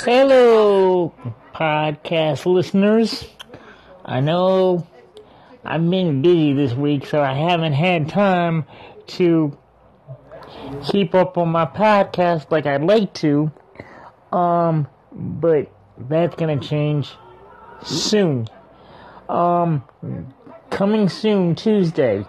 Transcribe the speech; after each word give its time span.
Hello, 0.00 1.12
podcast 1.54 2.46
listeners. 2.46 3.28
I 4.02 4.20
know 4.20 4.86
I've 5.64 5.88
been 5.88 6.22
busy 6.22 6.54
this 6.54 6.72
week, 6.72 7.06
so 7.06 7.20
I 7.20 7.34
haven't 7.34 7.74
had 7.74 8.08
time 8.08 8.64
to 9.08 9.56
keep 10.86 11.14
up 11.14 11.36
on 11.36 11.50
my 11.50 11.66
podcast 11.66 12.50
like 12.50 12.64
I'd 12.64 12.82
like 12.82 13.12
to. 13.14 13.52
Um, 14.32 14.88
but 15.12 15.70
that's 15.98 16.36
gonna 16.36 16.58
change 16.58 17.12
soon. 17.84 18.48
Um, 19.28 19.84
coming 20.70 21.10
soon, 21.10 21.54
Tuesday, 21.54 22.24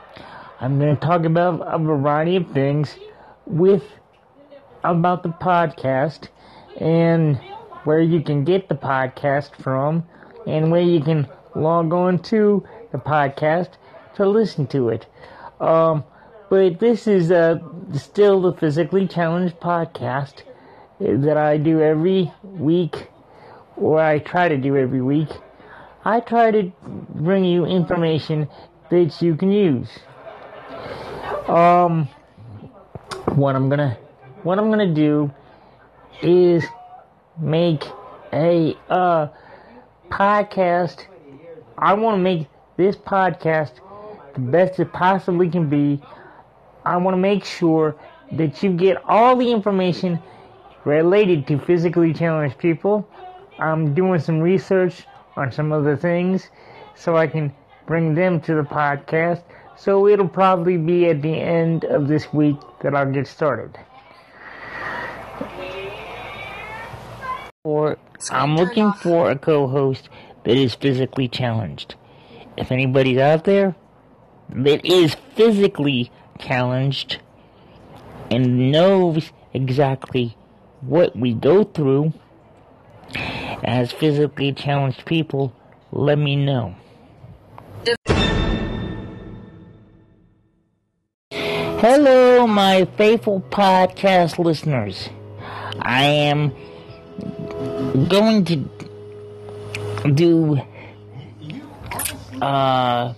I'm 0.59 0.79
gonna 0.79 0.97
talk 0.97 1.23
about 1.23 1.61
a 1.65 1.79
variety 1.79 2.35
of 2.35 2.51
things 2.51 2.93
with 3.45 3.83
about 4.83 5.23
the 5.23 5.29
podcast 5.29 6.27
and 6.77 7.39
where 7.83 8.01
you 8.01 8.21
can 8.21 8.43
get 8.43 8.69
the 8.69 8.75
podcast 8.75 9.55
from 9.55 10.05
and 10.45 10.71
where 10.71 10.81
you 10.81 11.01
can 11.01 11.27
log 11.55 11.93
on 11.93 12.19
to 12.19 12.65
the 12.91 12.97
podcast 12.97 13.69
to 14.15 14.27
listen 14.27 14.67
to 14.67 14.89
it. 14.89 15.05
Um, 15.59 16.03
but 16.49 16.79
this 16.79 17.07
is 17.07 17.31
uh, 17.31 17.59
still 17.93 18.41
the 18.41 18.53
physically 18.53 19.07
challenged 19.07 19.59
podcast 19.59 20.43
that 20.99 21.37
I 21.37 21.57
do 21.57 21.81
every 21.81 22.31
week, 22.43 23.07
or 23.75 23.99
I 23.99 24.19
try 24.19 24.47
to 24.47 24.57
do 24.57 24.77
every 24.77 25.01
week. 25.01 25.29
I 26.05 26.19
try 26.19 26.51
to 26.51 26.71
bring 27.09 27.45
you 27.45 27.65
information 27.65 28.49
that 28.89 29.21
you 29.21 29.35
can 29.35 29.51
use. 29.51 29.89
Um, 31.47 32.07
what 33.35 33.55
I'm 33.55 33.69
gonna, 33.69 33.97
what 34.43 34.59
I'm 34.59 34.69
gonna 34.69 34.93
do 34.93 35.31
is 36.21 36.63
make 37.37 37.83
a 38.31 38.77
uh, 38.89 39.27
podcast. 40.09 41.05
I 41.77 41.93
want 41.93 42.17
to 42.17 42.21
make 42.21 42.47
this 42.77 42.95
podcast 42.95 43.73
the 44.33 44.39
best 44.39 44.79
it 44.79 44.91
possibly 44.91 45.49
can 45.49 45.69
be. 45.69 46.01
I 46.85 46.97
want 46.97 47.13
to 47.13 47.19
make 47.19 47.45
sure 47.45 47.95
that 48.33 48.61
you 48.63 48.71
get 48.71 48.97
all 49.05 49.35
the 49.35 49.51
information 49.51 50.19
related 50.85 51.47
to 51.47 51.59
physically 51.59 52.13
challenged 52.13 52.57
people. 52.57 53.07
I'm 53.59 53.93
doing 53.93 54.19
some 54.19 54.39
research 54.39 55.05
on 55.35 55.51
some 55.51 55.71
other 55.71 55.95
things 55.95 56.49
so 56.95 57.15
I 57.15 57.27
can 57.27 57.53
bring 57.85 58.13
them 58.15 58.41
to 58.41 58.55
the 58.55 58.63
podcast. 58.63 59.43
So 59.75 60.07
it'll 60.07 60.27
probably 60.27 60.77
be 60.77 61.09
at 61.09 61.21
the 61.21 61.33
end 61.33 61.85
of 61.85 62.07
this 62.07 62.31
week 62.33 62.57
that 62.81 62.95
I'll 62.95 63.11
get 63.11 63.27
started. 63.27 63.77
Or 67.65 67.97
I'm 68.29 68.57
looking 68.57 68.91
for 68.91 69.31
a 69.31 69.37
co-host 69.37 70.09
that 70.43 70.57
is 70.57 70.75
physically 70.75 71.29
challenged. 71.29 71.95
If 72.57 72.73
anybody's 72.73 73.17
out 73.17 73.45
there 73.45 73.77
that 74.49 74.85
is 74.85 75.15
physically 75.35 76.11
challenged 76.39 77.21
and 78.29 78.69
knows 78.69 79.31
exactly 79.53 80.35
what 80.81 81.15
we 81.15 81.33
go 81.33 81.63
through 81.63 82.11
as 83.63 83.93
physically 83.93 84.51
challenged 84.51 85.05
people, 85.05 85.55
let 85.93 86.17
me 86.17 86.35
know. 86.35 86.75
Hello, 91.31 92.45
my 92.45 92.83
faithful 92.97 93.39
podcast 93.39 94.37
listeners. 94.37 95.07
I 95.79 96.03
am 96.03 96.53
going 98.09 98.45
to 98.45 98.55
do 100.13 100.59
uh 102.41 103.13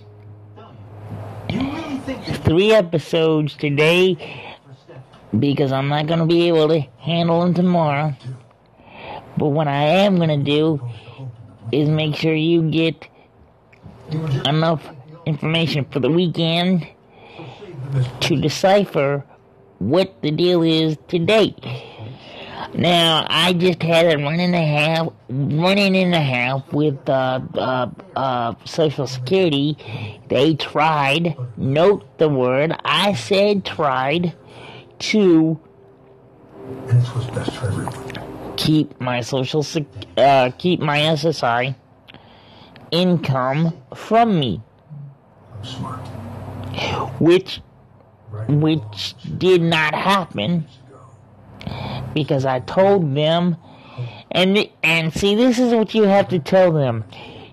three 2.44 2.72
episodes 2.72 3.56
today 3.56 4.18
because 5.40 5.72
I'm 5.72 5.88
not 5.88 6.08
going 6.08 6.19
to 6.19 6.25
be 6.25 6.47
able 6.47 6.68
to 6.69 6.80
handle 7.00 7.42
them 7.42 7.53
tomorrow. 7.53 8.16
But 9.38 9.50
what 9.50 9.68
I 9.68 9.84
am 9.84 10.18
going 10.18 10.30
to 10.30 10.44
do 10.44 10.81
is 11.72 11.90
make 11.90 12.16
sure 12.16 12.34
you 12.34 12.69
get 12.69 13.08
enough 14.46 14.88
information 15.25 15.86
for 15.86 16.00
the 16.00 16.09
weekend 16.09 16.88
to 18.22 18.36
decipher 18.36 19.25
what 19.80 20.22
the 20.22 20.31
deal 20.31 20.62
is 20.62 20.98
today. 21.08 21.56
Now, 22.78 23.25
I 23.30 23.53
just 23.53 23.81
had 23.81 24.13
a 24.13 24.22
run 24.22 24.41
and 24.41 24.53
a 24.53 24.66
half, 24.66 25.08
running 25.30 25.96
and 25.96 26.13
a 26.13 26.19
half 26.19 26.74
with 26.74 27.08
uh, 27.08 27.40
uh, 27.53 27.90
uh, 28.18 28.56
Social 28.66 29.08
Security. 29.08 29.78
They 30.28 30.56
tried, 30.56 31.38
note 31.56 32.18
the 32.18 32.28
word, 32.28 32.75
I 32.84 33.13
said 33.13 33.63
tried, 33.63 34.36
to 35.00 35.58
keep 38.58 39.00
my 39.00 39.22
social, 39.22 39.63
sec- 39.63 39.86
uh, 40.18 40.52
keep 40.57 40.81
my 40.81 41.00
SSI 41.00 41.75
income 42.92 43.81
from 43.96 44.38
me. 44.38 44.62
Which, 47.19 47.62
which 48.50 49.16
did 49.38 49.62
not 49.62 49.96
happen 49.96 50.68
because 52.16 52.46
I 52.46 52.62
told 52.62 53.14
them, 53.16 53.58
and 54.31 54.68
and 54.81 55.14
see, 55.14 55.36
this 55.36 55.59
is 55.59 55.72
what 55.72 55.94
you 55.94 56.03
have 56.03 56.28
to 56.30 56.40
tell 56.40 56.72
them. 56.72 57.03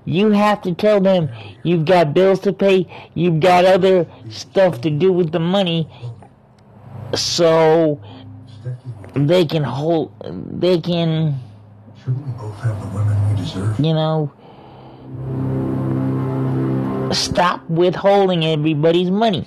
You 0.06 0.30
have 0.30 0.62
to 0.62 0.74
tell 0.74 1.00
them 1.00 1.28
you've 1.62 1.84
got 1.84 2.14
bills 2.14 2.40
to 2.40 2.52
pay, 2.52 2.86
you've 3.14 3.40
got 3.40 3.66
other 3.66 4.06
stuff 4.30 4.80
to 4.80 4.90
do 4.90 5.12
with 5.12 5.32
the 5.32 5.40
money, 5.40 5.88
so 7.14 8.00
they 9.14 9.44
can 9.44 9.62
hold, 9.62 10.12
they 10.24 10.80
can, 10.80 11.38
you 13.78 13.92
know, 13.92 14.32
stop 17.12 17.68
withholding 17.68 18.44
everybody's 18.46 19.10
money. 19.10 19.46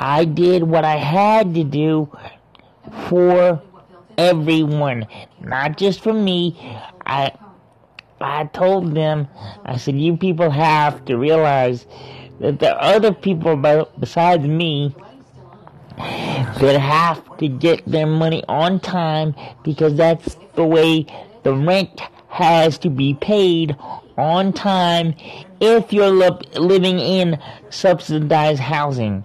I 0.00 0.24
did 0.26 0.62
what 0.62 0.84
I 0.84 0.96
had 0.96 1.54
to 1.54 1.64
do 1.64 2.08
for 3.08 3.62
everyone, 4.16 5.06
not 5.40 5.76
just 5.76 6.00
for 6.00 6.12
me. 6.12 6.56
I 7.06 7.32
I 8.20 8.44
told 8.46 8.94
them, 8.94 9.28
I 9.64 9.76
said, 9.76 9.96
you 9.96 10.16
people 10.16 10.50
have 10.50 11.04
to 11.04 11.16
realize 11.16 11.86
that 12.40 12.58
there 12.58 12.74
are 12.74 12.94
other 12.96 13.12
people 13.12 13.56
besides 13.98 14.44
me 14.46 14.94
that 15.96 16.78
have 16.80 17.36
to 17.38 17.48
get 17.48 17.84
their 17.86 18.06
money 18.06 18.42
on 18.48 18.80
time 18.80 19.34
because 19.62 19.94
that's 19.94 20.36
the 20.54 20.64
way 20.64 21.06
the 21.42 21.52
rent 21.54 22.00
has 22.28 22.78
to 22.78 22.90
be 22.90 23.14
paid 23.14 23.76
on 24.16 24.52
time 24.52 25.14
if 25.60 25.92
you're 25.92 26.10
li- 26.10 26.38
living 26.54 26.98
in 26.98 27.38
subsidized 27.70 28.60
housing. 28.60 29.24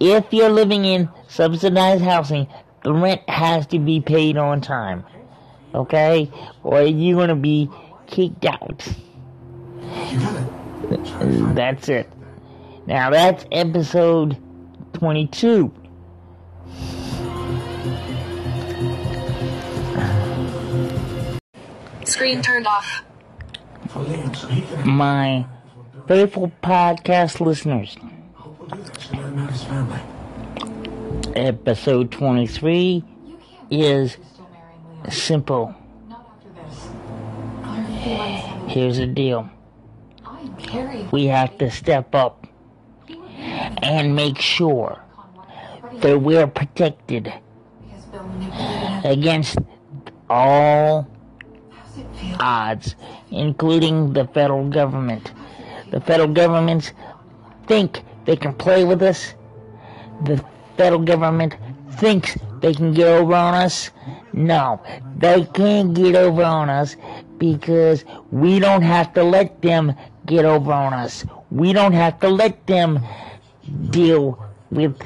If 0.00 0.32
you're 0.32 0.50
living 0.50 0.84
in 0.84 1.08
subsidized 1.28 2.02
housing, 2.02 2.46
the 2.84 2.92
rent 2.92 3.28
has 3.28 3.66
to 3.68 3.78
be 3.78 4.00
paid 4.00 4.36
on 4.36 4.60
time. 4.60 5.04
Okay? 5.74 6.30
Or 6.62 6.82
you're 6.82 7.16
going 7.16 7.28
to 7.28 7.34
be 7.34 7.70
kicked 8.06 8.44
out. 8.44 8.86
That's 11.54 11.88
it. 11.88 12.10
Now 12.86 13.10
that's 13.10 13.44
episode 13.52 14.36
22. 14.94 15.72
Screen 22.04 22.42
turned 22.42 22.66
off. 22.66 23.04
My 24.84 25.46
faithful 26.08 26.50
podcast 26.62 27.40
listeners. 27.40 27.96
Episode 31.34 32.12
23 32.12 33.02
is 33.70 34.16
simple. 35.08 35.74
Here's 38.68 38.98
the 38.98 39.08
deal. 39.08 39.50
We 41.10 41.26
have 41.26 41.58
to 41.58 41.70
step 41.70 42.14
up 42.14 42.46
and 43.82 44.14
make 44.14 44.38
sure 44.38 45.02
that 45.94 46.20
we're 46.20 46.46
protected 46.46 47.32
against 49.02 49.58
all 50.28 51.08
odds, 52.38 52.94
including 53.32 54.12
the 54.12 54.26
federal 54.28 54.68
government. 54.68 55.32
The 55.90 56.00
federal 56.00 56.32
governments 56.32 56.92
think 57.66 58.02
they 58.30 58.36
can 58.36 58.54
play 58.54 58.84
with 58.84 59.02
us. 59.02 59.34
The 60.22 60.36
federal 60.76 61.02
government 61.02 61.56
thinks 61.98 62.38
they 62.60 62.72
can 62.72 62.94
get 62.94 63.08
over 63.08 63.34
on 63.34 63.54
us. 63.54 63.90
No, 64.32 64.80
they 65.16 65.46
can't 65.46 65.94
get 65.94 66.14
over 66.14 66.44
on 66.44 66.70
us 66.70 66.94
because 67.38 68.04
we 68.30 68.60
don't 68.60 68.82
have 68.82 69.12
to 69.14 69.24
let 69.24 69.60
them 69.62 69.96
get 70.26 70.44
over 70.44 70.72
on 70.72 70.94
us. 70.94 71.26
We 71.50 71.72
don't 71.72 71.92
have 71.92 72.20
to 72.20 72.28
let 72.28 72.68
them 72.68 73.00
deal 73.90 74.38
with 74.70 74.96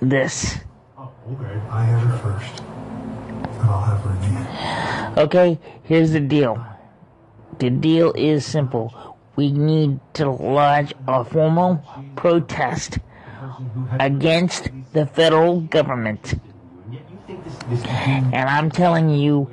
this. 0.00 0.58
Okay. 0.98 1.60
I 1.70 1.84
have 1.84 2.02
her 2.08 2.18
first. 2.18 2.60
And 2.60 3.70
I'll 3.70 3.82
have 3.82 4.00
her 4.00 4.10
in 4.10 4.34
the 4.34 4.40
end. 4.40 5.18
Okay, 5.18 5.58
here's 5.84 6.10
the 6.10 6.18
deal. 6.18 6.58
The 7.60 7.70
deal 7.70 8.12
is 8.16 8.44
simple. 8.44 9.11
We 9.36 9.50
need 9.50 9.98
to 10.14 10.30
lodge 10.30 10.94
a 11.08 11.24
formal 11.24 11.82
protest 12.16 12.98
against 13.98 14.68
the 14.92 15.06
federal 15.06 15.60
government. 15.62 16.34
And 18.32 18.34
I'm 18.48 18.70
telling 18.70 19.10
you, 19.10 19.50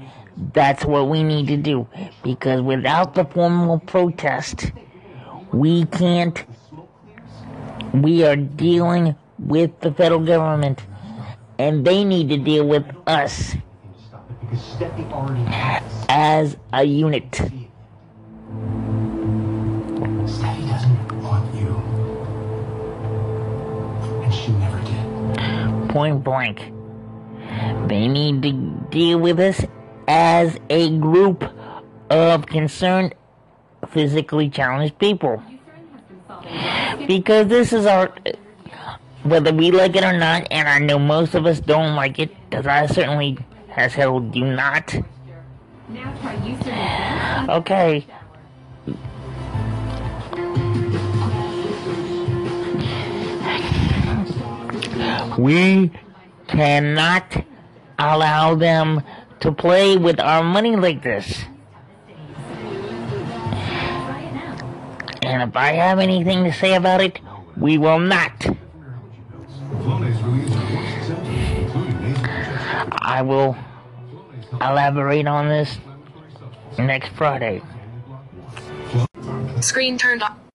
that's 0.54 0.84
what 0.86 1.10
we 1.10 1.24
need 1.24 1.48
to 1.48 1.58
do. 1.58 1.88
Because 2.24 2.62
without 2.62 3.16
the 3.16 3.26
formal 3.26 3.80
protest, 3.80 4.72
we 5.54 5.86
can't. 5.86 6.44
We 7.94 8.24
are 8.26 8.36
dealing 8.36 9.16
with 9.40 9.80
the 9.80 9.92
federal 9.92 10.20
government, 10.24 10.82
and 11.58 11.84
they 11.86 12.04
need 12.04 12.30
to 12.30 12.38
deal 12.38 12.68
with 12.68 12.86
us 13.08 13.56
Because 14.42 14.64
Stephanie 14.64 15.06
already 15.12 15.44
has. 15.46 16.06
as 16.10 16.58
a 16.74 16.84
unit. 16.84 17.40
Point 25.90 26.24
blank. 26.24 26.72
They 27.88 28.08
need 28.08 28.44
to 28.44 28.52
deal 28.90 29.20
with 29.20 29.40
us 29.40 29.66
as 30.08 30.58
a 30.70 30.90
group 30.98 31.44
of 32.10 32.46
concerned, 32.46 33.16
physically 33.90 34.50
challenged 34.50 34.98
people. 35.00 35.42
Because 37.08 37.48
this 37.48 37.74
is 37.74 37.86
our. 37.86 38.14
Whether 39.24 39.52
we 39.52 39.72
like 39.72 39.96
it 39.96 40.04
or 40.04 40.18
not, 40.18 40.48
and 40.50 40.70
I 40.70 40.80
know 40.80 40.98
most 40.98 41.36
of 41.36 41.46
us 41.46 41.60
don't 41.60 41.96
like 41.96 42.20
it, 42.20 42.32
because 42.50 42.66
I 42.66 42.86
certainly, 42.86 43.38
as 43.76 43.94
hell, 43.94 44.20
do 44.20 44.46
not. 44.46 44.96
Now 45.90 46.16
try 46.22 46.36
using 46.46 46.74
it. 46.74 47.50
Okay. 47.50 48.06
We 55.40 55.92
cannot 56.48 57.46
allow 57.98 58.56
them 58.56 59.04
to 59.40 59.54
play 59.54 59.96
with 59.96 60.20
our 60.20 60.44
money 60.44 60.76
like 60.76 61.02
this. 61.02 61.46
And 65.22 65.50
if 65.50 65.56
I 65.56 65.72
have 65.74 66.00
anything 66.00 66.44
to 66.44 66.52
say 66.52 66.76
about 66.76 67.00
it, 67.00 67.20
we 67.56 67.78
will 67.78 68.00
not. 68.00 68.48
I 73.02 73.22
will 73.24 73.56
elaborate 74.60 75.26
on 75.26 75.48
this 75.48 75.78
next 76.78 77.14
Friday. 77.14 77.62
Screen 79.62 79.98
turned 79.98 80.22
off. 80.22 80.49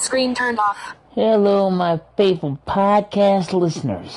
Screen 0.00 0.32
turned 0.32 0.60
off. 0.60 0.94
Hello, 1.14 1.70
my 1.70 2.00
faithful 2.16 2.58
podcast 2.66 3.52
listeners. 3.52 4.16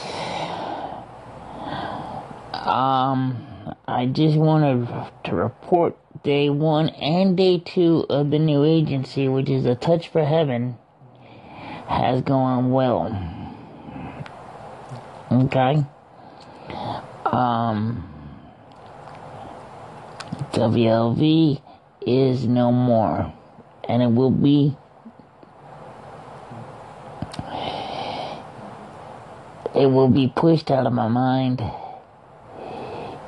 Um, 2.53 3.47
I 3.87 4.05
just 4.05 4.37
wanted 4.37 4.87
to 5.23 5.35
report 5.35 5.97
day 6.23 6.51
one 6.51 6.89
and 6.89 7.35
day 7.35 7.57
two 7.57 8.05
of 8.11 8.29
the 8.29 8.37
new 8.37 8.63
agency, 8.63 9.27
which 9.27 9.49
is 9.49 9.65
A 9.65 9.73
Touch 9.73 10.09
for 10.09 10.23
Heaven, 10.23 10.77
has 11.87 12.21
gone 12.21 12.71
well. 12.71 13.07
Okay? 15.31 15.83
Um, 17.25 18.07
WLV 20.51 21.59
is 22.05 22.45
no 22.45 22.71
more, 22.71 23.33
and 23.89 24.03
it 24.03 24.11
will 24.11 24.29
be 24.29 24.77
it 29.75 29.87
will 29.87 30.09
be 30.09 30.27
pushed 30.27 30.69
out 30.69 30.85
of 30.85 30.93
my 30.93 31.07
mind 31.07 31.63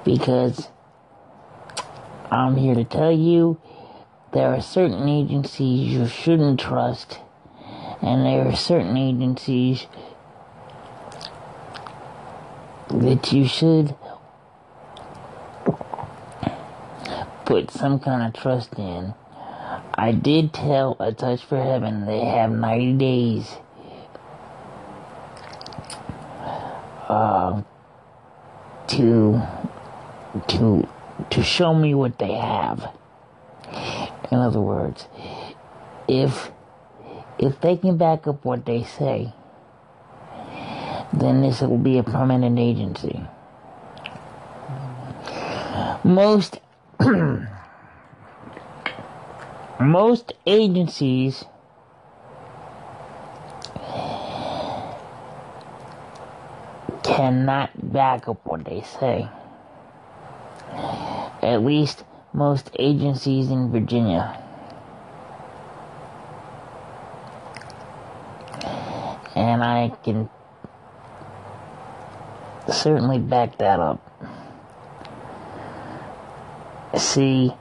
because 0.03 0.69
I'm 2.29 2.57
here 2.57 2.75
to 2.75 2.83
tell 2.83 3.11
you 3.11 3.59
there 4.33 4.49
are 4.49 4.61
certain 4.61 5.07
agencies 5.07 5.93
you 5.93 6.07
shouldn't 6.07 6.59
trust, 6.59 7.19
and 8.01 8.25
there 8.25 8.47
are 8.47 8.55
certain 8.55 8.97
agencies 8.97 9.85
that 12.89 13.31
you 13.31 13.47
should 13.47 13.95
put 17.45 17.69
some 17.69 17.99
kind 17.99 18.23
of 18.23 18.41
trust 18.41 18.73
in. 18.79 19.13
I 19.93 20.11
did 20.11 20.53
tell 20.53 20.97
A 20.99 21.13
Touch 21.13 21.43
for 21.43 21.61
Heaven 21.61 22.05
they 22.05 22.25
have 22.25 22.51
90 22.51 22.93
days 22.93 23.57
uh, 27.13 27.61
to 28.87 29.41
to 30.47 30.87
to 31.29 31.43
show 31.43 31.73
me 31.73 31.93
what 31.93 32.17
they 32.17 32.33
have. 32.33 32.89
In 34.31 34.39
other 34.39 34.59
words, 34.59 35.07
if 36.07 36.51
if 37.37 37.61
they 37.61 37.77
can 37.77 37.97
back 37.97 38.27
up 38.27 38.43
what 38.43 38.65
they 38.65 38.83
say, 38.83 39.33
then 41.13 41.41
this 41.41 41.61
will 41.61 41.77
be 41.77 41.97
a 41.99 42.03
permanent 42.03 42.57
agency. 42.57 43.21
Most 46.03 46.59
most 49.79 50.33
agencies 50.45 51.45
cannot 57.23 57.93
back 57.93 58.27
up 58.27 58.45
what 58.45 58.65
they 58.65 58.81
say. 58.81 59.29
At 61.41 61.63
least 61.63 62.03
most 62.33 62.69
agencies 62.77 63.49
in 63.49 63.71
Virginia. 63.71 64.37
And 69.35 69.63
I 69.63 69.93
can 70.03 70.29
certainly 72.69 73.19
back 73.19 73.57
that 73.59 73.79
up. 73.79 74.01
See, 76.97 77.53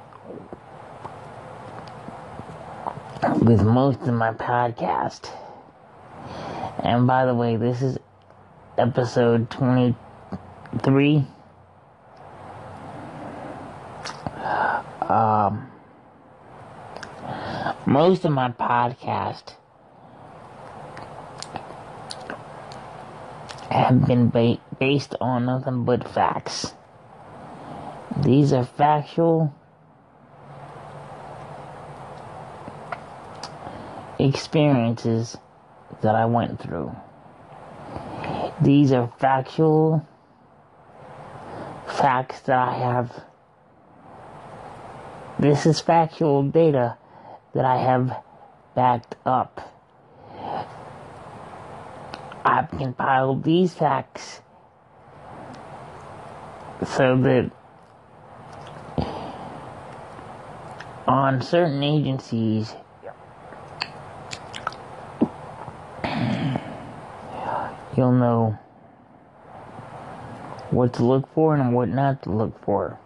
with 3.40 3.62
most 3.62 4.00
of 4.00 4.14
my 4.14 4.33
podcast, 4.33 5.31
and 6.83 7.07
by 7.07 7.26
the 7.26 7.35
way, 7.35 7.54
this 7.57 7.81
is 7.81 7.97
episode 8.79 9.50
23. 9.50 11.26
Um, 15.02 15.71
most 17.87 18.25
of 18.25 18.33
my 18.33 18.50
podcast 18.50 19.55
have 23.71 24.07
been 24.07 24.31
ba- 24.31 24.61
based 24.79 25.14
on 25.21 25.47
nothing 25.47 25.85
but 25.85 26.09
facts. 26.09 26.75
These 28.23 28.52
are 28.52 28.64
factual 28.64 29.55
experiences 34.19 35.37
that 36.02 36.14
I 36.14 36.26
went 36.26 36.61
through. 36.61 36.95
These 38.62 38.92
are 38.92 39.12
factual 39.19 40.07
facts 41.88 42.40
that 42.42 42.57
I 42.57 42.73
have. 42.75 43.25
This 45.37 45.66
is 45.66 45.81
factual 45.81 46.45
data 46.45 46.97
that 47.54 47.64
I 47.64 47.78
have 47.78 48.23
backed 48.76 49.16
up. 49.26 49.69
I've 52.45 52.71
compiled 52.71 53.42
these 53.42 53.75
facts 53.75 54.42
so 56.87 57.16
that 57.16 57.50
on 61.09 61.42
certain 61.42 61.83
agencies 61.83 62.76
you'll 67.96 68.12
know 68.12 68.58
what 70.70 70.94
to 70.94 71.04
look 71.04 71.32
for 71.34 71.54
and 71.54 71.75
what 71.75 71.88
not 71.88 72.22
to 72.22 72.30
look 72.30 72.58
for. 72.64 72.99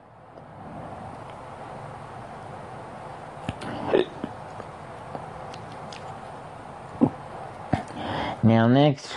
Now 8.43 8.69
next 8.69 9.13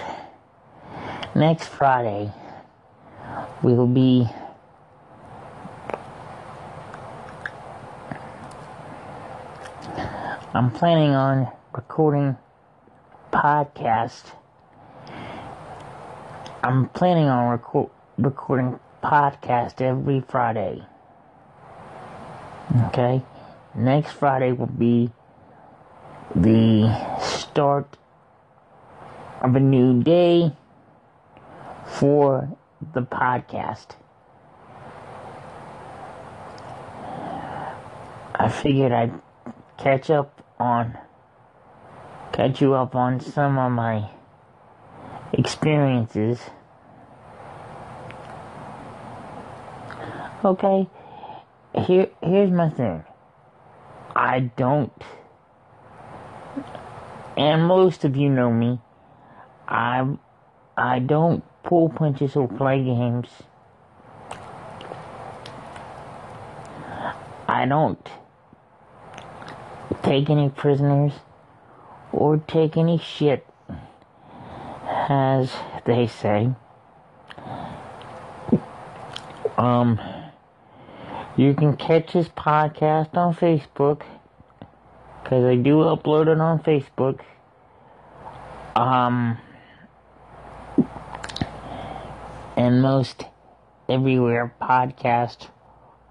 next 1.35 1.67
Friday 1.67 2.31
we 3.61 3.73
will 3.73 3.85
be 3.85 4.27
I'm 10.51 10.71
planning 10.71 11.11
on 11.11 11.47
recording 11.73 12.37
podcast. 13.31 14.31
I'm 16.61 16.89
planning 16.89 17.27
on 17.27 17.51
record, 17.51 17.89
recording 18.17 18.81
podcast 19.01 19.79
every 19.79 20.19
Friday. 20.19 20.83
Okay? 22.87 23.21
Next 23.73 24.11
Friday 24.11 24.51
will 24.51 24.65
be 24.65 25.09
the 26.35 27.17
start 27.21 27.95
of 29.39 29.55
a 29.55 29.59
new 29.61 30.03
day 30.03 30.51
for 31.85 32.49
the 32.93 33.03
podcast. 33.03 33.95
I 38.35 38.49
figured 38.49 38.91
I'd 38.91 39.13
catch 39.77 40.09
up 40.09 40.43
on 40.59 40.97
catch 42.33 42.59
you 42.59 42.73
up 42.73 42.95
on 42.95 43.21
some 43.21 43.57
of 43.57 43.71
my 43.71 44.09
experiences. 45.33 46.39
Okay, 50.43 50.87
here 51.85 52.09
here's 52.21 52.51
my 52.51 52.69
thing. 52.69 53.03
I 54.15 54.39
don't 54.39 54.91
and 57.39 57.65
most 57.65 58.03
of 58.03 58.17
you 58.17 58.29
know 58.29 58.51
me. 58.51 58.79
I 59.65 60.05
I 60.75 60.99
don't 60.99 61.41
pull 61.63 61.87
punches 61.87 62.35
or 62.35 62.49
play 62.49 62.83
games. 62.83 63.29
I 67.47 67.65
don't 67.65 68.09
take 70.03 70.29
any 70.29 70.49
prisoners 70.49 71.13
or 72.11 72.37
take 72.37 72.75
any 72.75 72.97
shit, 72.97 73.47
as 75.09 75.51
they 75.85 76.05
say. 76.07 76.51
Um, 79.57 79.99
you 81.35 81.53
can 81.55 81.75
catch 81.75 82.13
this 82.13 82.29
podcast 82.29 83.17
on 83.17 83.33
Facebook 83.33 84.03
because 85.23 85.43
I 85.43 85.55
do 85.55 85.77
upload 85.77 86.27
it 86.31 86.39
on 86.39 86.59
Facebook. 86.59 87.21
Um, 88.75 89.37
and 92.55 92.81
most 92.81 93.25
everywhere 93.89 94.53
podcasts 94.61 95.49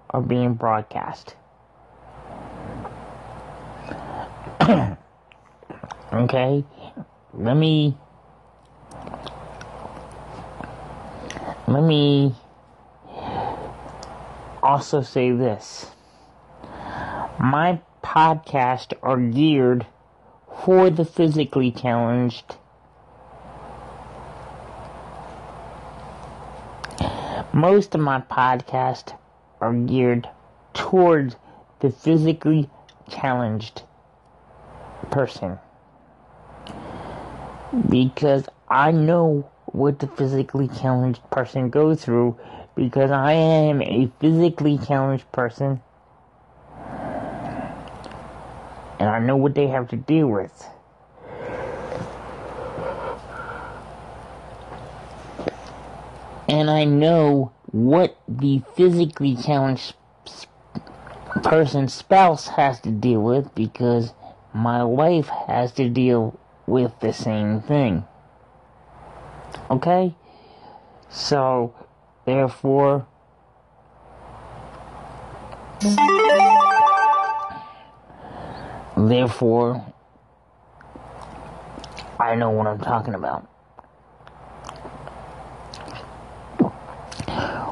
are 0.09 0.21
being 0.21 0.53
broadcast. 0.55 1.35
okay, 6.13 6.65
let 7.33 7.55
me 7.55 7.97
let 11.73 11.83
me 11.83 12.33
also 14.63 15.01
say 15.01 15.31
this. 15.31 15.91
My 17.39 17.79
podcasts 18.03 18.93
are 19.03 19.17
geared 19.19 19.85
for 20.63 20.89
the 20.89 21.05
physically 21.05 21.71
challenged. 21.71 22.55
Most 27.53 27.93
of 27.93 28.01
my 28.01 28.21
podcasts 28.21 29.15
are 29.61 29.73
geared 29.73 30.27
towards 30.73 31.35
the 31.81 31.91
physically 31.91 32.69
challenged 33.09 33.83
person. 35.11 35.59
Because 37.89 38.45
I 38.69 38.91
know 38.91 39.49
what 39.73 39.99
the 39.99 40.07
physically 40.07 40.67
challenged 40.67 41.21
person 41.29 41.69
goes 41.69 42.03
through 42.03 42.37
because 42.75 43.11
I 43.11 43.33
am 43.33 43.81
a 43.81 44.11
physically 44.19 44.77
challenged 44.77 45.31
person 45.31 45.81
and 48.99 49.09
I 49.09 49.19
know 49.19 49.37
what 49.37 49.55
they 49.55 49.67
have 49.67 49.87
to 49.89 49.95
deal 49.95 50.27
with. 50.27 50.65
And 56.47 56.69
I 56.69 56.83
know 56.83 57.53
what 57.67 58.17
the 58.27 58.61
physically 58.75 59.35
challenged 59.35 59.93
person's 61.43 61.93
spouse 61.93 62.47
has 62.47 62.79
to 62.81 62.91
deal 62.91 63.21
with 63.21 63.53
because 63.55 64.13
my 64.53 64.83
wife 64.83 65.29
has 65.47 65.71
to 65.73 65.87
deal 65.87 66.37
with 66.65 66.99
the 66.99 67.13
same 67.13 67.61
thing. 67.61 68.05
Okay? 69.69 70.15
So, 71.09 71.73
therefore, 72.25 73.07
therefore, 78.97 79.85
I 82.19 82.35
know 82.35 82.49
what 82.51 82.67
I'm 82.67 82.79
talking 82.79 83.13
about. 83.13 83.43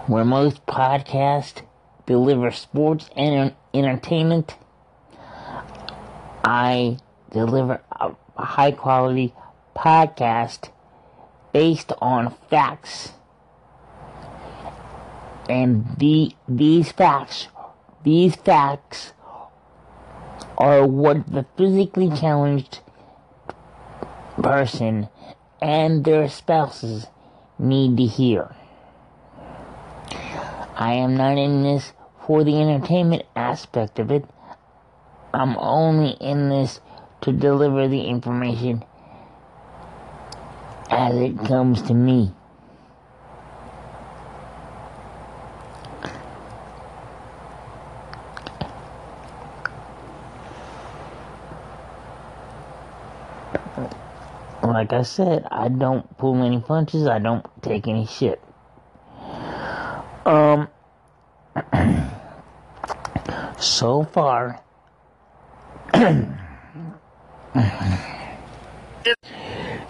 Where 0.07 0.23
most 0.23 0.65
podcasts 0.65 1.61
deliver 2.05 2.49
sports 2.51 3.09
and 3.15 3.53
entertainment, 3.73 4.55
I 6.43 6.97
deliver 7.31 7.81
a 7.91 8.13
high 8.37 8.71
quality 8.71 9.33
podcast 9.75 10.69
based 11.57 11.91
on 11.99 12.35
facts. 12.51 13.13
And 15.49 15.97
the 15.97 16.35
these 16.47 16.91
facts 16.91 17.47
these 18.03 18.35
facts 18.35 19.13
are 20.55 20.85
what 20.85 21.25
the 21.31 21.47
physically 21.57 22.11
challenged 22.11 22.81
person 24.43 25.09
and 25.59 26.05
their 26.05 26.29
spouses 26.29 27.07
need 27.57 27.97
to 27.97 28.05
hear. 28.05 28.55
I 30.75 30.93
am 30.93 31.17
not 31.17 31.39
in 31.39 31.63
this 31.63 31.93
for 32.27 32.43
the 32.43 32.61
entertainment 32.61 33.23
aspect 33.35 33.97
of 33.97 34.11
it. 34.11 34.25
I'm 35.33 35.57
only 35.57 36.11
in 36.21 36.49
this 36.49 36.81
to 37.21 37.31
deliver 37.31 37.87
the 37.87 38.01
information 38.01 38.83
as 40.89 41.15
it 41.15 41.37
comes 41.45 41.81
to 41.83 41.93
me. 41.93 42.33
Like 54.63 54.93
I 54.93 55.03
said, 55.03 55.45
I 55.49 55.69
don't 55.69 56.17
pull 56.17 56.43
any 56.43 56.59
punches, 56.59 57.07
I 57.07 57.19
don't 57.19 57.45
take 57.61 57.87
any 57.87 58.05
shit. 58.05 58.43
Um, 60.25 60.67
so 63.59 64.03
far, 64.03 64.61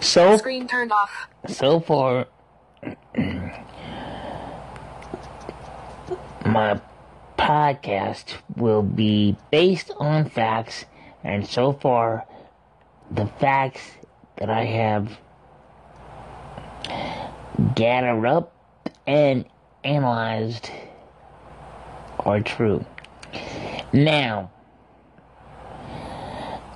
so 0.00 0.36
Screen 0.36 0.66
turned 0.66 0.92
off. 0.92 1.28
so 1.46 1.80
far, 1.80 2.26
my 6.44 6.80
podcast 7.38 8.34
will 8.56 8.82
be 8.82 9.36
based 9.50 9.90
on 9.98 10.28
facts, 10.28 10.84
and 11.24 11.46
so 11.46 11.72
far, 11.72 12.26
the 13.10 13.26
facts 13.26 13.82
that 14.36 14.50
I 14.50 14.64
have 14.64 15.18
gathered 17.74 18.26
up 18.26 18.54
and 19.06 19.44
analyzed 19.84 20.70
are 22.20 22.40
true. 22.40 22.84
Now, 23.92 24.50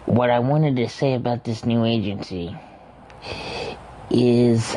what 0.07 0.31
I 0.31 0.39
wanted 0.41 0.77
to 0.77 0.89
say 0.89 1.15
about 1.15 1.45
this 1.45 1.65
new 1.65 1.85
agency 1.85 2.57
is 4.11 4.77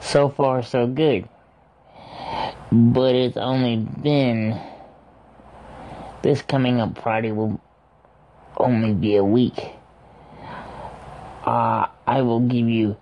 so 0.00 0.28
far 0.28 0.62
so 0.62 0.86
good. 0.86 1.28
But 2.70 3.14
it's 3.14 3.36
only 3.36 3.76
been 3.76 4.60
this 6.22 6.42
coming 6.42 6.80
up 6.80 7.00
Friday 7.02 7.32
will 7.32 7.60
only 8.56 8.92
be 8.92 9.16
a 9.16 9.24
week. 9.24 9.58
Uh, 11.44 11.86
I 12.06 12.22
will 12.22 12.40
give 12.40 12.68
you 12.68 12.96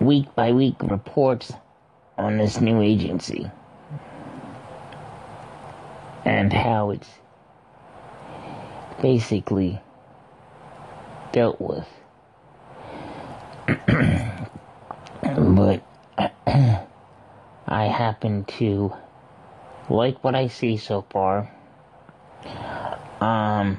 week 0.00 0.34
by 0.34 0.52
week 0.52 0.74
reports 0.82 1.52
on 2.18 2.38
this 2.38 2.60
new 2.60 2.80
agency 2.82 3.50
and 6.24 6.52
how 6.52 6.90
it's 6.90 7.08
basically 9.00 9.80
dealt 11.36 11.60
with. 11.60 11.86
but 15.22 15.82
I 17.68 17.84
happen 17.84 18.46
to 18.56 18.90
like 19.90 20.24
what 20.24 20.34
I 20.34 20.48
see 20.48 20.78
so 20.78 21.04
far. 21.10 21.52
Um, 23.20 23.78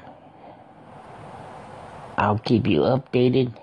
I'll 2.15 2.37
keep 2.37 2.67
you 2.67 2.81
updated. 2.81 3.57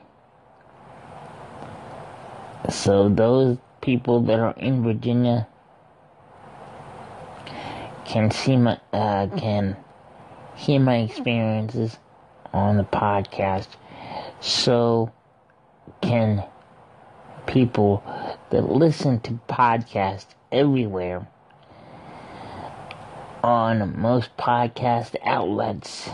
So 2.70 3.08
those 3.08 3.58
people 3.80 4.22
that 4.22 4.40
are 4.40 4.54
in 4.56 4.82
Virginia 4.82 5.46
can 8.04 8.32
see 8.32 8.56
my 8.56 8.80
uh, 8.92 9.28
can 9.36 9.76
hear 10.56 10.80
my 10.80 10.96
experiences 10.96 11.96
on 12.52 12.76
the 12.76 12.84
podcast. 12.84 13.68
So 14.44 15.10
can 16.02 16.44
people 17.46 18.04
that 18.50 18.70
listen 18.70 19.18
to 19.20 19.40
podcasts 19.48 20.26
everywhere 20.52 21.26
on 23.42 23.98
most 23.98 24.36
podcast 24.36 25.16
outlets. 25.24 26.10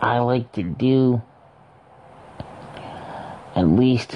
I 0.00 0.20
like 0.20 0.50
to 0.52 0.62
do 0.62 1.20
at 3.54 3.68
least 3.68 4.14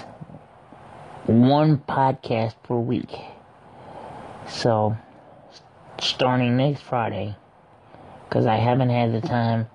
one 1.27 1.77
podcast 1.77 2.55
per 2.63 2.77
week. 2.77 3.13
So, 4.49 4.97
starting 6.01 6.57
next 6.57 6.81
Friday, 6.81 7.37
because 8.33 8.47
I 8.47 8.57
haven't 8.57 8.89
had 8.89 9.13
the 9.13 9.21
time 9.21 9.69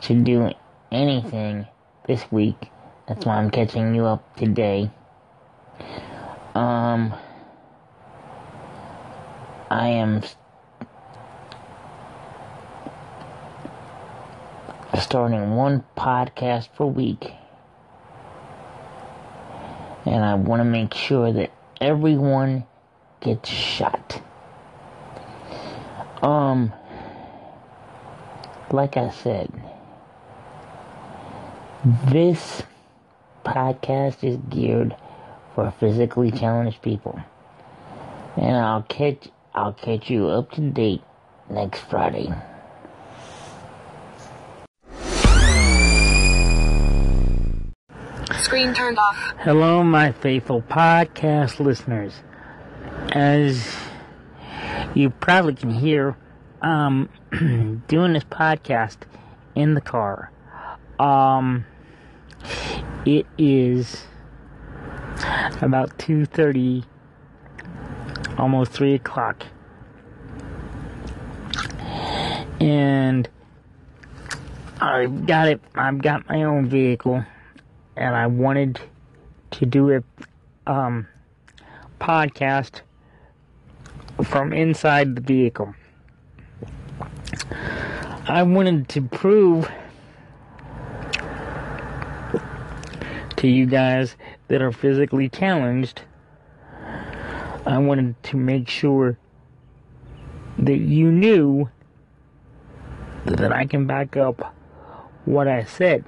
to 0.00 0.14
do 0.20 0.50
anything 0.90 1.64
this 2.08 2.28
week, 2.32 2.72
that's 3.06 3.24
why 3.24 3.36
I'm 3.36 3.52
catching 3.52 3.94
you 3.94 4.04
up 4.04 4.36
today. 4.36 4.90
Um, 6.56 7.14
I 9.70 9.90
am 9.90 10.24
starting 14.98 15.54
one 15.54 15.84
podcast 15.96 16.74
per 16.74 16.84
week. 16.84 17.30
And 20.04 20.24
I 20.24 20.34
want 20.34 20.58
to 20.58 20.64
make 20.64 20.94
sure 20.94 21.32
that 21.32 21.52
everyone 21.80 22.64
gets 23.20 23.48
shot. 23.48 24.20
Um, 26.22 26.72
like 28.72 28.96
I 28.96 29.10
said, 29.10 29.50
this 32.06 32.62
podcast 33.44 34.24
is 34.24 34.36
geared 34.48 34.96
for 35.54 35.72
physically 35.78 36.30
challenged 36.30 36.82
people. 36.82 37.20
And 38.36 38.56
I'll 38.56 38.82
catch 38.82 39.28
I'll 39.54 39.72
catch 39.72 40.10
you 40.10 40.28
up 40.28 40.52
to 40.52 40.60
date 40.60 41.02
next 41.50 41.80
Friday. 41.80 42.32
Screen 48.36 48.72
turned 48.72 48.98
off. 48.98 49.34
Hello, 49.38 49.82
my 49.82 50.12
faithful 50.12 50.62
podcast 50.62 51.58
listeners. 51.60 52.14
As 53.12 53.76
you 54.94 55.10
probably 55.10 55.54
can 55.54 55.70
hear, 55.70 56.16
um, 56.62 57.08
doing 57.88 58.12
this 58.12 58.24
podcast 58.24 58.98
in 59.54 59.74
the 59.74 59.80
car. 59.80 60.30
Um, 60.98 61.64
it 63.04 63.26
is 63.38 64.04
about 65.62 65.96
2.30 65.98 66.84
almost 68.38 68.70
3 68.72 68.94
o'clock 68.94 69.44
and 72.60 73.28
i've 74.80 75.26
got 75.26 75.48
it 75.48 75.60
i've 75.74 76.00
got 76.00 76.28
my 76.28 76.42
own 76.44 76.68
vehicle 76.68 77.24
and 77.96 78.14
i 78.14 78.26
wanted 78.26 78.80
to 79.50 79.66
do 79.66 79.90
a 79.90 80.02
um, 80.70 81.06
podcast 82.00 82.82
from 84.22 84.52
inside 84.52 85.16
the 85.16 85.20
vehicle 85.20 85.74
i 88.28 88.42
wanted 88.42 88.88
to 88.88 89.02
prove 89.02 89.68
to 93.38 93.48
you 93.48 93.66
guys 93.66 94.16
that 94.48 94.60
are 94.60 94.72
physically 94.72 95.28
challenged, 95.28 96.02
I 97.64 97.78
wanted 97.78 98.20
to 98.24 98.36
make 98.36 98.68
sure 98.68 99.16
that 100.58 100.78
you 100.78 101.12
knew 101.12 101.70
that 103.24 103.52
I 103.52 103.64
can 103.64 103.86
back 103.86 104.16
up 104.16 104.54
what 105.24 105.46
I 105.46 105.64
said. 105.64 106.04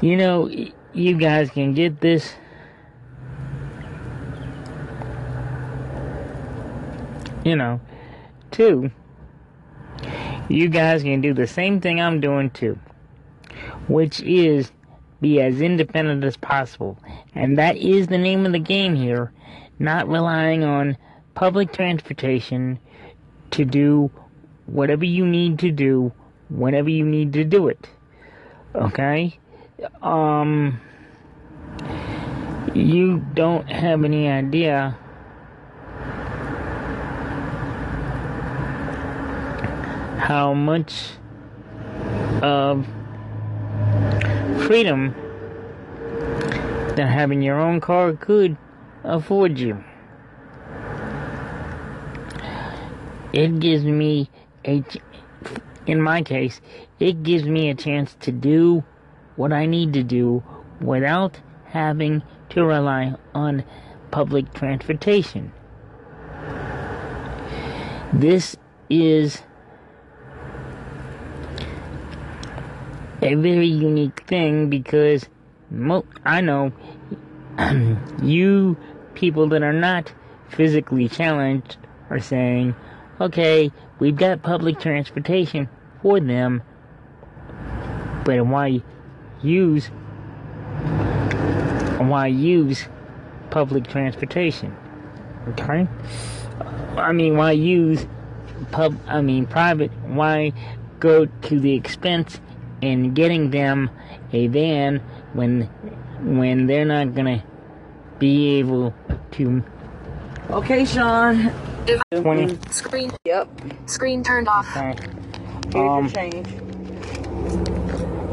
You 0.00 0.16
know, 0.16 0.48
you 0.92 1.18
guys 1.18 1.50
can 1.50 1.74
get 1.74 2.00
this. 2.00 2.34
You 7.44 7.56
know, 7.56 7.80
too. 8.50 8.90
You 10.48 10.68
guys 10.68 11.02
can 11.02 11.20
do 11.20 11.34
the 11.34 11.46
same 11.46 11.80
thing 11.80 12.00
I'm 12.00 12.20
doing 12.20 12.50
too, 12.50 12.78
which 13.88 14.20
is 14.20 14.70
be 15.20 15.40
as 15.40 15.60
independent 15.60 16.22
as 16.24 16.36
possible. 16.36 16.98
And 17.34 17.58
that 17.58 17.76
is 17.76 18.06
the 18.06 18.18
name 18.18 18.46
of 18.46 18.52
the 18.52 18.58
game 18.58 18.94
here, 18.94 19.32
not 19.78 20.08
relying 20.08 20.62
on 20.62 20.96
public 21.34 21.72
transportation 21.72 22.78
to 23.52 23.64
do 23.64 24.10
whatever 24.66 25.04
you 25.04 25.26
need 25.26 25.58
to 25.60 25.70
do 25.70 26.12
whenever 26.48 26.90
you 26.90 27.04
need 27.04 27.32
to 27.32 27.44
do 27.44 27.68
it. 27.68 27.88
Okay? 28.74 29.38
Um 30.02 30.80
you 32.74 33.24
don't 33.34 33.70
have 33.70 34.04
any 34.04 34.28
idea 34.28 34.96
how 40.18 40.54
much 40.54 41.10
of 42.42 42.86
freedom 44.66 45.14
that 46.96 47.08
having 47.08 47.42
your 47.42 47.60
own 47.60 47.80
car 47.80 48.12
could 48.14 48.56
afford 49.04 49.58
you. 49.58 49.82
It 53.32 53.60
gives 53.60 53.84
me 53.84 54.30
a, 54.64 54.82
in 55.86 56.00
my 56.00 56.22
case, 56.22 56.60
it 56.98 57.22
gives 57.22 57.44
me 57.44 57.68
a 57.68 57.74
chance 57.74 58.16
to 58.20 58.32
do 58.32 58.82
what 59.36 59.52
I 59.52 59.66
need 59.66 59.92
to 59.92 60.02
do 60.02 60.42
without 60.80 61.38
having 61.66 62.22
to 62.50 62.64
rely 62.64 63.14
on 63.34 63.64
public 64.10 64.52
transportation. 64.54 65.52
This 68.12 68.56
is 68.88 69.42
a 73.26 73.34
very 73.34 73.66
unique 73.66 74.20
thing 74.26 74.70
because 74.70 75.28
mo- 75.70 76.06
I 76.24 76.40
know 76.40 76.72
you 78.22 78.76
people 79.14 79.48
that 79.48 79.62
are 79.62 79.72
not 79.72 80.12
physically 80.48 81.08
challenged 81.08 81.76
are 82.08 82.20
saying, 82.20 82.76
okay, 83.20 83.72
we've 83.98 84.16
got 84.16 84.42
public 84.42 84.78
transportation 84.78 85.68
for 86.02 86.20
them, 86.20 86.62
but 88.24 88.46
why 88.46 88.82
use 89.42 89.86
why 91.98 92.28
use 92.28 92.86
public 93.50 93.88
transportation? 93.88 94.76
Okay, 95.48 95.88
I 96.96 97.12
mean, 97.12 97.36
why 97.36 97.52
use 97.52 98.06
pub? 98.70 98.96
I 99.08 99.20
mean, 99.20 99.46
private? 99.46 99.90
Why 100.04 100.52
go 101.00 101.26
to 101.26 101.60
the 101.60 101.74
expense 101.74 102.40
and 102.82 103.14
getting 103.14 103.50
them 103.50 103.90
a 104.32 104.46
van 104.48 104.98
when 105.32 105.62
when 106.22 106.66
they're 106.66 106.84
not 106.84 107.14
gonna 107.14 107.42
be 108.18 108.58
able 108.58 108.94
to. 109.32 109.62
Okay, 110.50 110.84
Sean. 110.84 111.52
20. 112.14 112.58
Screen. 112.70 113.12
Yep. 113.24 113.48
Screen 113.86 114.22
turned 114.24 114.48
off. 114.48 114.66
Okay. 114.76 114.94
Here's 115.72 115.74
Um, 115.76 116.04
your 116.04 116.12
change. 116.12 116.46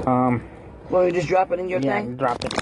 Um. 0.08 0.42
Want 0.90 1.06
me 1.08 1.12
to 1.12 1.18
just 1.18 1.28
drop 1.28 1.52
it 1.52 1.60
in 1.60 1.70
your 1.70 1.80
Yeah. 1.80 2.02
thing? 2.02 2.16
Drop 2.18 2.44
it. 2.44 2.54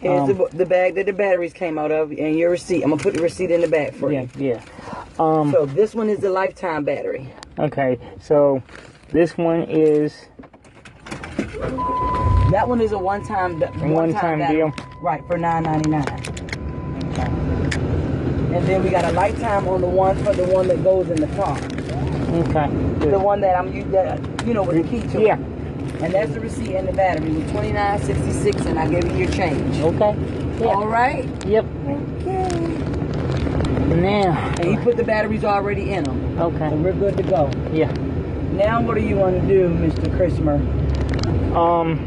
Here's 0.00 0.20
um, 0.20 0.26
the, 0.28 0.48
the 0.52 0.66
bag 0.66 0.94
that 0.96 1.06
the 1.06 1.12
batteries 1.12 1.52
came 1.52 1.78
out 1.78 1.90
of 1.90 2.10
and 2.10 2.38
your 2.38 2.50
receipt. 2.50 2.82
I'm 2.82 2.90
gonna 2.90 3.02
put 3.02 3.14
the 3.14 3.22
receipt 3.22 3.50
in 3.50 3.60
the 3.62 3.68
bag 3.68 3.94
for 3.94 4.12
Yeah. 4.12 4.26
you. 4.36 4.48
Yeah. 4.48 4.60
Um. 5.18 5.50
So 5.52 5.66
this 5.66 5.94
one 5.94 6.08
is 6.10 6.18
the 6.20 6.30
lifetime 6.30 6.84
battery. 6.84 7.32
Okay. 7.58 7.98
So 8.20 8.62
this 9.14 9.38
one 9.38 9.62
is 9.62 10.26
That 12.50 12.68
one 12.68 12.80
is 12.80 12.90
a 12.92 12.98
one-time 12.98 13.60
one-time, 13.60 13.90
one-time 13.92 14.52
deal. 14.52 14.72
Right 15.00 15.24
for 15.26 15.38
nine 15.38 15.62
ninety 15.62 15.88
nine. 15.88 16.06
And 18.54 18.66
then 18.66 18.82
we 18.82 18.90
got 18.90 19.04
a 19.04 19.12
lifetime 19.12 19.66
on 19.68 19.80
the 19.80 19.86
one 19.86 20.16
for 20.24 20.34
the 20.34 20.44
one 20.44 20.66
that 20.68 20.82
goes 20.82 21.08
in 21.10 21.20
the 21.20 21.28
car. 21.36 21.56
Okay. 21.56 23.08
The 23.08 23.18
one 23.18 23.40
that 23.40 23.56
I'm 23.56 23.72
you 23.72 23.84
that 23.92 24.20
you 24.46 24.52
know 24.52 24.64
with 24.64 24.82
the 24.82 24.88
key 24.88 25.06
to. 25.12 25.20
it. 25.20 25.26
Yeah. 25.26 25.36
And 26.04 26.12
that's 26.12 26.32
the 26.32 26.40
receipt 26.40 26.74
and 26.74 26.88
the 26.88 26.92
battery 26.92 27.30
with 27.30 27.50
twenty 27.52 27.72
nine 27.72 28.00
sixty 28.02 28.32
six, 28.32 28.66
and 28.66 28.78
I 28.78 28.88
gave 28.88 29.06
you 29.06 29.16
your 29.16 29.30
change. 29.30 29.78
Okay. 29.78 30.16
Yeah. 30.58 30.66
All 30.66 30.88
right. 30.88 31.24
Yep. 31.46 31.64
Okay. 31.64 32.80
Now. 33.94 34.54
And 34.60 34.72
you 34.72 34.78
put 34.80 34.96
the 34.96 35.04
batteries 35.04 35.44
already 35.44 35.92
in 35.92 36.02
them, 36.04 36.36
so 36.36 36.44
Okay. 36.46 36.68
we're 36.76 36.92
good 36.92 37.16
to 37.16 37.22
go. 37.22 37.48
Yeah. 37.72 37.92
Now, 38.54 38.80
what 38.80 38.94
do 38.94 39.00
you 39.00 39.16
want 39.16 39.40
to 39.40 39.46
do, 39.48 39.68
Mr. 39.68 40.14
Christopher? 40.16 40.60
Um. 41.58 41.98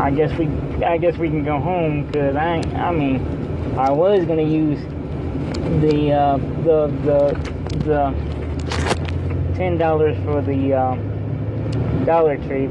I 0.00 0.12
guess 0.12 0.32
we. 0.38 0.46
I 0.84 0.98
guess 0.98 1.16
we 1.16 1.28
can 1.28 1.42
go 1.42 1.58
home 1.58 2.06
because 2.06 2.36
I. 2.36 2.62
I 2.76 2.92
mean, 2.92 3.76
I 3.76 3.90
was 3.90 4.24
gonna 4.24 4.42
use 4.42 4.78
the 5.80 6.12
uh, 6.12 6.36
the 6.62 6.86
the 7.02 7.34
the 7.84 9.54
ten 9.56 9.78
dollars 9.78 10.16
for 10.24 10.40
the 10.42 10.74
uh, 10.74 10.94
Dollar 12.04 12.36
Tree. 12.36 12.68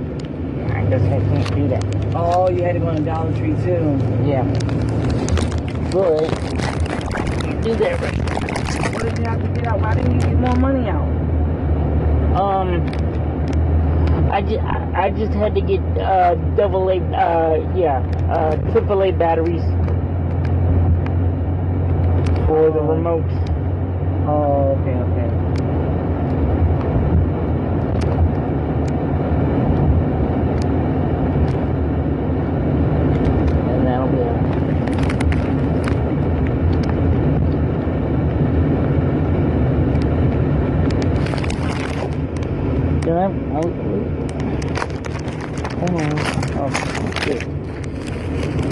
I 0.71 0.85
guess 0.85 1.01
I 1.01 1.19
can't 1.19 1.55
do 1.55 1.67
that. 1.67 2.15
Oh, 2.15 2.49
you 2.49 2.63
had 2.63 2.73
to 2.75 2.79
go 2.79 2.87
on 2.87 3.03
Dollar 3.03 3.35
Tree 3.37 3.55
too. 3.55 3.99
Yeah. 4.25 4.43
But 5.91 6.29
do 7.63 7.75
that 7.75 7.99
right. 7.99 8.30
Did 9.01 9.17
you 9.17 9.23
have 9.25 9.41
to 9.41 9.47
get 9.49 9.67
out? 9.67 9.79
Why 9.81 9.95
didn't 9.95 10.13
you 10.13 10.19
get 10.19 10.35
more 10.39 10.55
money 10.55 10.87
out? 10.89 11.07
Um, 12.39 12.85
I 14.31 14.41
just, 14.41 14.59
I 14.95 15.09
just 15.09 15.33
had 15.33 15.55
to 15.55 15.61
get 15.61 15.81
uh, 15.97 16.35
double 16.55 16.89
A, 16.89 16.97
uh, 16.97 17.73
yeah, 17.75 17.99
uh, 18.31 18.55
triple 18.71 19.01
A 19.03 19.11
batteries 19.11 19.63
for 22.45 22.69
the 22.71 22.79
Oh. 22.79 22.87
remotes. 22.91 23.47
Oh, 24.27 24.77
okay, 24.79 24.95
okay. 24.95 25.29
And 33.71 33.87
that'll 33.87 34.07
be 34.09 34.17
it. 34.17 34.41
Can 43.01 43.17
I? 43.17 43.23
I'll, 43.55 43.69
hold 45.79 46.01
on. 46.01 46.13
Oh, 46.57 46.69
shit. 47.23 47.41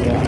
Yeah. 0.06 0.24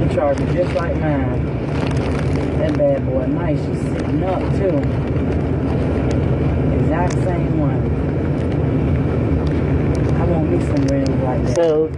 You 0.00 0.06
charge 0.14 0.40
it 0.40 0.52
just 0.54 0.74
like 0.74 0.96
mine. 0.96 1.44
That 2.58 2.76
bad 2.76 3.06
boy, 3.06 3.26
nice. 3.26 3.58
She's 3.64 3.80
sitting 3.80 4.22
up 4.24 4.40
too. 4.58 4.76
Exact 6.80 7.12
same 7.24 7.58
one. 7.58 7.80
I 10.20 10.24
want 10.24 10.50
me 10.50 10.58
some 10.60 10.84
rings 10.88 11.08
like 11.22 11.42
that. 11.44 11.56
So, 11.56 11.88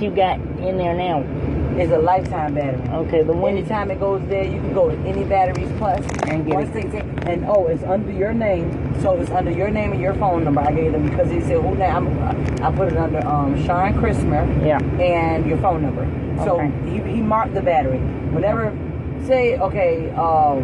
you 0.00 0.10
got 0.10 0.38
in 0.60 0.76
there 0.78 0.94
now, 0.94 1.20
It's 1.78 1.92
a 1.92 1.98
lifetime 1.98 2.54
battery. 2.54 2.88
okay, 3.06 3.22
the 3.22 3.32
one 3.32 3.56
Anytime 3.56 3.90
it 3.90 4.00
goes 4.00 4.22
there, 4.28 4.44
you 4.44 4.60
can 4.60 4.72
go 4.74 4.88
to 4.90 4.96
any 5.08 5.24
batteries 5.24 5.70
plus 5.78 6.00
And 6.28 6.46
get 6.46 6.60
it. 6.94 7.04
and 7.26 7.44
oh, 7.46 7.66
it's 7.66 7.82
under 7.84 8.10
your 8.12 8.32
name, 8.32 8.70
so 9.02 9.12
it's 9.20 9.30
under 9.30 9.50
your 9.50 9.70
name 9.70 9.92
and 9.92 10.00
your 10.00 10.14
phone 10.14 10.44
number. 10.44 10.60
I 10.60 10.72
gave 10.72 10.92
them 10.92 11.08
because 11.08 11.30
he 11.30 11.40
said 11.40 11.60
who 11.60 11.74
name. 11.74 11.94
I'm, 11.94 12.62
I 12.62 12.70
put 12.74 12.88
it 12.92 12.96
under 12.96 13.26
um 13.26 13.62
Sean 13.66 13.98
Christmer 13.98 14.44
Yeah. 14.64 14.78
and 15.00 15.44
your 15.46 15.58
phone 15.58 15.82
number. 15.82 16.04
So 16.44 16.60
Okay. 16.60 16.70
he, 16.90 17.16
he 17.16 17.20
marked 17.22 17.54
the 17.54 17.62
battery. 17.62 17.98
Whenever 18.32 18.72
say 19.26 19.58
okay, 19.58 20.10
um, 20.12 20.62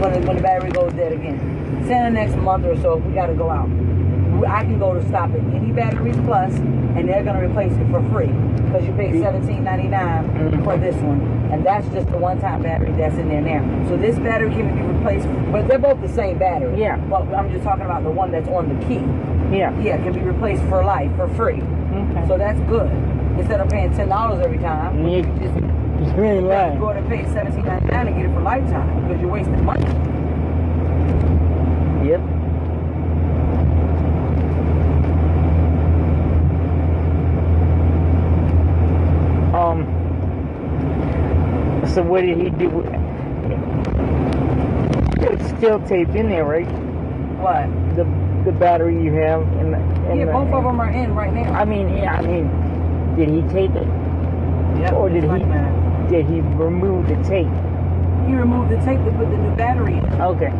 when 0.00 0.12
the, 0.12 0.26
when 0.26 0.36
the 0.36 0.42
battery 0.42 0.70
goes 0.70 0.92
dead 0.94 1.12
again, 1.12 1.38
say 1.86 1.96
in 1.98 2.04
the 2.04 2.10
next 2.10 2.36
month 2.36 2.64
or 2.64 2.76
so, 2.80 2.96
we 2.96 3.12
got 3.14 3.26
to 3.26 3.34
go 3.34 3.50
out. 3.50 3.68
I 4.46 4.62
can 4.64 4.78
go 4.78 4.94
to 4.94 5.06
stop 5.08 5.30
at 5.30 5.40
any 5.54 5.72
batteries 5.72 6.16
plus, 6.24 6.52
and 6.54 7.08
they're 7.08 7.24
gonna 7.24 7.44
replace 7.44 7.72
it 7.72 7.90
for 7.90 8.02
free 8.10 8.26
because 8.26 8.84
you 8.86 8.92
ninety 9.64 9.88
nine 9.88 10.24
Mhm. 10.28 10.64
for 10.64 10.76
this 10.76 10.96
one, 10.96 11.20
and 11.52 11.64
that's 11.64 11.86
just 11.88 12.10
the 12.10 12.18
one 12.18 12.38
time 12.40 12.62
battery 12.62 12.92
that's 12.92 13.16
in 13.16 13.28
there 13.28 13.40
now. 13.40 13.62
So 13.88 13.96
this 13.96 14.18
battery 14.18 14.50
can 14.50 14.74
be 14.74 14.82
replaced, 14.82 15.28
but 15.52 15.66
they're 15.68 15.78
both 15.78 16.00
the 16.00 16.08
same 16.08 16.38
battery. 16.38 16.80
Yeah. 16.80 16.96
But 17.08 17.22
I'm 17.34 17.50
just 17.50 17.64
talking 17.64 17.84
about 17.84 18.02
the 18.04 18.10
one 18.10 18.30
that's 18.30 18.48
on 18.48 18.68
the 18.68 18.84
key. 18.86 19.02
Yeah. 19.50 19.72
Yeah, 19.80 19.96
it 19.96 20.02
can 20.04 20.12
be 20.12 20.20
replaced 20.20 20.62
for 20.64 20.84
life 20.84 21.10
for 21.16 21.28
free. 21.28 21.62
Okay. 21.92 22.26
So 22.28 22.36
that's 22.38 22.60
good. 22.60 22.90
Instead 23.38 23.60
of 23.60 23.68
paying 23.68 23.92
ten 23.92 24.08
dollars 24.08 24.44
every 24.44 24.58
time, 24.58 24.98
You- 25.06 25.16
you 25.16 25.22
just 25.22 25.54
you 26.74 26.80
go 26.80 26.88
and 26.96 27.08
pay 27.08 27.24
seventeen 27.32 27.64
ninety 27.64 27.86
nine 27.86 28.06
and 28.08 28.16
get 28.16 28.26
it 28.26 28.34
for 28.34 28.40
lifetime 28.40 28.88
because 29.06 29.20
you're 29.22 29.30
wasting 29.30 29.64
money. 29.64 29.84
Yep. 32.04 32.20
Um. 39.54 39.86
So 41.94 42.02
what 42.02 42.22
did 42.22 42.38
he 42.38 42.50
do? 42.50 42.68
with- 42.70 42.92
It's 45.22 45.48
still 45.56 45.78
taped 45.80 46.16
in 46.16 46.28
there, 46.28 46.44
right? 46.44 46.66
What? 47.38 47.68
The 47.94 48.04
the 48.44 48.52
battery 48.52 49.00
you 49.02 49.12
have 49.12 49.42
in 49.60 49.70
the. 49.70 49.78
In 50.10 50.18
Yeah, 50.18 50.24
the, 50.26 50.32
both 50.32 50.52
of 50.52 50.64
them 50.64 50.80
are 50.80 50.90
in 50.90 51.14
right 51.14 51.32
now. 51.32 51.52
I 51.52 51.64
mean, 51.64 51.96
yeah. 51.96 52.14
I 52.16 52.22
mean, 52.22 52.50
did 53.16 53.28
he 53.28 53.42
tape 53.52 53.74
it? 53.76 53.86
Yep, 54.80 54.92
or 54.94 55.08
did 55.08 55.22
he? 55.22 55.28
like. 55.28 56.08
Did 56.10 56.26
he 56.26 56.40
remove 56.40 57.06
the 57.08 57.16
tape? 57.22 57.48
He 58.26 58.34
removed 58.34 58.70
the 58.70 58.76
tape 58.84 58.98
to 59.04 59.10
put 59.12 59.30
the 59.30 59.36
new 59.38 59.54
battery 59.56 59.94
in. 59.94 60.20
Okay. 60.20 60.52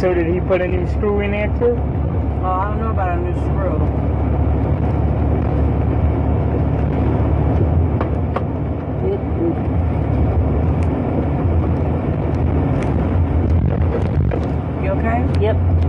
So 0.00 0.14
did 0.14 0.32
he 0.32 0.40
put 0.40 0.62
a 0.62 0.66
new 0.66 0.86
screw 0.88 1.20
in 1.20 1.32
there 1.32 1.48
too? 1.58 1.76
Oh, 1.76 2.46
I 2.46 2.70
don't 2.70 2.80
know 2.80 2.90
about 2.90 3.18
a 3.18 3.20
new 3.20 3.34
screw. 3.34 3.76
You 14.82 14.90
okay? 14.92 15.42
Yep. 15.42 15.79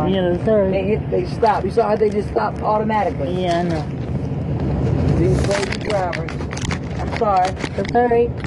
Sean. 0.00 0.14
yeah, 0.14 0.30
the 0.30 0.38
third. 0.44 0.72
They 0.72 0.84
hit, 0.84 1.10
they 1.10 1.26
stop. 1.26 1.64
You 1.64 1.70
saw 1.70 1.88
how 1.88 1.96
they 1.96 2.10
just 2.10 2.28
stopped 2.30 2.60
automatically. 2.60 3.42
Yeah, 3.42 3.58
I 3.58 3.62
know. 3.62 5.16
These 5.18 5.40
crazy 5.46 5.78
drivers. 5.88 6.30
I'm 6.98 7.18
sorry. 7.18 7.50
The 7.76 7.84
third. 7.84 8.39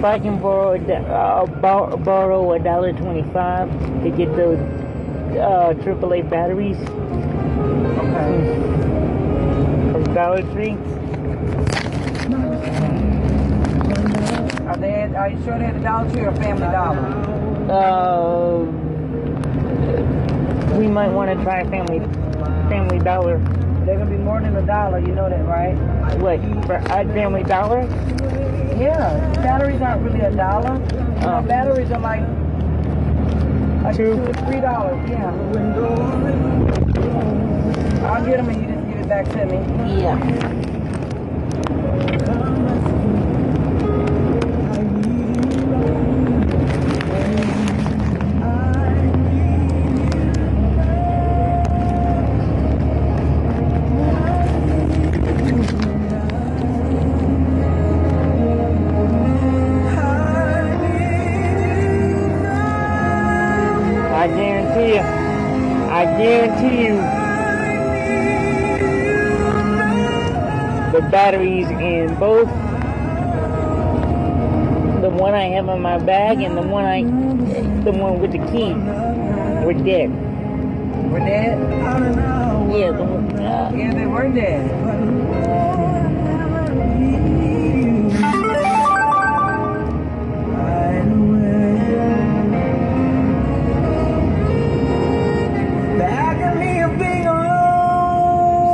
If 0.00 0.04
I 0.04 0.18
can 0.18 0.40
borrow 0.40 0.72
a 0.72 0.94
uh, 0.94 1.44
bor- 1.44 1.94
borrow 1.98 2.52
a 2.54 2.58
dollar 2.58 2.94
twenty-five 2.94 3.68
to 4.02 4.08
get 4.08 4.34
those 4.34 4.56
uh, 5.36 5.74
AAA 5.76 6.30
batteries 6.30 6.78
Okay. 8.00 8.32
from 9.92 10.14
Dollar 10.14 10.40
Tree. 10.54 10.72
Are 14.66 14.76
they? 14.78 14.94
At, 15.02 15.14
are 15.16 15.28
you 15.28 15.36
sure 15.44 15.58
they're 15.58 15.68
at 15.68 15.74
the 15.74 15.80
Dollar 15.82 16.10
Tree 16.10 16.22
or 16.24 16.32
Family 16.36 16.62
Dollar? 16.62 16.98
Uh, 17.70 18.64
we 20.78 20.86
might 20.88 21.10
want 21.10 21.28
to 21.36 21.44
try 21.44 21.62
Family 21.64 21.98
Family 22.70 23.00
Dollar. 23.00 23.36
They're 23.84 23.98
gonna 23.98 24.10
be 24.10 24.16
more 24.16 24.40
than 24.40 24.56
a 24.56 24.64
dollar. 24.64 24.98
You 25.00 25.08
know 25.14 25.28
that, 25.28 25.44
right? 25.46 25.74
What 26.20 26.40
for 26.64 26.76
at 26.76 27.06
Family 27.08 27.42
Dollar? 27.42 27.86
Yeah. 28.80 29.32
Batteries 29.34 29.82
aren't 29.82 30.02
really 30.02 30.20
a 30.20 30.30
dollar. 30.34 30.80
Oh. 31.22 31.42
batteries 31.42 31.90
are 31.90 32.00
like. 32.00 32.22
Like 33.84 33.96
Two. 33.96 34.14
two 34.14 34.22
or 34.22 34.32
three 34.46 34.60
dollars, 34.60 35.10
yeah. 35.10 35.30
I'll 38.06 38.24
get 38.24 38.38
them 38.38 38.48
and 38.48 38.60
you 38.62 38.68
just 38.74 38.86
give 38.88 38.98
it 39.00 39.08
back 39.08 39.28
to 39.28 39.46
me. 39.46 40.00
Yeah. 40.02 40.49
In 75.80 75.82
my 75.82 75.98
bag 75.98 76.42
and 76.42 76.56
the 76.56 76.62
one 76.62 76.84
I, 76.84 77.02
the 77.84 77.92
one 77.92 78.20
with 78.20 78.32
the 78.32 78.38
key, 78.52 78.74
were 79.64 79.72
dead. 79.72 80.10
We're 81.10 81.20
dead? 81.20 81.58
Yeah, 82.70 82.92
the 82.92 83.04
one. 83.04 83.38
Uh, 83.40 83.72
Yeah, 83.74 83.94
they 83.94 84.06
were 84.06 84.28
dead. 84.28 85.70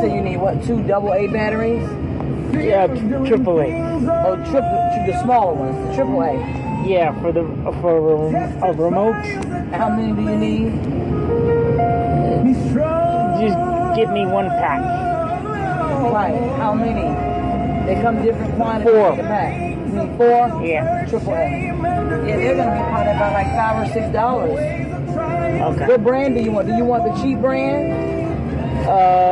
So 0.01 0.05
you 0.15 0.21
need 0.21 0.37
what? 0.37 0.63
Two 0.65 0.83
double 0.87 1.15
A 1.15 1.27
batteries? 1.29 1.83
yeah, 2.53 2.87
triple 3.27 3.61
A. 3.61 3.67
Oh, 4.27 4.37
triple, 4.51 5.07
the 5.07 5.21
smaller 5.23 5.55
ones, 5.55 5.89
the 5.89 5.95
triple 5.95 6.23
A. 6.23 6.66
Yeah, 6.87 7.21
for 7.21 7.33
the 7.33 7.43
for 7.81 7.97
a, 8.37 8.69
a 8.69 8.73
remote. 8.73 9.15
How 9.75 9.89
many 9.91 10.13
do 10.15 10.23
you 10.23 10.37
need? 10.37 10.73
Just 13.41 13.97
give 13.97 14.11
me 14.11 14.25
one 14.27 14.49
pack. 14.49 14.81
Right. 16.13 16.39
How 16.59 16.73
many? 16.75 17.03
They 17.87 18.01
come 18.01 18.23
different 18.23 18.55
quantities 18.55 18.93
Four. 18.93 19.11
in 19.11 19.17
the 19.19 19.23
pack. 19.25 19.61
You 19.61 19.93
need 20.07 20.17
four? 20.17 20.63
Yeah. 20.65 21.07
Triple 21.09 21.35
A. 21.35 21.37
Yeah, 21.37 22.37
they're 22.37 22.57
gonna 22.57 22.71
be 22.77 22.83
probably 22.91 23.13
about 23.13 23.33
like 23.33 23.47
five 23.49 23.83
or 23.83 23.93
six 23.93 24.13
dollars. 24.13 24.59
Okay. 24.59 25.87
What 25.87 26.05
brand 26.05 26.35
do 26.37 26.41
you 26.43 26.53
want? 26.53 26.69
Do 26.69 26.75
you 26.75 26.85
want 26.85 27.05
the 27.05 27.21
cheap 27.21 27.41
brand? 27.41 27.93
Uh, 28.87 29.26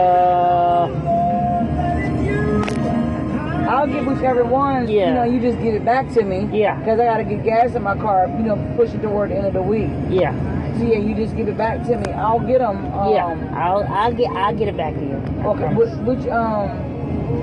whichever 4.14 4.44
one. 4.44 4.88
Yeah. 4.88 5.09
You 5.09 5.14
know, 5.14 5.24
you 5.24 5.40
just 5.40 5.62
give 5.62 5.74
it 5.74 5.85
back 5.85 6.09
to 6.14 6.22
me. 6.24 6.48
Yeah. 6.59 6.79
Because 6.79 7.00
I 7.00 7.05
gotta 7.05 7.24
get 7.24 7.44
gas 7.44 7.74
in 7.74 7.83
my 7.83 7.96
car. 7.96 8.29
You 8.29 8.44
know, 8.44 8.74
push 8.77 8.92
it 8.94 9.03
toward 9.03 9.31
the 9.31 9.37
end 9.37 9.46
of 9.46 9.55
the 9.55 9.62
week. 9.62 9.90
yeah, 10.09 10.33
So 10.79 10.85
yeah, 10.85 10.98
you 10.98 11.14
just 11.14 11.37
give 11.37 11.48
it 11.48 11.57
back 11.57 11.83
to 11.87 11.96
me. 11.96 12.12
I'll 12.12 12.40
get 12.40 12.59
them. 12.61 12.92
Um, 12.92 13.12
yeah. 13.12 13.27
I'll 13.57 13.85
I'll 13.85 14.12
get 14.12 14.31
I'll 14.31 14.55
get 14.57 14.68
it 14.68 14.77
back 14.77 14.94
to 14.94 15.00
you. 15.00 15.16
Okay. 15.44 15.74
Which, 15.74 15.92
which 16.07 16.27
um. 16.29 16.70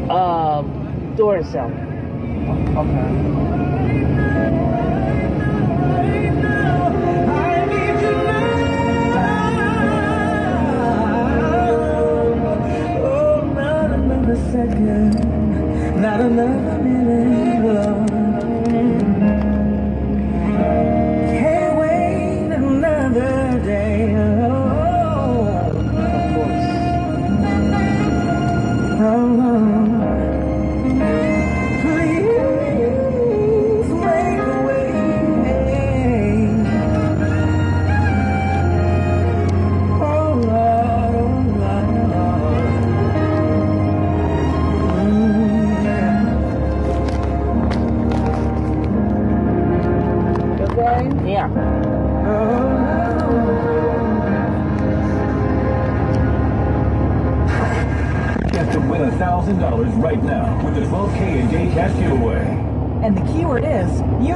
Uh, 0.09 0.61
Duracell. 1.15 1.69
Okay. 2.77 4.60
Not 16.21 16.31
another 16.33 16.70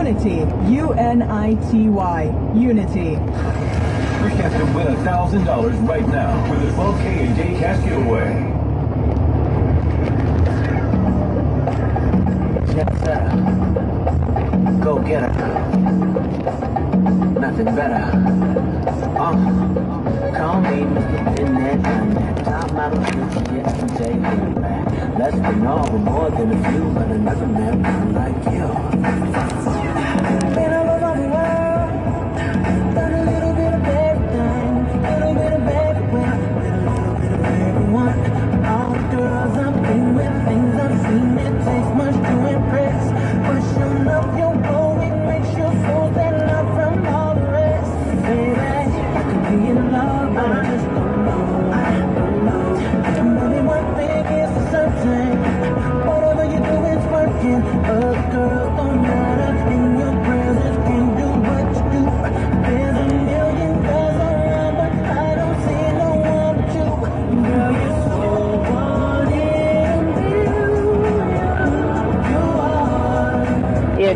is 0.08 0.26
Unity. 0.26 0.72
U 0.72 0.94
N 0.94 1.22
I 1.24 1.56
T 1.72 1.90
Y. 1.90 2.24
Unity. 2.56 3.12
Your 3.12 4.30
chance 4.38 4.54
to 4.56 4.66
win 4.74 4.88
$1,000 4.88 5.88
right 5.88 6.08
now 6.08 6.50
with 6.50 6.62
a 6.62 6.72
12K 6.74 7.32
a 7.32 7.36
day 7.36 7.60
cash 7.60 7.84
giveaway. 7.84 8.52
Yes, 12.76 12.90
sir. 13.04 13.22
Go 14.84 15.00
get 15.00 15.24
her. 15.24 15.32
Nothing 17.40 17.66
better. 17.76 18.04
Uh, 19.18 19.36
call 20.38 20.62
me 20.62 20.84
Mr. 20.86 21.36
Finette. 21.36 21.86
I'm 21.86 22.14
that 22.14 22.46
top 22.46 22.72
model 22.74 23.04
since 23.06 23.52
yesterday. 23.52 24.14
Baby. 24.14 24.56
Less 25.18 25.34
than 25.34 25.66
all, 25.66 25.90
but 25.90 26.00
more 26.00 26.30
than 26.30 26.52
a 26.52 26.72
few, 26.72 26.84
but 26.92 27.08
another 27.08 27.48
man 27.48 28.14
like 28.14 28.54
you. 28.54 29.75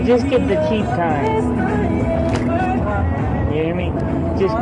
Just 0.09 0.27
get 0.27 0.47
the 0.47 0.55
cheap 0.67 0.85
time. 0.97 1.45
You 3.53 3.61
hear 3.61 3.75
me? 3.75 3.91
Just 4.39 4.55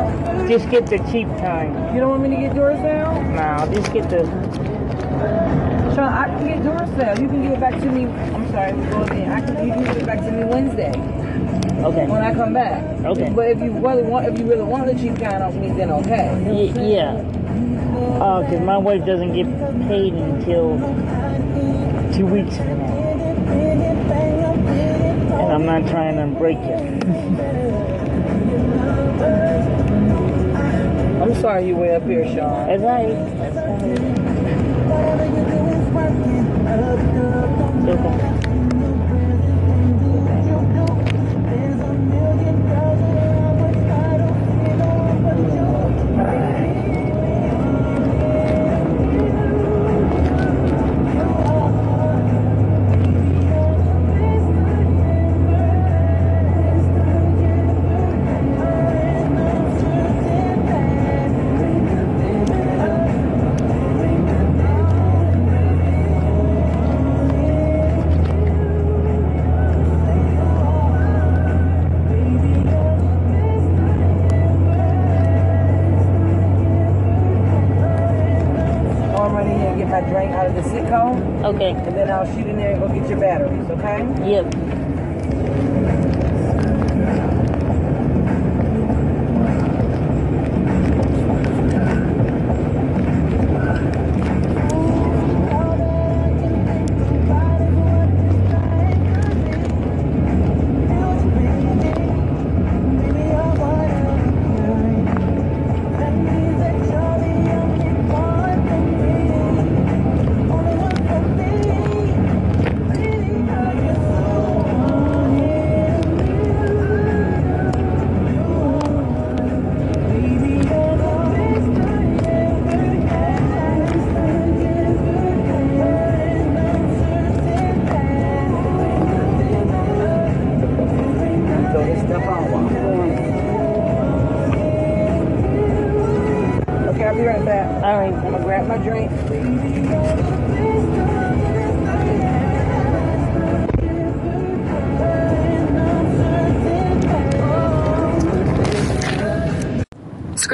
just 0.46 0.68
get 0.68 0.84
the 0.88 0.98
cheap 1.10 1.26
time. 1.38 1.72
You 1.94 2.00
don't 2.00 2.10
want 2.10 2.22
me 2.22 2.28
to 2.28 2.36
get 2.36 2.54
yours 2.54 2.78
now? 2.80 3.18
No, 3.32 3.72
just 3.72 3.90
get 3.94 4.10
the 4.10 4.24
Sean, 5.94 6.12
I 6.12 6.26
can 6.28 6.46
get 6.46 6.62
yours 6.62 6.90
now. 6.98 7.12
You 7.12 7.28
can 7.28 7.42
give 7.42 7.52
it 7.52 7.60
back 7.60 7.80
to 7.80 7.90
me. 7.90 8.04
I'm 8.04 8.46
sorry, 8.50 8.72
going 8.90 9.22
in. 9.22 9.30
I 9.30 9.40
can, 9.40 9.66
you 9.66 9.72
can 9.72 9.84
give 9.84 9.96
it 9.96 10.04
back 10.06 10.18
to 10.18 10.30
me 10.30 10.44
Wednesday 10.44 10.90
okay. 11.82 12.06
when 12.06 12.22
I 12.22 12.34
come 12.34 12.52
back. 12.52 12.84
Okay. 13.06 13.30
But 13.30 13.48
if 13.48 13.62
you 13.62 13.72
really 13.72 14.02
want, 14.02 14.26
if 14.26 14.38
you 14.38 14.44
really 14.44 14.64
want 14.64 14.84
the 14.84 14.94
cheap 15.00 15.18
kind 15.18 15.42
off 15.42 15.54
me, 15.54 15.68
then 15.72 15.90
okay. 15.90 16.38
Y- 16.44 16.88
yeah. 16.88 17.14
Uh, 18.20 18.20
oh, 18.20 18.42
because 18.42 18.60
my 18.60 18.76
wife 18.76 19.06
doesn't 19.06 19.32
get 19.32 19.46
paid 19.88 20.12
until 20.12 20.76
two 22.12 22.26
weeks 22.26 22.58
from 22.58 22.78
now. 22.80 22.97
I'm 25.58 25.66
not 25.66 25.90
trying 25.90 26.14
to 26.18 26.26
break 26.38 26.56
it. 26.58 26.70
I'm 31.20 31.34
sorry 31.40 31.66
you 31.66 31.74
way 31.74 31.96
up 31.96 32.04
here, 32.04 32.24
Sean. 32.26 32.68
That's 32.68 32.80
right. 32.84 33.08
That's 33.38 33.56
right. 38.06 38.17
Get 80.52 80.64
my 80.64 80.70
drink 80.70 80.86
out 80.88 81.14
the 81.14 81.14
sitcom, 81.20 81.44
Okay. 81.54 81.70
and 81.70 81.96
then 81.96 82.10
I'll 82.10 82.26
shoot 82.26 82.46
in 82.46 82.56
there 82.56 82.72
and 82.72 82.80
go 82.80 82.88
get 82.88 83.08
your 83.08 83.18
batteries, 83.20 83.70
okay? 83.70 84.06
Yep. 84.30 86.07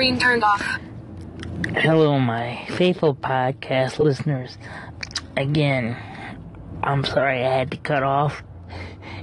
Screen 0.05 0.19
turned 0.19 0.45
off. 0.45 0.81
Hello, 1.69 2.19
my 2.19 2.67
faithful 2.69 3.15
podcast 3.15 3.99
listeners. 3.99 4.59
Again, 5.35 5.97
I'm 6.83 7.05
sorry 7.05 7.43
I 7.43 7.57
had 7.57 7.71
to 7.71 7.79
cut 7.79 8.03
off 8.03 8.43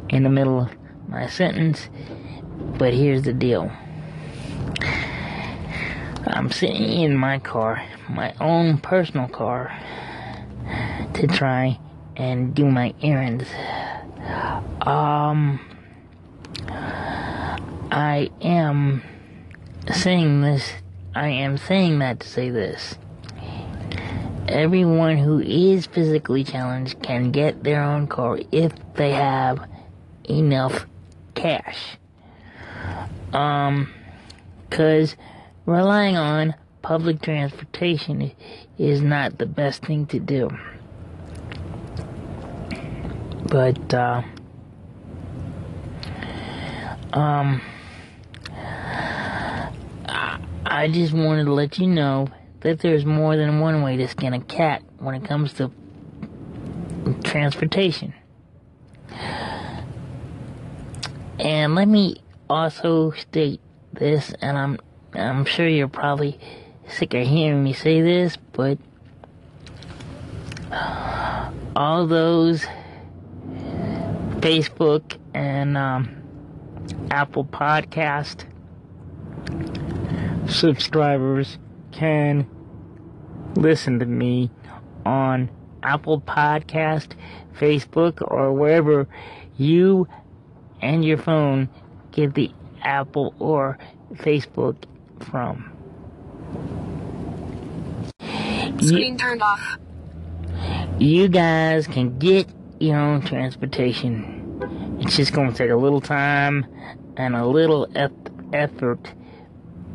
in 0.09 0.23
the 0.23 0.29
middle 0.31 0.59
of 0.59 0.71
my 1.07 1.27
sentence, 1.27 1.87
but 2.79 2.95
here's 2.95 3.21
the 3.21 3.31
deal. 3.31 3.71
I'm 6.25 6.49
sitting 6.49 6.81
in 6.81 7.15
my 7.15 7.37
car, 7.37 7.87
my 8.09 8.33
own 8.41 8.79
personal 8.79 9.27
car, 9.27 9.79
to 11.13 11.27
try 11.27 11.79
and 12.15 12.55
do 12.55 12.65
my 12.65 12.95
errands. 13.03 13.45
Um, 14.81 15.59
I 17.91 18.31
am 18.41 19.03
saying 19.89 20.41
this, 20.41 20.71
I 21.15 21.29
am 21.29 21.57
saying 21.57 21.99
that 21.99 22.19
to 22.21 22.27
say 22.27 22.49
this. 22.49 22.95
Everyone 24.47 25.17
who 25.17 25.39
is 25.39 25.85
physically 25.85 26.43
challenged 26.43 27.01
can 27.01 27.31
get 27.31 27.63
their 27.63 27.81
own 27.83 28.07
car 28.07 28.39
if 28.51 28.73
they 28.95 29.11
have 29.11 29.67
enough 30.29 30.85
cash. 31.35 31.97
Um, 33.33 33.91
cause 34.69 35.15
relying 35.65 36.17
on 36.17 36.55
public 36.81 37.21
transportation 37.21 38.31
is 38.77 39.01
not 39.01 39.37
the 39.37 39.45
best 39.45 39.85
thing 39.85 40.05
to 40.07 40.19
do. 40.19 40.49
But, 43.47 43.93
uh, 43.93 44.21
um, 47.13 47.61
I 50.73 50.87
just 50.87 51.11
wanted 51.11 51.43
to 51.43 51.53
let 51.53 51.79
you 51.79 51.87
know 51.87 52.29
that 52.61 52.79
there's 52.79 53.03
more 53.03 53.35
than 53.35 53.59
one 53.59 53.81
way 53.81 53.97
to 53.97 54.07
skin 54.07 54.31
a 54.33 54.39
cat 54.39 54.81
when 54.99 55.15
it 55.15 55.25
comes 55.25 55.51
to 55.55 55.69
transportation. 57.25 58.13
And 61.37 61.75
let 61.75 61.89
me 61.89 62.21
also 62.49 63.11
state 63.11 63.59
this, 63.91 64.33
and 64.41 64.57
I'm 64.57 64.79
I'm 65.11 65.43
sure 65.43 65.67
you're 65.67 65.89
probably 65.89 66.39
sick 66.87 67.15
of 67.15 67.27
hearing 67.27 67.65
me 67.65 67.73
say 67.73 67.99
this, 67.99 68.37
but 68.53 68.77
all 71.75 72.07
those 72.07 72.65
Facebook 74.39 75.17
and 75.33 75.77
um, 75.77 76.23
Apple 77.11 77.43
Podcast 77.43 78.45
subscribers 80.51 81.57
can 81.91 82.47
listen 83.55 83.99
to 83.99 84.05
me 84.05 84.49
on 85.05 85.49
Apple 85.83 86.21
Podcast, 86.21 87.13
Facebook, 87.57 88.21
or 88.21 88.53
wherever 88.53 89.07
you 89.57 90.07
and 90.81 91.03
your 91.03 91.17
phone 91.17 91.69
get 92.11 92.33
the 92.33 92.51
Apple 92.81 93.33
or 93.39 93.77
Facebook 94.15 94.75
from. 95.31 95.71
Screen 98.79 99.17
turned 99.17 99.41
off. 99.41 99.77
You 100.99 101.27
guys 101.27 101.87
can 101.87 102.17
get 102.19 102.47
your 102.79 102.97
own 102.97 103.21
transportation. 103.21 104.99
It's 105.01 105.15
just 105.15 105.33
going 105.33 105.51
to 105.51 105.57
take 105.57 105.71
a 105.71 105.75
little 105.75 106.01
time 106.01 106.65
and 107.17 107.35
a 107.35 107.45
little 107.45 107.87
effort 108.53 109.11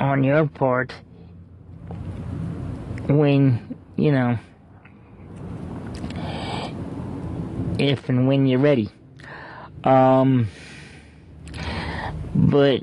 on 0.01 0.25
your 0.25 0.47
part 0.47 0.93
when, 3.09 3.77
you 3.97 4.13
know, 4.13 4.39
if 7.79 8.09
and 8.09 8.27
when 8.27 8.47
you're 8.47 8.59
ready. 8.59 8.89
Um, 9.85 10.49
but 12.35 12.83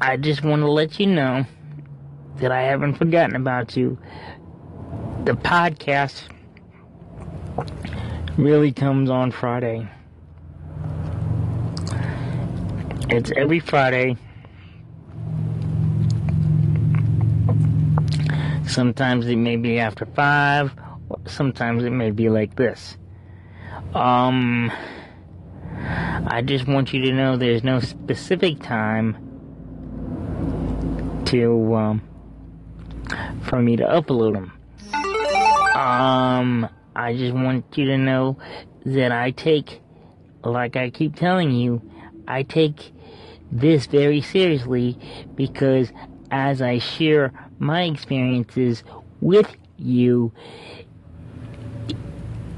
I 0.00 0.16
just 0.16 0.42
want 0.42 0.62
to 0.62 0.70
let 0.70 0.98
you 0.98 1.06
know 1.06 1.44
that 2.36 2.50
I 2.50 2.62
haven't 2.62 2.94
forgotten 2.94 3.36
about 3.36 3.76
you. 3.76 3.98
The 5.24 5.32
podcast 5.32 6.28
really 8.36 8.72
comes 8.72 9.10
on 9.10 9.30
Friday. 9.30 9.88
It's 13.08 13.30
every 13.36 13.60
Friday. 13.60 14.16
Sometimes 18.66 19.26
it 19.26 19.36
may 19.36 19.56
be 19.56 19.78
after 19.78 20.06
five, 20.06 20.72
sometimes 21.26 21.84
it 21.84 21.90
may 21.90 22.10
be 22.10 22.28
like 22.28 22.56
this. 22.56 22.96
Um, 23.94 24.72
I 26.26 26.42
just 26.44 26.66
want 26.66 26.92
you 26.92 27.02
to 27.02 27.12
know 27.12 27.36
there's 27.36 27.62
no 27.62 27.80
specific 27.80 28.62
time 28.62 29.16
to, 31.26 31.74
um, 31.74 32.02
for 33.42 33.60
me 33.60 33.76
to 33.76 33.84
upload 33.84 34.34
them. 34.34 34.52
Um, 35.76 36.68
I 36.96 37.14
just 37.16 37.34
want 37.34 37.66
you 37.76 37.86
to 37.86 37.98
know 37.98 38.38
that 38.86 39.12
I 39.12 39.30
take, 39.32 39.80
like 40.44 40.76
I 40.76 40.90
keep 40.90 41.16
telling 41.16 41.50
you, 41.50 41.82
I 42.26 42.42
take 42.42 42.92
this 43.52 43.86
very 43.86 44.20
seriously 44.20 44.98
because 45.34 45.92
as 46.30 46.62
I 46.62 46.78
share 46.78 47.32
my 47.58 47.82
experiences 47.82 48.82
with 49.20 49.54
you, 49.78 50.32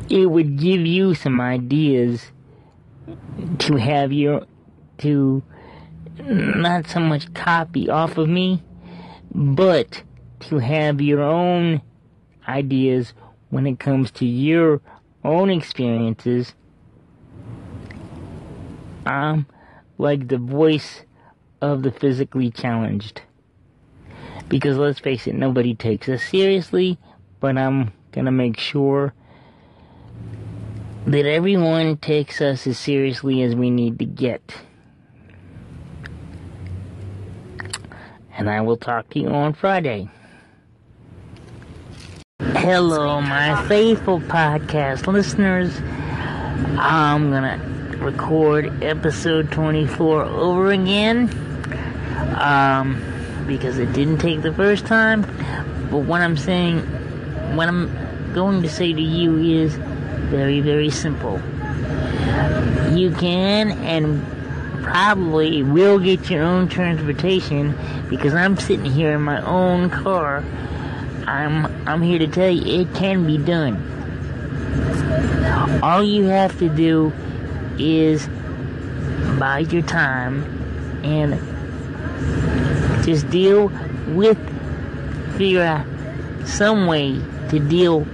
it 0.08 0.26
would 0.26 0.58
give 0.58 0.80
you 0.80 1.14
some 1.14 1.40
ideas 1.40 2.30
to 3.58 3.76
have 3.76 4.12
your, 4.12 4.46
to 4.98 5.42
not 6.18 6.86
so 6.86 7.00
much 7.00 7.32
copy 7.34 7.88
off 7.88 8.16
of 8.18 8.28
me, 8.28 8.62
but 9.34 10.02
to 10.40 10.58
have 10.58 11.00
your 11.00 11.20
own 11.22 11.82
ideas 12.48 13.12
when 13.50 13.66
it 13.66 13.78
comes 13.78 14.10
to 14.12 14.26
your 14.26 14.80
own 15.24 15.50
experiences. 15.50 16.54
I'm 19.04 19.46
like 19.98 20.28
the 20.28 20.38
voice 20.38 21.02
of 21.60 21.82
the 21.82 21.90
physically 21.90 22.50
challenged. 22.50 23.22
Because 24.48 24.76
let's 24.76 25.00
face 25.00 25.26
it, 25.26 25.34
nobody 25.34 25.74
takes 25.74 26.08
us 26.08 26.22
seriously, 26.22 26.98
but 27.40 27.58
I'm 27.58 27.92
gonna 28.12 28.32
make 28.32 28.58
sure 28.58 29.12
that 31.06 31.26
everyone 31.26 31.96
takes 31.98 32.40
us 32.40 32.66
as 32.66 32.78
seriously 32.78 33.42
as 33.42 33.54
we 33.54 33.70
need 33.70 33.98
to 33.98 34.04
get. 34.04 34.54
And 38.36 38.50
I 38.50 38.60
will 38.60 38.76
talk 38.76 39.08
to 39.10 39.20
you 39.20 39.28
on 39.28 39.54
Friday. 39.54 40.08
Hello, 42.40 43.20
my 43.20 43.66
faithful 43.66 44.20
podcast 44.20 45.06
listeners. 45.06 45.80
I'm 46.78 47.30
gonna 47.30 47.96
record 47.98 48.82
episode 48.82 49.50
24 49.52 50.22
over 50.22 50.72
again. 50.72 51.30
Um, 52.36 53.15
because 53.46 53.78
it 53.78 53.92
didn't 53.92 54.18
take 54.18 54.42
the 54.42 54.52
first 54.52 54.86
time. 54.86 55.22
But 55.90 55.98
what 55.98 56.20
I'm 56.20 56.36
saying, 56.36 56.80
what 57.56 57.68
I'm 57.68 58.34
going 58.34 58.62
to 58.62 58.68
say 58.68 58.92
to 58.92 59.00
you 59.00 59.38
is 59.38 59.74
very, 59.74 60.60
very 60.60 60.90
simple. 60.90 61.40
You 62.92 63.10
can 63.12 63.72
and 63.72 64.24
probably 64.82 65.62
will 65.62 65.98
get 65.98 66.30
your 66.30 66.42
own 66.42 66.68
transportation 66.68 67.76
because 68.08 68.34
I'm 68.34 68.56
sitting 68.56 68.90
here 68.90 69.14
in 69.14 69.22
my 69.22 69.40
own 69.42 69.90
car. 69.90 70.44
I'm 71.26 71.66
I'm 71.88 72.02
here 72.02 72.20
to 72.20 72.28
tell 72.28 72.50
you 72.50 72.82
it 72.82 72.94
can 72.94 73.26
be 73.26 73.36
done. 73.36 73.94
All 75.82 76.02
you 76.02 76.24
have 76.26 76.58
to 76.60 76.68
do 76.68 77.12
is 77.78 78.28
bide 79.38 79.72
your 79.72 79.82
time 79.82 80.44
and 81.04 81.34
just 83.06 83.30
deal 83.30 83.68
with 84.08 84.36
figure 85.38 85.62
out 85.62 85.86
some 86.44 86.86
way 86.86 87.20
to 87.50 87.60
deal 87.60 88.04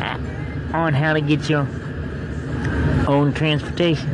uh, 0.00 0.18
on 0.72 0.94
how 0.94 1.12
to 1.12 1.20
get 1.20 1.48
your 1.48 1.66
own 3.08 3.32
transportation. 3.34 4.10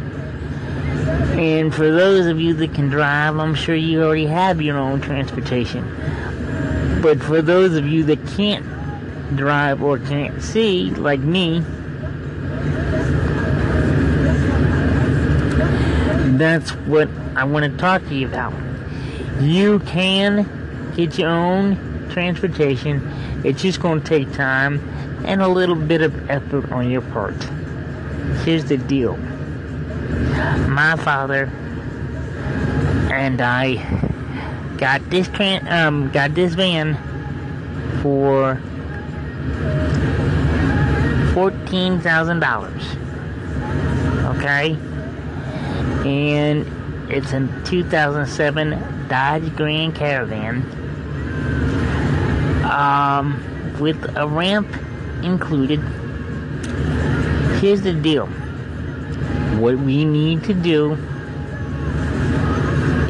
And 1.38 1.74
for 1.74 1.90
those 1.90 2.26
of 2.26 2.40
you 2.40 2.54
that 2.54 2.74
can 2.74 2.88
drive, 2.88 3.38
I'm 3.38 3.54
sure 3.54 3.74
you 3.74 4.02
already 4.02 4.26
have 4.26 4.62
your 4.62 4.78
own 4.78 5.02
transportation. 5.02 5.84
But 7.02 7.22
for 7.22 7.42
those 7.42 7.76
of 7.76 7.86
you 7.86 8.04
that 8.04 8.26
can't 8.28 8.64
drive 9.36 9.82
or 9.82 9.98
can't 9.98 10.42
see, 10.42 10.90
like 10.90 11.20
me, 11.20 11.61
that's 16.38 16.70
what 16.70 17.11
I 17.36 17.44
want 17.44 17.70
to 17.70 17.78
talk 17.78 18.02
to 18.08 18.14
you 18.14 18.26
about. 18.26 18.69
You 19.41 19.78
can 19.80 20.93
get 20.95 21.18
your 21.18 21.30
own 21.30 22.09
transportation. 22.11 23.01
It's 23.43 23.62
just 23.62 23.80
going 23.80 24.03
to 24.03 24.07
take 24.07 24.30
time 24.34 24.80
and 25.24 25.41
a 25.41 25.49
little 25.49 25.76
bit 25.76 26.03
of 26.03 26.28
effort 26.28 26.70
on 26.72 26.91
your 26.91 27.01
part. 27.01 27.43
Here's 28.45 28.66
the 28.66 28.76
deal. 28.76 29.16
My 30.68 30.97
father 30.97 31.47
and 33.11 33.41
I 33.41 33.76
got 34.76 35.09
this 35.09 35.28
um 35.68 36.11
got 36.11 36.34
this 36.34 36.55
van 36.55 36.97
for 38.03 38.61
fourteen 41.32 41.99
thousand 42.01 42.41
dollars. 42.41 42.82
Okay? 44.36 44.76
And 46.05 46.66
it's 47.11 47.32
a 47.32 47.49
2007 47.64 48.99
Dodge 49.11 49.54
Grand 49.56 49.94
Caravan 49.96 50.62
um, 52.64 53.42
with 53.80 54.16
a 54.16 54.26
ramp 54.26 54.68
included. 55.24 55.80
Here's 57.61 57.82
the 57.82 57.92
deal. 57.92 58.26
What 59.58 59.76
we 59.78 60.04
need 60.04 60.44
to 60.44 60.54
do 60.54 60.92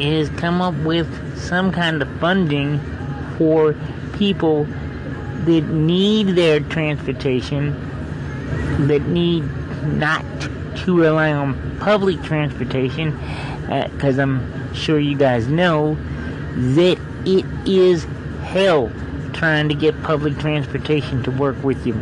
is 0.01 0.29
come 0.31 0.59
up 0.61 0.73
with 0.83 1.07
some 1.37 1.71
kind 1.71 2.01
of 2.01 2.09
funding 2.19 2.79
for 3.37 3.75
people 4.13 4.65
that 5.45 5.61
need 5.69 6.29
their 6.29 6.59
transportation, 6.59 7.75
that 8.87 9.03
need 9.03 9.43
not 9.85 10.25
to 10.77 10.99
rely 10.99 11.31
on 11.31 11.77
public 11.79 12.21
transportation, 12.23 13.11
because 13.91 14.17
uh, 14.17 14.23
I'm 14.23 14.60
sure 14.73 14.99
you 14.99 15.17
guys 15.17 15.47
know 15.47 15.95
that 16.55 16.99
it 17.25 17.45
is 17.67 18.05
hell 18.43 18.91
trying 19.33 19.69
to 19.69 19.75
get 19.75 20.01
public 20.03 20.37
transportation 20.37 21.23
to 21.23 21.31
work 21.31 21.61
with 21.63 21.85
you. 21.85 21.93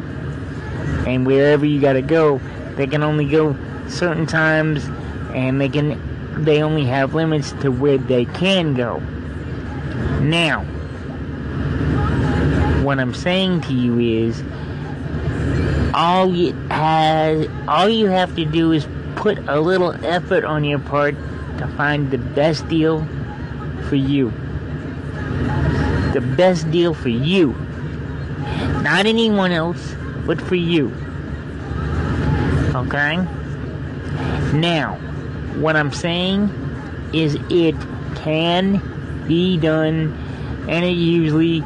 And 1.06 1.26
wherever 1.26 1.66
you 1.66 1.80
gotta 1.80 2.02
go, 2.02 2.40
they 2.76 2.88
can 2.88 3.04
only 3.04 3.26
go 3.26 3.56
certain 3.88 4.26
times 4.26 4.86
and 5.34 5.60
they 5.60 5.70
can 5.70 6.00
they 6.44 6.64
only 6.64 6.86
have 6.86 7.14
limits 7.14 7.52
to 7.54 7.70
where 7.70 7.98
they 7.98 8.26
can 8.26 8.74
go. 8.74 9.00
Now, 10.22 10.64
what 12.84 13.00
I'm 13.00 13.14
saying 13.14 13.62
to 13.62 13.74
you 13.74 14.00
is 14.00 14.44
all 15.94 16.34
you 16.34 16.54
has 16.70 17.48
all 17.68 17.90
you 17.90 18.08
have 18.08 18.36
to 18.36 18.46
do 18.46 18.72
is 18.72 18.88
put 19.16 19.38
a 19.50 19.60
little 19.60 19.94
effort 20.06 20.46
on 20.46 20.64
your 20.64 20.80
part 20.80 21.16
to 21.60 21.68
find 21.76 22.10
the 22.10 22.18
best 22.18 22.68
deal 22.68 23.06
for 23.88 23.96
you. 23.96 24.32
The 26.14 26.22
best 26.36 26.70
deal 26.72 26.94
for 26.94 27.10
you. 27.10 27.52
Not 28.82 29.06
anyone 29.06 29.52
else, 29.52 29.96
but 30.26 30.42
for 30.42 30.56
you. 30.56 30.88
Okay? 32.74 33.18
Now, 34.54 34.96
what 35.60 35.76
I'm 35.76 35.92
saying 35.92 36.50
is 37.14 37.36
it 37.50 37.76
can 38.16 38.82
be 39.28 39.58
done 39.58 40.16
and 40.70 40.86
it 40.86 40.92
usually 40.92 41.62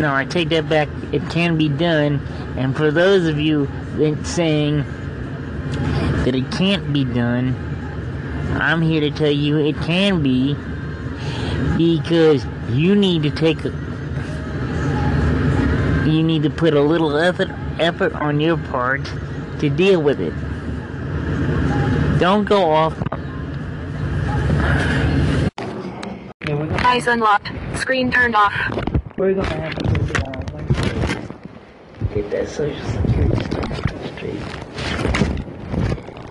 No, 0.00 0.14
I 0.14 0.26
take 0.26 0.50
that 0.50 0.68
back. 0.68 0.90
It 1.12 1.22
can 1.30 1.56
be 1.56 1.70
done. 1.70 2.20
And 2.58 2.76
for 2.76 2.90
those 2.90 3.26
of 3.26 3.40
you 3.40 3.70
that 3.98 4.26
saying 4.26 4.84
that 6.24 6.34
it 6.34 6.50
can't 6.52 6.92
be 6.92 7.04
done, 7.04 7.54
I'm 8.60 8.80
here 8.82 9.00
to 9.00 9.10
tell 9.10 9.30
you 9.30 9.58
it 9.58 9.76
can 9.76 10.22
be 10.22 10.54
because 11.76 12.44
you 12.70 12.94
need 12.94 13.22
to 13.24 13.30
take 13.30 13.64
a, 13.64 13.70
you 16.08 16.22
need 16.22 16.42
to 16.42 16.50
put 16.50 16.74
a 16.74 16.80
little 16.80 17.16
effort 17.16 17.48
effort 17.78 18.12
on 18.14 18.40
your 18.40 18.56
part 18.56 19.04
to 19.58 19.68
deal 19.68 20.00
with 20.00 20.20
it. 20.20 20.32
Don't 22.18 22.44
go 22.44 22.70
off. 22.70 22.94
Eyes 26.84 27.06
unlocked. 27.06 27.50
Screen 27.76 28.10
turned 28.10 28.36
off. 28.36 28.52
We're 29.16 29.34
gonna 29.34 29.48
have 29.48 29.74
to. 29.74 29.94
Get 32.14 32.30
that 32.30 32.48
social 32.48 32.86
security 32.86 33.44
stuff 33.44 33.82
straight. 34.14 34.40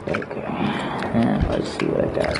Okay. 0.07 0.41
Now, 1.13 1.42
let's 1.53 1.69
see 1.77 1.85
what 1.85 2.01
I 2.01 2.07
got. 2.07 2.33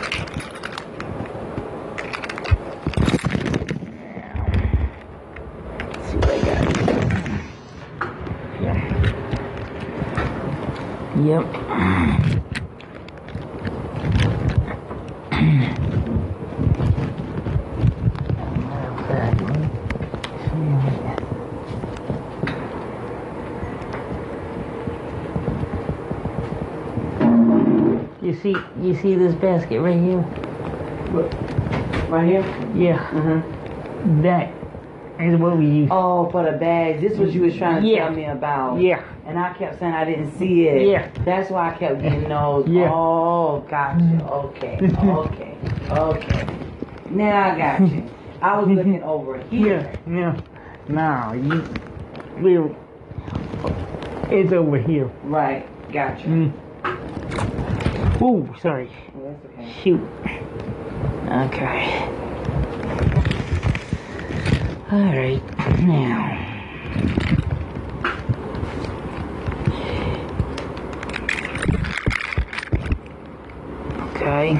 Let's 5.87 6.07
see 6.09 6.17
what 6.17 6.29
I 6.29 6.39
got. 6.41 6.63
Yep. 11.23 11.45
You 28.21 28.33
see, 28.33 28.55
you 28.93 29.01
see 29.01 29.15
this 29.15 29.33
basket 29.35 29.79
right 29.81 29.99
here? 29.99 30.19
Right 32.09 32.27
here? 32.27 32.41
Yeah. 32.75 33.07
Mm-hmm. 33.09 34.21
That 34.21 34.53
is 35.19 35.39
what 35.39 35.57
we 35.57 35.65
use. 35.65 35.89
Oh, 35.91 36.29
for 36.31 36.43
the 36.49 36.57
bags. 36.57 37.01
This 37.01 37.17
was 37.17 37.33
you 37.33 37.41
was 37.41 37.55
trying 37.55 37.81
to 37.83 37.87
Yeah. 37.87 38.05
tell 38.05 38.11
me 38.13 38.25
about. 38.25 38.79
Yeah. 38.79 39.03
And 39.25 39.39
I 39.39 39.53
kept 39.53 39.79
saying 39.79 39.93
I 39.93 40.05
didn't 40.05 40.37
see 40.37 40.67
it. 40.67 40.87
Yeah. 40.87 41.09
That's 41.25 41.49
why 41.49 41.73
I 41.73 41.77
kept 41.77 42.01
getting 42.01 42.27
those. 42.29 42.67
Yeah. 42.67 42.91
Oh, 42.93 43.65
gotcha. 43.69 44.23
Okay. 44.31 44.79
Okay. 45.03 45.57
Okay. 45.91 46.47
Now 47.09 47.51
I 47.53 47.57
got 47.57 47.81
you. 47.91 48.09
I 48.41 48.59
was 48.59 48.67
looking 48.67 49.01
over 49.03 49.41
here. 49.43 49.91
Yeah. 50.05 50.05
No. 50.05 50.35
No. 50.87 51.33
You. 51.33 51.63
We. 52.41 52.75
It's 54.35 54.51
over 54.51 54.77
here. 54.77 55.05
Right. 55.23 55.67
Gotcha. 55.91 56.25
Mm. 56.25 56.51
Ooh, 58.21 58.53
sorry. 58.61 58.89
Oh, 59.15 59.35
okay. 59.45 59.73
Shoot. 59.83 60.01
Okay. 61.27 62.09
Alright, 64.91 65.43
now. 65.81 66.43
Okay. 74.15 74.53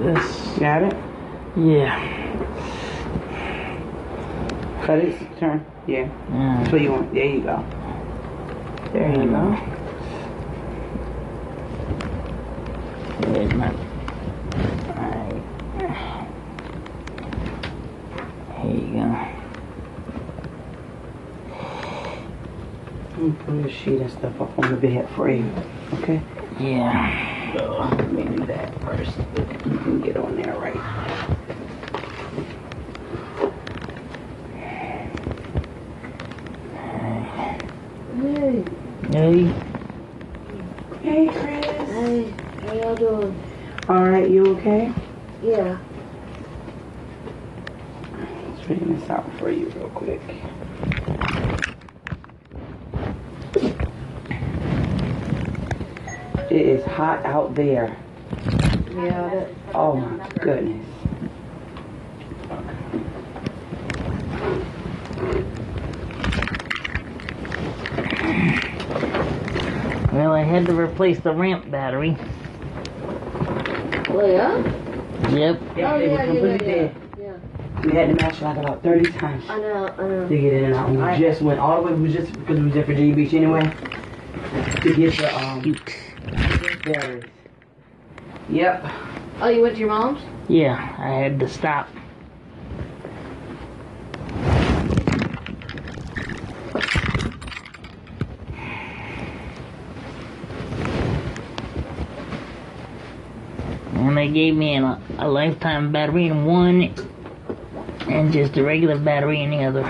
This. 0.00 0.58
Got 0.58 0.82
it? 0.82 0.96
Yeah. 1.56 2.14
Cut 4.84 4.98
it. 4.98 5.38
Turn. 5.38 5.64
Yeah. 5.86 6.10
yeah. 6.30 6.70
So 6.70 6.76
you 6.76 6.92
want? 6.92 7.14
There 7.14 7.24
you 7.24 7.40
go. 7.40 7.64
There 8.94 9.10
you 9.10 9.26
go. 9.28 9.58
There's 13.22 13.52
my. 13.54 13.68
Alright. 14.90 15.42
Here 18.60 18.70
you 18.70 18.92
go. 18.94 19.08
Me 23.18 23.32
put 23.32 23.66
a 23.66 23.68
sheet 23.68 24.00
and 24.00 24.10
stuff 24.12 24.40
up 24.40 24.56
on 24.60 24.70
the 24.70 24.76
bed 24.76 25.08
for 25.16 25.28
you. 25.28 25.44
Okay. 25.94 26.22
Yeah. 26.60 27.52
So 27.52 27.72
let 27.98 28.12
me 28.12 28.22
do 28.22 28.46
that 28.46 28.80
first. 28.82 29.18
You 29.18 29.78
can 29.78 30.00
get 30.02 30.16
on 30.16 30.36
there 30.36 30.54
right. 30.56 31.33
Hey. 39.14 39.44
Hey, 41.02 41.28
Chris. 41.28 41.64
Hey, 41.88 42.34
how 42.62 42.72
y'all 42.72 42.96
doing? 42.96 43.44
All 43.88 44.02
right, 44.02 44.28
you 44.28 44.44
okay? 44.56 44.92
Yeah. 45.40 45.78
Straighten 48.60 48.98
this 48.98 49.08
out 49.10 49.32
for 49.38 49.52
you 49.52 49.68
real 49.76 49.88
quick. 49.90 50.20
It 56.50 56.66
is 56.66 56.84
hot 56.84 57.24
out 57.24 57.54
there. 57.54 57.96
Yeah, 58.96 59.28
that, 59.28 59.48
Oh 59.76 59.94
my 59.94 60.28
goodness. 60.40 60.84
Well, 70.14 70.30
I 70.30 70.44
had 70.44 70.64
to 70.66 70.74
replace 70.78 71.18
the 71.18 71.32
ramp 71.32 71.68
battery. 71.72 72.16
well, 74.08 74.30
yeah? 74.30 74.56
Yep. 75.34 75.60
Yeah, 75.76 75.92
oh, 75.92 75.98
they 75.98 76.06
were 76.06 76.14
yeah, 76.14 76.22
yeah, 76.22 76.24
completely 76.26 76.50
yeah, 76.50 76.58
dead. 76.58 76.96
yeah. 77.18 77.82
We 77.82 77.92
had 77.94 78.08
to 78.10 78.14
match 78.14 78.40
like 78.40 78.56
about 78.58 78.80
30 78.84 79.10
times 79.10 79.44
I 79.48 79.58
know, 79.58 79.88
I 79.88 80.02
know. 80.06 80.28
to 80.28 80.38
get 80.38 80.52
in 80.52 80.64
and 80.66 80.74
out. 80.74 80.90
We 80.90 81.02
I- 81.02 81.18
just 81.18 81.42
went 81.42 81.58
all 81.58 81.82
the 81.82 81.90
way, 81.90 81.98
we 81.98 82.12
just, 82.12 82.32
because 82.32 82.60
we 82.60 82.66
was 82.66 82.76
at 82.76 82.86
Virginia 82.86 83.12
Beach 83.12 83.34
anyway, 83.34 83.62
to 84.82 84.94
get 84.94 85.16
the 85.16 85.36
um, 85.36 85.62
Shoot. 85.64 86.84
batteries. 86.84 87.24
Yep. 88.50 88.84
Oh, 89.40 89.48
you 89.48 89.62
went 89.62 89.74
to 89.74 89.80
your 89.80 89.88
mom's? 89.88 90.20
Yeah, 90.46 90.94
I 90.96 91.08
had 91.08 91.40
to 91.40 91.48
stop. 91.48 91.88
They 104.24 104.32
gave 104.32 104.56
me 104.56 104.78
a, 104.78 104.98
a 105.18 105.28
lifetime 105.28 105.92
battery 105.92 106.28
in 106.28 106.46
one 106.46 106.94
and 108.08 108.32
just 108.32 108.56
a 108.56 108.62
regular 108.62 108.98
battery 108.98 109.42
in 109.42 109.50
the 109.50 109.62
other. 109.62 109.84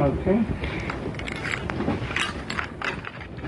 Okay. 0.00 0.44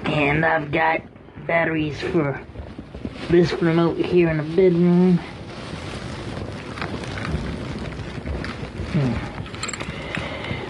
And 0.04 0.46
I've 0.46 0.70
got 0.70 1.02
batteries 1.48 2.00
for 2.00 2.40
this 3.28 3.52
remote 3.54 3.96
here 3.96 4.28
in 4.28 4.36
the 4.36 4.44
bedroom. 4.54 5.18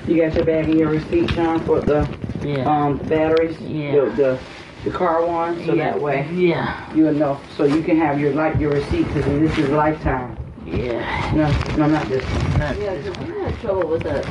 You 0.07 0.22
got 0.22 0.34
your 0.34 0.44
bag 0.44 0.68
and 0.68 0.78
your 0.78 0.90
receipt, 0.90 1.28
John, 1.30 1.61
for 1.66 1.80
the 1.80 2.07
Yeah. 2.42 2.64
um 2.70 2.98
batteries. 2.98 3.59
Yeah. 3.61 3.92
The 3.92 4.11
the, 4.11 4.38
the 4.84 4.90
car 4.90 5.24
one, 5.26 5.64
so 5.64 5.74
yeah. 5.74 5.90
that 5.92 6.00
way 6.00 6.28
Yeah. 6.32 6.94
you 6.94 7.04
will 7.04 7.12
know. 7.14 7.40
So 7.57 7.64
you 7.64 7.82
can 7.82 7.96
have 7.96 8.20
your 8.20 8.32
like 8.32 8.59
your 8.61 8.70
receipt 8.72 9.07
because 9.09 9.24
this 9.24 9.59
is 9.59 9.68
lifetime. 9.70 10.36
Yeah. 10.64 11.32
No, 11.34 11.46
no, 11.76 11.86
not 11.92 12.09
this 12.09 12.24
one. 12.24 12.59
Not 12.59 12.78
Yeah, 12.78 12.94
because 12.96 13.18
we 13.18 13.40
had 13.40 13.54
trouble 13.61 13.88
with 13.88 14.02
that. 14.02 14.24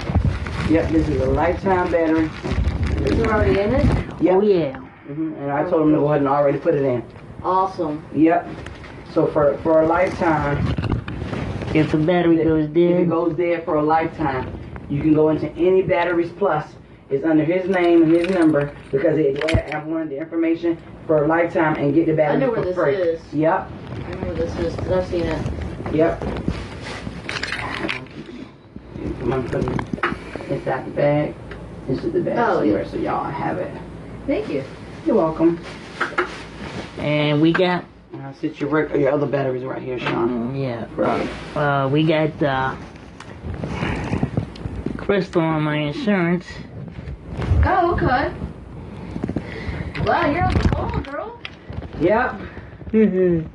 Yep, 0.70 0.92
this 0.92 1.08
is 1.08 1.22
a 1.22 1.26
lifetime 1.26 1.92
battery. 1.92 2.30
Is 3.06 3.20
it 3.20 3.28
already 3.28 3.60
in 3.60 3.76
it? 3.76 3.86
Yep. 4.22 4.34
Oh 4.36 4.42
yeah. 4.42 4.78
hmm 5.08 5.34
And 5.36 5.52
I 5.52 5.64
told 5.70 5.82
them 5.84 5.92
to 5.94 6.00
go 6.00 6.06
ahead 6.08 6.20
and 6.20 6.28
already 6.30 6.58
put 6.58 6.74
it 6.74 6.84
in. 6.84 7.04
Awesome. 7.44 8.04
Yep. 8.14 8.48
So 9.14 9.28
for 9.28 9.58
for 9.58 9.82
a 9.82 9.88
lifetime, 9.88 10.58
If 11.74 11.92
the 11.92 11.98
battery 11.98 12.38
goes 12.38 12.66
if 12.66 12.72
it 12.72 12.74
dead, 12.74 13.10
goes 13.10 13.36
dead 13.36 13.66
for 13.66 13.76
a 13.76 13.84
lifetime, 13.84 14.48
you 14.90 15.02
can 15.02 15.14
go 15.14 15.30
into 15.30 15.50
any 15.54 15.82
batteries 15.82 16.32
plus. 16.38 16.68
It's 17.10 17.24
under 17.24 17.44
his 17.44 17.70
name 17.70 18.02
and 18.04 18.12
his 18.12 18.30
number 18.30 18.76
because 18.92 19.18
it 19.18 19.74
I 19.74 19.84
wanted 19.84 20.10
the 20.10 20.18
information 20.18 20.78
for 21.06 21.24
a 21.24 21.28
lifetime 21.28 21.76
and 21.76 21.94
get 21.94 22.08
the 22.08 22.24
I 22.26 22.36
know 22.36 22.50
where 22.50 22.62
for 22.62 22.66
this 22.66 22.76
free. 22.76 22.96
is. 22.96 23.22
Yep. 23.34 23.70
I 23.94 24.10
know 24.12 24.18
where 24.22 24.34
this 24.34 24.56
is 24.58 24.76
because 24.76 24.92
I've 24.92 25.08
seen 25.08 25.24
it. 25.24 25.94
Yep. 25.94 26.20
Come 29.20 29.34
on, 29.34 29.50
put 29.50 29.64
it 29.64 30.52
inside 30.52 30.86
the 30.86 30.92
bag. 30.92 31.36
This 31.88 32.04
is 32.04 32.14
the 32.14 32.22
bag 32.22 32.38
Oh, 32.40 32.60
somewhere, 32.62 32.82
yeah. 32.84 32.88
so 32.90 32.98
y'all 32.98 33.24
have 33.30 33.58
it. 33.60 33.72
Thank 34.26 34.50
you. 34.50 34.64
You're 35.06 35.16
welcome. 35.16 35.60
and 36.98 37.40
we 37.42 37.54
got 37.54 37.86
And 38.14 38.24
I'll 38.24 38.34
sit 38.34 38.60
your, 38.60 38.98
your 38.98 39.12
other 39.12 39.28
batteries 39.28 39.64
right 39.64 39.82
here, 39.82 40.00
Sean. 40.00 40.54
mm, 40.54 40.60
yeah. 40.62 40.88
Right. 40.96 41.30
Uh, 41.56 41.88
we 41.90 42.04
got 42.04 42.42
uh, 42.42 42.76
Crystal 45.06 45.42
on 45.42 45.62
my 45.64 45.78
insurance. 45.78 46.46
Oh, 47.64 47.94
okay. 47.94 48.34
Wow, 50.04 50.26
you're 50.32 50.44
on 50.44 50.54
the 50.54 50.64
phone, 50.70 51.04
girl. 51.04 51.40
Yep. 52.00 52.42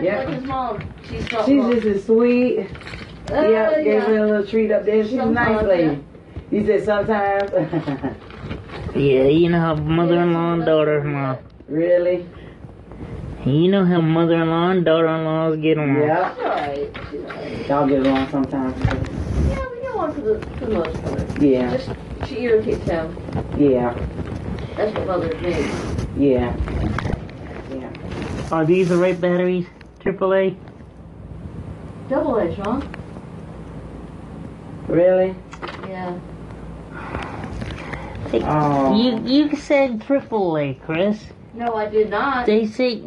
You 0.00 0.06
Yeah. 0.06 0.22
like 0.24 0.42
mom? 0.44 0.82
She's 1.08 1.28
so 1.30 1.44
She's 1.44 1.64
just 1.66 1.86
as 1.86 2.04
sweet. 2.04 2.58
uh, 3.30 3.34
yep, 3.48 3.74
gave 3.76 3.86
yeah. 3.86 4.00
her 4.00 4.16
a 4.18 4.26
little 4.26 4.46
treat 4.46 4.70
up 4.70 4.84
there. 4.84 5.02
She's 5.02 5.14
a 5.14 5.26
nice 5.26 5.64
lady. 5.64 6.04
You 6.50 6.64
said 6.66 6.84
sometimes. 6.84 7.50
Yeah, 8.94 9.24
you 9.24 9.48
know 9.50 9.60
how 9.60 9.74
mother-in-law 9.74 10.54
and 10.54 10.64
daughter-in-law. 10.64 11.38
really? 11.68 12.26
You 13.44 13.68
know 13.70 13.84
how 13.84 14.00
mother-in-law 14.00 14.70
and 14.70 14.84
daughter-in-laws 14.84 15.56
get 15.58 15.76
along. 15.76 15.96
Yeah. 16.02 16.74
Y'all 17.68 17.86
get 17.86 18.00
along 18.00 18.28
sometimes. 18.30 18.74
Yeah, 18.80 19.68
we 20.06 20.14
get 20.14 20.14
along 20.14 20.14
for 20.14 20.20
the, 20.20 20.56
for 20.58 20.66
the 20.66 20.74
most 20.74 21.02
part. 21.02 21.42
Yeah. 21.42 21.76
Just, 21.76 21.90
she 22.28 22.40
irritates 22.42 22.84
him. 22.84 23.16
Yeah. 23.56 23.94
That's 24.76 24.94
what 24.94 25.06
bothers 25.06 25.40
me. 25.42 25.50
Yeah. 26.16 26.56
Yeah. 27.70 28.48
Are 28.52 28.64
these 28.64 28.88
the 28.88 28.96
right 28.96 29.20
batteries? 29.20 29.66
AAA? 30.00 30.56
Double 32.08 32.36
A, 32.36 32.54
Sean. 32.54 32.88
Really? 34.88 35.34
Yeah. 35.86 36.18
Oh. 38.32 38.94
You 38.96 39.20
you 39.26 39.56
said 39.56 40.00
AAA, 40.00 40.80
Chris. 40.82 41.24
No, 41.54 41.74
I 41.74 41.88
did 41.88 42.10
not. 42.10 42.46
They 42.46 42.66
say 42.66 43.02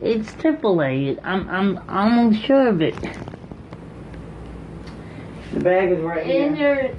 it's 0.00 0.32
AAA. 0.32 1.18
I'm 1.22 1.48
I'm 1.48 1.78
almost 1.88 2.44
sure 2.44 2.68
of 2.68 2.82
it. 2.82 2.96
The 5.68 5.74
bag 5.74 5.90
is 5.92 6.00
right 6.00 6.26
In 6.26 6.56
here. 6.56 6.96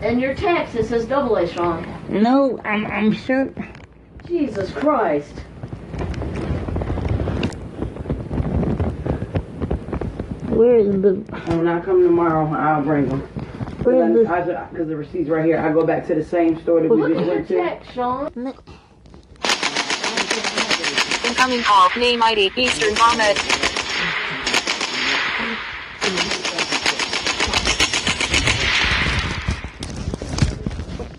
your 0.00 0.10
in 0.10 0.18
your 0.18 0.34
text 0.34 0.74
it 0.76 0.86
says 0.86 1.04
double 1.04 1.36
A, 1.36 1.46
Sean. 1.46 1.86
No, 2.08 2.58
I'm 2.64 2.86
I'm 2.86 3.12
sure. 3.12 3.52
Jesus 4.26 4.72
Christ. 4.72 5.34
Where 10.48 10.76
is 10.78 11.02
the 11.02 11.08
And 11.50 11.58
when 11.58 11.68
I 11.68 11.80
come 11.80 12.02
tomorrow, 12.02 12.50
I'll 12.54 12.82
bring 12.82 13.10
them. 13.10 13.20
where 13.82 14.10
is 14.22 14.26
Because 14.26 14.88
the 14.88 14.96
receipt's 14.96 15.28
right 15.28 15.44
here. 15.44 15.58
I 15.58 15.70
go 15.70 15.84
back 15.84 16.06
to 16.06 16.14
the 16.14 16.24
same 16.24 16.58
store 16.62 16.80
that 16.80 16.88
we 16.88 16.96
Look 16.96 17.12
just 17.12 17.20
at 17.20 17.26
your 17.26 17.34
went 17.34 17.48
to. 17.48 17.56
text, 17.58 17.92
Sean. 17.92 18.54
Incoming 21.28 21.62
call. 21.62 21.90
Name 21.98 22.22
ID. 22.22 22.52
Eastern 22.56 22.96
Ahmed. 22.96 23.36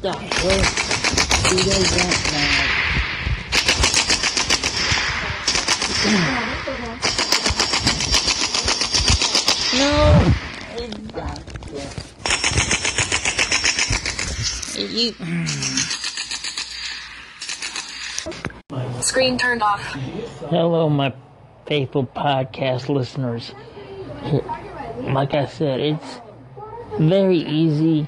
The 0.08 0.18
hell? 0.18 0.60
You 1.52 1.64
guys 1.66 1.92
got 1.92 2.16
now? 2.32 2.78
No. 9.78 10.34
You. 14.78 15.12
Screen 19.02 19.38
turned 19.38 19.62
off. 19.62 19.82
Hello, 20.50 20.90
my 20.90 21.14
faithful 21.66 22.06
podcast 22.06 22.88
listeners. 22.88 23.54
Like 25.02 25.34
I 25.34 25.46
said, 25.48 25.80
it's 25.82 26.22
very 26.98 27.40
easy 27.40 28.08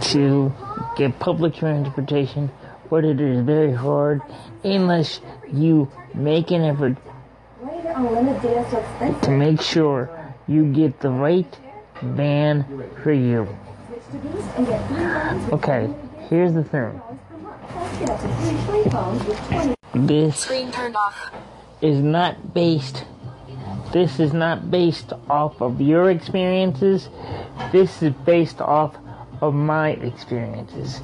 to 0.00 0.52
get 0.96 1.18
public 1.18 1.54
transportation, 1.54 2.50
but 2.90 3.04
it 3.04 3.20
is 3.20 3.44
very 3.44 3.72
hard 3.72 4.20
unless 4.62 5.20
you 5.52 5.90
make 6.14 6.50
an 6.50 6.62
effort 6.62 6.96
to 9.22 9.30
make 9.30 9.60
sure 9.60 10.10
you 10.46 10.72
get 10.72 11.00
the 11.00 11.10
right 11.10 11.58
van 12.02 12.64
for 13.02 13.12
you. 13.12 13.48
Okay, 15.52 15.92
here's 16.28 16.52
the 16.52 16.64
thing. 16.64 17.00
This 19.94 20.38
Screen 20.38 20.70
turned 20.72 20.96
off. 20.96 21.30
is 21.80 22.00
not 22.00 22.52
based 22.52 23.04
this 23.92 24.18
is 24.18 24.32
not 24.32 24.70
based 24.70 25.12
off 25.30 25.60
of 25.62 25.80
your 25.80 26.10
experiences 26.10 27.08
this 27.70 28.02
is 28.02 28.12
based 28.26 28.60
off 28.60 28.96
of 29.40 29.54
my 29.54 29.90
experiences 29.90 31.00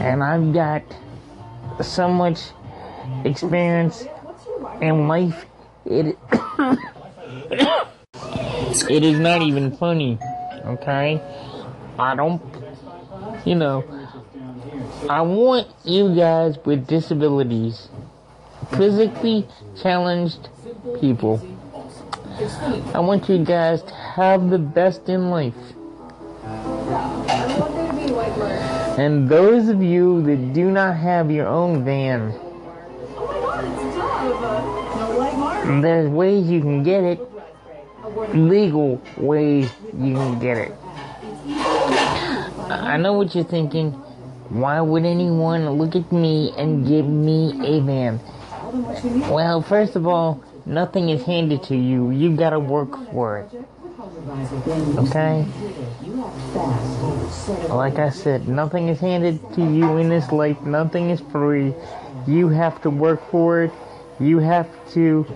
and 0.00 0.22
i've 0.22 0.52
got 0.52 0.82
so 1.82 2.08
much 2.08 2.38
experience 3.24 4.06
in 4.80 5.08
life 5.08 5.46
it 5.84 6.16
it 8.90 9.02
is 9.02 9.18
not 9.18 9.42
even 9.42 9.74
funny 9.76 10.18
okay 10.64 11.20
i 11.98 12.14
don't 12.14 12.42
you 13.44 13.54
know 13.54 13.84
i 15.08 15.20
want 15.20 15.66
you 15.84 16.14
guys 16.14 16.56
with 16.64 16.86
disabilities 16.86 17.88
physically 18.70 19.46
challenged 19.80 20.48
people. 21.00 21.40
I 22.94 23.00
want 23.00 23.28
you 23.28 23.44
guys 23.44 23.82
to 23.82 23.94
have 23.94 24.50
the 24.50 24.58
best 24.58 25.08
in 25.08 25.30
life. 25.30 25.54
And 28.98 29.28
those 29.28 29.68
of 29.68 29.80
you 29.80 30.22
that 30.24 30.52
do 30.52 30.72
not 30.72 30.96
have 30.96 31.30
your 31.30 31.46
own 31.46 31.84
van, 31.84 32.32
there's 35.80 36.08
ways 36.08 36.50
you 36.50 36.60
can 36.60 36.82
get 36.82 37.04
it, 37.04 37.20
legal 38.34 39.00
ways 39.16 39.70
you 39.96 40.14
can 40.14 40.40
get 40.40 40.56
it. 40.56 40.72
I 42.68 42.96
know 42.96 43.12
what 43.12 43.36
you're 43.36 43.44
thinking. 43.44 43.92
Why 44.48 44.80
would 44.80 45.04
anyone 45.04 45.70
look 45.70 45.94
at 45.94 46.10
me 46.10 46.52
and 46.58 46.84
give 46.84 47.06
me 47.06 47.52
a 47.64 47.80
van? 47.80 48.18
Well, 49.30 49.62
first 49.62 49.94
of 49.94 50.08
all, 50.08 50.42
nothing 50.66 51.10
is 51.10 51.22
handed 51.22 51.62
to 51.64 51.76
you. 51.76 52.10
You've 52.10 52.36
gotta 52.36 52.58
work 52.58 52.96
for 53.12 53.38
it. 53.38 53.64
Okay? 54.98 55.46
Like 57.68 57.98
I 57.98 58.10
said, 58.10 58.48
nothing 58.48 58.88
is 58.88 59.00
handed 59.00 59.40
to 59.54 59.60
you 59.60 59.96
in 59.98 60.08
this 60.08 60.32
life. 60.32 60.60
Nothing 60.62 61.10
is 61.10 61.20
free. 61.20 61.74
You 62.26 62.48
have 62.48 62.80
to 62.82 62.90
work 62.90 63.30
for 63.30 63.62
it. 63.62 63.72
You 64.20 64.38
have 64.38 64.68
to 64.92 65.26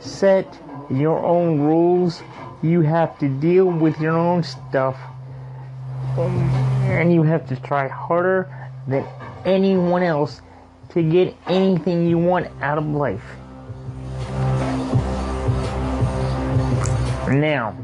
set 0.00 0.58
your 0.90 1.24
own 1.24 1.60
rules. 1.60 2.22
You 2.62 2.80
have 2.80 3.18
to 3.20 3.28
deal 3.28 3.66
with 3.66 4.00
your 4.00 4.18
own 4.18 4.42
stuff. 4.42 4.96
Um, 6.18 6.36
and 6.84 7.12
you 7.12 7.22
have 7.22 7.48
to 7.48 7.56
try 7.56 7.88
harder 7.88 8.52
than 8.86 9.06
anyone 9.44 10.02
else 10.02 10.42
to 10.90 11.02
get 11.02 11.34
anything 11.46 12.06
you 12.06 12.18
want 12.18 12.48
out 12.60 12.78
of 12.78 12.86
life. 12.86 13.22
Now, 17.28 17.74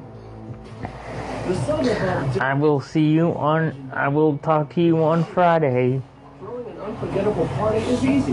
I 1.48 2.54
will 2.58 2.80
see 2.80 3.08
you 3.08 3.28
on, 3.32 3.90
I 3.94 4.08
will 4.08 4.36
talk 4.38 4.74
to 4.74 4.82
you 4.82 5.02
on 5.02 5.24
Friday. 5.24 6.02
Throwing 6.40 6.66
an 6.66 6.78
unforgettable 6.78 7.46
party 7.48 7.78
is 7.78 8.04
easy. 8.04 8.32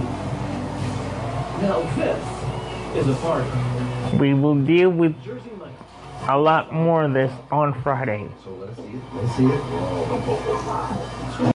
Now 1.61 1.82
this 1.95 3.05
is 3.05 3.07
a 3.07 3.16
party. 3.22 4.18
We 4.18 4.34
will 4.34 4.55
deal 4.55 4.89
with 4.89 5.16
a 6.28 6.38
lot 6.38 6.74
more 6.74 7.03
of 7.03 7.13
this 7.13 7.32
on 7.51 7.74
Friday. 7.82 8.28
So 8.43 8.51
let's 8.55 8.76
see 8.76 8.84
it. 8.84 9.01
Let's 9.13 9.36
see 11.38 11.45
it. 11.45 11.55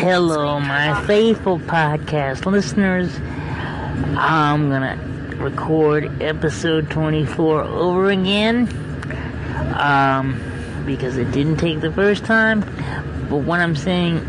Hello, 0.00 0.58
my 0.58 1.04
faithful 1.06 1.58
podcast 1.58 2.50
listeners. 2.50 3.14
I'm 4.16 4.70
gonna 4.70 4.96
record 5.36 6.22
episode 6.22 6.88
24 6.88 7.64
over 7.64 8.10
again. 8.10 8.66
Um, 9.78 10.40
because 10.86 11.18
it 11.18 11.30
didn't 11.32 11.58
take 11.58 11.82
the 11.82 11.92
first 11.92 12.24
time. 12.24 12.60
But 13.28 13.40
what 13.44 13.60
I'm 13.60 13.76
saying, 13.76 14.20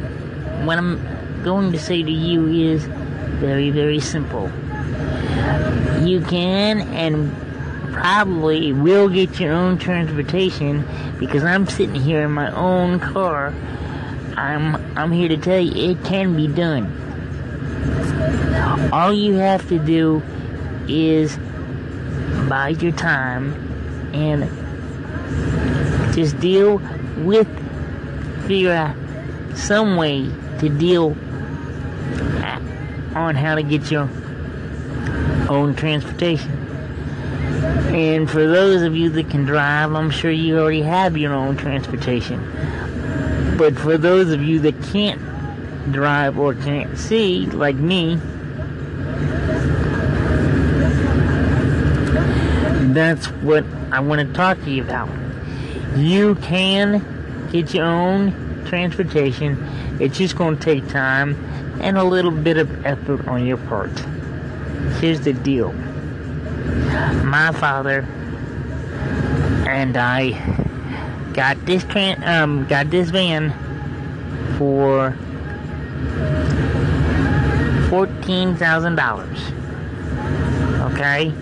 what 0.65 0.77
I'm 0.77 1.01
going 1.41 1.71
to 1.71 1.79
say 1.79 2.03
to 2.03 2.11
you 2.11 2.47
is 2.47 2.83
very, 3.39 3.69
very 3.69 4.01
simple. 4.01 4.51
You 6.01 6.19
can 6.19 6.81
and 6.81 7.33
probably 7.93 8.73
will 8.73 9.07
get 9.07 9.39
your 9.39 9.53
own 9.53 9.77
transportation 9.77 10.85
because 11.17 11.45
I'm 11.45 11.65
sitting 11.65 11.95
here 11.95 12.23
in 12.23 12.31
my 12.31 12.53
own 12.53 12.99
car. 12.99 13.53
I'm 14.41 14.75
I'm 14.97 15.11
here 15.11 15.29
to 15.29 15.37
tell 15.37 15.59
you 15.59 15.91
it 15.91 16.03
can 16.03 16.35
be 16.35 16.47
done. 16.47 16.89
All 18.91 19.13
you 19.13 19.35
have 19.35 19.67
to 19.69 19.77
do 19.77 20.23
is 20.87 21.37
bide 22.49 22.81
your 22.81 22.91
time 22.91 23.53
and 24.15 24.49
just 26.15 26.39
deal 26.39 26.79
with 27.17 27.47
figure 28.47 28.71
out 28.71 28.95
some 29.55 29.95
way 29.95 30.23
to 30.57 30.69
deal 30.69 31.15
on 33.15 33.35
how 33.35 33.53
to 33.53 33.61
get 33.61 33.91
your 33.91 34.09
own 35.49 35.75
transportation. 35.75 36.51
And 37.93 38.27
for 38.27 38.47
those 38.47 38.81
of 38.81 38.95
you 38.95 39.11
that 39.11 39.29
can 39.29 39.45
drive, 39.45 39.93
I'm 39.93 40.09
sure 40.09 40.31
you 40.31 40.57
already 40.57 40.81
have 40.81 41.15
your 41.15 41.33
own 41.33 41.57
transportation. 41.57 42.41
But 43.61 43.77
for 43.77 43.95
those 43.95 44.31
of 44.31 44.41
you 44.41 44.59
that 44.61 44.81
can't 44.85 45.21
drive 45.91 46.39
or 46.39 46.55
can't 46.55 46.97
see, 46.97 47.45
like 47.45 47.75
me, 47.75 48.15
that's 52.91 53.27
what 53.27 53.63
I 53.91 53.99
want 53.99 54.27
to 54.27 54.33
talk 54.33 54.59
to 54.63 54.71
you 54.71 54.81
about. 54.81 55.09
You 55.95 56.33
can 56.41 57.05
get 57.51 57.71
your 57.75 57.85
own 57.85 58.65
transportation. 58.65 59.63
It's 59.99 60.17
just 60.17 60.35
going 60.35 60.57
to 60.57 60.63
take 60.63 60.87
time 60.89 61.35
and 61.81 61.99
a 61.99 62.03
little 62.03 62.31
bit 62.31 62.57
of 62.57 62.83
effort 62.83 63.27
on 63.27 63.45
your 63.45 63.57
part. 63.57 63.91
Here's 64.99 65.21
the 65.21 65.33
deal. 65.33 65.71
My 67.23 67.51
father 67.51 68.07
and 69.67 69.95
I 69.97 70.69
got 71.33 71.63
this 71.65 71.85
um 72.25 72.65
got 72.67 72.89
this 72.89 73.09
van 73.09 73.51
for 74.57 75.15
fourteen 77.89 78.55
thousand 78.55 78.95
dollars. 78.95 79.39
Okay? 80.93 81.33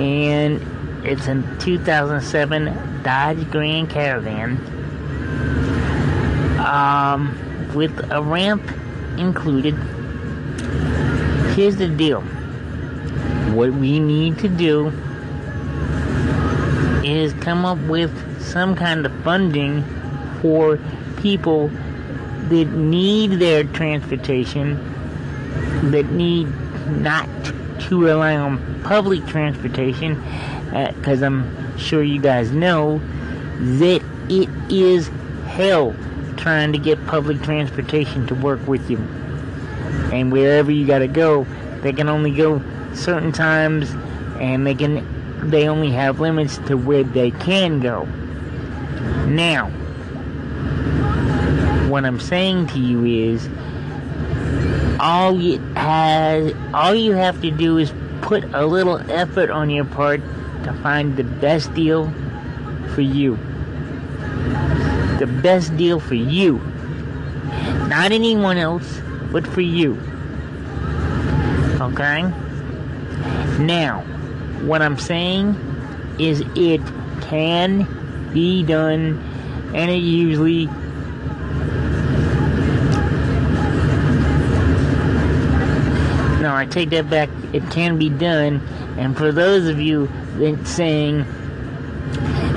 And 0.00 0.60
it's 1.04 1.26
a 1.26 1.42
2007 1.60 3.02
Dodge 3.02 3.50
Grand 3.50 3.90
Caravan 3.90 4.56
um, 6.58 7.72
with 7.74 7.98
a 8.10 8.22
ramp 8.22 8.62
included. 9.18 9.74
Here's 11.54 11.76
the 11.76 11.88
deal. 11.88 12.20
What 13.52 13.72
we 13.72 13.98
need 13.98 14.38
to 14.38 14.48
do 14.48 14.88
is 17.04 17.32
come 17.34 17.64
up 17.64 17.78
with 17.88 18.12
some 18.40 18.74
kind 18.74 19.06
of 19.06 19.12
funding 19.22 19.84
for 20.40 20.78
people 21.18 21.68
that 22.48 22.64
need 22.72 23.32
their 23.38 23.64
transportation, 23.64 24.76
that 25.90 26.10
need 26.10 26.48
not 26.88 27.28
to 27.80 28.02
rely 28.02 28.36
on 28.36 28.82
public 28.82 29.24
transportation, 29.26 30.16
uh, 30.72 30.92
because 30.96 31.22
I'm 31.22 31.78
sure 31.78 32.02
you 32.02 32.20
guys 32.20 32.50
know 32.50 33.00
that 33.58 34.02
it 34.28 34.48
is 34.72 35.08
hell 35.46 35.94
trying 36.36 36.72
to 36.72 36.78
get 36.78 37.04
public 37.06 37.42
transportation 37.42 38.26
to 38.26 38.34
work 38.34 38.66
with 38.66 38.90
you. 38.90 38.98
And 40.12 40.32
wherever 40.32 40.70
you 40.70 40.86
gotta 40.86 41.08
go, 41.08 41.44
they 41.82 41.92
can 41.92 42.08
only 42.08 42.30
go 42.30 42.62
certain 42.94 43.32
times, 43.32 43.90
and 44.40 44.66
they 44.66 44.74
can 44.74 45.06
they 45.50 45.68
only 45.68 45.90
have 45.90 46.20
limits 46.20 46.58
to 46.58 46.76
where 46.76 47.04
they 47.04 47.30
can 47.30 47.80
go. 47.80 48.08
Now, 49.30 49.68
what 51.88 52.04
I'm 52.04 52.18
saying 52.18 52.66
to 52.68 52.80
you 52.80 53.04
is 53.04 53.48
all 54.98 55.40
you 55.40 55.60
has 55.76 56.52
all 56.74 56.96
you 56.96 57.12
have 57.12 57.40
to 57.42 57.52
do 57.52 57.78
is 57.78 57.92
put 58.22 58.42
a 58.52 58.66
little 58.66 58.98
effort 59.08 59.50
on 59.50 59.70
your 59.70 59.84
part 59.84 60.20
to 60.64 60.72
find 60.82 61.16
the 61.16 61.22
best 61.22 61.72
deal 61.74 62.12
for 62.92 63.02
you. 63.02 63.36
The 65.20 65.30
best 65.42 65.76
deal 65.76 66.00
for 66.00 66.16
you. 66.16 66.58
Not 67.86 68.10
anyone 68.10 68.58
else, 68.58 69.00
but 69.30 69.46
for 69.46 69.60
you. 69.60 69.92
Okay? 71.80 72.22
Now, 73.60 74.00
what 74.62 74.82
I'm 74.82 74.98
saying 74.98 75.54
is 76.18 76.42
it 76.56 76.80
can 77.20 77.99
be 78.32 78.62
done 78.62 79.18
and 79.74 79.90
it 79.90 80.02
usually 80.02 80.68
No, 86.40 86.54
I 86.54 86.64
take 86.64 86.88
that 86.90 87.10
back. 87.10 87.28
It 87.52 87.70
can 87.70 87.98
be 87.98 88.08
done. 88.08 88.66
And 88.96 89.14
for 89.14 89.30
those 89.30 89.68
of 89.68 89.78
you 89.78 90.06
that 90.38 90.66
saying 90.66 91.26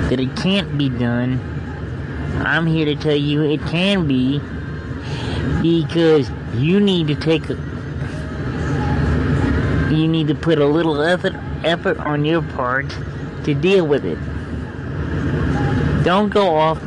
that 0.08 0.18
it 0.18 0.34
can't 0.36 0.78
be 0.78 0.88
done, 0.88 1.38
I'm 2.38 2.66
here 2.66 2.86
to 2.86 2.96
tell 2.96 3.14
you 3.14 3.42
it 3.42 3.60
can 3.66 4.08
be 4.08 4.40
because 5.60 6.30
you 6.54 6.80
need 6.80 7.08
to 7.08 7.14
take 7.14 7.50
a, 7.50 7.54
you 9.94 10.08
need 10.08 10.28
to 10.28 10.34
put 10.34 10.58
a 10.58 10.66
little 10.66 11.02
effort 11.02 11.34
effort 11.62 11.98
on 11.98 12.24
your 12.24 12.40
part 12.40 12.88
to 13.44 13.54
deal 13.54 13.86
with 13.86 14.06
it. 14.06 14.18
Don't 16.04 16.28
go 16.28 16.54
off. 16.54 16.86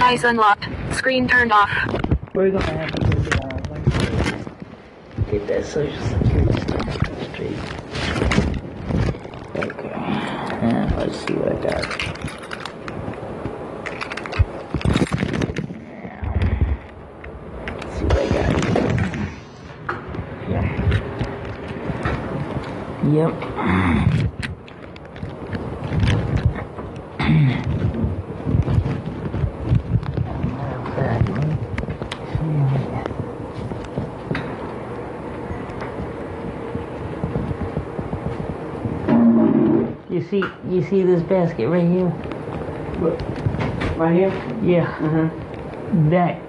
Eyes 0.00 0.24
unlocked. 0.24 0.66
Screen 0.92 1.28
turned 1.28 1.52
off. 1.52 1.68
We're 2.32 2.50
gonna 2.50 2.64
have 2.72 2.90
to 2.92 3.00
go 3.02 3.20
get 3.20 3.44
our 3.44 3.60
license. 3.68 4.46
Get 5.30 5.46
that 5.46 5.66
social 5.66 6.02
security 6.06 6.58
stuff 6.62 6.88
straight. 7.34 7.58
Okay. 9.56 9.92
Uh, 9.92 10.88
let's 10.96 11.18
see 11.26 11.34
what 11.34 11.52
I 11.52 11.54
got. 11.60 11.84
Let's 17.84 17.94
see 17.98 18.04
what 18.06 18.16
I 18.16 18.28
got. 18.32 18.56
Yep. 23.12 24.15
See, 40.40 40.48
you 40.68 40.82
see 40.84 41.02
this 41.02 41.22
basket 41.22 41.68
right 41.68 41.86
here? 41.88 42.06
Right 43.96 44.14
here? 44.14 44.28
Yeah. 44.62 44.86
Mm-hmm. 44.98 46.10
That 46.10 46.40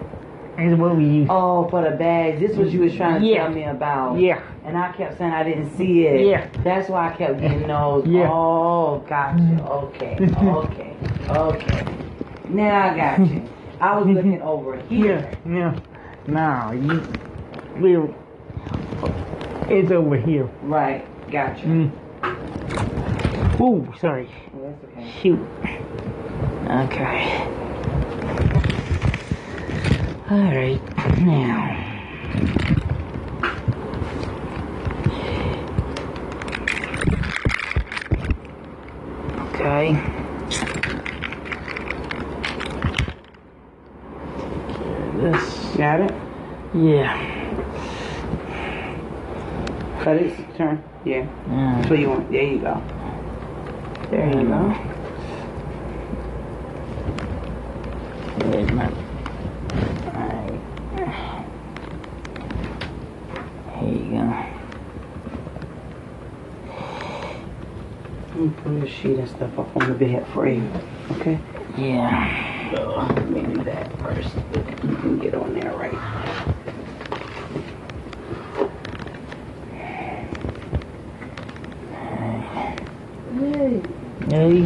Is 0.60 0.78
what 0.78 0.96
we 0.98 1.06
use. 1.06 1.28
Oh, 1.30 1.68
for 1.70 1.84
the 1.84 1.96
bags. 1.96 2.40
This 2.40 2.58
was 2.58 2.74
you 2.74 2.82
was 2.82 2.96
trying 2.96 3.22
to 3.22 3.28
Yeah. 3.28 3.44
tell 3.44 3.52
me 3.52 3.64
about. 3.66 4.20
Yeah. 4.20 4.42
And 4.66 4.78
I 4.78 4.92
kept 4.92 5.18
saying 5.18 5.32
I 5.32 5.44
didn't 5.44 5.76
see 5.78 6.06
it. 6.08 6.26
Yeah. 6.28 6.48
That's 6.64 6.90
why 6.90 7.12
I 7.14 7.16
kept 7.16 7.40
getting 7.40 7.68
those. 7.68 8.06
Yeah. 8.08 8.30
Oh, 8.32 9.04
gotcha. 9.08 9.64
Okay. 9.64 10.18
Okay. 10.42 10.96
Okay. 11.30 11.86
Now 12.50 12.92
I 12.92 12.96
got 12.96 13.20
you. 13.20 13.48
I 13.82 13.96
was 14.00 14.08
looking 14.08 14.42
over 14.42 14.78
here. 14.84 15.32
Yeah. 15.46 15.46
No. 15.46 15.76
No. 16.28 16.72
You. 16.72 17.08
We. 17.80 18.14
It's 19.70 19.92
over 19.92 20.16
here. 20.18 20.46
Right. 20.64 21.06
Gotcha. 21.30 21.66
Mm. 21.66 21.92
Ooh, 23.60 23.92
sorry. 24.00 24.30
Okay. 24.56 25.12
Shoot. 25.22 25.40
Okay. 26.70 27.48
Alright, 30.30 30.82
now. 31.22 31.84
Okay. 39.56 39.94
This, 45.16 45.76
Got 45.76 46.02
it? 46.02 46.14
yeah. 46.76 47.34
Cut 50.04 50.18
it. 50.18 50.56
Turn. 50.56 50.84
Yeah. 51.04 51.26
yeah. 51.50 51.76
That's 51.78 51.90
what 51.90 52.00
you 52.00 52.10
want. 52.10 52.32
There 52.32 52.44
you 52.44 52.60
go. 52.60 52.82
There 54.10 54.26
you 54.26 54.48
go. 54.48 54.70
Where's 58.40 58.72
my... 58.72 58.88
Alright. 60.08 60.62
Here 63.76 63.94
you 63.94 64.06
go. 64.12 64.26
Let 68.30 68.40
me 68.40 68.50
put 68.64 68.72
a 68.84 68.88
sheet 68.88 69.20
and 69.20 69.28
stuff 69.28 69.60
up 69.60 69.76
on 69.76 69.90
the 69.90 69.94
bed 69.94 70.26
for 70.34 70.48
you. 70.48 70.72
Okay? 71.12 71.38
Yeah. 71.78 72.72
So, 72.72 72.96
let 73.14 73.30
me 73.30 73.42
do 73.42 73.64
that 73.66 73.92
first. 74.00 74.34
You 74.84 74.96
can 74.96 75.20
get 75.20 75.36
on 75.36 75.54
there 75.54 75.76
right. 75.76 75.94
Hey, 84.30 84.64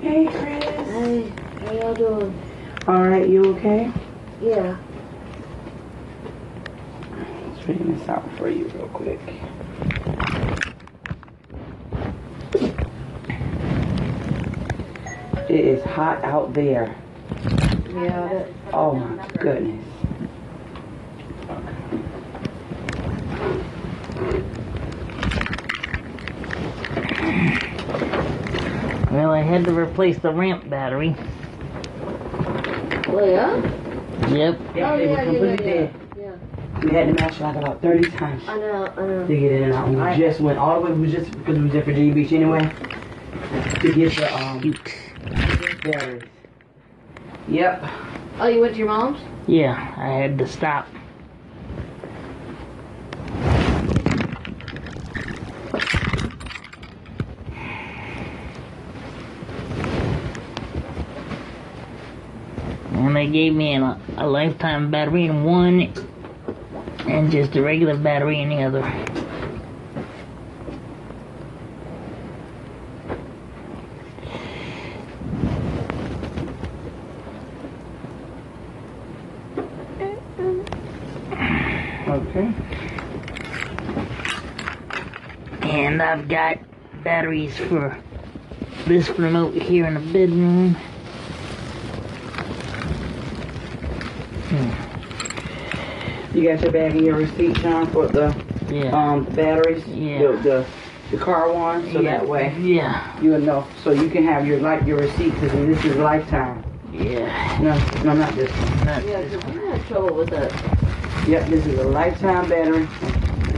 Hey. 0.00 0.24
Hey, 0.24 0.26
Chris. 0.28 0.88
hey, 0.88 1.32
how 1.60 1.72
y'all 1.72 1.94
doing? 1.94 2.40
All 2.86 3.02
right, 3.06 3.28
you 3.28 3.54
okay? 3.56 3.92
Yeah. 4.42 4.78
Straighten 7.60 7.98
this 7.98 8.08
out 8.08 8.24
for 8.38 8.48
you 8.48 8.64
real 8.74 8.88
quick. 8.88 9.20
It 15.50 15.60
is 15.64 15.82
hot 15.84 16.24
out 16.24 16.54
there. 16.54 16.94
Yeah, 17.94 18.44
Oh 18.72 18.94
my 18.94 19.28
goodness. 19.40 19.84
Had 29.48 29.64
to 29.64 29.74
replace 29.76 30.18
the 30.18 30.30
ramp 30.32 30.68
battery. 30.68 31.16
well, 33.08 33.26
yeah? 33.26 33.56
Yep. 34.28 34.60
Yeah, 34.76 34.92
oh, 34.92 34.98
it 34.98 35.08
was 35.08 35.18
completely 35.18 35.48
yeah, 35.50 35.56
dead. 35.56 35.94
yeah. 36.18 36.24
Yeah. 36.24 36.80
We 36.84 36.90
had 36.92 37.06
to 37.08 37.14
match 37.24 37.40
like 37.40 37.56
about 37.56 37.80
30 37.82 38.10
times 38.10 38.42
I 38.46 38.58
know, 38.58 38.86
I 38.96 39.00
know. 39.06 39.26
to 39.26 39.36
get 39.40 39.52
in 39.52 39.62
and 39.64 39.72
out. 39.72 39.88
We 39.88 39.96
I- 40.00 40.16
just 40.16 40.40
went 40.40 40.58
all 40.58 40.80
the 40.80 40.86
way, 40.86 40.92
we 40.92 41.02
was 41.02 41.12
just, 41.12 41.30
because 41.32 41.58
we 41.58 41.64
was 41.64 41.74
at 41.74 41.84
Virginia 41.86 42.14
Beach 42.14 42.32
anyway, 42.32 42.60
to 43.80 43.92
get 43.94 44.14
the 44.16 44.36
um, 44.44 44.60
Shoot. 44.62 44.92
batteries. 45.82 46.22
Yep. 47.48 47.84
Oh, 48.40 48.46
you 48.48 48.60
went 48.60 48.74
to 48.74 48.78
your 48.78 48.88
mom's? 48.88 49.18
Yeah, 49.46 49.94
I 49.96 50.08
had 50.08 50.36
to 50.38 50.46
stop. 50.46 50.86
And 63.08 63.16
they 63.16 63.26
gave 63.26 63.54
me 63.54 63.74
a, 63.74 63.98
a 64.18 64.26
lifetime 64.26 64.90
battery 64.90 65.24
in 65.24 65.42
one 65.42 65.90
and 67.06 67.30
just 67.30 67.56
a 67.56 67.62
regular 67.62 67.96
battery 67.96 68.42
in 68.42 68.50
the 68.50 68.62
other. 68.64 68.84
Okay. 82.10 82.52
And 85.62 86.02
I've 86.02 86.28
got 86.28 86.58
batteries 87.02 87.56
for 87.56 87.98
this 88.86 89.08
remote 89.18 89.54
here 89.54 89.86
in 89.86 89.94
the 89.94 90.00
bedroom. 90.12 90.76
You 96.38 96.44
got 96.54 96.62
your 96.62 96.70
bag 96.70 96.92
and 96.94 97.04
your 97.04 97.16
receipt, 97.16 97.56
John, 97.56 97.88
for 97.88 98.06
the 98.06 98.32
Yeah. 98.70 98.96
um 98.96 99.24
batteries? 99.24 99.84
Yeah. 99.88 100.18
The, 100.22 100.36
the, 100.36 100.66
the 101.10 101.16
car 101.16 101.52
one, 101.52 101.82
so 101.92 102.00
yeah. 102.00 102.18
that 102.18 102.28
way 102.28 102.54
Yeah. 102.60 103.20
you'll 103.20 103.40
know. 103.40 103.66
So 103.82 103.90
you 103.90 104.08
can 104.08 104.22
have 104.22 104.46
your 104.46 104.60
like 104.60 104.86
your 104.86 104.98
receipt, 104.98 105.34
because 105.34 105.50
this 105.50 105.84
is 105.84 105.96
lifetime. 105.96 106.62
Yeah. 106.92 107.58
No, 107.60 107.74
no, 108.04 108.12
not 108.20 108.32
this 108.36 108.50
one. 108.52 108.86
Not- 108.86 109.04
Yeah, 109.04 109.22
because 109.22 109.52
you 109.52 109.66
had 109.66 109.84
trouble 109.86 110.14
with 110.14 110.30
that. 110.30 110.52
Yep, 111.26 111.48
this 111.48 111.66
is 111.66 111.76
a 111.80 111.84
lifetime 111.84 112.48
battery. 112.48 112.86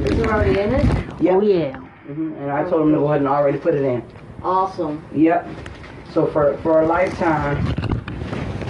Is 0.06 0.18
it 0.18 0.26
already 0.26 0.58
in 0.58 0.72
it? 0.74 0.86
Yep. 1.20 1.34
Oh 1.34 1.40
yeah. 1.42 1.76
hmm 1.76 2.32
And 2.38 2.50
I 2.50 2.62
told 2.68 2.82
him 2.86 2.92
to 2.92 2.98
go 2.98 3.08
ahead 3.08 3.18
and 3.20 3.28
already 3.28 3.58
put 3.58 3.74
it 3.74 3.82
in. 3.84 4.02
Awesome. 4.42 5.04
Yep. 5.14 5.46
So 6.14 6.26
for 6.28 6.56
for 6.62 6.80
a 6.80 6.86
lifetime, 6.86 7.58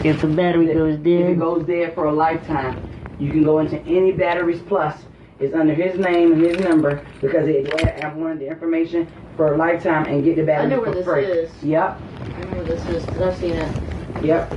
If 0.03 0.21
the 0.23 0.27
battery 0.27 0.67
goes 0.75 0.99
if 0.99 1.07
it 1.07 1.39
goes 1.39 1.65
dead 1.65 1.95
for 1.95 2.07
a 2.07 2.13
lifetime, 2.13 2.90
you 3.21 3.31
can 3.31 3.45
go 3.45 3.59
into 3.61 3.79
any 3.83 4.11
batteries 4.13 4.61
plus. 4.67 5.01
It's 5.39 5.55
under 5.55 5.73
his 5.75 5.99
name 5.99 6.33
and 6.33 6.43
his 6.43 6.59
number 6.61 7.05
because 7.21 7.47
it 7.49 7.73
will 7.73 7.87
have 8.03 8.17
one 8.17 8.33
of 8.33 8.39
the 8.39 8.47
information 8.49 9.07
for 9.37 9.55
a 9.55 9.57
lifetime 9.57 10.05
and 10.07 10.23
get 10.25 10.37
the 10.37 10.43
battery 10.43 10.67
I 10.73 10.77
know 10.77 10.81
where 10.83 10.93
this 10.93 11.05
free. 11.05 11.25
is. 11.25 11.51
Yep. 11.63 12.01
I 12.21 12.29
know 12.41 12.57
where 12.57 12.65
this 12.65 12.85
is 12.87 13.07
because 13.07 13.23
I've 13.23 13.37
seen 13.39 13.53
it. 13.55 14.25
Yep. 14.25 14.51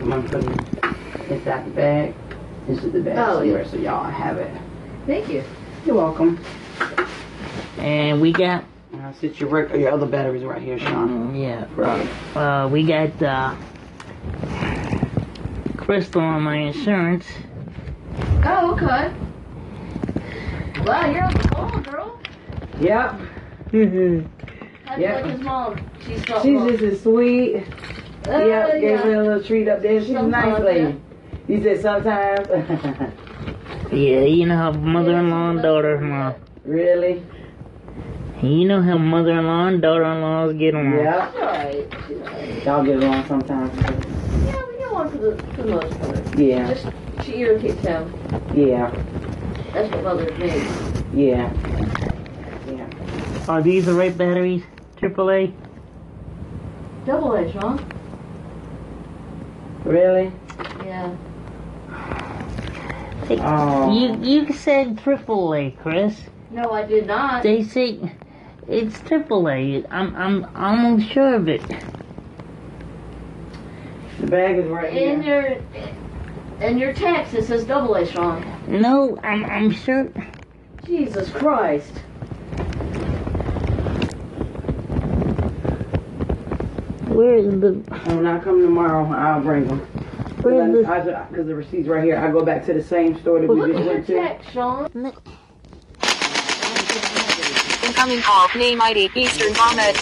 Come 0.00 0.12
on, 0.12 0.28
put 0.28 0.44
it 0.44 1.30
inside 1.30 1.66
the 1.66 1.70
bag. 1.70 2.14
This 2.68 2.84
is 2.84 2.92
the 2.92 3.00
bag 3.00 3.18
Oh, 3.18 3.38
somewhere, 3.40 3.62
yeah. 3.62 3.68
so 3.70 3.76
y'all 3.76 4.04
have 4.04 4.36
it. 4.38 4.50
Thank 5.06 5.28
you. 5.28 5.42
You're 5.86 5.96
welcome. 5.96 6.38
and 7.78 8.20
we 8.20 8.32
got 8.32 8.64
And 8.92 9.02
I'll 9.02 9.14
sit 9.14 9.40
your, 9.40 9.48
reg- 9.48 9.78
your 9.80 9.90
other 9.90 10.06
batteries 10.06 10.44
right 10.44 10.62
here, 10.62 10.78
Sean. 10.78 11.34
yeah, 11.34 11.64
uh, 12.36 12.68
we 12.68 12.84
got 12.84 13.20
uh, 13.22 13.54
Crystal 15.90 16.20
on 16.22 16.42
my 16.42 16.54
insurance. 16.54 17.26
Oh, 18.44 18.74
okay. 18.74 19.12
Wow, 20.86 21.10
you're 21.10 21.24
on 21.24 21.32
the 21.34 21.48
phone, 21.48 21.82
girl. 21.82 22.20
Yep. 22.80 23.10
How'd 23.10 23.72
you 23.72 24.28
Yeah. 24.96 25.14
like 25.16 25.24
his 25.24 25.40
mom? 25.40 25.80
She's 26.06 26.24
so 26.28 26.40
She's 26.42 26.62
just 26.62 26.82
as 26.84 27.00
sweet. 27.02 27.64
uh, 28.28 28.38
yep, 28.38 28.80
gave 28.80 29.04
me 29.04 29.14
a 29.14 29.20
little 29.20 29.42
treat 29.42 29.66
up 29.66 29.82
there. 29.82 30.00
She's 30.00 30.10
a 30.10 30.22
nice 30.22 30.44
Sometimes, 30.58 30.64
lady. 30.64 31.00
He 31.48 31.60
said 31.60 31.80
sometimes. 31.82 32.46
Yeah, 33.92 34.20
you 34.20 34.46
know 34.46 34.72
mother-in-law 34.72 35.50
and 35.50 35.60
daughter-in-law. 35.62 36.34
really? 36.66 37.20
You 38.42 38.64
know 38.66 38.80
how 38.80 38.96
mother-in-law 38.96 39.66
and 39.66 39.82
daughter-in-laws 39.82 40.54
get 40.54 40.72
along. 40.72 40.94
Yeah, 40.94 41.30
She's 42.06 42.16
alright. 42.16 42.64
Y'all 42.64 42.84
get 42.84 42.96
along 42.96 43.26
sometimes. 43.26 43.76
Yeah, 44.46 44.64
we 44.66 44.78
get 44.78 44.92
one 44.92 45.10
for 45.10 45.18
the, 45.18 45.36
for 45.54 45.62
the 45.62 45.68
most 45.72 46.00
part. 46.00 46.38
Yeah. 46.38 46.72
Just, 46.72 46.86
she 47.26 47.36
irritates 47.40 47.82
him. 47.82 48.14
Yeah. 48.54 48.90
That's 49.74 49.90
what 49.92 50.04
bothers 50.04 50.38
me. 50.38 50.48
Yeah. 51.12 51.52
Yeah. 52.66 53.44
Are 53.46 53.60
these 53.60 53.84
the 53.84 53.92
right 53.92 54.16
batteries? 54.16 54.62
AAA? 54.96 55.54
Double 57.04 57.34
A, 57.34 57.52
Sean. 57.52 57.84
Really? 59.84 60.32
Yeah. 60.84 61.14
Oh. 63.30 63.92
You 63.92 64.16
you 64.22 64.52
said 64.52 64.96
AAA, 64.96 65.78
Chris. 65.78 66.22
No, 66.50 66.72
I 66.72 66.84
did 66.84 67.06
not. 67.06 67.42
They 67.42 67.62
say 67.62 68.10
it's 68.70 68.96
AAA. 69.00 69.86
I'm 69.90 70.14
I'm 70.16 70.44
almost 70.56 71.10
sure 71.10 71.34
of 71.34 71.48
it. 71.48 71.62
The 74.20 74.26
bag 74.26 74.58
is 74.58 74.66
right 74.66 74.94
In 74.96 75.22
here. 75.22 75.62
your 76.60 76.68
in 76.68 76.78
your 76.78 76.92
text 76.92 77.34
it 77.34 77.44
says 77.46 77.64
double 77.64 77.94
A 77.96 78.06
Sean. 78.06 78.44
No, 78.68 79.18
I'm, 79.22 79.44
I'm 79.46 79.70
sure. 79.70 80.08
Jesus 80.84 81.30
Christ. 81.30 81.92
Where's 87.08 87.46
the. 87.60 87.72
When 88.14 88.26
I 88.26 88.38
come 88.40 88.60
tomorrow, 88.62 89.04
I'll 89.12 89.40
bring 89.40 89.66
them. 89.66 89.80
Where's 90.42 90.72
the. 90.72 91.26
Because 91.30 91.46
the 91.46 91.54
receipt's 91.54 91.88
right 91.88 92.04
here. 92.04 92.16
I 92.18 92.30
go 92.30 92.44
back 92.44 92.64
to 92.66 92.72
the 92.72 92.82
same 92.82 93.18
store 93.20 93.40
that 93.40 93.48
we 93.48 93.56
Look 93.56 93.72
just 93.72 93.80
at 93.80 93.84
your 93.84 93.94
went 93.94 94.06
to. 94.06 94.14
text, 94.14 94.52
Sean. 94.52 95.12
Incoming 98.00 98.22
call. 98.22 98.48
Name 98.56 98.80
ID 98.80 99.10
Eastern 99.14 99.54
Ahmed. 99.58 99.94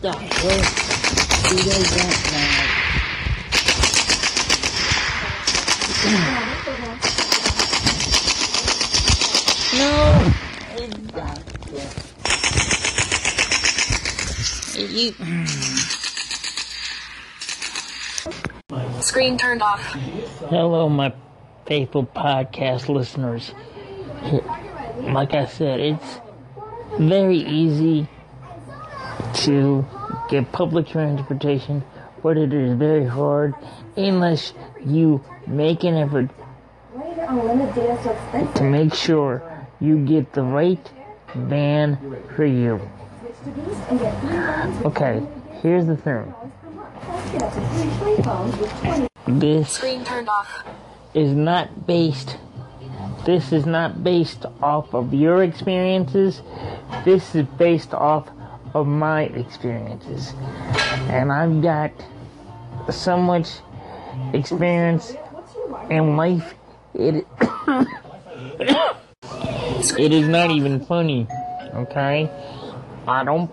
the 0.00 0.12
hell 0.12 0.62
do 1.48 1.56
they 1.56 1.82
got 1.82 2.14
now? 2.30 2.62
No! 9.74 9.90
You. 14.88 15.91
Screen 19.12 19.36
turned 19.36 19.60
off. 19.60 19.92
Hello, 20.48 20.88
my 20.88 21.12
faithful 21.66 22.06
podcast 22.06 22.88
listeners. 22.88 23.52
Like 25.02 25.34
I 25.34 25.44
said, 25.44 25.80
it's 25.80 26.18
very 26.98 27.36
easy 27.36 28.08
to 29.44 29.84
get 30.30 30.50
public 30.50 30.88
transportation, 30.88 31.84
but 32.22 32.38
it 32.38 32.54
is 32.54 32.72
very 32.78 33.04
hard 33.04 33.54
unless 33.98 34.54
you 34.82 35.22
make 35.46 35.84
an 35.84 35.96
effort 35.96 36.30
to 38.54 38.62
make 38.64 38.94
sure 38.94 39.42
you 39.78 40.06
get 40.06 40.32
the 40.32 40.42
right 40.42 40.90
van 41.34 41.98
for 42.34 42.46
you. 42.46 42.80
Okay, 44.86 45.20
here's 45.60 45.84
the 45.84 45.98
thing. 45.98 46.32
This 49.26 49.70
Screen 49.70 50.04
turned 50.04 50.28
off. 50.28 50.64
is 51.14 51.32
not 51.32 51.86
based 51.86 52.36
this 53.24 53.52
is 53.52 53.64
not 53.66 54.02
based 54.02 54.44
off 54.60 54.92
of 54.94 55.14
your 55.14 55.42
experiences 55.42 56.42
this 57.04 57.34
is 57.34 57.46
based 57.56 57.94
off 57.94 58.28
of 58.74 58.86
my 58.86 59.22
experiences 59.22 60.34
and 61.08 61.30
i've 61.32 61.62
got 61.62 61.92
so 62.90 63.16
much 63.16 63.48
experience 64.32 65.14
in 65.88 66.16
life 66.16 66.54
it 66.94 67.26
it 69.98 70.12
is 70.12 70.28
not 70.28 70.50
even 70.50 70.84
funny 70.84 71.26
okay 71.74 72.28
i 73.06 73.22
don't 73.24 73.50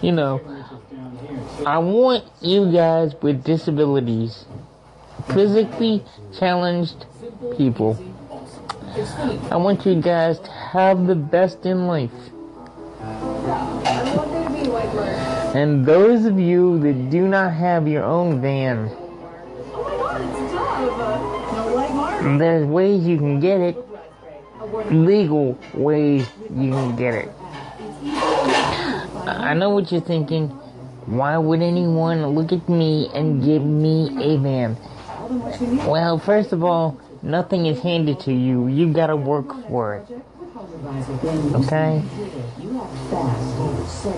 you 0.00 0.12
know 0.12 0.59
i 1.66 1.78
want 1.78 2.24
you 2.40 2.70
guys 2.72 3.14
with 3.22 3.44
disabilities 3.44 4.44
physically 5.28 6.02
challenged 6.38 7.06
people. 7.56 7.98
I 9.50 9.56
want 9.56 9.86
you 9.86 10.00
guys 10.00 10.38
to 10.40 10.50
have 10.50 11.06
the 11.06 11.14
best 11.14 11.64
in 11.64 11.86
life. 11.86 12.10
And 15.54 15.84
those 15.84 16.24
of 16.24 16.38
you 16.38 16.78
that 16.80 17.10
do 17.10 17.26
not 17.26 17.52
have 17.52 17.86
your 17.86 18.04
own 18.04 18.40
van, 18.40 18.88
there's 22.38 22.66
ways 22.66 23.04
you 23.04 23.16
can 23.16 23.40
get 23.40 23.60
it, 23.60 23.76
legal 24.90 25.58
ways 25.74 26.26
you 26.50 26.70
can 26.70 26.96
get 26.96 27.14
it. 27.14 27.30
I 29.26 29.54
know 29.54 29.70
what 29.70 29.90
you're 29.90 30.00
thinking. 30.00 30.59
Why 31.10 31.36
would 31.36 31.60
anyone 31.60 32.24
look 32.24 32.52
at 32.52 32.68
me 32.68 33.10
and 33.12 33.42
give 33.42 33.64
me 33.64 34.10
a 34.22 34.38
van? 34.38 34.76
Well, 35.84 36.20
first 36.20 36.52
of 36.52 36.62
all, 36.62 37.00
nothing 37.20 37.66
is 37.66 37.80
handed 37.80 38.20
to 38.20 38.32
you. 38.32 38.68
You've 38.68 38.94
gotta 38.94 39.16
work 39.16 39.50
for 39.66 39.96
it. 39.96 40.06
Okay? 41.52 42.04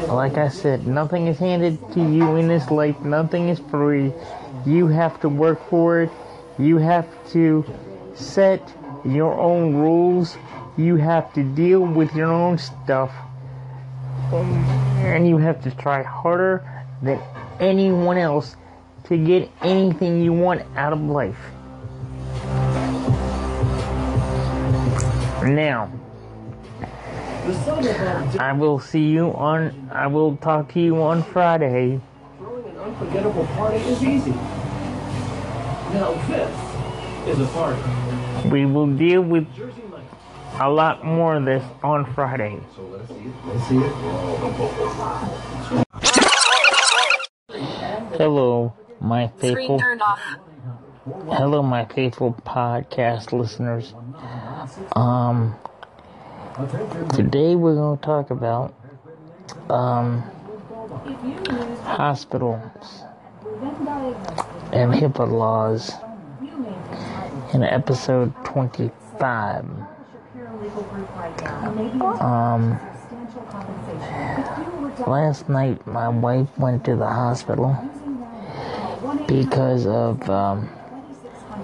Like 0.09 0.37
I 0.37 0.49
said, 0.49 0.87
nothing 0.87 1.29
is 1.29 1.39
handed 1.39 1.79
to 1.95 2.01
you 2.01 2.37
in 2.37 2.47
this 2.47 2.71
life. 2.71 3.01
Nothing 3.01 3.49
is 3.49 3.59
free. 3.71 4.13
You 4.67 4.89
have 4.89 5.19
to 5.23 5.31
work 5.31 5.67
for 5.71 6.03
it. 6.03 6.11
You 6.59 6.77
have 6.77 7.09
to 7.31 7.65
set 8.15 8.61
your 9.03 9.33
own 9.41 9.77
rules. 9.77 10.37
You 10.77 10.97
have 10.97 11.33
to 11.33 11.43
deal 11.43 11.81
with 11.81 12.15
your 12.15 12.31
own 12.31 12.59
stuff. 12.59 13.11
And 14.31 15.27
you 15.27 15.39
have 15.39 15.63
to 15.63 15.71
try 15.71 16.03
harder 16.03 16.69
than 17.03 17.21
anyone 17.61 18.17
else 18.17 18.57
to 19.05 19.17
get 19.17 19.51
anything 19.63 20.23
you 20.23 20.33
want 20.33 20.63
out 20.77 20.93
of 20.93 21.01
life. 21.03 21.37
Now, 25.43 25.91
I 28.39 28.55
will 28.57 28.79
see 28.79 29.09
you 29.09 29.33
on, 29.33 29.91
I 29.93 30.07
will 30.07 30.37
talk 30.37 30.73
to 30.75 30.81
you 30.81 31.03
on 31.03 31.25
Friday. 31.25 32.01
Throwing 32.39 32.65
an 32.65 32.77
unforgettable 32.77 33.47
party 33.47 33.79
is 33.79 34.03
easy. 34.05 34.31
Now 34.31 36.13
this 36.29 36.49
is 37.27 37.41
a 37.41 37.47
party. 37.53 37.83
We 38.49 38.65
will 38.65 38.87
deal 38.87 39.23
with 39.23 39.47
a 40.61 40.71
lot 40.71 41.05
more 41.05 41.35
of 41.35 41.45
this 41.45 41.65
on 41.83 42.05
Friday. 42.15 42.61
So 42.77 42.83
let's 42.83 43.09
see 43.09 43.17
it. 43.17 43.35
Let's 43.47 43.69
see 43.69 43.79
it. 46.09 46.12
Hello, 48.17 48.75
my 49.01 49.29
faithful, 49.39 49.79
hello, 51.31 51.63
my 51.63 51.85
faithful 51.87 52.35
podcast 52.45 53.33
listeners. 53.33 53.95
Um, 54.95 55.55
today 57.15 57.55
we're 57.55 57.75
going 57.75 57.99
to 57.99 58.05
talk 58.05 58.31
about 58.31 58.75
um, 59.71 60.23
hospitals 61.85 63.03
and 64.73 64.93
HIPAA 64.93 65.31
laws 65.31 65.93
in 67.55 67.63
episode 67.63 68.33
25. 68.45 69.65
Um, 72.21 72.79
last 75.07 75.49
night 75.49 75.87
my 75.87 76.09
wife 76.09 76.49
went 76.59 76.85
to 76.85 76.97
the 76.97 77.07
hospital 77.07 77.77
because 79.27 79.87
of 79.87 80.29
um, 80.29 80.69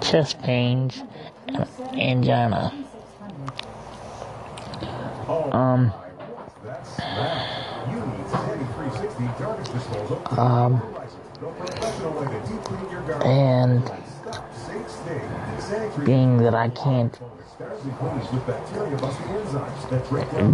chest 0.01 0.41
pains 0.41 1.03
and 1.47 1.67
angina. 1.93 2.73
Um, 5.51 5.93
um, 10.37 10.81
and 13.23 13.91
being 16.05 16.37
that 16.37 16.53
I 16.53 16.69
can't, 16.69 17.19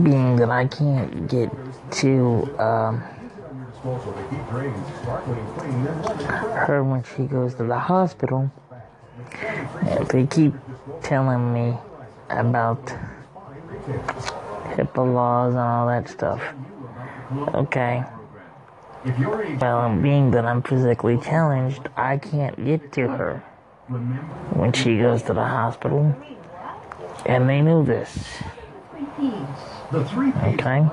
being 0.03 0.35
that 0.37 0.49
I 0.49 0.67
can't 0.67 1.27
get 1.29 1.51
to 1.91 2.59
um, 2.59 3.03
her 6.65 6.83
when 6.83 7.03
she 7.03 7.23
goes 7.23 7.53
to 7.55 7.63
the 7.63 7.77
hospital, 7.77 8.51
they 10.09 10.25
keep 10.25 10.53
telling 11.03 11.53
me 11.53 11.77
about 12.29 12.83
HIPAA 14.75 15.13
laws 15.13 15.53
and 15.53 15.59
all 15.59 15.87
that 15.87 16.09
stuff. 16.09 16.41
Okay. 17.53 18.03
Well, 19.61 19.95
being 20.01 20.31
that 20.31 20.45
I'm 20.45 20.63
physically 20.63 21.19
challenged, 21.19 21.87
I 21.95 22.17
can't 22.17 22.65
get 22.65 22.91
to 22.93 23.07
her 23.07 23.43
when 23.87 24.73
she 24.73 24.97
goes 24.97 25.21
to 25.23 25.33
the 25.33 25.45
hospital. 25.45 26.15
And 27.27 27.47
they 27.47 27.61
knew 27.61 27.85
this. 27.85 28.27
Okay? 30.43 30.87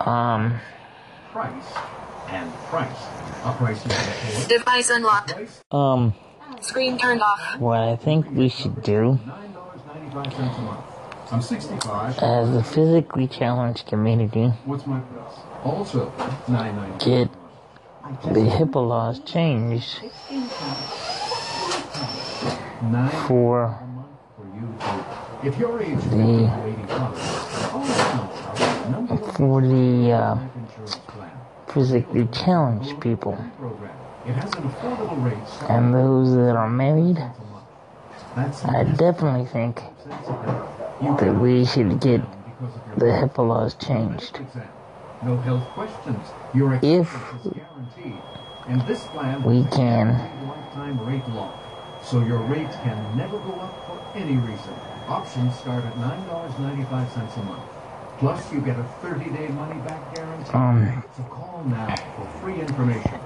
Um, 0.00 0.58
Price 1.36 1.68
and 2.30 2.50
price. 2.70 2.96
A 3.44 3.52
price 3.58 3.84
you 3.84 3.90
can 3.90 4.08
afford. 4.08 4.48
Device 4.48 4.88
unlocked. 4.88 5.34
um, 5.70 6.14
Screen 6.62 6.96
turned 6.96 7.20
off. 7.20 7.58
what 7.58 7.78
I 7.80 7.96
think 7.96 8.30
we 8.30 8.48
should 8.48 8.82
do 8.82 9.18
$9.95 9.26 10.58
a 10.58 10.62
month. 10.62 10.80
I'm 11.30 11.42
65. 11.42 12.18
as 12.20 12.50
the 12.52 12.62
physically 12.64 13.28
challenged 13.28 13.86
community 13.86 14.46
What's 14.64 14.86
my 14.86 14.98
price? 15.00 15.34
Also, 15.62 16.10
990. 16.48 17.04
get 17.04 17.30
the 18.32 18.40
HIPAA 18.56 18.88
laws 18.88 19.20
changed 19.20 20.00
for 23.26 23.64
a 23.64 23.86
month 23.86 24.08
for 24.36 24.46
you 24.54 24.74
to, 24.80 25.48
if 25.48 25.58
your 25.58 25.82
age 25.82 25.98
is 25.98 26.04
the 26.10 26.16
85, 26.16 27.14
no, 28.90 29.00
no, 29.10 29.16
for 29.36 29.60
the 29.60 30.12
uh, 30.12 30.34
life 30.34 30.40
insurance 30.40 30.54
plan 30.54 30.65
physically 31.80 32.26
challenged 32.32 32.98
people 33.02 33.36
program. 33.58 33.92
It 34.26 34.32
has 34.32 34.50
an 34.54 34.62
affordable 34.62 35.22
rate 35.22 35.70
and 35.70 35.92
those 35.94 36.34
that 36.34 36.56
are 36.56 36.70
married. 36.70 37.18
a 37.18 37.20
month. 37.20 37.68
That's 38.34 38.64
I 38.64 38.84
definitely 38.84 39.44
think 39.44 39.82
that 41.20 41.34
we 41.38 41.66
should 41.66 42.00
get 42.00 42.22
the 42.96 43.04
HIPAA 43.20 43.46
laws 43.46 43.74
changed. 43.74 44.40
No 45.22 45.36
health 45.36 45.64
questions. 45.74 46.26
Your 46.54 46.74
If 46.76 46.82
is 46.84 47.52
guaranteed. 47.52 48.22
And 48.68 48.80
this 48.86 49.04
plan 49.08 49.42
we 49.42 49.64
can- 49.64 50.16
lifetime 50.48 50.98
rate 51.06 51.28
lock. 51.28 51.54
So 52.02 52.20
your 52.20 52.38
rate 52.38 52.72
can 52.82 53.16
never 53.18 53.38
go 53.38 53.52
up 53.60 53.74
for 53.86 54.18
any 54.18 54.36
reason. 54.36 54.72
Options 55.08 55.54
start 55.58 55.84
at 55.84 55.94
$9.95 55.96 57.36
a 57.36 57.42
month. 57.44 57.62
Plus, 58.18 58.50
you 58.50 58.60
get 58.62 58.78
a 58.78 58.82
30-day 59.02 59.48
money-back 59.48 60.14
guarantee. 60.14 60.52
Um, 60.54 61.04
call 61.56 61.64
now 61.64 61.96
for 62.16 62.26
free 62.40 62.60
information. 62.60 63.20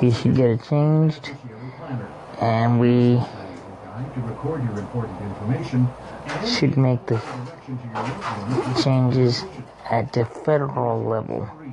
We 0.00 0.10
should 0.10 0.36
get 0.36 0.50
it 0.50 0.62
changed, 0.64 1.30
and 2.40 2.80
we 2.80 3.16
Guide 3.16 4.14
to 4.14 4.20
record 4.20 4.64
your 4.64 4.78
important 4.78 5.20
information 5.20 5.88
and 6.26 6.48
should 6.48 6.76
make 6.76 7.04
the 7.06 7.16
direction 7.16 7.78
to 7.78 7.84
your 7.84 7.94
loved 7.94 8.66
ones 8.66 8.84
changes 8.84 9.44
at 9.90 10.12
the 10.12 10.24
federal 10.24 11.02
level, 11.02 11.50
free. 11.58 11.72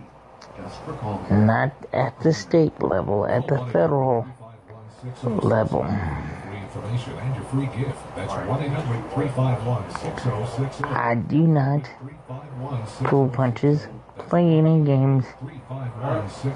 Just 0.57 0.81
for 0.83 0.93
calling. 0.93 1.45
not 1.45 1.71
at 1.93 2.19
the 2.21 2.33
state 2.33 2.81
level, 2.81 3.25
at 3.27 3.47
the 3.47 3.57
federal 3.71 4.25
oh 4.27 5.17
oh. 5.23 5.29
level. 5.47 5.83
Free 5.83 6.57
information 6.57 7.13
and 7.13 7.35
your 7.35 7.45
free 7.45 7.69
gift. 7.77 7.99
That's 8.15 8.33
1 8.33 8.63
800 8.63 9.13
351 9.13 9.91
6060. 9.91 10.83
I 10.85 11.15
do 11.15 11.47
not 11.47 11.83
351 12.01 13.09
pull 13.09 13.29
punches, 13.29 13.87
play 14.17 14.57
any 14.57 14.83
games 14.83 15.25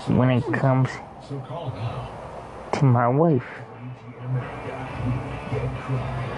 when 0.07 0.29
it 0.29 0.43
comes 0.53 0.89
to 2.73 2.85
my 2.85 3.07
wife. 3.07 3.45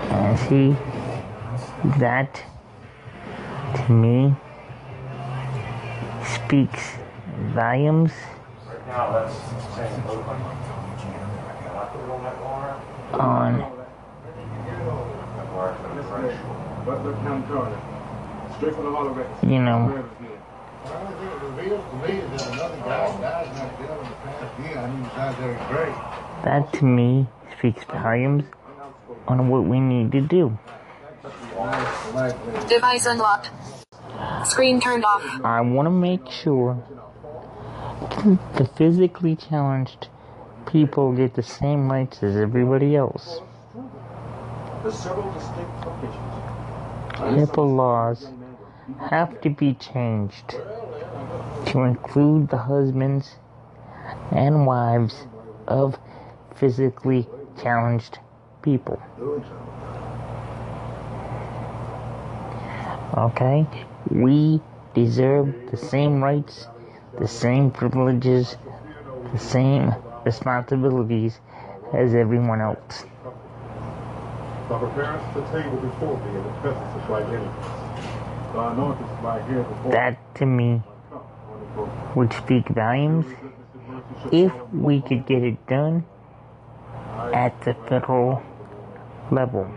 And 0.09 0.39
see, 0.39 0.75
that 1.99 2.41
to 3.75 3.91
me 3.91 4.35
speaks 6.35 6.93
volumes 7.53 8.11
on 13.13 13.65
you 19.43 19.59
know 19.59 20.05
Well, 20.85 21.07
it 21.07 21.41
reveals 21.41 21.83
to 21.89 21.95
me 21.95 22.19
that 22.19 22.47
another 22.53 22.77
guy 22.77 23.21
died 23.21 23.47
in 23.47 23.55
that 23.55 23.79
jail 23.79 23.99
in 24.01 24.09
the 24.09 24.15
past 24.15 24.59
year. 24.59 24.77
I 24.77 24.87
mean, 24.89 25.03
besides 25.03 25.39
Eric 25.39 25.67
Gray. 25.69 25.93
that 26.43 26.73
to 26.73 26.85
me 26.85 27.27
speaks 27.57 27.83
volumes 27.85 28.43
on 29.27 29.47
what 29.49 29.63
we 29.63 29.79
need 29.79 30.11
to 30.11 30.21
do. 30.21 30.57
Device 32.67 33.05
unlocked. 33.05 33.49
Screen 34.45 34.81
turned 34.81 35.05
off. 35.05 35.23
I 35.43 35.61
want 35.61 35.85
to 35.85 35.91
make 35.91 36.29
sure 36.29 36.83
the 38.57 38.69
physically 38.75 39.35
challenged 39.35 40.07
people 40.67 41.13
get 41.13 41.35
the 41.35 41.43
same 41.43 41.89
rights 41.89 42.21
as 42.23 42.35
everybody 42.35 42.95
else. 42.95 43.39
There's 44.81 44.95
several 44.99 45.31
distinct 45.31 45.85
locations. 45.85 47.49
HIPAA 47.49 47.75
laws 47.75 48.27
have 49.09 49.39
to 49.41 49.49
be 49.49 49.73
changed 49.73 50.55
to 51.67 51.81
include 51.81 52.49
the 52.49 52.57
husbands 52.57 53.35
and 54.31 54.65
wives 54.65 55.25
of 55.67 55.97
physically 56.55 57.27
challenged 57.61 58.19
people. 58.61 59.01
Okay? 63.17 63.67
We 64.09 64.61
deserve 64.93 65.71
the 65.71 65.77
same 65.77 66.23
rights, 66.23 66.67
the 67.19 67.27
same 67.27 67.71
privileges, 67.71 68.57
the 69.31 69.39
same 69.39 69.93
responsibilities 70.25 71.39
as 71.93 72.15
everyone 72.15 72.61
else. 72.61 73.05
Prepare 74.67 75.05
us 75.05 75.35
the 75.35 75.41
table 75.51 75.77
before 75.77 76.17
me 76.17 76.33
the 76.33 76.49
presence 76.61 77.03
of 77.03 77.11
enemies. 77.11 77.82
So 78.53 78.59
I 78.59 78.75
know 78.75 78.91
right 79.23 79.43
here 79.49 79.63
before 79.63 79.91
That 79.91 80.35
to 80.35 80.45
me 80.45 80.83
would 82.13 82.31
speak 82.33 82.67
volumes 82.67 83.25
if 84.31 84.53
we 84.71 85.01
could 85.01 85.25
get 85.25 85.41
it 85.41 85.65
done 85.65 86.05
at 87.33 87.59
the 87.61 87.73
federal 87.89 88.43
level. 89.31 89.67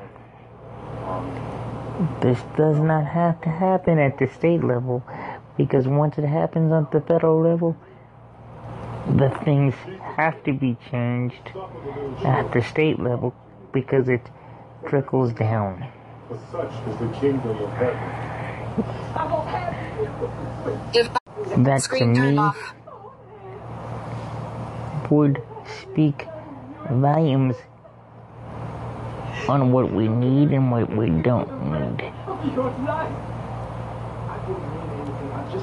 This 2.20 2.38
does 2.58 2.78
not 2.78 3.06
have 3.06 3.40
to 3.40 3.48
happen 3.48 3.98
at 3.98 4.18
the 4.18 4.28
state 4.28 4.62
level 4.62 5.02
because 5.56 5.88
once 5.88 6.18
it 6.18 6.26
happens 6.26 6.70
at 6.70 6.92
the 6.92 7.00
federal 7.00 7.40
level, 7.40 7.74
the 9.08 9.30
things 9.42 9.74
have 10.16 10.44
to 10.44 10.52
be 10.52 10.76
changed 10.90 11.50
at 12.26 12.52
the 12.52 12.60
state 12.60 13.00
level 13.00 13.34
because 13.72 14.10
it 14.10 14.28
trickles 14.86 15.32
down. 15.32 15.88
For 16.28 16.38
such 16.52 16.72
is 16.88 16.98
the 16.98 17.08
kingdom 17.18 17.56
of 17.56 17.72
heaven. 17.72 18.35
That 21.56 21.82
to 21.98 22.04
me 22.04 22.38
would 25.10 25.42
speak 25.80 26.26
volumes 26.90 27.56
on 29.48 29.72
what 29.72 29.92
we 29.92 30.08
need 30.08 30.50
and 30.50 30.70
what 30.70 30.94
we 30.94 31.08
don't 31.08 31.48
need. 31.72 32.12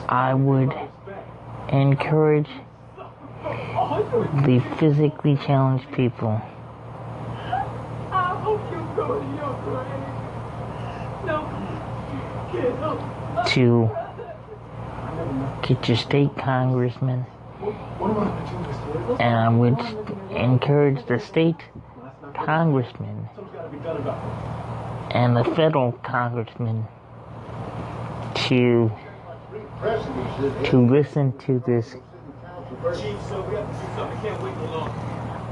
I 0.10 0.34
would 0.34 0.74
encourage 1.70 2.50
the 3.44 4.64
physically 4.80 5.36
challenged 5.46 5.92
people 5.92 6.42
to 13.48 13.90
get 15.62 15.88
your 15.88 15.98
state 15.98 16.36
congressman. 16.38 17.26
And 19.20 19.36
I 19.36 19.50
would 19.50 19.80
encourage 20.32 21.06
the 21.06 21.20
state 21.20 21.62
congressman 22.34 23.30
and 25.12 25.36
the 25.36 25.44
federal 25.56 25.92
congressman 25.92 26.86
to 28.36 28.92
to 30.66 30.88
listen 30.90 31.38
to 31.40 31.62
this 31.66 31.96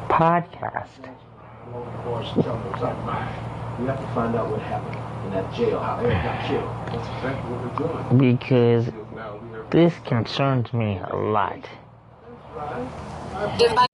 podcast. 0.10 0.88
We 3.80 3.86
have 3.88 4.00
to 4.00 4.08
find 4.14 4.36
out 4.36 4.50
what 4.50 4.62
happened 4.62 5.01
in 5.26 5.32
that 5.32 5.54
jail, 5.54 5.80
how 5.80 6.00
Eric 6.00 6.24
got 6.24 6.48
killed. 6.48 6.70
That's 6.88 7.08
exactly 7.16 7.52
what 7.52 7.60
we're 7.80 8.18
doing. 8.18 8.38
because 8.38 8.86
this 9.70 9.94
concerns 10.06 10.74
me 10.74 11.00
a 11.04 11.16
lot. 11.16 11.68
Device. 13.58 13.88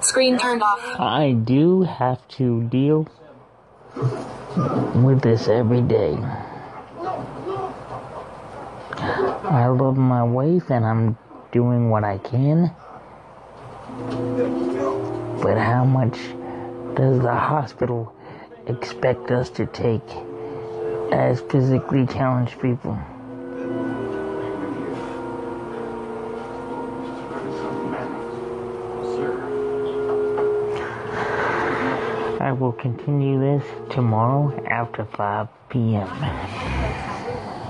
Screen 0.00 0.38
turned 0.38 0.62
off. 0.62 0.80
I 0.98 1.32
do 1.32 1.82
have 1.82 2.26
to 2.28 2.62
deal 2.64 3.06
with 5.04 5.20
this 5.22 5.48
every 5.48 5.82
day. 5.82 6.16
I 8.96 9.66
love 9.66 9.96
my 9.96 10.22
wife 10.22 10.70
and 10.70 10.84
I'm 10.84 11.18
doing 11.52 11.90
what 11.90 12.04
I 12.04 12.18
can. 12.18 12.74
But 15.42 15.58
how 15.58 15.84
much 15.84 16.18
does 16.94 17.20
the 17.20 17.34
hospital 17.34 18.14
expect 18.66 19.30
us 19.30 19.50
to 19.50 19.66
take 19.66 20.02
as 21.12 21.40
physically 21.40 22.06
challenged 22.06 22.60
people? 22.60 22.98
I 32.40 32.52
will 32.52 32.72
continue 32.72 33.38
this 33.38 33.64
tomorrow 33.90 34.64
after 34.66 35.04
5 35.04 35.48
p.m. 35.68 36.08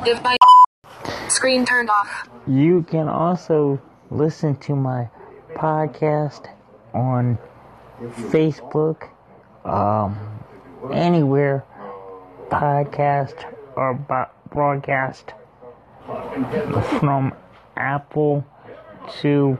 Device. 0.04 0.38
Screen 1.28 1.66
turned 1.66 1.90
off. 1.90 2.28
You 2.46 2.82
can 2.82 3.08
also 3.08 3.80
listen 4.10 4.56
to 4.56 4.74
my 4.76 5.08
podcast 5.54 6.48
on 6.94 7.38
Facebook, 8.00 9.08
um, 9.64 10.18
anywhere 10.92 11.64
podcast 12.50 13.44
or 13.76 13.94
broadcast 14.50 15.32
from 16.98 17.32
Apple 17.76 18.44
to 19.20 19.58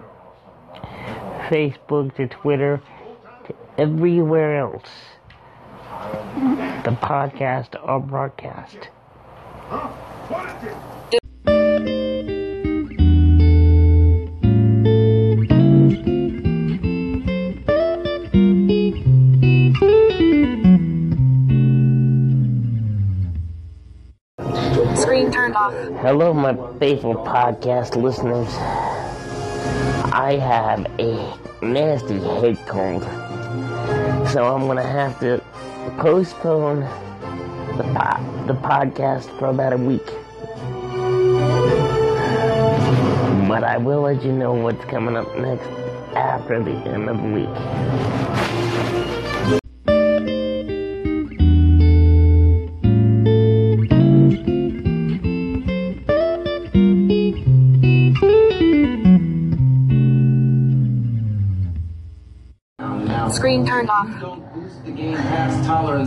Facebook 1.49 2.15
to 2.17 2.27
Twitter 2.27 2.83
to 3.47 3.55
everywhere 3.79 4.59
else. 4.59 4.91
The 6.85 6.97
podcast 7.01 7.77
or 7.83 8.01
broadcast. 8.01 8.89
Hello, 25.61 26.33
my 26.33 26.57
faithful 26.79 27.15
podcast 27.15 27.95
listeners. 27.95 28.49
I 30.11 30.39
have 30.41 30.87
a 30.99 31.37
nasty 31.63 32.19
head 32.19 32.57
cold, 32.67 33.03
so 34.31 34.47
I'm 34.49 34.67
gonna 34.67 34.83
have 34.83 35.21
to 35.21 35.45
postpone 35.99 36.81
the 37.77 37.83
po- 37.93 38.47
the 38.47 38.55
podcast 38.55 39.29
for 39.39 39.49
about 39.49 39.75
a 39.75 39.77
week. 39.77 40.07
But 43.47 43.63
I 43.63 43.77
will 43.77 44.01
let 44.01 44.23
you 44.25 44.33
know 44.33 44.55
what's 44.55 44.83
coming 44.87 45.15
up 45.15 45.29
next 45.37 45.69
after 46.17 46.63
the 46.63 46.73
end 46.89 47.11
of 47.11 47.19
the 47.19 47.29
week. 47.29 48.40
Turned 63.81 63.91
off. 63.91 64.09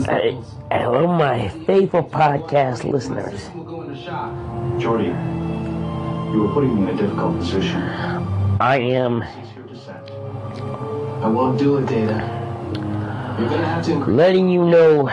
Hey, 0.06 0.38
hello, 0.72 1.08
my 1.08 1.50
faithful 1.66 2.04
podcast 2.04 2.84
listeners. 2.84 3.50
Geordi, 4.78 5.10
you 6.32 6.44
were 6.44 6.54
putting 6.54 6.76
me 6.76 6.84
in 6.84 6.90
a 6.90 7.02
difficult 7.02 7.40
position. 7.40 7.82
I 8.62 8.78
am 8.78 9.24
I 11.24 11.28
won't 11.28 11.58
do 11.58 11.78
it, 11.78 11.88
Data. 11.88 12.22
You're 13.40 13.50
gonna 13.50 13.66
have 13.66 13.84
to 13.86 13.94
increase. 13.94 14.18
letting 14.18 14.50
you 14.50 14.66
know 14.66 15.08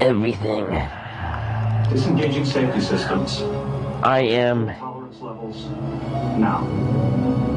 everything. 0.00 0.64
Disengaging 1.90 2.46
safety 2.46 2.80
systems. 2.80 3.42
I 4.02 4.20
am 4.20 4.74
Tolerance 4.74 5.20
levels. 5.20 5.66
Now. 6.38 7.47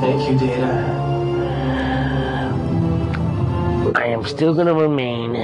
Thank 0.00 0.30
you, 0.30 0.38
Data. 0.38 0.64
I 3.96 4.04
am 4.06 4.24
still 4.24 4.54
gonna 4.54 4.72
remain 4.74 5.34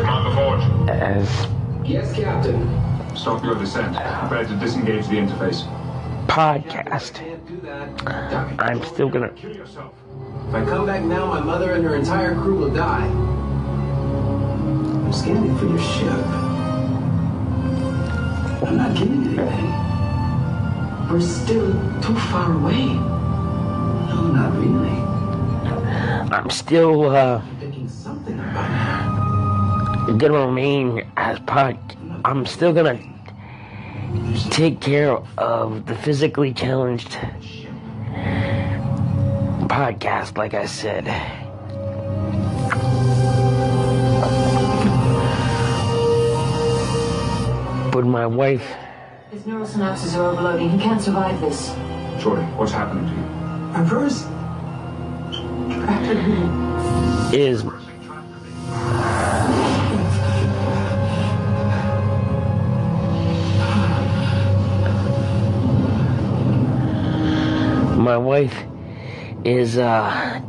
Commander 0.00 0.30
Forge, 0.34 0.88
as 0.90 1.48
Yes, 1.84 2.12
Captain. 2.14 2.68
stop 3.16 3.42
your 3.44 3.54
descent. 3.54 3.96
Prepare 3.96 4.44
to 4.44 4.56
disengage 4.56 5.06
the 5.08 5.16
interface. 5.16 5.64
podcast. 6.26 7.14
Can't 7.14 7.46
do 7.48 7.56
that. 7.62 8.60
I'm 8.60 8.82
still 8.84 9.08
gonna 9.08 9.30
Kill 9.30 9.52
yourself. 9.56 9.92
If 10.48 10.54
I 10.54 10.64
come 10.64 10.84
back 10.86 11.02
now, 11.02 11.26
my 11.26 11.40
mother 11.40 11.72
and 11.72 11.84
her 11.84 11.94
entire 11.96 12.34
crew 12.34 12.56
will 12.56 12.74
die. 12.74 13.06
I'm 15.04 15.12
scanning 15.12 15.56
for 15.56 15.66
your 15.66 15.78
ship. 15.78 16.26
I'm 18.66 18.76
not 18.76 18.94
getting 18.94 19.38
anything. 19.38 19.85
We're 21.10 21.20
still 21.20 21.72
too 22.02 22.16
far 22.16 22.52
away. 22.52 22.86
No, 22.86 24.26
not 24.34 24.56
really. 24.58 24.90
I'm 26.32 26.50
still 26.50 27.10
uh 27.10 27.40
thinking 27.60 27.88
something 27.88 28.34
about 28.40 30.08
it. 30.08 30.18
gonna 30.18 30.46
remain 30.46 31.06
as 31.16 31.38
pod 31.40 31.78
I'm 32.24 32.44
still 32.44 32.72
gonna 32.72 32.98
take 34.50 34.80
care 34.80 35.16
of 35.38 35.86
the 35.86 35.94
physically 35.94 36.52
challenged 36.52 37.16
podcast 39.70 40.36
like 40.36 40.54
I 40.54 40.66
said. 40.66 41.04
But 47.92 48.04
my 48.04 48.26
wife 48.26 48.66
His 49.36 49.44
neural 49.44 49.66
synapses 49.66 50.16
are 50.16 50.30
overloading. 50.30 50.70
He 50.70 50.78
can't 50.78 50.98
survive 50.98 51.38
this. 51.42 51.68
Geordi, 52.22 52.42
what's 52.56 52.72
happening 52.72 53.04
to 53.06 53.12
you? 53.12 53.82
Reverse. 53.82 54.24
is 57.34 57.62
my 67.98 68.16
wife 68.16 68.56
is 69.44 69.76
uh 69.76 70.40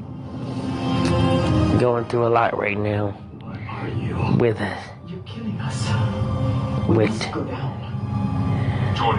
going 1.77 2.05
through 2.05 2.25
a 2.25 2.29
lot 2.29 2.57
right 2.57 2.77
now 2.77 3.09
What 3.41 3.57
are 3.67 3.89
you? 3.89 4.37
with 4.37 4.61
us. 4.61 4.81
You're 5.07 5.19
killing 5.23 5.59
us. 5.59 6.87
with 6.87 7.66
Go 8.97 9.11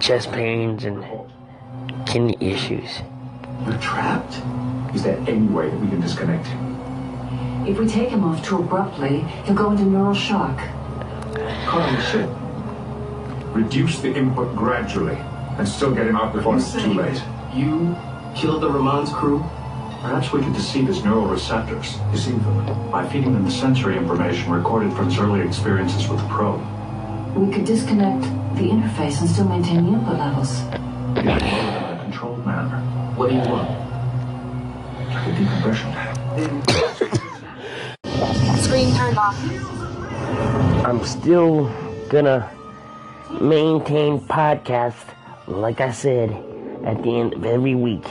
chest 0.00 0.32
pains 0.32 0.84
and 0.84 1.04
kidney 2.06 2.36
issues. 2.40 3.02
We're 3.66 3.78
trapped? 3.78 4.40
is 4.94 5.02
there 5.02 5.18
any 5.28 5.46
way 5.46 5.68
that 5.68 5.78
we 5.78 5.88
can 5.88 6.00
disconnect 6.00 6.46
him? 6.46 7.66
If 7.66 7.78
we 7.78 7.86
take 7.86 8.08
him 8.08 8.24
off 8.24 8.42
too 8.44 8.58
abruptly, 8.58 9.20
he'll 9.44 9.54
go 9.54 9.70
into 9.70 9.84
neural 9.84 10.14
shock. 10.14 10.56
Call 11.66 11.80
the 11.80 12.00
ship. 12.00 12.30
Reduce 13.54 14.00
the 14.00 14.14
input 14.14 14.56
gradually 14.56 15.16
and 15.58 15.68
still 15.68 15.94
get 15.94 16.06
him 16.06 16.16
out 16.16 16.32
before 16.32 16.54
You 16.54 16.60
it's 16.60 16.72
too 16.72 16.94
late. 16.94 17.22
You 17.54 17.94
killed 18.34 18.62
the 18.62 18.70
Raman's 18.70 19.12
crew? 19.12 19.40
Perhaps 20.00 20.32
we 20.32 20.40
could 20.40 20.54
deceive 20.54 20.86
his 20.86 21.04
neural 21.04 21.26
receptors. 21.26 21.98
Deceive 22.12 22.42
them 22.42 22.90
by 22.90 23.06
feeding 23.08 23.34
them 23.34 23.44
the 23.44 23.50
sensory 23.50 23.96
information 23.96 24.50
recorded 24.50 24.92
from 24.94 25.10
his 25.10 25.18
early 25.18 25.46
experiences 25.46 26.08
with 26.08 26.20
the 26.20 26.28
probe. 26.28 26.64
We 27.36 27.52
could 27.52 27.64
disconnect 27.64 28.22
the 28.56 28.68
interface 28.70 29.20
and 29.20 29.28
still 29.30 29.48
maintain 29.48 29.84
the 29.84 29.92
input 29.98 30.18
levels. 30.18 30.60
In 31.16 31.28
a 31.28 32.00
controlled 32.02 32.44
manner. 32.44 32.80
What 33.16 33.28
do 33.30 33.34
you 33.36 33.40
want? 33.42 33.68
Like 35.08 35.26
a 35.26 35.32
decompression. 35.38 35.92
Screen 38.62 38.94
turned 38.94 39.18
off. 39.18 39.36
I'm 40.84 41.04
still 41.04 41.64
gonna 42.08 42.50
maintain 43.40 44.20
podcasts, 44.20 45.04
like 45.46 45.80
I 45.80 45.92
said, 45.92 46.30
at 46.84 47.02
the 47.02 47.18
end 47.20 47.34
of 47.34 47.44
every 47.44 47.74
week. 47.74 48.06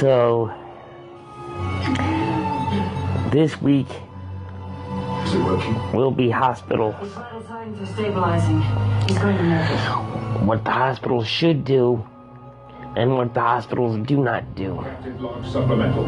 So, 0.00 0.50
this 3.30 3.60
week 3.62 3.86
Is 5.24 5.34
it 5.34 5.42
working? 5.44 5.92
will 5.92 6.10
be 6.10 6.30
hospital. 6.30 6.94
His 7.60 7.76
signs 7.76 7.90
are 7.90 7.92
stabilizing. 7.92 8.62
He's 9.06 9.18
going 9.18 9.36
to 9.36 9.42
make 9.42 9.70
it. 9.70 10.44
What 10.46 10.64
the 10.64 10.70
hospitals 10.70 11.26
should 11.26 11.62
do, 11.64 12.06
and 12.96 13.18
what 13.18 13.34
the 13.34 13.40
hospitals 13.40 13.98
do 14.06 14.16
not 14.16 14.54
do. 14.54 14.82
Supplemental. 15.44 16.04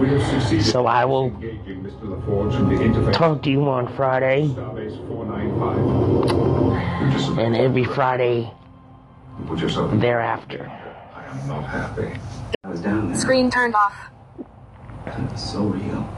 We 0.00 0.08
have 0.08 0.22
succeeded 0.22 0.64
So 0.64 0.86
I 0.86 1.04
will 1.04 1.26
in 1.26 1.34
engaging 1.34 1.82
Mr. 1.84 2.00
LaForge 2.00 2.54
and 2.56 2.70
the 2.70 2.76
interface. 2.76 3.12
talk 3.12 3.42
to 3.42 3.50
you 3.50 3.68
on 3.68 3.94
Friday, 3.94 4.48
Starbase 4.48 4.96
495. 5.08 7.02
You 7.02 7.10
just 7.12 7.28
and 7.38 7.56
every 7.56 7.84
Friday 7.84 8.50
put 9.46 9.58
yourself. 9.58 9.90
thereafter. 10.00 10.70
I 11.14 11.26
am 11.26 11.46
not 11.46 11.64
happy. 11.64 12.18
I 12.64 12.68
was 12.68 12.80
down 12.80 13.08
there. 13.08 13.18
Screen 13.18 13.50
turned 13.50 13.74
off. 13.74 13.94
It 15.06 15.30
was 15.30 15.52
so 15.52 15.64
real. 15.64 16.08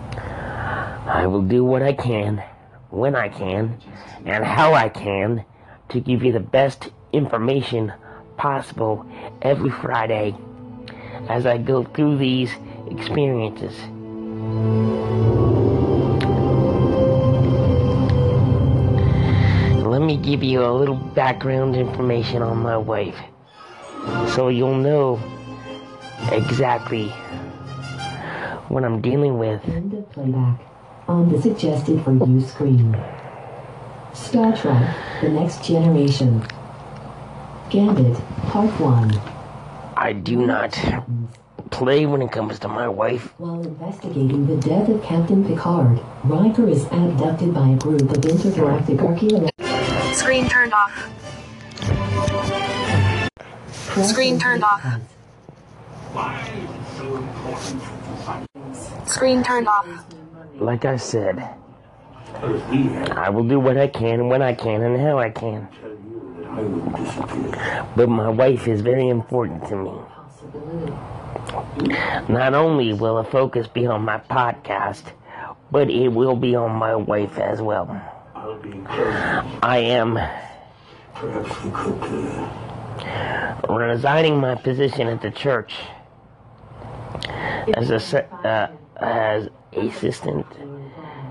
I 1.07 1.27
will 1.27 1.43
do 1.43 1.65
what 1.65 1.83
I 1.83 1.95
can, 1.95 2.45
when 2.91 3.15
I 3.15 3.29
can, 3.29 3.79
and 4.25 4.45
how 4.45 4.75
I 4.75 4.89
can 4.89 5.45
to 5.91 6.01
give 6.01 6.23
you 6.23 6.33
the 6.33 6.41
best 6.41 6.91
information 7.13 7.93
possible 8.37 9.07
every 9.43 9.71
Friday 9.71 10.37
as 11.29 11.47
I 11.47 11.59
go 11.59 11.85
through 11.85 12.19
these 12.19 12.51
experiences. 12.91 13.77
Let 19.85 20.03
me 20.03 20.17
give 20.17 20.43
you 20.43 20.65
a 20.65 20.73
little 20.73 20.95
background 20.95 21.77
information 21.77 22.43
on 22.43 22.59
my 22.59 22.77
wife 22.77 23.19
so 24.35 24.49
you'll 24.49 24.77
know 24.77 25.21
exactly 26.31 27.09
what 28.69 28.85
I'm 28.85 29.01
dealing 29.01 29.39
with. 29.39 29.63
End 31.11 31.33
of 31.33 31.33
playback 31.33 31.33
on 31.33 31.33
the 31.33 31.43
suggested 31.43 32.05
for 32.05 32.13
you 32.13 32.41
screen. 32.41 32.97
Star 34.13 34.57
Trek 34.57 34.97
The 35.21 35.29
Next 35.29 35.65
Generation. 35.65 36.47
Gambit 37.71 38.17
Part 38.49 38.71
1. 38.81 39.21
I 39.97 40.13
do 40.13 40.47
not 40.47 40.79
play 41.71 42.07
when 42.07 42.23
it 42.23 42.33
comes 42.33 42.59
to 42.61 42.69
my 42.69 42.89
wife. 42.89 43.35
While 43.39 43.63
investigating 43.63 44.47
the 44.47 44.57
death 44.57 44.89
of 44.89 45.03
Captain 45.03 45.45
Picard, 45.45 46.01
Riker 46.25 46.69
is 46.69 46.85
abducted 46.87 47.55
by 47.55 47.71
a 47.71 47.77
group 47.77 48.11
of 48.11 48.25
intergalactic 48.25 49.01
archaeologists. 49.01 50.19
Screen 50.19 50.49
turned 50.49 50.73
off. 50.73 51.11
Screen 54.05 54.39
turned 54.39 54.65
off. 54.65 55.01
Screen 59.07 59.43
turned 59.43 59.69
off. 59.69 60.05
Like 60.59 60.85
I 60.85 60.97
said, 60.97 61.39
I 62.35 63.31
will 63.31 63.45
do 63.45 63.61
what 63.61 63.77
I 63.79 63.87
can 63.87 64.29
when 64.29 64.43
I 64.43 64.55
can 64.55 64.83
and 64.83 65.01
how 65.01 65.19
I 65.19 65.31
can. 65.31 65.69
But 67.95 68.09
my 68.09 68.29
wife 68.29 68.67
is 68.67 68.81
very 68.81 69.09
important 69.09 69.67
to 69.69 69.77
me. 69.77 69.93
Not 72.29 72.55
only 72.55 72.93
will 72.93 73.23
the 73.23 73.31
focus 73.31 73.69
be 73.69 73.87
on 73.87 74.03
my 74.03 74.19
podcast, 74.19 75.13
but 75.71 75.91
it 75.91 76.09
will 76.09 76.35
be 76.35 76.55
on 76.57 76.73
my 76.73 76.97
wife 76.97 77.39
as 77.39 77.63
well. 77.63 77.89
I 79.63 79.79
am 79.79 80.19
resigning 83.69 84.41
my 84.41 84.55
position 84.57 85.07
at 85.07 85.23
the 85.23 85.31
church 85.31 85.75
as 87.75 87.91
a 87.91 88.25
uh, 88.47 88.71
as 89.01 89.49
assistant 89.73 90.47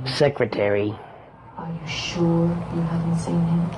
secretary 0.05 0.93
Are 1.57 1.71
you 1.71 1.87
sure 1.87 2.47
you 2.73 2.81
haven't 2.81 3.19
seen 3.19 3.41
him? 3.41 3.69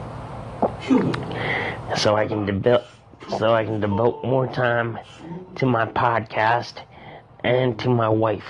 so 1.98 2.16
I 2.16 2.28
can 2.28 2.46
devote 2.46 2.84
so 3.38 3.54
I 3.54 3.64
can 3.64 3.80
devote 3.80 4.24
more 4.24 4.48
time 4.48 5.00
to 5.56 5.66
my 5.66 5.86
podcast 5.86 6.74
and 7.44 7.78
to 7.80 7.90
my 7.90 8.10
wife. 8.10 8.44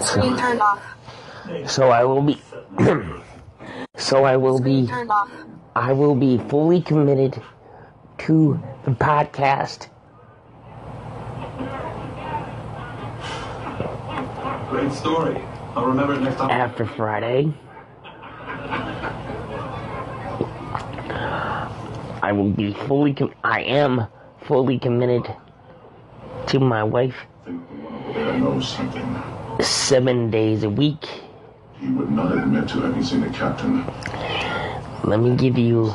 Screen 0.00 0.36
turned 0.36 0.60
off. 0.60 0.82
So 1.66 1.90
I 1.90 2.04
will 2.04 2.22
be 2.22 2.40
so 3.96 4.24
I 4.24 4.36
will 4.36 4.60
be 4.60 4.86
Turned 4.86 5.10
off. 5.10 5.30
I 5.74 5.92
will 5.92 6.14
be 6.14 6.38
fully 6.38 6.80
committed 6.80 7.42
to 8.18 8.60
the 8.84 8.92
podcast 8.92 9.88
Great 14.72 14.90
story. 14.92 15.36
I'll 15.76 15.84
remember 15.84 16.14
it 16.14 16.22
next 16.22 16.36
time. 16.36 16.48
after 16.50 16.86
Friday. 16.86 17.52
I 22.22 22.32
will 22.32 22.48
be 22.48 22.72
fully 22.72 23.12
com- 23.12 23.34
I 23.44 23.60
am 23.64 24.06
fully 24.46 24.78
committed 24.78 25.24
to 26.46 26.58
my 26.58 26.82
wife 26.82 27.14
I 27.46 27.50
know 28.38 28.58
something. 28.60 29.04
7 29.60 30.30
days 30.30 30.62
a 30.62 30.70
week. 30.70 31.04
He 31.78 31.88
would 31.88 32.10
not 32.10 32.32
admit 32.32 32.66
to 32.70 32.80
having 32.80 33.04
seen 33.04 33.20
the 33.20 33.28
captain. 33.28 33.84
Let 35.04 35.20
me 35.20 35.36
give 35.36 35.58
you 35.58 35.92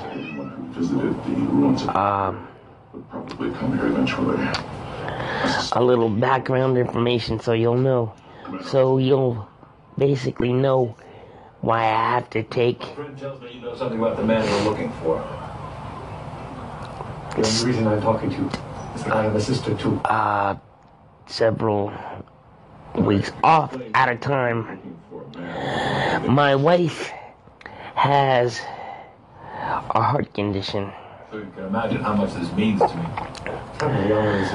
Visited 0.78 1.16
the 1.26 1.32
ruins 1.32 1.82
of 1.82 1.96
um 1.96 2.48
would 2.94 3.10
probably 3.10 3.50
come 3.58 3.76
here 3.76 3.88
eventually. 3.88 4.38
a 5.74 5.82
little 5.84 6.10
background 6.10 6.78
information 6.78 7.40
so 7.40 7.54
you'll 7.54 7.74
know. 7.90 8.14
So 8.64 8.98
you'll 8.98 9.48
basically 9.98 10.54
know 10.54 10.96
why 11.62 11.80
I 11.84 12.12
have 12.16 12.30
to 12.32 12.44
take 12.44 12.84
Friend 12.84 13.18
tells 13.18 13.42
me 13.42 13.54
you 13.54 13.62
know 13.62 13.76
something 13.76 14.00
about 14.00 14.18
the 14.18 14.24
man 14.24 14.44
we're 14.44 14.70
looking 14.70 14.92
for. 15.04 15.18
The 17.36 17.48
only 17.48 17.66
reason 17.66 17.88
I'm 17.88 18.02
talking 18.02 18.30
to 18.32 18.36
you 18.38 18.50
is 18.96 19.04
that 19.04 19.14
I 19.14 19.24
have 19.24 19.36
a 19.36 19.42
sister 19.42 19.76
too. 19.76 20.00
uh, 20.06 20.56
several 21.28 21.92
weeks 22.96 23.32
off 23.44 23.78
at 23.94 24.10
a 24.10 24.16
time. 24.16 24.80
My 26.28 26.56
wife 26.56 27.12
has 27.96 28.60
a 29.62 30.02
heart 30.02 30.34
condition. 30.34 30.92
So 31.32 31.38
you 31.38 31.48
can 31.56 31.66
imagine 31.66 31.98
how 32.02 32.16
much 32.16 32.34
this 32.34 32.52
means 32.54 32.80
to 32.80 32.96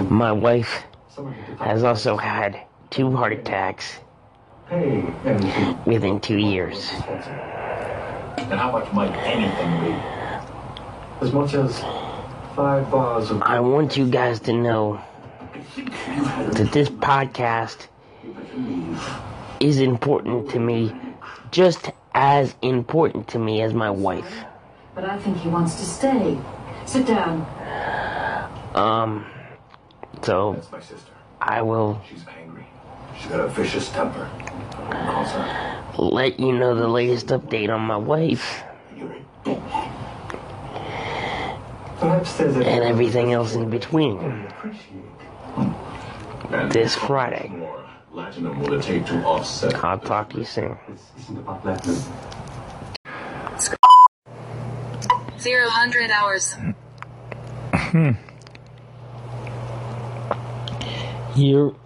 me. 0.02 0.08
My 0.10 0.32
wife 0.32 0.84
has 1.60 1.84
also 1.84 2.16
had 2.16 2.60
two 2.92 3.10
heart 3.16 3.32
attacks 3.32 3.98
within 5.86 6.20
two 6.20 6.36
years. 6.36 6.90
And 8.36 8.60
how 8.60 8.70
much 8.70 8.92
might 8.92 9.14
anything 9.24 9.80
be? 9.80 9.98
As 11.22 11.32
much 11.32 11.54
as 11.54 11.80
five 12.54 12.90
bars 12.90 13.30
of 13.30 13.40
I 13.42 13.60
want 13.60 13.96
you 13.96 14.06
guys 14.06 14.40
to 14.40 14.52
know 14.52 15.00
that 15.76 16.68
this 16.72 16.90
podcast 16.90 17.86
is 19.58 19.78
important 19.80 20.50
to 20.50 20.58
me, 20.58 20.92
just 21.50 21.90
as 22.14 22.54
important 22.60 23.28
to 23.28 23.38
me 23.38 23.62
as 23.62 23.72
my 23.72 23.88
wife. 23.88 24.44
But 24.94 25.04
I 25.04 25.18
think 25.18 25.38
he 25.38 25.48
wants 25.48 25.76
to 25.76 25.86
stay. 25.86 26.36
Sit 26.84 27.06
down. 27.06 27.46
Um, 28.74 29.24
so 30.22 30.52
That's 30.54 30.70
my 30.72 30.80
sister. 30.80 31.12
I 31.40 31.62
will 31.62 32.00
She's 33.16 33.20
angry. 33.20 33.20
She's 33.20 33.26
got 33.30 33.40
a 33.40 33.48
vicious 33.48 33.88
temper. 33.90 34.30
Calls 34.90 35.32
let 35.98 36.40
you 36.40 36.52
know 36.52 36.74
the 36.74 36.88
latest 36.88 37.26
update 37.28 37.70
on 37.70 37.80
my 37.80 37.96
wife 37.96 38.62
Perhaps 41.98 42.36
there's 42.36 42.56
a 42.56 42.66
and 42.66 42.82
everything 42.84 43.32
else 43.32 43.54
in 43.54 43.70
between 43.70 44.18
And 46.50 46.72
this 46.72 46.96
Friday. 46.96 47.48
more 47.48 47.84
latinum 48.12 48.58
will 48.68 48.80
take 48.80 49.06
to 49.06 49.22
offset? 49.24 49.84
I'll 49.84 49.98
talk 49.98 50.30
to 50.30 50.38
you 50.38 50.44
soon. 50.44 50.76
This 50.88 51.12
isn't 51.20 51.38
about 51.38 51.62
platinum. 51.62 52.02
Zero 55.38 55.68
hundred 55.68 56.10
hours. 56.10 56.56
Hmm. 57.72 58.10
You 61.36 61.76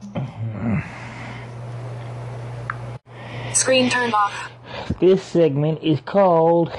Screen 3.56 3.88
turned 3.88 4.12
off. 4.12 4.52
this 5.00 5.22
segment 5.22 5.82
is 5.82 5.98
called 6.02 6.70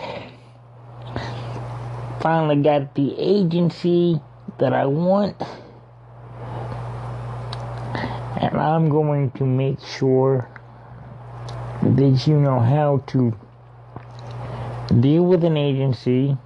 Finally 2.22 2.62
Got 2.62 2.94
the 2.94 3.16
Agency 3.18 4.22
That 4.60 4.74
I 4.74 4.86
Want. 4.86 5.42
And 8.40 8.56
I'm 8.58 8.90
going 8.90 9.32
to 9.32 9.44
make 9.44 9.80
sure 9.80 10.48
that 11.82 12.28
you 12.28 12.40
know 12.40 12.60
how 12.60 13.04
to 13.08 13.36
deal 15.00 15.26
with 15.26 15.44
an 15.44 15.58
agency 15.58 16.38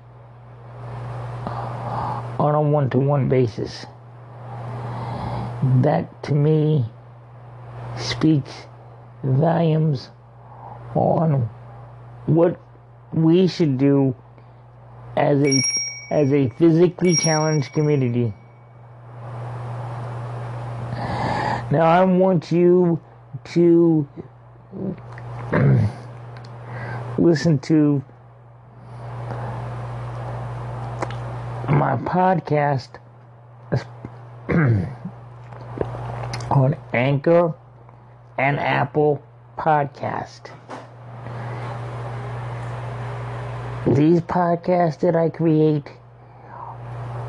on 1.45 2.55
a 2.55 2.61
one 2.61 2.89
to 2.91 2.99
one 2.99 3.27
basis. 3.27 3.85
That 5.81 6.23
to 6.23 6.33
me 6.33 6.85
speaks 7.97 8.53
volumes 9.23 10.09
on 10.95 11.49
what 12.25 12.59
we 13.13 13.47
should 13.47 13.77
do 13.77 14.15
as 15.17 15.41
a 15.43 15.61
as 16.11 16.31
a 16.33 16.49
physically 16.49 17.15
challenged 17.15 17.71
community. 17.73 18.33
Now 21.71 21.85
I 21.85 22.03
want 22.03 22.51
you 22.51 22.99
to 23.53 24.07
um, 25.53 25.89
listen 27.17 27.59
to 27.59 28.03
my 31.69 31.95
podcast 31.97 32.99
on 36.51 36.75
Anchor 36.93 37.53
and 38.37 38.59
Apple 38.59 39.23
Podcast. 39.57 40.51
These 43.87 44.21
podcasts 44.21 44.99
that 44.99 45.15
I 45.15 45.29
create 45.29 45.89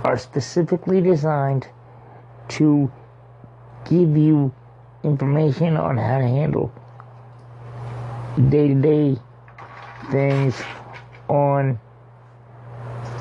are 0.04 0.18
specifically 0.18 1.00
designed 1.00 1.66
to 2.50 2.92
give 3.88 4.16
you 4.16 4.52
information 5.02 5.78
on 5.78 5.96
how 5.96 6.18
to 6.18 6.26
handle 6.26 6.70
day 8.50 8.68
to 8.68 8.74
day 8.74 9.16
things 10.10 10.60
on 11.28 11.80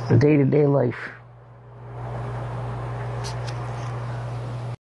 the 0.09 0.17
day 0.17 0.35
to 0.35 0.43
day 0.43 0.67
life. 0.67 1.11
It's 3.21 3.33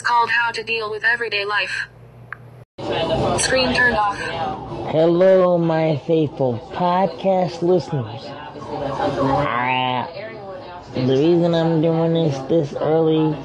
Called 0.03 0.29
How 0.29 0.51
to 0.51 0.63
Deal 0.63 0.89
with 0.89 1.03
Everyday 1.03 1.43
Life. 1.43 1.89
Screen 3.41 3.73
turned 3.73 3.97
off. 3.97 4.68
Hello, 4.91 5.55
my 5.59 5.97
faithful 6.07 6.57
podcast 6.73 7.61
listeners. 7.61 8.23
Ah, 8.25 10.09
the 10.95 11.01
reason 11.05 11.53
I'm 11.53 11.79
doing 11.79 12.15
this 12.15 12.35
this 12.49 12.73
early 12.73 13.37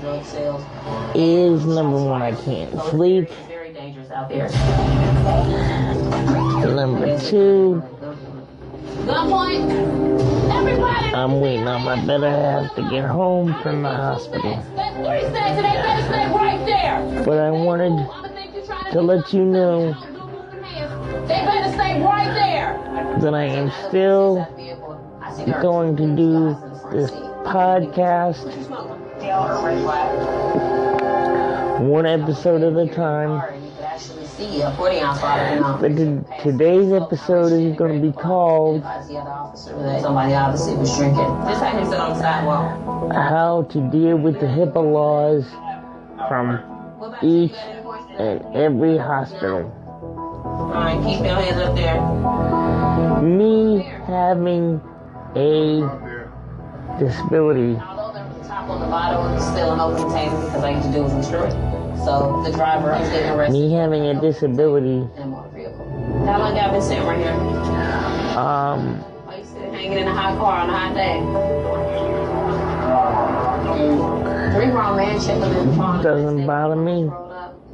is 1.15 1.67
number 1.67 2.03
one, 2.03 2.23
I 2.23 2.35
can't 2.35 2.73
sleep. 2.85 3.29
Number 6.65 7.21
two, 7.21 7.83
I'm 11.15 11.41
waiting 11.43 11.69
on 11.69 11.83
my 11.83 12.03
better 12.07 12.31
half 12.31 12.75
to 12.77 12.89
get 12.89 13.05
home 13.05 13.55
from 13.63 13.83
the 13.83 13.91
hospital. 13.91 14.65
But 17.27 17.39
I 17.39 17.51
wanted 17.51 18.09
to 18.93 19.03
let 19.03 19.31
you 19.35 19.45
know 19.45 19.95
They 21.27 21.41
better 21.45 21.73
stay 21.73 22.03
right 22.03 22.33
there. 22.35 23.21
that 23.21 23.35
I 23.35 23.45
am 23.45 23.71
still 23.89 24.47
going 25.63 25.97
to 25.97 26.17
do 26.17 26.57
this 26.93 27.11
podcast 27.45 28.45
one 31.81 32.07
episode 32.07 32.63
at 32.63 32.77
a 32.77 32.87
time. 32.95 33.61
But 35.81 35.97
to, 35.97 36.25
today's 36.43 36.93
episode 36.93 37.53
is 37.53 37.75
going 37.77 38.01
to 38.01 38.07
be 38.07 38.13
called. 38.13 38.83
How 43.13 43.67
to 43.71 43.91
Deal 43.91 44.17
with 44.19 44.41
the 44.41 44.47
HIPAA 44.47 44.93
Laws 44.93 45.47
from 46.29 46.61
each 47.23 47.57
and 48.19 48.55
every 48.55 48.99
hospital. 48.99 49.73
Alright, 50.55 51.03
keep 51.05 51.25
your 51.25 51.35
hands 51.35 51.59
up 51.61 51.75
there. 51.75 52.01
Me 53.23 53.83
having 54.07 54.81
a 55.35 55.81
disability 56.99 57.75
Top 57.75 58.69
on 58.69 58.79
the 58.81 58.87
bottom 58.87 59.35
is 59.37 59.43
still 59.45 59.73
an 59.73 59.81
open 59.81 60.03
container 60.03 60.37
because 60.45 60.63
all 60.63 60.71
you 60.71 60.83
to 60.83 60.93
do 60.93 61.05
is 61.07 61.13
unscrew 61.13 61.45
it. 61.45 61.53
So 62.05 62.43
the 62.45 62.53
driver 62.53 62.93
is 62.95 63.09
getting 63.09 63.31
arrested. 63.31 63.53
me 63.53 63.73
having 63.73 64.07
a 64.07 64.21
disability 64.21 65.09
How 65.19 66.39
long 66.39 66.57
y'all 66.57 66.71
been 66.71 66.83
sitting 66.83 67.05
right 67.05 67.19
here? 67.19 67.33
um 68.39 68.99
Why 69.27 69.39
you 69.39 69.45
sitting 69.45 69.73
hanging 69.73 69.99
in 69.99 70.07
a 70.07 70.15
hot 70.15 70.39
car 70.39 70.61
on 70.61 70.71
a 70.71 70.73
hot 70.79 70.95
day? 70.95 71.19
Three 74.55 74.71
grown 74.71 74.97
men 74.97 75.21
chilling 75.21 75.51
in 75.59 75.69
the 75.71 75.75
front. 75.77 76.03
doesn't 76.05 76.47
bother 76.47 76.77
me. 76.77 77.11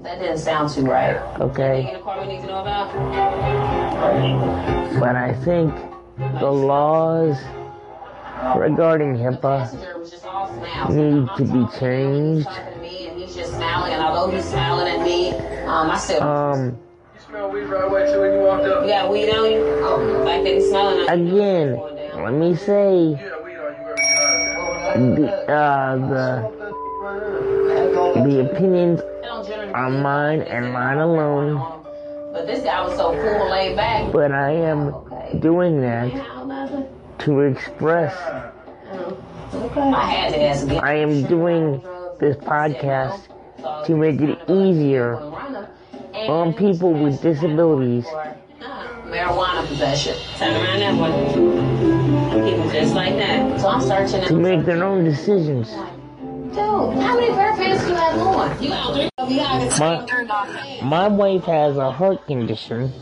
That 0.02 0.18
didn't 0.18 0.38
sound 0.38 0.70
too 0.70 0.86
right. 0.86 1.16
Okay. 1.40 1.90
In 1.90 1.96
a 1.96 2.02
car 2.02 2.20
we 2.22 2.28
need 2.28 2.40
to 2.40 2.46
know 2.46 2.60
about? 2.60 2.90
But 4.98 5.14
I 5.14 5.34
think 5.44 5.74
the 6.40 6.50
laws 6.50 7.36
regarding 8.56 9.14
HIPAA 9.16 9.70
need 10.88 11.28
to 11.36 11.44
be 11.44 11.78
changed. 11.78 12.48
Me 12.80 13.08
and 13.08 13.20
he's 13.20 13.34
just 13.34 13.54
smiling, 13.54 13.92
and 13.92 14.02
although 14.02 14.34
he's 14.34 14.46
smiling 14.46 14.88
at 14.88 15.04
me, 15.04 15.32
um, 15.66 15.90
I 15.90 15.98
still. 15.98 16.18
Smell 17.26 17.50
weed 17.50 17.64
right 17.64 17.84
away 17.84 18.10
too 18.10 18.20
when 18.20 18.32
you 18.32 18.40
walked 18.40 18.64
up. 18.64 18.82
You 18.82 18.88
got 18.88 19.10
weed 19.10 19.30
on 19.30 19.52
you? 19.52 19.60
Like 20.24 20.42
that 20.44 20.54
he's 20.54 20.68
smelling 20.70 21.06
at 21.08 21.18
you. 21.18 21.36
again, 21.36 22.24
let 22.24 22.32
me 22.32 22.56
say 22.56 23.14
the 24.96 25.28
uh, 25.46 25.96
the 25.96 26.60
the 28.24 28.50
opinions 28.50 29.00
are 29.74 29.90
mine 29.90 30.42
and 30.42 30.72
mine 30.72 30.98
alone. 30.98 31.82
But 32.32 32.46
this 32.46 32.62
guy 32.62 32.82
was 32.82 32.96
so 32.96 33.12
cool 33.12 33.50
laid 33.50 33.76
back. 33.76 34.12
But 34.12 34.32
I 34.32 34.52
am 34.52 34.94
doing 35.40 35.80
that 35.80 36.10
to 37.20 37.40
express. 37.40 38.14
I 39.76 40.10
had 40.10 40.32
to 40.34 40.42
ask. 40.42 40.68
I 40.68 40.94
am 40.94 41.24
doing 41.26 41.80
this 42.20 42.36
podcast 42.36 43.26
to 43.86 43.96
make 43.96 44.20
it 44.20 44.38
easier 44.48 45.16
on 46.14 46.52
people 46.54 46.92
with 46.92 47.20
disabilities 47.22 48.06
Marijuana 49.10 49.66
possession. 49.66 50.16
Turn 50.38 50.54
around 50.54 50.80
that 50.80 50.94
one. 50.96 52.44
Keep 52.44 52.64
it 52.64 52.72
just 52.72 52.94
like 52.94 53.16
that. 53.16 53.60
So 53.60 53.68
I'm 53.68 53.80
searching. 53.80 54.24
to 54.28 54.34
make 54.34 54.64
their 54.64 54.84
own 54.84 55.04
decisions. 55.04 55.68
Dude, 56.50 56.56
how 57.02 57.14
many 57.14 57.28
pair 57.32 57.54
pants 57.56 57.84
do 57.84 57.90
you 57.90 57.94
have 57.96 58.18
on? 58.18 58.62
You 58.62 58.68
got 58.70 58.94
three. 58.94 59.08
You 59.28 59.36
got 59.40 59.78
My, 59.78 60.80
my 60.82 61.08
wife 61.08 61.44
has 61.44 61.76
a 61.76 61.90
heart 61.92 62.26
condition, 62.26 62.92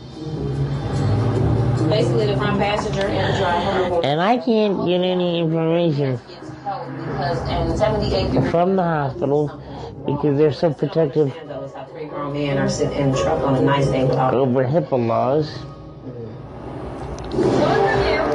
Basically, 1.89 2.27
the 2.27 2.37
front 2.37 2.59
passenger 2.59 3.01
and 3.07 3.33
the 3.33 3.37
driver. 3.39 4.01
and 4.05 4.21
I 4.21 4.37
can't 4.37 4.85
get 4.85 5.01
any 5.01 5.39
information 5.39 6.19
Because 6.63 7.71
in 7.71 7.77
78 7.77 8.51
from 8.51 8.75
the 8.75 8.83
hospital 8.83 9.47
because 10.05 10.37
they're 10.37 10.53
so 10.53 10.71
protective 10.71 11.33
three 11.89 12.05
grown 12.05 12.33
men 12.33 12.57
are 12.57 12.69
sitting 12.69 12.97
in 12.97 13.11
the 13.11 13.17
truck 13.17 13.41
on 13.43 13.55
a 13.55 13.61
nice 13.61 13.87
day 13.87 14.05
without. 14.05 14.33
over 14.33 14.63
HIPAA 14.63 15.07
laws. 15.07 15.49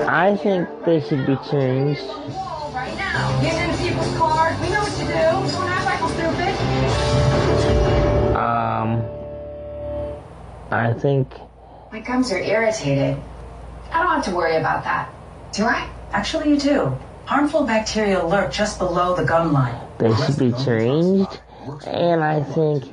I 0.08 0.36
think 0.36 0.68
they 0.84 1.00
should 1.00 1.26
be 1.26 1.36
changed. 1.50 2.02
Right 2.74 2.94
now. 2.96 3.40
Get 3.40 3.54
in 3.70 3.76
people's 3.78 4.16
cars. 4.16 4.60
We 4.60 4.68
know 4.70 4.84
what 5.04 5.46
do. 5.48 5.52
Don't 5.52 5.68
act 5.68 5.84
like 5.84 6.00
stupid. 6.10 6.54
Um, 8.36 8.88
I 10.70 10.92
think 10.94 11.32
My 11.92 12.00
gums 12.00 12.32
are 12.32 12.38
irritated. 12.38 13.16
I 13.92 14.02
don't 14.02 14.10
have 14.12 14.24
to 14.24 14.32
worry 14.34 14.56
about 14.56 14.84
that. 14.84 15.08
Do 15.52 15.64
I? 15.64 15.88
Actually, 16.10 16.50
you 16.50 16.58
do. 16.58 16.96
Harmful 17.26 17.64
bacteria 17.64 18.24
lurk 18.24 18.52
just 18.52 18.78
below 18.78 19.14
the 19.16 19.24
gum 19.24 19.52
line. 19.52 19.78
they 19.98 20.14
should 20.16 20.38
be 20.38 20.52
changed, 20.64 21.40
and 21.86 22.22
I 22.22 22.42
think 22.42 22.84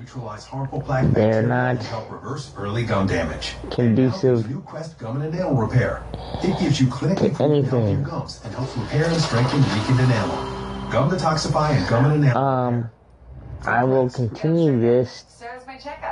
they're 1.13 1.41
not 1.43 1.83
help 1.83 2.09
reverse 2.11 2.51
early 2.55 2.83
gum 2.85 3.07
damage. 3.07 3.55
conducive 3.71 4.47
Crest 4.65 4.97
Gum 4.99 5.21
and 5.21 5.33
Enamel 5.33 5.55
Repair. 5.55 6.03
It 6.43 6.57
gives 6.59 6.79
you 6.79 6.87
clinically 6.87 7.35
to 7.37 7.43
anything. 7.43 8.03
gums 8.03 8.39
and 8.45 8.53
helps 8.55 8.77
repair 8.77 9.05
and 9.05 9.21
strengthen 9.21 9.59
weakened 9.63 9.99
enamel. 9.99 10.60
Gum 10.91 11.09
detoxify 11.09 11.71
and 11.71 11.87
gum 11.87 12.05
and 12.05 12.15
enamel. 12.15 12.43
Um, 12.43 12.91
I 13.65 13.83
will 13.83 14.09
continue 14.09 14.79
this 14.79 15.25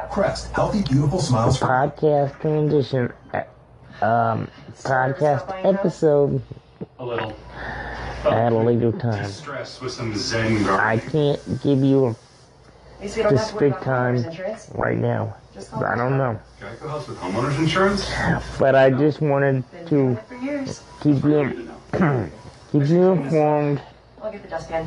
Crest, 0.09 0.51
healthy, 0.53 0.81
beautiful 0.83 1.19
smiles. 1.19 1.59
podcast 1.59 2.39
transition, 2.39 3.11
uh, 3.33 4.05
um, 4.05 4.47
podcast 4.83 5.53
episode 5.65 6.41
A 6.99 7.05
little. 7.05 7.35
at 8.25 8.51
a 8.53 8.57
later 8.57 8.91
time. 8.93 9.25
Stress 9.25 9.81
with 9.81 9.91
some 9.91 10.15
Zen 10.15 10.65
I 10.69 10.97
can't 10.97 11.39
give 11.61 11.83
you 11.83 12.05
a 12.05 12.09
At 12.11 13.01
least 13.01 13.17
we 13.17 13.23
don't 13.23 13.35
have 13.35 13.49
to 13.49 13.55
worry 13.55 13.71
specific 13.71 13.71
about 13.71 13.83
time 13.83 14.15
insurance. 14.15 14.71
right 14.75 14.97
now. 14.97 15.35
I 15.85 15.95
don't 15.95 16.17
know. 16.17 16.39
Geico 16.61 16.89
helps 16.89 17.07
with 17.09 17.17
homeowners 17.17 17.59
insurance? 17.59 18.09
But 18.57 18.75
I 18.75 18.89
just 18.91 19.19
wanted 19.21 19.63
to 19.87 20.17
keep 21.01 21.23
you 21.23 21.69
keep 22.71 22.87
you 22.87 23.11
informed 23.11 23.81
I'll 24.21 24.31
get 24.31 24.41
the 24.41 24.49
dustpan. 24.49 24.85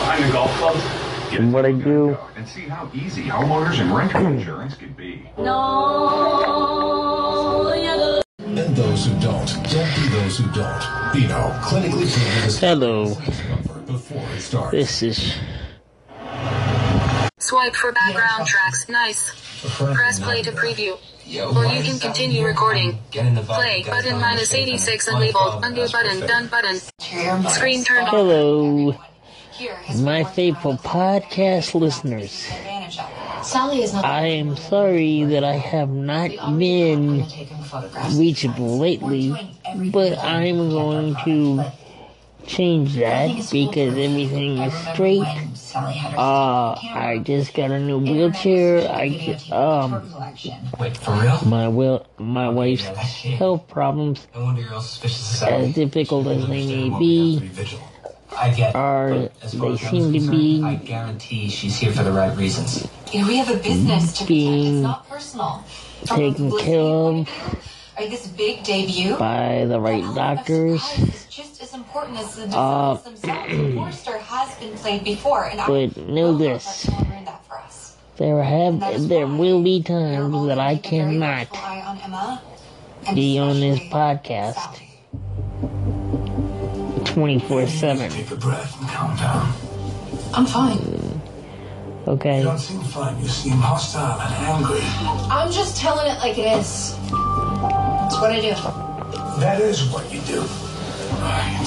Behind 0.00 0.24
the 0.24 0.32
golf 0.32 0.50
clubs? 0.52 0.82
of 1.38 1.52
what 1.52 1.64
I 1.64 1.72
do. 1.72 2.16
And 2.36 2.46
see 2.46 2.62
how 2.62 2.90
easy 2.92 3.22
homeowners 3.24 3.80
and 3.80 3.94
renter 3.94 4.18
insurance 4.26 4.74
can 4.74 4.92
be. 4.94 5.30
No. 5.38 6.60
And 8.38 8.76
those 8.76 9.06
who 9.06 9.12
don't. 9.20 9.46
Don't 9.46 9.94
be 9.94 10.08
those 10.08 10.38
who 10.38 10.44
don't. 10.52 11.12
Beano, 11.12 11.50
clinically 11.62 12.10
proven 12.12 12.50
Hello. 12.58 13.14
before 13.86 14.26
it 14.34 14.40
starts. 14.40 14.72
This 14.72 15.02
is 15.02 15.34
Swipe 17.38 17.74
for 17.74 17.92
background 17.92 18.46
tracks. 18.46 18.88
Nice. 18.88 19.30
Press 19.76 20.18
play 20.20 20.42
to 20.42 20.52
preview. 20.52 20.98
Or 21.30 21.64
you 21.64 21.82
can 21.82 21.98
continue 22.00 22.44
recording. 22.44 22.98
Play 23.12 23.84
button 23.86 24.18
minus 24.18 24.52
86 24.52 25.08
unlabeled. 25.08 25.64
Undo 25.64 25.88
button. 25.88 26.26
Done 26.26 26.48
button. 26.48 26.76
Screen 27.50 27.84
turned 27.84 28.08
off. 28.08 28.10
hello, 28.10 28.96
my 30.02 30.24
faithful 30.24 30.76
podcast 30.78 31.78
listeners. 31.78 32.50
Sally 33.44 33.82
is 33.82 33.94
not. 33.94 34.04
I 34.04 34.26
am 34.26 34.56
sorry 34.56 35.22
that 35.24 35.44
I 35.44 35.54
have 35.54 35.90
not 35.90 36.30
been 36.58 37.24
reachable 38.14 38.78
lately, 38.78 39.32
but 39.92 40.18
I'm 40.18 40.70
going 40.70 41.14
to 41.24 41.72
change 42.46 42.94
that 42.96 43.28
because 43.52 43.96
everything 43.96 44.58
is 44.58 44.72
straight. 44.92 45.26
Uh, 45.74 46.72
I 46.74 47.20
just 47.24 47.54
got 47.54 47.70
a 47.70 47.78
new 47.78 47.98
wheelchair. 47.98 48.88
I 48.90 49.38
um, 49.52 50.02
Wait, 50.80 50.96
for 50.96 51.12
real? 51.12 51.40
my 51.46 51.68
will, 51.68 52.06
my 52.18 52.48
wife's 52.48 52.84
health 53.22 53.68
problems, 53.68 54.26
No 54.34 54.44
wonder 54.44 54.62
you're 54.62 54.74
all 54.74 54.80
suspicious 54.80 55.42
as 55.42 55.48
as 55.68 55.74
difficult 55.74 56.26
as 56.26 56.46
they 56.48 56.66
may 56.66 56.98
be, 56.98 57.50
I 58.36 58.50
get. 58.50 58.74
are 58.74 59.28
As 59.42 59.54
far 59.54 59.68
they 59.68 59.74
as 59.74 59.84
I'm 59.84 59.90
seem 59.90 60.12
to 60.12 60.18
concerned, 60.18 60.66
I 60.66 60.74
guarantee 60.76 61.48
she's 61.48 61.76
here 61.76 61.92
for 61.92 62.02
the 62.02 62.12
right 62.12 62.36
reasons. 62.36 62.88
Yeah, 63.12 63.26
we 63.26 63.36
have 63.36 63.50
a 63.50 63.56
business 63.56 64.12
to 64.18 64.24
protect. 64.24 64.30
It's 64.30 64.82
not 64.82 65.08
personal. 65.08 65.64
taken 66.06 66.58
care 66.58 66.80
of 66.80 67.28
Are 68.00 68.08
this 68.08 68.28
big 68.28 68.64
debut? 68.64 69.14
by 69.16 69.66
the 69.68 69.78
right 69.78 70.02
doctors. 70.14 70.80
It's 70.96 71.26
just 71.26 71.62
as 71.62 71.74
important 71.74 72.16
as 72.16 72.34
the 72.34 72.44
Uh, 72.56 72.94
designs 72.96 73.20
themselves. 73.20 73.74
Forrester 73.76 74.16
has 74.16 74.54
been 74.54 74.72
played 74.78 75.04
before, 75.04 75.44
and 75.44 75.60
I 75.60 75.66
But 75.66 75.96
know 76.08 76.32
this. 76.34 76.88
There 78.16 78.42
have 78.42 79.06
there 79.06 79.26
will 79.26 79.62
be 79.62 79.82
times 79.82 80.46
that 80.46 80.58
I 80.58 80.76
cannot 80.76 81.48
on 81.52 81.98
Emma. 82.02 82.40
be 83.14 83.38
on 83.38 83.60
this 83.60 83.80
podcast 83.92 84.80
twenty 87.04 87.38
four 87.38 87.66
seven. 87.66 88.10
Take 88.10 88.30
a 88.30 88.36
breath 88.36 88.80
and 88.80 88.88
calm 88.88 89.14
down. 89.16 89.52
I'm 90.32 90.46
fine. 90.46 91.20
Okay. 92.08 92.38
You 92.38 92.44
don't 92.44 92.58
seem 92.58 92.80
fine. 92.80 93.20
You 93.20 93.28
seem 93.28 93.52
hostile 93.60 94.18
and 94.20 94.34
angry. 94.48 94.80
I'm 95.30 95.52
just 95.52 95.76
telling 95.76 96.10
it 96.10 96.18
like 96.18 96.38
it 96.38 96.48
is. 96.58 96.96
It's 97.62 98.18
what 98.20 98.32
I 98.32 98.40
do. 98.40 98.54
That 99.40 99.60
is 99.60 99.84
what 99.90 100.10
you 100.12 100.20
do. 100.22 100.40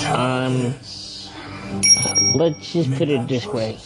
Um, 0.10 0.74
let's 2.36 2.74
just 2.74 2.92
put 2.96 3.10
it 3.10 3.28
this 3.28 3.46
way. 3.46 3.78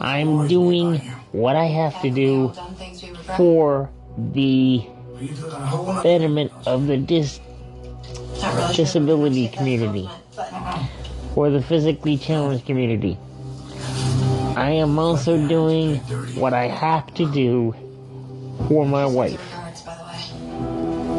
I'm 0.00 0.46
doing 0.46 0.98
what 1.32 1.56
I 1.56 1.64
have 1.64 2.00
to 2.02 2.10
do 2.10 2.52
for 3.36 3.90
the 4.16 4.86
betterment 6.02 6.52
of 6.66 6.86
the 6.86 6.96
dis- 6.96 7.40
disability 8.74 9.48
community, 9.48 10.08
for 11.34 11.50
the 11.50 11.60
physically 11.60 12.18
challenged 12.18 12.66
community. 12.66 13.18
I 14.56 14.70
am 14.70 14.98
also 14.98 15.48
doing 15.48 15.96
what 16.36 16.54
I 16.54 16.68
have 16.68 17.12
to 17.14 17.30
do 17.32 17.74
for 18.68 18.86
my 18.86 19.06
wife. 19.06 19.49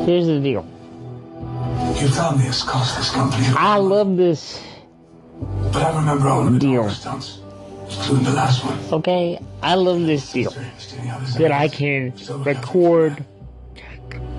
Here's 0.06 0.26
the 0.28 0.40
deal. 0.40 0.66
You 2.02 2.08
tell 2.10 2.36
me 2.38 2.46
it's 2.46 2.64
cost 2.64 2.98
this 2.98 3.12
company. 3.12 3.46
I 3.56 3.78
love 3.78 4.18
this 4.18 4.62
But 5.72 5.84
I 5.84 5.96
remember 5.98 6.28
all 6.28 6.48
of 6.48 6.54
the 6.54 6.60
deal. 6.60 6.90
stunts, 6.90 7.40
including 7.90 8.26
the 8.26 8.32
last 8.34 8.66
one. 8.66 8.80
Okay, 8.92 9.40
I 9.62 9.76
love 9.76 10.02
this 10.02 10.32
deal 10.32 10.52
that 11.38 11.52
I 11.52 11.68
can 11.68 12.14
record 12.44 13.24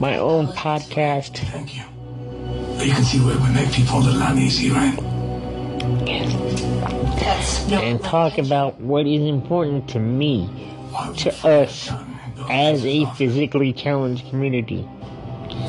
my 0.01 0.19
own 0.19 0.49
podcast. 0.49 1.39
Thank 1.39 1.77
you. 1.77 1.85
But 2.77 2.87
you 2.87 2.93
can 2.93 3.05
see 3.05 3.21
where 3.21 3.39
we 3.39 3.49
make 3.55 3.73
people 3.73 3.99
a 3.99 4.01
little 4.01 4.23
uneasy, 4.23 4.71
right? 4.71 4.99
and 7.73 8.03
talk 8.03 8.39
about 8.39 8.81
what 8.81 9.07
is 9.07 9.23
important 9.23 9.89
to 9.91 9.99
me, 9.99 10.49
to 11.19 11.31
us, 11.47 11.91
as 12.51 12.85
a 12.85 13.07
physically 13.15 13.73
challenged 13.73 14.29
community. 14.29 14.89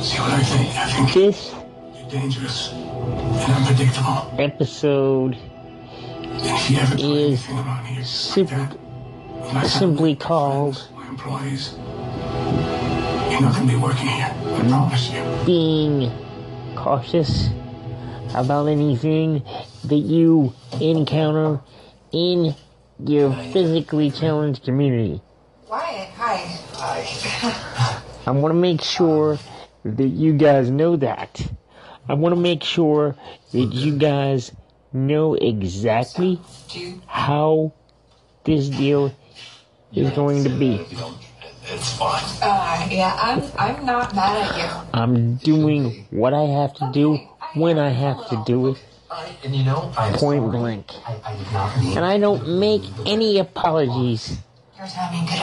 See 0.03 0.19
what 0.19 0.31
I 0.31 0.43
think? 0.43 0.75
I 0.75 0.89
think 0.91 1.13
This 1.13 1.53
you're 1.53 2.09
dangerous 2.09 2.71
and 2.73 3.53
unpredictable. 3.53 4.33
episode 4.37 5.37
if 6.45 6.69
you 6.69 6.77
ever 6.79 6.95
is 6.95 7.03
anything 7.03 7.57
around 7.59 7.85
here, 7.85 8.01
just 8.01 8.33
sim- 8.33 8.77
simply 9.65 10.15
called 10.15 10.89
my 10.95 11.07
employees, 11.07 11.73
you're 13.31 13.41
not 13.41 13.53
going 13.55 13.67
to 13.67 13.73
be 13.73 13.79
working 13.79 14.07
here. 14.07 14.33
I 14.35 14.67
promise 14.67 15.09
you. 15.09 15.23
being 15.45 16.11
cautious 16.75 17.49
about 18.35 18.65
anything 18.67 19.41
that 19.85 19.95
you 19.95 20.53
encounter 20.81 21.61
in 22.11 22.53
your 23.05 23.31
physically 23.53 24.11
challenged 24.11 24.63
community. 24.63 25.21
Wyatt, 25.69 26.09
hi. 26.09 26.37
Hi. 26.73 28.01
I 28.27 28.31
want 28.31 28.53
to 28.53 28.59
make 28.59 28.81
sure 28.81 29.37
that 29.83 30.07
you 30.07 30.33
guys 30.33 30.69
know 30.69 30.95
that. 30.97 31.41
I 32.07 32.13
want 32.15 32.35
to 32.35 32.39
make 32.39 32.63
sure 32.63 33.15
that 33.51 33.73
you 33.73 33.97
guys 33.97 34.51
know 34.91 35.33
exactly 35.35 36.39
how 37.07 37.73
this 38.43 38.69
deal 38.69 39.13
is 39.93 40.11
going 40.11 40.43
to 40.43 40.49
be. 40.49 40.85
It's 41.65 41.97
fine. 41.97 42.21
Uh, 42.41 42.87
yeah, 42.91 43.17
I'm 43.21 43.41
I'm 43.57 43.85
not 43.85 44.13
mad 44.13 44.51
at 44.51 44.57
you. 44.57 44.89
I'm 44.93 45.35
doing 45.37 46.05
what 46.09 46.33
I 46.33 46.43
have 46.43 46.73
to 46.75 46.91
do 46.93 47.17
when 47.55 47.79
I 47.79 47.89
have 47.89 48.27
to 48.29 48.43
do 48.45 48.71
it, 48.71 48.83
And 49.43 49.55
you 49.55 49.63
know, 49.63 49.91
I 49.97 50.11
point 50.11 50.51
blank. 50.51 50.91
I, 51.05 51.19
I 51.23 51.37
did 51.37 51.51
not 51.53 51.77
And 51.95 52.05
I 52.05 52.17
don't 52.17 52.59
make 52.59 52.83
any 53.05 53.39
apologies 53.39 54.37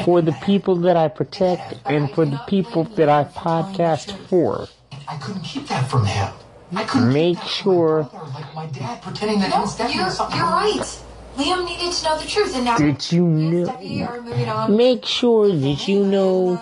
for 0.05 0.23
the 0.23 0.33
people 0.45 0.77
that 0.77 0.97
I 0.97 1.09
protect 1.09 1.81
and 1.87 2.11
for 2.11 2.25
the 2.25 2.41
people 2.47 2.85
that 2.85 3.09
I 3.09 3.25
podcast 3.25 4.17
for. 4.29 4.69
I 5.09 5.17
couldn't 5.19 5.43
keep 5.43 5.67
that 5.69 5.89
from 5.91 6.05
him. 6.07 6.33
I 6.73 6.85
couldn't 6.85 7.12
Make 7.12 7.41
sure 7.43 8.09
like 8.35 8.55
my 8.55 8.67
dad 8.67 9.03
pretending 9.03 9.41
that 9.41 9.51
No, 9.51 9.57
him 9.57 9.62
and 9.62 9.71
Stephanie 9.71 9.97
you're, 9.97 10.11
something 10.11 10.39
you're 10.39 10.47
right. 10.47 11.03
Liam 11.37 11.65
needed 11.65 11.93
to 11.93 12.05
know 12.05 12.19
the 12.19 12.27
truth, 12.27 12.55
and 12.55 12.65
now 12.65 12.77
that 12.77 13.12
you 13.12 13.25
know. 13.25 13.65
Stephanie 13.65 14.05
are 14.05 14.21
moving. 14.21 14.77
Make 14.77 15.05
sure 15.05 15.49
that 15.49 15.89
you 15.89 16.05
know. 16.05 16.55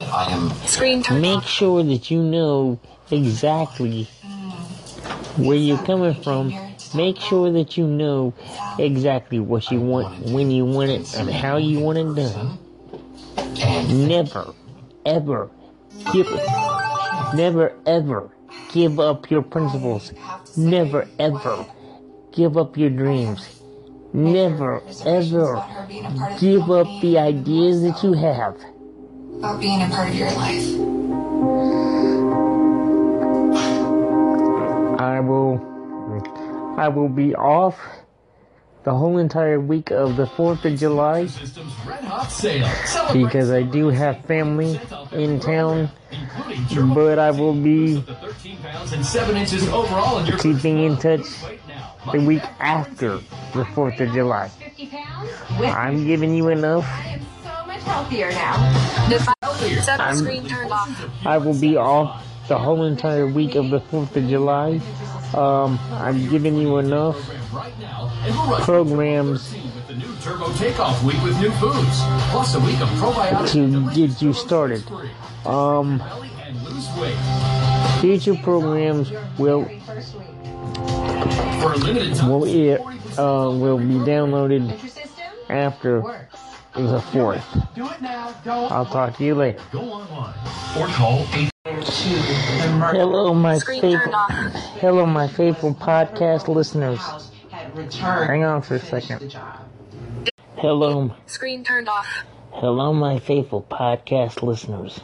Uh, 0.00 0.06
I 0.12 0.32
am 0.32 0.50
Screen 0.66 1.02
turned 1.02 1.20
Make 1.20 1.42
sure 1.42 1.82
that 1.82 2.10
you 2.10 2.22
know 2.22 2.80
exactly 3.10 4.08
hmm. 4.22 5.44
where 5.44 5.56
you're 5.56 5.78
coming 5.78 6.14
from. 6.14 6.52
Make 6.94 7.20
sure 7.20 7.52
that 7.52 7.76
you 7.76 7.86
know 7.86 8.34
exactly 8.78 9.38
what 9.38 9.70
you 9.70 9.80
want, 9.80 10.26
when 10.26 10.50
you 10.50 10.64
want 10.64 10.90
it, 10.90 11.16
and 11.16 11.30
how 11.30 11.56
you 11.56 11.80
want 11.80 11.98
it 11.98 12.14
done. 12.14 12.58
Never, 14.08 14.52
ever 15.06 15.50
give, 16.12 16.26
never 17.34 17.74
ever 17.86 18.30
give 18.72 18.98
up 18.98 19.30
your 19.30 19.42
principles. 19.42 20.12
Never 20.56 21.08
ever 21.18 21.66
give 22.32 22.56
up 22.56 22.76
your 22.76 22.90
dreams. 22.90 23.60
Never 24.12 24.82
ever 25.06 25.64
give 26.40 26.70
up 26.70 26.88
the 27.00 27.18
ideas 27.18 27.82
that 27.82 28.02
you 28.02 28.14
have. 28.14 28.56
About 29.38 29.60
being 29.60 29.80
a 29.80 29.88
part 29.88 30.08
of 30.08 30.14
your 30.16 30.30
life. 30.32 30.66
I 35.00 35.20
will 35.20 35.79
I 36.80 36.88
will 36.88 37.10
be 37.10 37.34
off 37.34 37.78
the 38.84 38.94
whole 38.94 39.18
entire 39.18 39.60
week 39.60 39.90
of 39.90 40.16
the 40.16 40.24
4th 40.24 40.64
of 40.64 40.78
July 40.78 41.28
Red 41.86 42.04
Hot 42.04 42.32
Sale. 42.32 42.66
because 43.12 43.50
I 43.50 43.60
do 43.60 43.88
have 43.88 44.24
family 44.24 44.80
in 45.12 45.40
town, 45.40 45.90
but 46.94 47.18
I 47.18 47.32
will 47.32 47.52
be 47.52 48.02
Pounds 48.62 48.94
and 48.94 49.04
7 49.04 49.36
inches 49.36 49.68
overall 49.68 50.20
in 50.20 50.26
your 50.26 50.38
keeping 50.38 50.82
in 50.82 50.96
touch 50.96 51.26
the 52.12 52.20
week 52.20 52.42
after 52.58 53.18
the 53.52 53.64
4th 53.76 54.00
of 54.00 54.14
July. 54.14 54.50
I'm 55.60 56.06
giving 56.06 56.34
you 56.34 56.48
enough. 56.48 56.86
I 56.88 57.08
am 57.08 57.20
so 57.42 57.66
much 57.66 57.82
healthier 57.82 58.30
now. 58.30 58.56
Defi- 59.10 60.16
screen 60.16 60.48
turned 60.48 60.72
off. 60.72 61.26
I 61.26 61.36
will 61.36 61.60
be 61.60 61.76
off 61.76 62.26
the 62.48 62.56
whole 62.56 62.84
entire 62.84 63.26
week 63.26 63.54
of 63.54 63.68
the 63.68 63.80
4th 63.80 64.16
of 64.16 64.26
July. 64.30 64.80
Um, 65.34 65.78
I'm 65.92 66.28
giving 66.28 66.56
you 66.56 66.78
enough 66.78 67.16
programs 68.62 69.54
the 69.90 69.94
new 69.96 70.16
Turbo 70.16 70.52
Takeoff 70.52 71.02
Week 71.02 71.20
with 71.22 71.40
new 71.40 71.50
foods, 71.52 71.98
plus 72.30 72.54
a 72.54 72.60
week 72.60 72.80
of 72.80 72.88
probiotic 72.90 73.50
to 73.52 73.94
get 73.94 74.22
you 74.22 74.32
started. 74.32 74.84
Um, 75.44 76.00
future 78.00 78.36
programs 78.36 79.10
will 79.36 79.62
will 82.28 82.44
it 82.44 82.80
uh, 83.18 83.50
will 83.50 83.78
be 83.78 83.98
downloaded 84.06 84.70
after 85.48 86.28
the 86.74 87.00
fourth. 87.12 87.44
I'll 88.46 88.86
talk 88.86 89.16
to 89.16 89.24
you 89.24 89.34
later. 89.34 89.60
or 89.74 90.86
call 90.86 91.26
8 91.34 91.49
Hello, 91.66 93.34
my 93.34 93.58
faithful, 93.58 94.12
hello, 94.80 95.04
my 95.04 95.28
faithful 95.28 95.74
podcast 95.74 96.48
listeners. 96.48 97.02
Hang 97.50 98.44
on 98.44 98.62
for 98.62 98.76
a 98.76 98.80
second. 98.80 99.36
Hello, 100.56 101.14
Screen 101.26 101.62
turned 101.62 101.90
off. 101.90 102.24
hello, 102.52 102.94
my 102.94 103.18
faithful 103.18 103.60
podcast 103.70 104.42
listeners. 104.42 105.00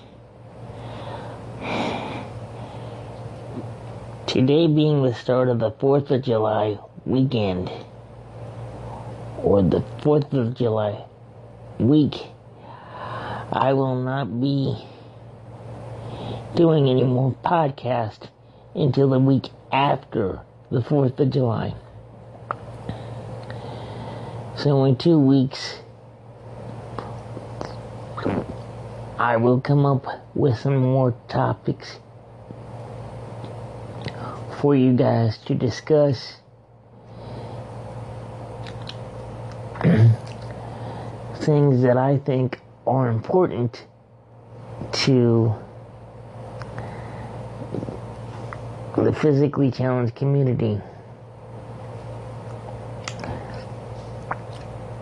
Today 4.27 4.67
being 4.67 5.03
the 5.03 5.13
start 5.13 5.49
of 5.49 5.59
the 5.59 5.73
4th 5.73 6.11
of 6.11 6.23
July 6.23 6.79
weekend 7.05 7.71
or 9.43 9.61
the 9.61 9.83
4th 10.01 10.33
of 10.33 10.55
July 10.55 11.05
week, 11.79 12.15
I 13.53 13.75
will 13.75 13.97
not 13.97 14.41
be 14.41 14.87
doing 16.57 16.89
any 16.89 17.05
more 17.05 17.37
podcast 17.45 18.31
until 18.75 19.11
the 19.11 19.19
week 19.19 19.51
after 19.71 20.41
the 20.71 20.81
4th 20.81 21.21
of 21.21 21.31
July. 21.31 21.75
So 24.57 24.85
in 24.85 24.97
two 24.97 25.19
weeks, 25.19 25.81
I 29.19 29.37
will 29.37 29.61
come 29.61 29.85
up 29.85 30.07
with 30.35 30.59
some 30.59 30.77
more 30.79 31.15
topics 31.29 31.99
for 34.59 34.75
you 34.75 34.95
guys 34.95 35.37
to 35.45 35.55
discuss. 35.55 36.37
Things 41.37 41.83
that 41.83 41.99
I 41.99 42.17
think 42.17 42.61
are 42.87 43.11
important 43.11 43.87
to 44.93 45.55
the 49.05 49.13
physically 49.13 49.71
challenged 49.71 50.15
community. 50.15 50.81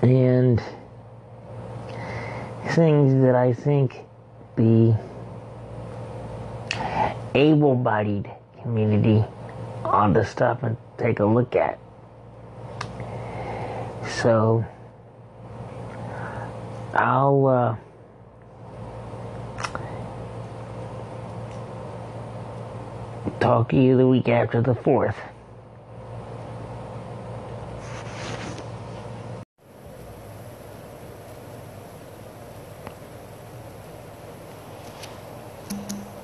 And 0.03 0.61
things 2.75 3.23
that 3.23 3.35
I 3.35 3.53
think 3.53 4.01
the 4.57 4.99
able 7.35 7.75
bodied 7.75 8.31
community 8.61 9.25
ought 9.85 10.12
to 10.15 10.25
stop 10.25 10.62
and 10.62 10.77
take 10.99 11.21
a 11.21 11.25
look 11.25 11.55
at. 11.57 11.79
So, 14.21 14.65
I'll, 16.95 17.47
uh, 17.47 17.77
talk 23.41 23.71
to 23.71 23.77
you 23.77 23.97
the 23.97 24.07
week 24.07 24.29
after 24.29 24.61
the 24.61 24.75
4th. 24.75 25.17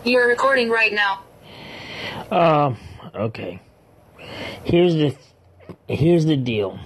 You're 0.02 0.28
recording 0.28 0.70
right 0.70 0.92
now. 0.92 1.22
Um, 2.30 2.78
okay. 3.14 3.60
Here's 4.64 4.94
the 4.94 5.16
here's 5.88 6.24
the 6.24 6.36
deal. 6.36 6.78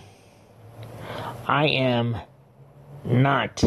I 1.47 1.67
am 1.69 2.17
not 3.05 3.63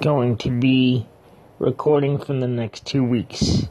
going 0.00 0.36
to 0.38 0.50
be 0.50 1.06
recording 1.58 2.18
for 2.18 2.34
the 2.34 2.46
next 2.46 2.86
2 2.86 3.02
weeks. 3.02 3.66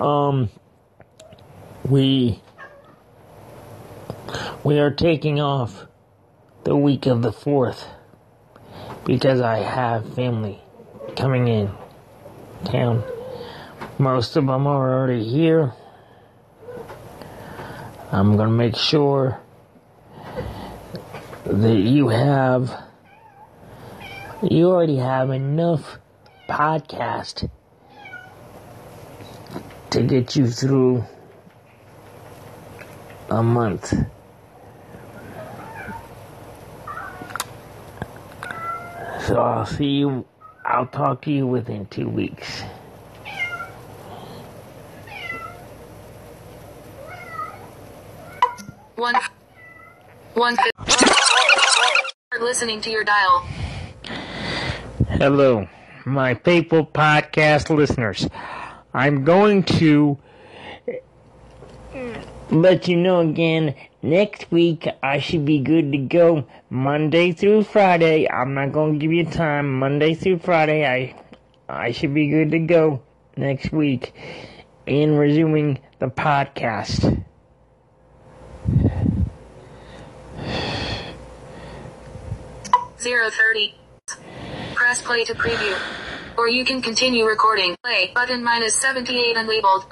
Um 0.00 0.50
we 1.88 2.40
we 4.62 4.78
are 4.78 4.90
taking 4.90 5.40
off 5.40 5.86
the 6.64 6.76
week 6.76 7.06
of 7.06 7.22
the 7.22 7.32
4th 7.32 7.84
because 9.04 9.40
I 9.40 9.58
have 9.58 10.14
family 10.14 10.60
coming 11.16 11.48
in 11.48 11.70
town. 12.64 13.02
Most 13.98 14.36
of 14.36 14.46
them 14.46 14.66
are 14.66 14.94
already 14.94 15.24
here. 15.24 15.72
I'm 18.12 18.36
to 18.36 18.46
make 18.48 18.76
sure 18.76 19.40
that 21.44 21.78
you 21.78 22.08
have, 22.08 22.70
you 24.42 24.70
already 24.70 24.96
have 24.96 25.30
enough 25.30 25.98
podcast 26.48 27.48
to 29.90 30.02
get 30.02 30.34
you 30.34 30.46
through 30.48 31.04
a 33.30 33.42
month. 33.42 33.94
So 39.26 39.40
I'll 39.40 39.66
see 39.66 39.86
you, 39.86 40.24
I'll 40.64 40.86
talk 40.86 41.22
to 41.22 41.30
you 41.30 41.46
within 41.46 41.86
two 41.86 42.08
weeks. 42.08 42.62
One. 48.96 49.14
One. 50.34 50.56
Listening 52.40 52.80
to 52.80 52.90
your 52.90 53.04
dial. 53.04 53.46
Hello, 55.22 55.68
my 56.04 56.34
faithful 56.34 56.84
podcast 56.84 57.70
listeners. 57.70 58.28
I'm 58.92 59.24
going 59.24 59.62
to 59.78 60.18
let 62.50 62.88
you 62.88 62.96
know 62.96 63.20
again 63.20 63.76
next 64.02 64.50
week 64.50 64.88
I 65.00 65.20
should 65.20 65.44
be 65.44 65.60
good 65.60 65.92
to 65.92 65.98
go 65.98 66.44
Monday 66.70 67.30
through 67.30 67.62
Friday. 67.62 68.28
I'm 68.28 68.54
not 68.54 68.72
going 68.72 68.94
to 68.94 68.98
give 68.98 69.12
you 69.12 69.24
time. 69.24 69.78
Monday 69.78 70.14
through 70.14 70.40
Friday 70.40 70.84
I 70.84 71.14
I 71.68 71.92
should 71.92 72.14
be 72.14 72.26
good 72.26 72.50
to 72.50 72.58
go 72.58 73.00
next 73.36 73.70
week 73.70 74.12
in 74.86 75.16
resuming 75.16 75.78
the 76.00 76.08
podcast. 76.08 77.24
Zero 82.98 83.30
thirty. 83.30 83.76
Press 84.92 85.00
play 85.00 85.24
to 85.24 85.32
preview. 85.32 85.74
Or 86.36 86.46
you 86.46 86.66
can 86.66 86.82
continue 86.82 87.24
recording. 87.24 87.76
Play 87.82 88.12
button 88.14 88.44
minus 88.44 88.74
78 88.76 89.36
unlabeled. 89.36 89.86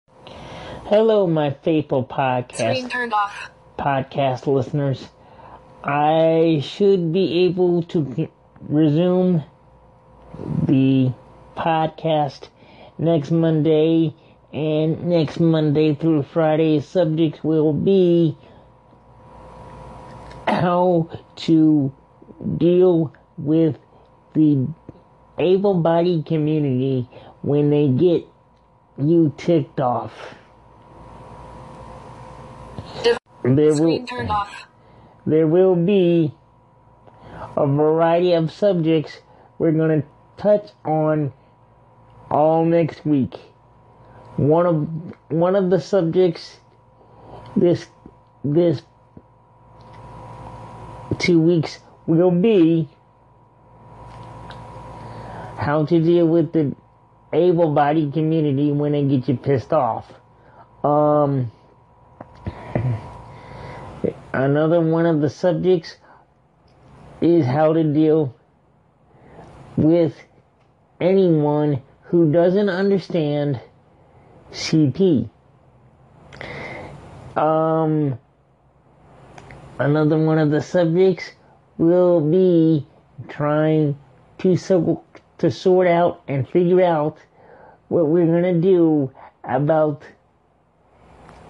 Hello, 0.90 1.26
my 1.26 1.52
faithful 1.64 2.04
podcast 2.04 2.56
Screen 2.56 2.90
turned 2.90 3.14
off. 3.14 3.50
podcast 3.78 4.46
listeners. 4.46 5.08
I 5.82 6.60
should 6.62 7.14
be 7.14 7.46
able 7.46 7.84
to 7.84 8.28
resume 8.60 9.42
the 10.66 11.14
podcast 11.56 12.50
next 12.98 13.30
Monday, 13.30 14.14
and 14.52 15.06
next 15.06 15.40
Monday 15.40 15.94
through 15.94 16.24
Friday, 16.24 16.80
subjects 16.80 17.42
will 17.42 17.72
be 17.72 18.36
how 20.46 21.08
to 21.36 21.90
deal 22.58 23.14
with 23.38 23.78
the 24.34 24.68
able 25.40 25.74
bodied 25.74 26.26
community 26.26 27.08
when 27.42 27.70
they 27.70 27.88
get 27.88 28.26
you 28.98 29.32
ticked 29.36 29.80
off. 29.80 30.12
There 33.42 33.74
will, 33.74 34.04
turned 34.04 34.30
off. 34.30 34.66
there 35.26 35.46
will 35.46 35.74
be 35.74 36.34
a 37.56 37.66
variety 37.66 38.34
of 38.34 38.52
subjects 38.52 39.18
we're 39.58 39.72
going 39.72 40.02
to 40.02 40.06
touch 40.36 40.70
on 40.84 41.32
all 42.30 42.64
next 42.64 43.04
week. 43.06 43.34
One 44.36 44.66
of 44.66 45.32
one 45.32 45.56
of 45.56 45.70
the 45.70 45.80
subjects 45.80 46.58
this 47.56 47.86
this 48.44 48.82
two 51.18 51.40
weeks 51.40 51.80
will 52.06 52.30
be 52.30 52.88
how 55.60 55.84
to 55.84 56.00
deal 56.00 56.26
with 56.26 56.52
the 56.52 56.74
able-bodied 57.34 58.14
community 58.14 58.72
when 58.72 58.92
they 58.92 59.04
get 59.04 59.28
you 59.28 59.36
pissed 59.36 59.74
off. 59.74 60.10
Um, 60.82 61.52
another 64.32 64.80
one 64.80 65.04
of 65.04 65.20
the 65.20 65.28
subjects 65.28 65.98
is 67.20 67.44
how 67.44 67.74
to 67.74 67.84
deal 67.84 68.34
with 69.76 70.14
anyone 70.98 71.82
who 72.04 72.32
doesn't 72.32 72.70
understand 72.70 73.60
CP. 74.52 75.28
Um, 77.36 78.18
another 79.78 80.18
one 80.18 80.38
of 80.38 80.50
the 80.50 80.62
subjects 80.62 81.32
will 81.76 82.22
be 82.22 82.86
trying 83.28 83.98
to 84.38 84.56
so, 84.56 85.04
to 85.40 85.50
sort 85.50 85.86
out 85.86 86.22
and 86.28 86.46
figure 86.48 86.82
out 86.82 87.16
what 87.88 88.06
we're 88.06 88.26
going 88.26 88.42
to 88.42 88.60
do 88.60 89.10
about 89.42 90.02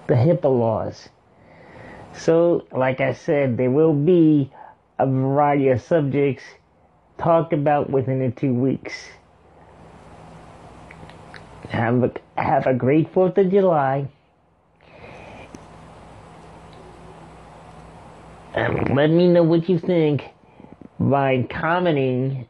the 0.07 0.15
HIPAA 0.15 0.45
laws. 0.45 1.09
So, 2.15 2.67
like 2.73 3.01
I 3.01 3.13
said, 3.13 3.57
there 3.57 3.71
will 3.71 3.93
be 3.93 4.53
a 4.99 5.07
variety 5.07 5.69
of 5.69 5.83
subjects 5.83 6.45
talked 7.19 7.53
about 7.53 7.91
within 7.91 8.21
the 8.21 8.31
two 8.31 8.55
weeks. 8.55 8.95
Have 11.71 12.05
a, 12.05 12.13
have 12.41 12.67
a 12.67 12.75
great 12.75 13.13
4th 13.13 13.39
of 13.39 13.51
July. 13.51 14.09
And 18.55 18.95
let 18.97 19.11
me 19.11 19.27
know 19.27 19.43
what 19.43 19.69
you 19.69 19.79
think 19.81 20.25
by 20.99 21.47
commenting 21.51 22.47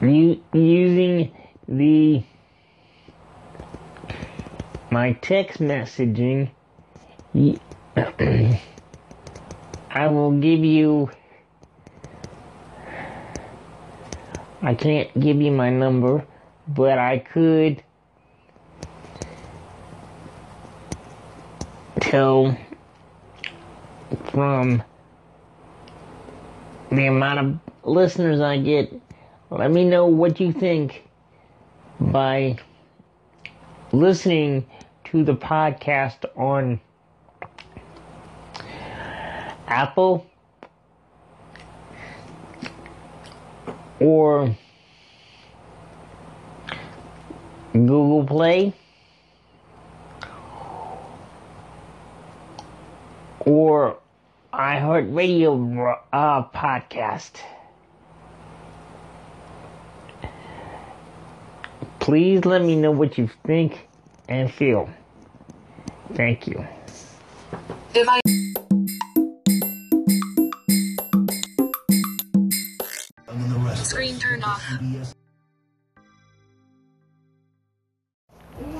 using 0.00 1.32
the 1.68 2.22
my 4.90 5.12
text 5.20 5.60
messaging 5.60 6.50
I 9.90 10.06
will 10.08 10.32
give 10.32 10.64
you 10.64 11.10
I 14.62 14.74
can't 14.74 15.18
give 15.18 15.40
you 15.40 15.52
my 15.52 15.70
number 15.70 16.24
but 16.66 16.98
I 16.98 17.18
could 17.18 17.82
tell 22.00 22.56
from 24.30 24.82
the 26.90 27.06
amount 27.06 27.38
of 27.38 27.60
listeners 27.84 28.40
I 28.40 28.58
get 28.58 28.92
let 29.50 29.70
me 29.70 29.84
know 29.84 30.06
what 30.06 30.38
you 30.38 30.52
think 30.52 31.08
by 32.00 32.56
listening 33.92 34.64
to 35.04 35.24
the 35.24 35.34
podcast 35.34 36.24
on 36.36 36.80
Apple 39.66 40.30
or 43.98 44.54
Google 47.72 48.24
Play 48.24 48.72
or 53.40 53.98
iHeartRadio 54.52 55.98
uh, 56.12 56.44
podcast. 56.50 57.40
Please 62.00 62.44
let 62.44 62.62
me 62.62 62.76
know 62.76 62.90
what 62.90 63.18
you 63.18 63.28
think 63.46 63.86
and 64.28 64.52
feel. 64.52 64.88
Thank 66.14 66.46
you. 66.46 66.66
Device. 67.92 68.20
Screen 73.74 74.18
turned 74.18 74.44
off. 74.44 74.62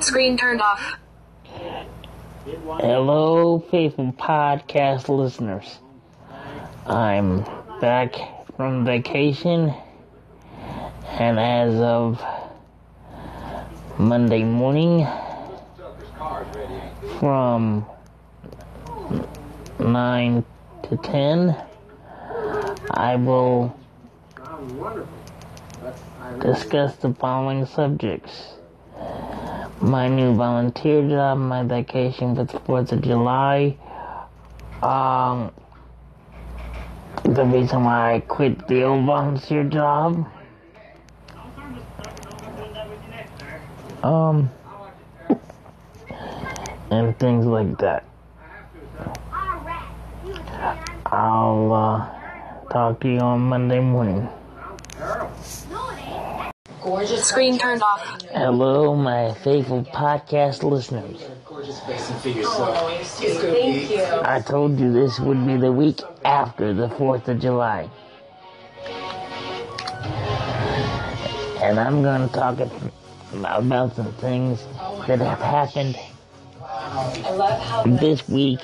Screen 0.00 0.36
turned 0.36 0.62
off. 0.62 0.96
Hello, 2.44 3.60
faithful 3.70 4.12
podcast 4.12 5.08
listeners. 5.08 5.78
I'm 6.86 7.44
back 7.80 8.16
from 8.56 8.84
vacation, 8.84 9.74
and 11.06 11.38
as 11.38 11.74
of 11.74 12.20
Monday 14.00 14.44
morning, 14.44 15.06
from 17.18 17.84
9 19.78 20.44
to 20.84 20.96
10, 20.96 21.54
I 22.92 23.16
will 23.16 23.76
discuss 26.40 26.96
the 26.96 27.12
following 27.12 27.66
subjects. 27.66 28.54
My 29.82 30.08
new 30.08 30.34
volunteer 30.34 31.06
job, 31.06 31.36
my 31.36 31.62
vacation 31.62 32.34
for 32.34 32.44
the 32.44 32.58
4th 32.58 32.92
of 32.92 33.02
July, 33.02 33.76
um, 34.82 35.52
the 37.24 37.44
reason 37.44 37.84
why 37.84 38.14
I 38.14 38.20
quit 38.20 38.66
the 38.66 38.82
old 38.84 39.04
volunteer 39.04 39.64
job, 39.64 40.26
um, 44.02 44.50
and 46.90 47.18
things 47.18 47.46
like 47.46 47.78
that. 47.78 48.04
I'll 51.06 51.72
uh, 51.72 52.68
talk 52.70 53.00
to 53.00 53.08
you 53.08 53.18
on 53.18 53.40
Monday 53.40 53.80
morning. 53.80 54.28
Gorgeous. 56.82 57.26
Screen 57.26 57.58
turned 57.58 57.82
off. 57.82 58.22
Hello, 58.32 58.94
my 58.94 59.34
faithful 59.34 59.84
podcast 59.84 60.62
listeners. 60.62 61.20
Thank 63.42 63.90
you. 63.90 64.04
I 64.22 64.40
told 64.40 64.78
you 64.78 64.92
this 64.92 65.20
would 65.20 65.46
be 65.46 65.56
the 65.56 65.72
week 65.72 66.00
after 66.24 66.72
the 66.72 66.88
4th 66.88 67.28
of 67.28 67.40
July. 67.40 67.90
And 71.62 71.78
I'm 71.78 72.02
going 72.02 72.26
to 72.26 72.34
talk 72.34 72.60
about 73.32 73.94
some 73.94 74.12
things 74.14 74.64
that 75.06 75.18
have 75.20 75.38
happened 75.38 75.98
I 76.62 77.30
love 77.32 77.60
how 77.62 77.82
this 77.84 78.28
week 78.28 78.60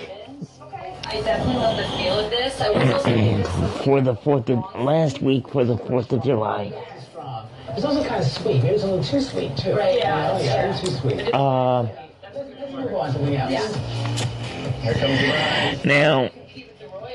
I 1.08 1.20
definitely 1.20 1.54
love 1.54 1.76
the 1.76 1.96
feel 1.96 2.18
of 2.18 2.30
this. 2.30 2.60
I 2.60 2.70
was 2.70 3.84
for 3.84 4.00
the 4.00 4.14
4th 4.14 4.50
of, 4.50 4.84
last 4.84 5.22
week 5.22 5.48
for 5.48 5.64
the 5.64 5.76
4th 5.76 6.10
of 6.12 6.24
July. 6.24 6.72
It's 7.68 7.84
also 7.84 8.02
kind 8.04 8.20
of 8.24 8.28
sweet. 8.28 8.64
It 8.64 8.72
was 8.72 8.82
a 8.82 8.86
little 8.86 9.04
too 9.04 9.20
sweet 9.20 9.56
too. 9.56 9.76
Right, 9.76 9.98
yeah, 9.98 10.32
know? 10.32 10.38
yeah. 10.40 10.66
yeah, 10.66 10.80
too 10.80 10.90
sweet. 10.90 11.32
Uh, 11.32 11.82
Let's 11.82 12.72
move 12.72 12.94
on 12.94 13.06
to 13.06 13.12
something 13.12 13.36
else. 13.36 13.76
Here 14.82 14.94
comes 14.94 15.82
the 15.82 15.88
now, 15.88 16.30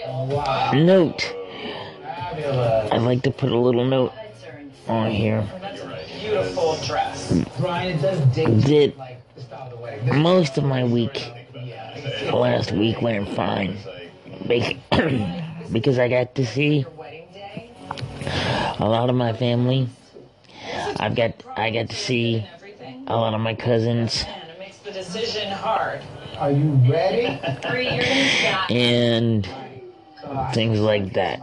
Wow. 0.07 0.71
note, 0.73 1.35
I'd 2.93 3.01
like 3.01 3.23
to 3.23 3.31
put 3.31 3.51
a 3.51 3.57
little 3.57 3.85
note 3.85 4.13
on 4.87 5.11
here 5.11 5.45
Beautiful 6.31 6.77
dress. 6.85 7.43
Brian, 7.59 7.97
it 7.97 8.01
does 8.01 8.21
dig 8.33 8.47
that 8.47 8.97
like 8.97 9.35
the 9.35 9.41
style 9.41 9.73
of 9.73 10.05
the 10.05 10.13
most 10.13 10.57
of 10.57 10.63
my 10.63 10.85
week 10.85 11.29
last 12.31 12.71
week 12.71 13.01
went 13.01 13.27
fine 13.35 13.75
because 15.73 15.99
I 15.99 16.07
got 16.07 16.33
to 16.35 16.45
see 16.45 16.85
a 18.79 18.87
lot 18.87 19.09
of 19.09 19.15
my 19.17 19.33
family. 19.33 19.89
I've 21.01 21.15
got 21.15 21.33
I 21.57 21.69
got 21.69 21.89
to 21.89 21.97
see 21.97 22.47
a 23.07 23.15
lot 23.17 23.33
of 23.33 23.41
my 23.41 23.53
cousins 23.53 24.23
it 24.23 24.57
makes 24.57 24.77
the 24.77 24.91
decision 24.93 25.51
hard. 25.51 25.99
Are 26.37 26.49
you 26.49 26.79
ready? 26.89 27.41
Three, 27.61 27.89
you're 27.89 28.03
gonna 28.03 28.25
shot. 28.25 28.71
and 28.71 29.49
things 30.53 30.79
like 30.79 31.11
that. 31.11 31.41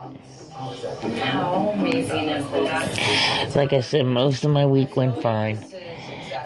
How 0.58 1.72
amazing 1.74 2.28
is 2.30 2.50
this? 2.50 3.54
Like 3.54 3.72
I 3.72 3.80
said, 3.80 4.06
most 4.06 4.44
of 4.44 4.50
my 4.50 4.66
week 4.66 4.96
went 4.96 5.22
fine, 5.22 5.64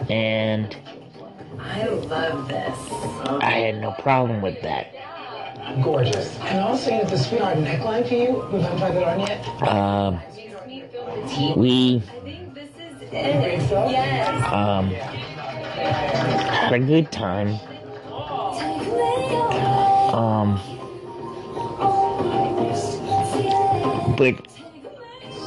and 0.07 0.75
I 1.59 1.85
love 1.87 2.47
this. 2.47 2.77
I 3.41 3.51
had 3.51 3.81
no 3.81 3.91
problem 3.93 4.43
with 4.43 4.61
that. 4.61 4.93
Gorgeous. 5.81 6.37
And 6.41 6.59
I 6.59 6.69
was 6.69 6.83
saying 6.83 7.01
that 7.01 7.09
the 7.09 7.17
sweetheart 7.17 7.57
neckline 7.57 8.07
for 8.07 8.13
you, 8.13 8.47
we 8.53 8.61
haven't 8.61 8.77
tried 8.77 8.91
that 8.95 9.07
on 9.07 9.19
yet. 9.21 9.47
Um, 9.67 10.21
we 11.59 11.69
You 11.71 12.01
think 13.11 13.61
so? 13.67 13.83
um, 14.53 14.89
had 14.93 16.73
a 16.73 16.79
good 16.79 17.11
time. 17.11 17.57
Um, 20.13 20.59
but 24.17 24.47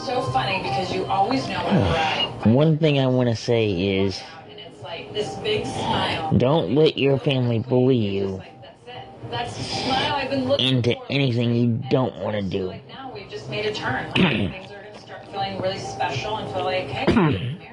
So 0.05 0.23
funny 0.33 0.63
because 0.63 0.93
you 0.95 1.05
always 1.07 1.47
know 1.49 1.63
when 1.65 1.75
we're 1.77 1.83
right. 1.83 2.33
one 2.45 2.79
thing 2.79 2.99
I 2.99 3.07
want 3.07 3.29
to 3.29 3.37
say 3.37 3.99
is 3.99 4.21
like 4.83 5.13
this 5.13 5.35
big 5.37 5.67
smile. 5.67 6.29
don't 6.37 6.75
let 6.75 6.97
your 6.99 7.19
family 7.19 7.59
bully 7.61 7.97
you 7.97 8.43
That's 9.31 9.57
the 9.57 9.63
smile 9.65 10.15
I've 10.17 10.31
been 10.31 10.49
looking 10.49 10.67
into 10.79 10.97
anything 11.11 11.55
you 11.55 11.83
don't 11.89 12.17
want 12.17 12.37
to 12.37 12.43
do. 12.43 12.81
Now 12.89 13.13
we've 13.15 13.29
just 13.29 13.49
made 13.51 13.67
a 13.67 13.75
turn. 13.75 14.13
Things 14.15 14.73
are 14.73 14.83
gonna 14.83 15.01
start 15.01 15.27
feeling 15.31 15.61
really 15.61 15.79
special 15.79 16.37
and 16.37 16.53
feel 16.55 16.65
like, 16.65 16.87
hey, 16.87 17.05
we're 17.09 17.31
getting 17.33 17.59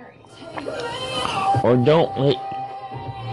married. 0.56 1.64
Or 1.64 1.78
don't 1.78 2.18
let 2.18 2.38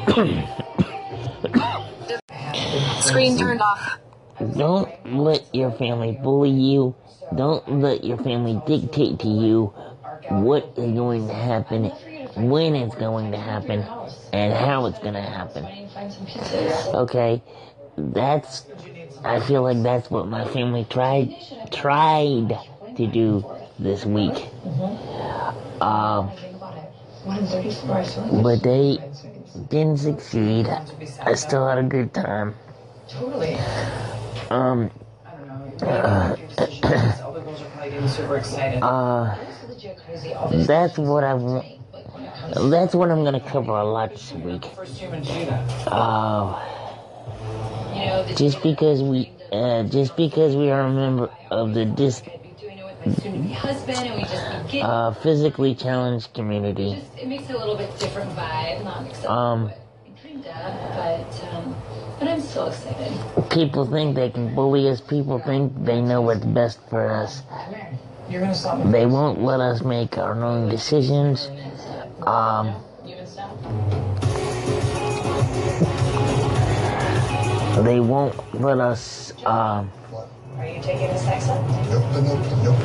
Screen 3.03 3.37
turned 3.39 3.61
off. 3.61 3.99
Don't 4.41 4.95
let 5.05 5.45
your 5.55 5.71
family 5.73 6.12
bully 6.12 6.51
you. 6.51 6.95
Don't 7.35 7.67
let 7.81 8.05
your 8.05 8.17
family 8.19 8.61
dictate 8.67 9.21
to 9.21 9.29
you 9.29 9.73
what 10.29 10.69
is 10.77 10.93
going 10.93 11.29
to 11.29 11.35
happen, 11.35 11.93
when 12.37 12.75
it's 12.75 12.95
going 12.95 13.33
to 13.33 13.39
happen, 13.39 13.87
and 14.33 14.53
how 14.53 14.87
it's 14.87 14.99
going 14.99 15.15
to 15.15 15.21
happen. 15.23 15.69
Okay? 16.95 17.43
That's 17.97 18.65
I 19.25 19.41
feel 19.41 19.62
like 19.62 19.83
that's 19.83 20.11
what 20.11 20.27
my 20.29 20.47
family 20.47 20.87
tried 20.89 21.31
tried 21.71 22.59
to 22.97 23.07
do 23.07 23.45
this 23.79 24.07
week. 24.07 24.47
Um, 25.81 26.33
but 28.43 28.62
they 28.62 28.99
didn't 29.69 29.99
succeed, 29.99 30.69
I 31.21 31.35
still 31.35 31.69
had 31.69 31.79
a 31.79 31.83
good 31.83 32.15
time. 32.15 32.55
Totally. 33.09 33.59
Um, 34.51 34.90
I 35.24 35.31
don't 35.32 35.47
know. 35.47 35.89
Uh, 35.89 36.36
all 37.24 37.32
the 37.32 37.40
girls 37.40 37.62
are 37.62 37.66
probably 37.66 37.90
getting 37.93 38.09
super 38.09 38.36
excited. 38.36 38.82
uh, 38.82 39.36
that's 40.66 40.98
what 40.98 41.24
I 41.24 41.35
want. 41.35 41.66
That's 42.70 42.94
what 42.94 43.10
I'm 43.10 43.24
gonna 43.24 43.40
cover 43.40 43.72
a 43.72 43.85
lot 43.85 44.14
this 44.14 44.35
week. 44.35 44.64
First 44.66 44.98
human 44.98 45.22
to 45.22 45.32
do 45.32 45.44
that. 45.47 45.93
Uh, 45.93 46.59
just 48.36 48.62
because 48.62 49.02
we, 49.02 49.28
uh, 49.52 49.85
just 49.85 50.16
because 50.16 50.56
we 50.56 50.70
are 50.70 50.81
a 50.82 50.90
member 50.90 51.31
of 51.51 51.74
the 51.74 51.85
dis, 51.85 52.22
husband 53.55 53.98
and 53.98 54.16
we 54.16 54.22
just 54.22 54.66
begin. 54.66 54.82
uh, 54.85 55.12
physically 55.12 55.74
challenged 55.74 56.32
community. 56.35 56.98
it 57.18 57.27
makes 57.28 57.48
a 57.51 57.56
little 57.56 57.77
bit 57.77 57.97
different 57.98 58.31
vibe, 58.32 58.85
not 58.85 59.27
Um, 59.31 59.62
what 59.64 59.74
we 60.05 60.10
dreamed 60.20 60.47
of, 60.47 60.74
but 60.97 61.44
um, 61.55 61.74
but 62.20 62.28
I'm 62.28 62.40
still 62.40 62.68
excited. 62.68 63.51
people 63.51 63.86
think 63.86 64.14
they 64.14 64.28
can 64.30 64.55
bully 64.55 64.88
us. 64.88 65.01
People 65.01 65.40
think 65.40 65.72
they 65.84 66.01
know 66.02 66.20
what's 66.20 66.44
best 66.44 66.78
for 66.90 67.10
us. 67.10 67.42
You're 68.28 68.42
gonna 68.42 68.55
stop 68.55 68.84
me. 68.84 68.92
They 68.92 69.06
won't 69.06 69.42
let 69.42 69.59
us 69.60 69.82
make 69.82 70.18
our 70.18 70.40
own 70.44 70.68
decisions. 70.68 71.51
Um, 72.22 72.76
You 73.05 73.16
gonna 73.16 73.26
they 77.82 78.01
won't 78.01 78.60
let 78.60 78.78
us. 78.78 79.32
Um, 79.47 79.90
Are 80.59 80.66
you 80.68 80.82
taking 80.82 81.09
this 81.09 81.26
exit? 81.26 81.56
Nope, 81.88 82.05
nope, 82.12 82.38
nope. 82.62 82.76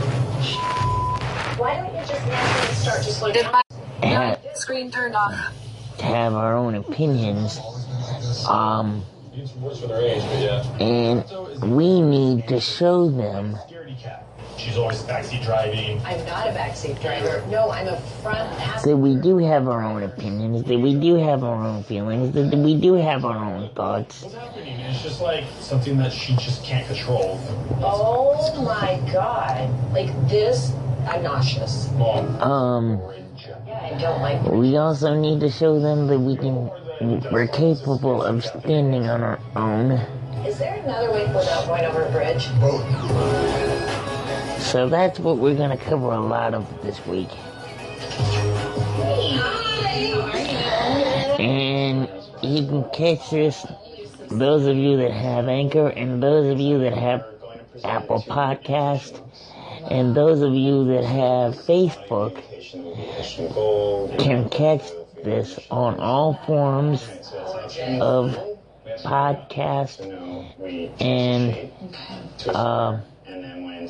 Why 1.59 1.75
don't 1.75 1.93
you 1.93 1.99
just 2.07 2.25
naturally 2.25 2.75
start 2.75 3.03
just 3.03 3.21
like 3.21 3.35
ha- 3.43 4.37
Screen 4.53 4.89
turned 4.89 5.15
off. 5.15 5.53
To 5.97 6.05
have 6.05 6.33
our 6.33 6.55
own 6.55 6.75
opinions. 6.75 7.59
Um, 8.47 9.03
Works 9.59 9.79
for 9.79 9.87
their 9.87 10.01
age, 10.01 10.23
but 10.23 10.39
yeah. 10.39 10.77
and 10.79 11.75
we 11.75 12.01
need 12.01 12.47
to 12.47 12.61
show 12.61 13.09
them 13.09 13.57
She's 14.57 14.77
always 14.77 15.03
backseat 15.03 15.43
driving. 15.43 16.01
I'm 16.05 16.25
not 16.25 16.47
a 16.47 16.51
backseat 16.51 17.01
driver. 17.01 17.45
No, 17.49 17.69
I'm 17.71 17.87
a 17.87 17.99
front 18.23 18.49
passenger. 18.57 18.91
that 18.91 18.97
we 18.97 19.15
do 19.17 19.37
have 19.37 19.67
our 19.67 19.83
own 19.83 20.03
opinions, 20.03 20.63
that 20.63 20.79
we 20.79 20.95
do 20.95 21.15
have 21.15 21.43
our 21.43 21.61
own 21.61 21.83
feelings, 21.83 22.33
that 22.33 22.57
we 22.57 22.79
do 22.79 22.93
have 22.93 23.25
our 23.25 23.37
own 23.37 23.69
thoughts. 23.75 24.23
What's 24.23 24.35
happening? 24.35 24.79
It's 24.79 25.03
just 25.03 25.21
like 25.21 25.43
something 25.59 25.97
that 25.97 26.13
she 26.13 26.35
just 26.37 26.63
can't 26.63 26.87
control. 26.87 27.39
Oh 27.81 28.63
my 28.63 28.99
god. 29.11 29.69
Like 29.93 30.09
this, 30.29 30.71
I'm 31.07 31.23
nauseous. 31.23 31.91
Mom. 31.91 32.41
Um, 32.41 33.01
Yeah, 33.67 33.91
I 33.93 33.99
don't 33.99 34.21
like 34.21 34.41
we 34.43 34.77
also 34.77 35.13
need 35.19 35.41
to 35.41 35.49
show 35.49 35.79
them 35.79 36.07
that 36.07 36.19
we 36.19 36.37
can, 36.37 36.71
we're 37.01 37.47
capable 37.47 38.21
of 38.23 38.45
standing 38.45 39.07
on 39.07 39.21
our 39.21 39.39
own. 39.55 39.91
Is 40.45 40.57
there 40.59 40.75
another 40.75 41.11
way 41.11 41.25
without 41.27 41.67
going 41.67 41.85
over 41.85 42.03
a 42.03 42.11
bridge? 42.11 42.43
So 44.61 44.87
that's 44.89 45.19
what 45.19 45.37
we're 45.37 45.55
gonna 45.55 45.77
cover 45.77 46.11
a 46.11 46.19
lot 46.19 46.53
of 46.53 46.67
this 46.83 47.05
week. 47.05 47.29
And 51.39 52.09
you 52.41 52.65
can 52.65 52.89
catch 52.91 53.29
this, 53.29 53.65
those 54.29 54.65
of 54.65 54.77
you 54.77 54.97
that 54.97 55.11
have 55.11 55.47
Anchor, 55.47 55.87
and 55.87 56.21
those 56.23 56.51
of 56.51 56.59
you 56.59 56.79
that 56.79 56.93
have 56.93 57.25
Apple 57.83 58.21
Podcast, 58.21 59.21
and 59.91 60.15
those 60.15 60.41
of 60.41 60.53
you 60.53 60.85
that 60.85 61.03
have 61.03 61.55
Facebook 61.55 62.41
can 64.17 64.49
catch 64.49 64.91
this 65.25 65.59
on 65.69 65.99
all 65.99 66.35
forms 66.45 67.03
of 67.99 68.37
podcast 69.03 69.99
and 70.99 71.57
uh, 72.49 72.99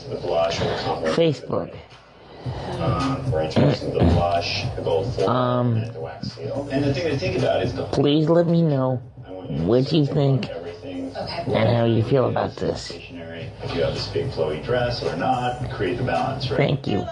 The 0.09 0.15
blush 0.17 0.61
or 0.61 0.63
the 0.65 0.75
compliment. 0.83 1.15
Facebook. 1.15 1.73
Um, 2.69 3.23
for 3.31 3.41
introducing 3.43 3.93
the 3.93 3.99
blush, 3.99 4.65
the 4.75 4.81
gold 4.81 5.13
foil, 5.13 5.29
Um, 5.29 5.67
and 5.75 5.93
the 5.93 5.99
wax 5.99 6.27
seal. 6.29 6.67
And 6.71 6.83
the 6.83 6.93
thing 6.93 7.09
to 7.11 7.17
think 7.19 7.37
about 7.37 7.61
is 7.61 7.73
the 7.73 7.83
Please 7.85 8.29
let 8.29 8.47
me 8.47 8.61
know 8.61 9.01
what 9.47 9.91
you 9.91 10.05
think 10.05 10.49
and 11.47 11.69
how 11.69 11.85
you 11.85 12.03
feel 12.03 12.27
about 12.27 12.55
this. 12.55 12.91
If 12.91 13.75
you 13.75 13.81
have 13.81 13.93
this 13.93 14.07
big 14.07 14.25
flowy 14.31 14.63
dress 14.63 15.03
or 15.03 15.15
not, 15.15 15.69
create 15.71 15.97
the 15.97 16.03
balance, 16.03 16.49
right? 16.51 16.57
Thank 16.57 16.87
you. 16.87 17.05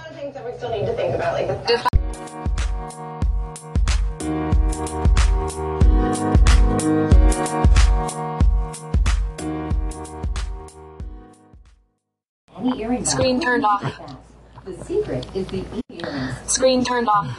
Screen 12.63 13.41
turned 13.41 13.65
off. 13.65 14.17
The 14.63 14.85
secret 14.85 15.27
is 15.35 15.47
the 15.47 15.65
earrings. 15.89 16.51
Screen 16.51 16.85
turned 16.85 17.09
off. 17.09 17.37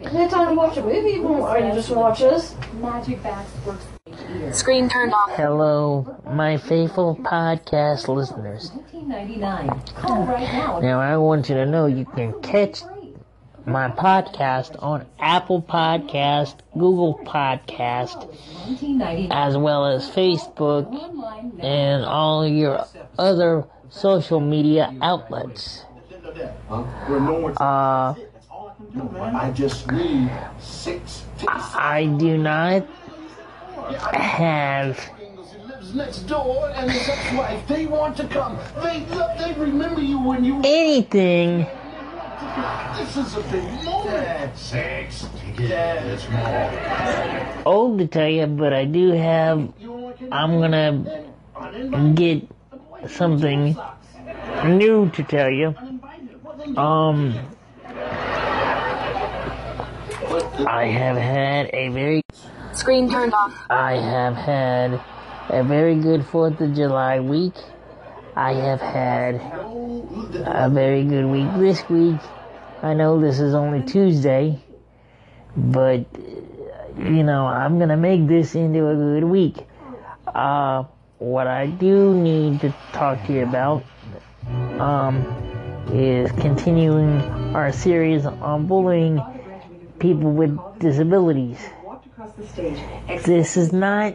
Is 0.00 0.30
time 0.32 0.48
to 0.48 0.54
watch 0.54 0.76
a 0.78 0.82
movie 0.82 1.18
or 1.18 1.58
you 1.58 1.74
just 1.74 1.90
watch 1.90 2.22
us? 2.22 2.56
Magic 2.80 3.22
Backs 3.22 3.50
works 3.66 3.84
Screen 4.52 4.88
turned 4.88 5.12
off. 5.12 5.32
Hello, 5.32 6.16
my 6.32 6.56
faithful 6.56 7.14
podcast 7.16 8.08
listeners. 8.08 8.70
1999. 8.72 9.66
Now. 10.02 10.80
Now, 10.80 11.00
I 11.00 11.18
want 11.18 11.50
you 11.50 11.54
to 11.56 11.66
know 11.66 11.84
you 11.84 12.06
can 12.06 12.40
catch 12.40 12.82
my 13.66 13.90
podcast 13.90 14.82
on 14.82 15.04
Apple 15.18 15.60
Podcast, 15.60 16.54
Google 16.72 17.20
Podcast, 17.26 18.34
as 19.30 19.58
well 19.58 19.84
as 19.86 20.08
Facebook 20.08 20.90
and 21.62 22.04
all 22.04 22.48
your 22.48 22.86
other 23.18 23.66
social 23.90 24.40
media 24.40 24.94
outlets. 25.02 25.84
Uh, 26.78 28.14
I 29.10 29.50
just 29.54 29.90
need 29.90 30.30
six. 30.60 31.24
I 31.46 32.06
do 32.18 32.38
not 32.38 32.86
have 34.12 35.10
Next 35.94 36.28
door, 36.28 36.68
and 36.74 36.90
his 36.90 37.08
ex-wife, 37.08 37.66
they 37.66 37.86
want 37.86 38.14
to 38.18 38.28
come. 38.28 38.58
They 38.82 39.06
they 39.38 39.54
remember 39.58 40.02
you 40.02 40.20
when 40.20 40.44
you. 40.44 40.60
anything 40.62 41.66
This 42.94 43.16
is 43.16 43.36
a 43.36 43.42
big 43.50 43.64
moment. 43.84 44.56
Six. 44.56 45.26
Yeah, 45.58 46.18
old 47.64 47.98
to 48.00 48.06
tell 48.06 48.28
you, 48.28 48.46
but 48.46 48.74
I 48.74 48.84
do 48.84 49.12
have. 49.12 49.72
I'm 50.30 50.60
gonna 50.60 51.24
get 52.14 52.46
something 53.06 53.76
new 54.64 55.10
to 55.10 55.22
tell 55.22 55.50
you. 55.50 55.74
Um, 56.76 57.34
I 60.66 60.86
have 60.86 61.16
had 61.16 61.70
a 61.72 61.88
very, 61.88 62.22
Screen 62.72 63.10
turned 63.10 63.32
off. 63.32 63.54
I 63.70 63.94
have 63.94 64.34
had 64.34 65.00
a 65.48 65.62
very 65.62 65.94
good 65.96 66.26
Fourth 66.26 66.60
of 66.60 66.74
July 66.74 67.20
week. 67.20 67.54
I 68.36 68.52
have 68.54 68.80
had 68.80 69.36
a 70.46 70.68
very 70.70 71.04
good 71.04 71.26
week 71.26 71.48
this 71.58 71.88
week. 71.88 72.20
I 72.82 72.94
know 72.94 73.20
this 73.20 73.40
is 73.40 73.54
only 73.54 73.82
Tuesday, 73.82 74.62
but 75.56 76.06
you 76.96 77.24
know 77.24 77.46
I'm 77.46 77.78
gonna 77.78 77.96
make 77.96 78.26
this 78.28 78.54
into 78.54 78.88
a 78.88 78.94
good 78.94 79.24
week. 79.24 79.66
Uh, 80.26 80.84
what 81.18 81.46
I 81.46 81.66
do 81.66 82.14
need 82.14 82.60
to 82.60 82.74
talk 82.92 83.24
to 83.26 83.32
you 83.32 83.42
about, 83.42 83.84
um, 84.78 85.24
is 85.92 86.30
continuing 86.32 87.20
our 87.54 87.72
series 87.72 88.26
on 88.26 88.66
bullying 88.66 89.20
people 89.98 90.32
with 90.32 90.58
disabilities. 90.78 91.58
This 93.24 93.56
is 93.56 93.72
not 93.72 94.14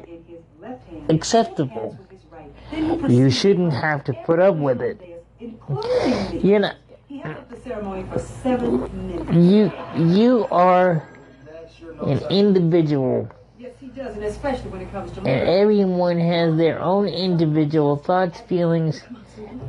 acceptable. 1.09 1.97
You 2.71 3.29
shouldn't 3.29 3.73
have 3.73 4.03
to 4.05 4.13
put 4.13 4.39
up 4.39 4.55
with 4.55 4.81
it. 4.81 4.99
You 6.31 6.59
know, 6.59 6.71
the 7.09 7.59
ceremony 7.63 8.05
for 8.11 8.19
seven 8.19 9.07
minutes. 9.07 9.31
you 9.31 9.71
you 9.95 10.47
are 10.51 11.07
an 12.05 12.21
individual, 12.29 13.29
does, 13.95 14.15
and 14.15 14.23
especially 14.25 14.69
when 14.69 14.81
it 14.81 14.91
comes 14.91 15.11
to 15.11 15.19
and 15.19 15.47
everyone 15.49 16.17
has 16.19 16.57
their 16.57 16.79
own 16.81 17.07
individual 17.07 17.95
thoughts, 17.95 18.39
feelings, 18.41 19.01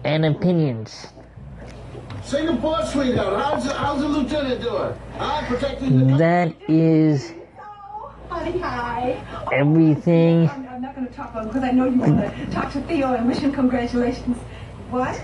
and 0.05 0.25
opinions. 0.25 1.09
Singapore, 2.25 2.83
sweetheart. 2.87 3.43
How's 3.43 3.65
the, 3.65 3.75
how's 3.75 4.01
the 4.01 4.09
lieutenant 4.09 4.63
doing? 4.63 4.95
I'm 5.19 5.45
protecting 5.47 6.09
the. 6.09 6.17
That 6.17 6.55
is 6.69 7.33
Honey, 8.31 8.59
hi. 8.59 9.23
everything. 9.53 10.49
I'm, 10.49 10.67
I'm 10.69 10.83
not 10.83 10.95
going 10.95 11.07
to 11.07 11.13
talk 11.13 11.35
long 11.35 11.49
because 11.49 11.63
I 11.63 11.71
know 11.71 11.85
you 11.87 11.99
want 11.99 12.19
to 12.21 12.47
talk 12.51 12.73
to 12.73 12.81
Theo 12.83 13.15
and 13.15 13.29
wish 13.29 13.39
him 13.39 13.53
congratulations. 13.53 14.39
What? 14.91 15.21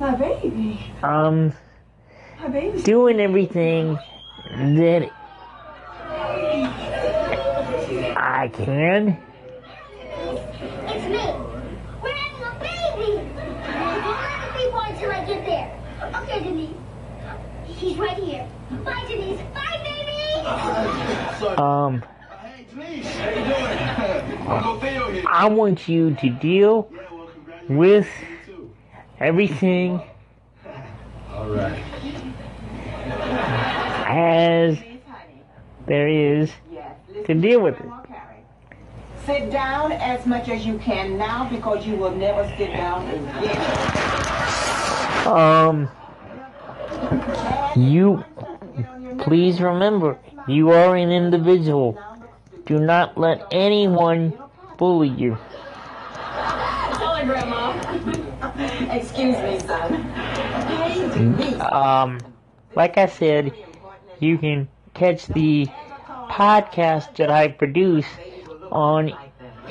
My 0.00 0.14
baby. 0.14 0.80
Um, 1.02 1.52
My 2.40 2.48
baby. 2.48 2.82
doing 2.82 3.20
everything 3.20 3.98
that 4.56 5.10
I 8.20 8.50
can. 8.52 9.16
It's 10.86 11.06
me. 11.06 11.24
We're 12.02 12.12
having 12.12 12.44
a 12.44 12.52
baby. 12.60 13.10
Don't 13.36 14.04
let 14.04 14.38
the 14.42 14.48
people 14.58 14.80
until 14.80 15.10
I 15.12 15.24
get 15.26 15.46
there. 15.46 15.68
Okay, 16.22 16.38
Denise. 16.42 16.70
She's 17.78 17.96
right 17.96 18.16
here. 18.16 18.48
Bye, 18.84 19.04
Denise. 19.08 19.40
Bye, 19.54 19.80
baby. 19.84 21.56
Um, 21.56 22.02
Hey, 22.42 22.66
Denise. 22.70 23.06
How 23.16 23.28
you 23.30 23.34
doing? 25.14 25.26
I 25.30 25.48
want 25.48 25.88
you 25.88 26.14
to 26.16 26.30
deal 26.30 26.90
with 27.68 28.08
everything 29.20 30.02
Alright. 31.32 31.82
as 34.08 34.78
there 35.88 36.08
is 36.08 36.50
to 37.24 37.34
deal 37.34 37.60
with 37.60 37.80
it. 37.80 37.90
Sit 39.24 39.50
down 39.50 39.90
as 39.92 40.24
much 40.26 40.48
as 40.48 40.64
you 40.64 40.78
can 40.78 41.18
now 41.18 41.48
because 41.50 41.84
you 41.86 41.96
will 41.96 42.14
never 42.14 42.46
sit 42.56 42.72
down 42.72 43.06
again. 43.08 43.58
Um, 45.26 45.90
you 47.76 48.24
please 49.18 49.60
remember, 49.60 50.16
you 50.46 50.70
are 50.70 50.96
an 50.96 51.10
individual. 51.10 51.98
Do 52.66 52.78
not 52.78 53.18
let 53.18 53.46
anyone 53.50 54.32
bully 54.76 55.08
you. 55.08 55.36
Sorry, 56.94 57.26
Grandma. 57.26 57.72
Excuse 58.90 59.36
me, 59.36 59.58
son. 59.60 59.94
Um, 61.60 62.18
like 62.74 62.96
I 62.96 63.04
said, 63.06 63.52
you 64.20 64.38
can 64.38 64.68
catch 64.98 65.26
the 65.26 65.66
podcast 66.28 67.16
that 67.16 67.30
I 67.30 67.48
produce 67.48 68.04
on 68.70 69.12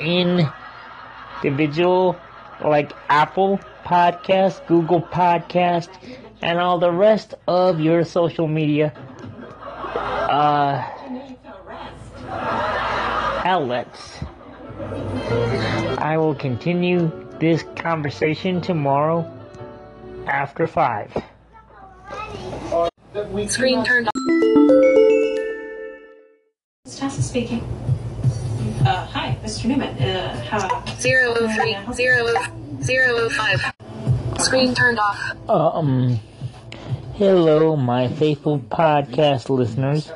individual, 0.00 2.16
like 2.64 2.92
Apple 3.08 3.60
Podcast, 3.84 4.66
Google 4.66 5.02
Podcast, 5.02 5.88
and 6.40 6.58
all 6.58 6.78
the 6.78 6.90
rest 6.90 7.34
of 7.46 7.78
your 7.78 8.04
social 8.04 8.48
media 8.48 8.94
uh, 9.94 10.82
outlets. 13.44 14.20
I 15.98 16.16
will 16.16 16.34
continue 16.34 17.12
this 17.38 17.62
conversation 17.76 18.62
tomorrow 18.62 19.30
after 20.26 20.66
5. 20.66 21.12
Screen 23.46 23.84
turned 23.84 24.08
off. 24.08 25.07
Stasa 26.88 27.20
speaking. 27.20 27.60
Uh, 28.80 29.04
hi, 29.04 29.36
Mr. 29.44 29.66
Newman. 29.66 29.90
Uh, 30.02 30.42
how? 30.44 30.84
Zero 30.98 31.34
oh 31.36 31.54
three 31.54 31.76
zero 31.92 32.24
oh 32.26 32.80
zero 32.80 33.08
oh 33.10 33.28
five. 33.28 33.60
Screen 34.40 34.74
turned 34.74 34.98
off. 34.98 35.36
Um, 35.50 36.18
hello, 37.14 37.76
my 37.76 38.08
faithful 38.08 38.58
podcast 38.58 39.50
listeners. 39.50 40.10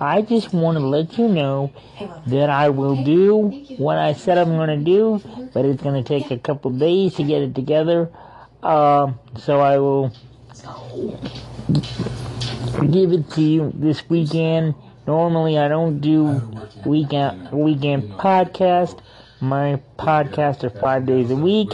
I 0.00 0.22
just 0.22 0.54
want 0.54 0.78
to 0.78 0.86
let 0.86 1.18
you 1.18 1.28
know 1.28 1.70
that 2.28 2.48
I 2.48 2.70
will 2.70 3.04
do 3.04 3.48
what 3.76 3.98
I 3.98 4.14
said 4.14 4.38
I'm 4.38 4.56
going 4.56 4.70
to 4.70 4.82
do, 4.82 5.20
but 5.52 5.66
it's 5.66 5.82
going 5.82 6.02
to 6.02 6.08
take 6.08 6.30
a 6.30 6.38
couple 6.38 6.70
days 6.70 7.16
to 7.16 7.24
get 7.24 7.42
it 7.42 7.54
together. 7.54 8.10
Um, 8.62 9.18
so 9.36 9.60
I 9.60 9.76
will 9.76 10.14
give 12.90 13.12
it 13.12 13.30
to 13.32 13.42
you 13.42 13.70
this 13.74 14.08
weekend. 14.08 14.74
Normally, 15.06 15.58
I 15.58 15.68
don't 15.68 16.00
do 16.00 16.42
weekend 16.84 17.50
weekend 17.52 18.10
podcast. 18.12 18.98
My 19.40 19.80
podcasts 19.98 20.64
are 20.64 20.70
five 20.70 21.06
days 21.06 21.30
a 21.30 21.36
week, 21.36 21.70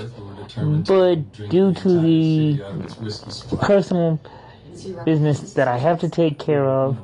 but 0.56 1.32
due 1.48 1.72
to 1.72 2.00
the 2.00 2.60
personal 3.60 4.20
business 5.04 5.54
that 5.54 5.68
I 5.68 5.78
have 5.78 6.00
to 6.00 6.08
take 6.08 6.38
care 6.38 6.66
of, 6.66 6.98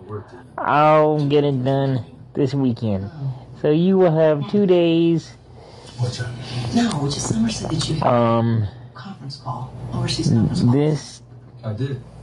I'll 0.59 1.27
get 1.29 1.45
it 1.45 1.65
done 1.65 2.05
this 2.35 2.55
weekend. 2.55 3.11
So 3.63 3.71
you 3.71 3.99
will 3.99 4.13
have 4.15 4.51
two 4.51 4.67
days. 4.67 5.33
No, 6.75 6.91
just 7.05 7.29
Summer 7.29 7.49
said 7.49 7.71
that 7.71 7.89
you 7.89 8.03
Um, 8.03 8.67
conference 8.95 9.37
call. 9.37 9.73
Overseas 9.95 10.29
conference 10.29 10.63
call. 10.63 10.73
this 10.73 11.23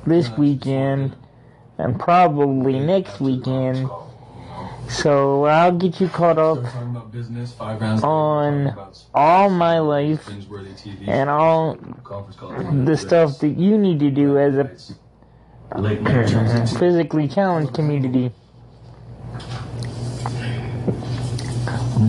this 0.05 0.29
weekend 0.37 1.15
and 1.77 1.99
probably 1.99 2.79
next 2.79 3.19
weekend. 3.19 3.89
So 4.89 5.45
I'll 5.45 5.77
get 5.77 5.99
you 5.99 6.07
caught 6.07 6.37
up 6.37 6.63
on 8.03 8.91
all 9.13 9.49
my 9.49 9.79
life 9.79 10.29
and 11.07 11.29
all 11.29 11.75
the 12.85 12.95
stuff 12.95 13.39
that 13.39 13.57
you 13.57 13.77
need 13.77 13.99
to 13.99 14.11
do 14.11 14.37
as 14.37 14.55
a 14.55 14.69
physically 16.79 17.27
challenged 17.27 17.73
community. 17.73 18.31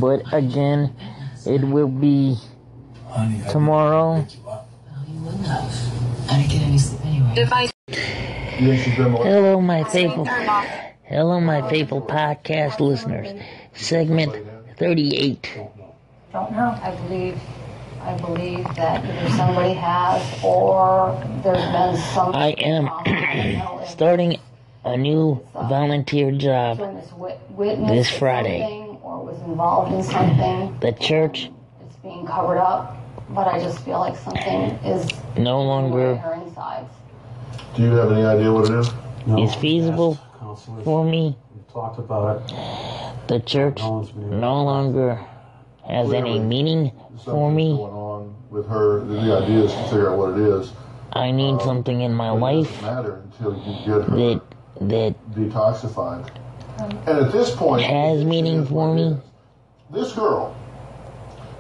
But 0.01 0.23
again, 0.33 0.95
it 1.47 1.63
will 1.63 1.89
be 1.89 2.37
tomorrow. 3.51 4.27
I 6.29 7.71
Hello, 8.57 9.61
my 9.61 9.85
faithful. 9.85 10.25
Hello, 10.25 11.39
my 11.41 11.61
faithful 11.69 12.01
podcast 12.01 12.81
listeners. 12.81 13.29
Segment 13.75 14.35
38. 14.79 15.61
Don't 16.33 16.53
know. 16.53 16.79
I 16.83 16.95
believe, 17.03 17.39
I 18.01 18.15
believe 18.17 18.65
that 18.77 19.05
either 19.05 19.31
somebody 19.37 19.75
has 19.75 20.43
or 20.43 21.23
there's 21.45 21.59
been 21.71 21.97
some. 22.15 22.35
I 22.35 22.53
am 22.53 23.83
starting 23.87 24.41
a 24.87 24.97
new 24.97 25.39
volunteer 25.53 26.33
job 26.33 26.79
Someone 26.79 26.95
that's 26.97 27.13
wit- 27.13 27.41
witnessed 27.51 27.93
this 27.93 28.19
Friday. 28.19 28.63
Or 29.03 29.23
was 29.23 29.39
involved 29.43 29.93
in 29.93 30.03
something. 30.03 30.79
The 30.81 30.93
church 30.93 31.51
It's 31.83 31.97
being 31.97 32.25
covered 32.25 32.57
up, 32.59 32.97
but 33.29 33.49
I 33.49 33.61
just 33.61 33.85
feel 33.85 33.99
like 33.99 34.17
something 34.17 34.71
is 34.83 35.11
no 35.37 35.61
longer. 35.61 36.23
Do 37.77 37.83
you 37.83 37.91
have 37.91 38.11
any 38.11 38.23
idea 38.23 38.51
what 38.51 38.71
it 38.71 38.79
is? 38.79 38.91
is 39.39 39.55
feasible 39.57 40.15
for 40.83 41.05
me. 41.05 41.37
Talked 41.71 41.99
about 41.99 42.41
it. 42.51 43.29
The 43.29 43.41
church 43.41 43.81
no 43.83 44.65
longer 44.65 45.21
has 45.87 46.11
any 46.11 46.39
meaning 46.39 46.91
for 47.23 47.53
me. 47.53 47.77
Going 47.77 47.93
on 47.93 48.35
with 48.49 48.67
her, 48.67 49.01
the 49.01 49.15
the 49.15 49.43
idea 49.45 49.65
is 49.65 49.73
to 49.73 49.83
figure 49.85 50.11
out 50.11 50.17
what 50.17 50.39
it 50.39 50.39
is. 50.39 50.73
I 51.13 51.31
need 51.31 51.53
um, 51.53 51.61
something 51.61 52.01
in 52.01 52.15
my 52.15 52.31
life 52.31 52.67
Doesn't 52.67 52.83
matter 52.83 53.23
until 53.25 53.55
you 53.57 53.75
get 53.85 54.09
her 54.09 54.17
that 54.17 54.43
that 54.81 55.35
detoxified. 55.35 56.31
Um, 56.79 56.91
and 57.07 57.27
at 57.27 57.33
this 57.33 57.55
point, 57.55 57.83
has 57.83 58.25
meaning 58.25 58.65
for 58.65 58.95
me. 58.95 59.19
this 59.91 60.13
girl 60.15 60.57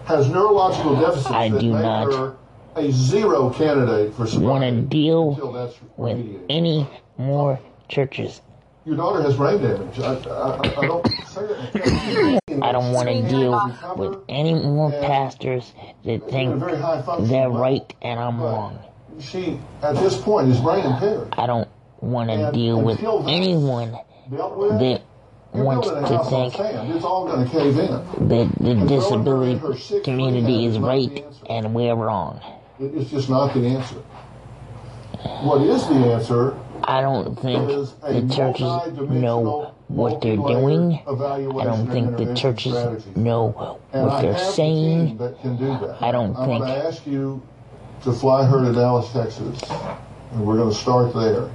has 0.07 0.31
neurological 0.31 0.97
deficits 0.97 1.27
I 1.27 1.51
that 1.51 1.61
do 1.61 1.73
make 1.73 1.83
not 1.83 2.13
her 2.13 2.37
a 2.77 2.93
zero 2.93 3.51
candidate 3.51 4.15
for 4.15 4.27
want 4.39 4.63
to 4.63 4.83
deal 4.83 5.81
with 5.97 6.19
any 6.49 6.87
more 7.17 7.59
churches. 7.89 8.43
Your 8.85 8.97
daughter 8.97 9.23
has 9.23 9.37
brain 9.37 9.61
damage. 9.61 9.99
I, 9.99 10.15
I, 10.15 10.59
I 10.59 10.87
don't 10.87 11.07
say 11.27 11.47
that. 11.47 12.41
I 12.63 12.73
don't 12.73 12.93
want 12.93 13.09
to 13.09 13.29
deal 13.29 13.75
with 13.97 14.19
any 14.29 14.55
more 14.55 14.91
pastors 14.91 15.73
that 16.05 16.31
think 16.31 16.63
they're 17.29 17.51
right 17.51 17.93
and 18.03 18.21
I'm 18.21 18.41
wrong. 18.41 18.79
She, 19.19 19.59
at 19.83 19.95
this 19.97 20.21
point, 20.21 20.49
is 20.49 20.61
brain 20.61 20.85
impaired. 20.85 21.35
I 21.37 21.47
don't 21.47 21.69
want 22.01 22.31
to 22.31 22.53
deal 22.53 22.81
with 22.81 23.01
anyone 23.27 23.99
with. 24.29 24.79
that 24.79 25.03
wants 25.53 25.89
to 25.89 26.25
think. 26.29 26.55
It's 26.95 27.05
all 27.05 27.27
going 27.27 27.45
to 27.45 27.51
cave 27.51 27.79
in. 27.79 28.29
that 28.29 28.53
the 28.61 28.75
disability 28.87 30.03
community 30.03 30.67
is 30.67 30.79
right 30.79 31.25
and 31.49 31.75
we're 31.75 31.95
wrong. 31.95 32.41
It- 32.81 32.93
It's 32.95 33.11
just 33.11 33.29
not 33.31 33.55
the 33.55 33.67
answer. 33.67 33.97
What 35.43 35.63
is 35.63 35.87
the 35.89 35.95
answer 35.95 36.55
I 36.85 37.01
don't 37.01 37.35
think 37.41 37.67
the 37.69 38.35
churches 38.35 39.09
know 39.09 39.73
what 39.89 40.21
they're 40.21 40.37
doing. 40.37 41.01
I 41.07 41.65
don't 41.65 41.87
think 41.91 42.17
the 42.17 42.35
churches 42.35 42.75
know 43.17 43.79
And 43.93 44.05
what 44.07 44.13
I 44.15 44.23
they're 44.23 44.39
saying. 44.39 45.09
team 45.09 45.19
that 45.19 45.41
can 45.41 45.57
do 45.57 45.67
that. 45.79 45.97
I 46.01 46.13
don't 46.13 46.29
think 46.35 46.39
I'm 46.39 46.47
think 46.49 46.65
going 46.67 46.81
to 46.81 46.87
ask 46.87 47.07
you 47.07 47.43
to 48.05 48.13
fly 48.13 48.45
her 48.45 48.65
to 48.65 48.73
Dallas, 48.73 49.11
Texas, 49.13 49.61
and 50.33 50.47
we're 50.47 50.57
going 50.57 50.69
to 50.69 50.75
start 50.75 51.13
there. 51.15 51.49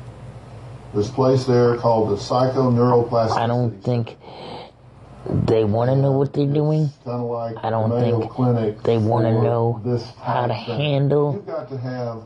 This 0.94 1.10
place 1.10 1.46
there 1.46 1.78
called 1.78 2.10
the 2.10 2.16
Psychoneuroplasticity. 2.16 3.38
I 3.38 3.48
don't 3.48 3.82
think 3.84 4.18
they 5.30 5.64
want 5.64 5.90
to 5.92 5.96
know 5.96 6.12
what 6.12 6.34
they're 6.34 6.46
doing. 6.48 6.90
I 7.06 7.70
don't 7.70 7.92
think 7.92 8.32
Clinic 8.32 8.82
they 8.84 8.98
want 8.98 9.26
to 9.26 9.32
know 9.32 9.82
this 9.86 10.04
how 10.22 10.48
to 10.48 10.54
handle 10.54 11.34
You've 11.36 11.46
got 11.46 11.70
to 11.70 11.78
have 11.78 12.24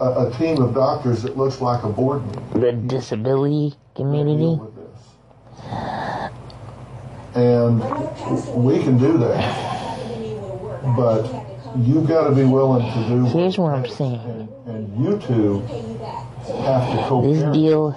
a, 0.00 0.26
a 0.28 0.32
team 0.38 0.62
of 0.62 0.74
doctors 0.74 1.22
that 1.22 1.36
looks 1.36 1.60
like 1.60 1.82
a 1.84 1.88
board 1.88 2.24
meeting. 2.26 2.60
the 2.60 2.72
disability 2.72 3.74
community. 3.94 4.58
And 7.34 7.80
we 8.54 8.78
can 8.82 8.98
do 8.98 9.18
that. 9.18 9.96
But 10.96 11.24
you've 11.76 12.08
got 12.08 12.28
to 12.28 12.34
be 12.34 12.44
willing 12.44 12.90
to 12.90 13.08
do 13.08 13.24
Here's 13.26 13.58
what 13.58 13.74
I'm 13.74 13.86
saying. 13.88 14.48
and 14.66 15.04
you 15.04 15.18
two 15.18 15.60
have 16.64 16.90
to 16.96 17.04
co 17.06 17.22
This 17.22 17.42
deal 17.54 17.92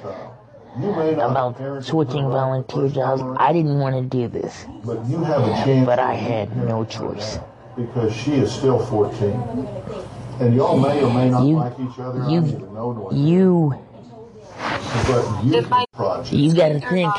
about 0.75 1.83
switching 1.83 2.29
volunteer 2.29 2.89
jobs, 2.89 3.21
I 3.37 3.51
didn't 3.53 3.79
want 3.79 3.95
to 3.95 4.01
do 4.03 4.27
this. 4.27 4.65
But 4.85 5.05
you 5.05 5.23
have 5.23 5.41
a 5.43 5.47
chance. 5.65 5.85
But 5.85 5.99
I 5.99 6.13
had 6.13 6.55
no 6.57 6.85
choice. 6.85 7.39
because 7.75 8.13
she 8.13 8.33
is 8.33 8.51
still 8.51 8.79
14. 8.85 9.31
And 10.39 10.55
y'all 10.55 10.77
may 10.77 11.01
or 11.03 11.13
may 11.13 11.29
not 11.29 11.45
You- 11.45 11.55
like 11.57 11.79
each 11.79 11.99
other. 11.99 12.21
I 12.21 12.29
you- 12.29 12.41
don't 12.41 12.49
even 12.49 12.73
know 12.73 12.87
one. 12.89 13.17
You, 13.17 13.73
But 15.07 15.43
you 15.45 15.51
can 15.61 15.85
project 15.93 16.33
you 16.33 16.53
gotta 16.53 16.79
think 16.81 17.13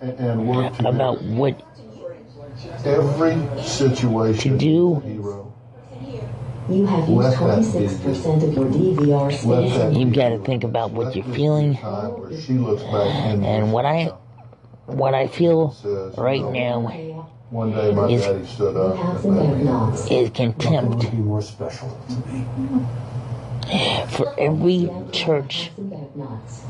and, 0.00 0.12
and 0.18 0.48
work 0.48 0.78
about 0.80 1.22
what 1.22 1.60
every 2.84 3.36
situation. 3.62 4.52
to 4.52 4.58
do. 4.58 5.45
Hero. 6.68 6.76
You 6.78 6.86
have 6.86 7.08
used 7.08 7.36
26% 7.38 8.42
of 8.42 8.54
your 8.54 8.64
DVR 8.66 9.30
Let 9.30 9.40
space. 9.40 9.76
that 9.78 9.92
You 9.94 10.10
gotta 10.10 10.38
think 10.38 10.64
about 10.64 10.90
what 10.92 11.14
you're 11.16 11.24
feeling 11.34 11.76
time 11.76 12.20
where 12.20 12.40
she 12.40 12.54
looks 12.54 12.82
back 12.82 13.32
in 13.34 13.44
and 13.44 13.72
what 13.72 13.84
I, 13.84 14.12
what 14.86 15.14
I 15.14 15.26
feel 15.28 15.74
right 16.16 16.42
now 16.44 17.28
One 17.50 17.70
day 17.72 17.92
my 17.94 18.08
is- 18.08 18.22
daddy 18.22 18.46
stood 18.46 18.76
up 18.76 18.96
and 18.98 19.20
some 19.20 19.34
made 19.36 19.56
me 19.58 19.64
backlogs. 19.64 20.10
is 20.10 20.30
contempt 20.30 21.10
be 21.10 21.16
more 21.18 21.42
special 21.42 21.88
to 22.08 22.32
me. 22.32 22.44
for 24.08 24.32
every 24.38 24.90
church 25.12 25.70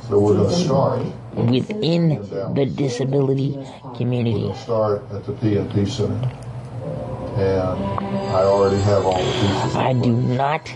So 0.09 0.19
we're 0.19 0.35
going 0.35 0.49
to 0.51 0.55
start. 0.55 1.03
within 1.35 2.21
the 2.55 2.65
disability 2.67 3.59
community. 3.97 4.45
We'll 4.45 4.55
start 4.55 5.03
at 5.13 5.25
the 5.27 5.33
PNP 5.33 5.89
Center. 5.89 6.31
And 7.37 7.83
I 8.33 8.43
already 8.43 8.81
have 8.83 9.05
all 9.05 9.19
the 9.19 9.33
pieces. 9.33 9.77
I 9.77 9.93
do 9.93 10.13
not 10.13 10.75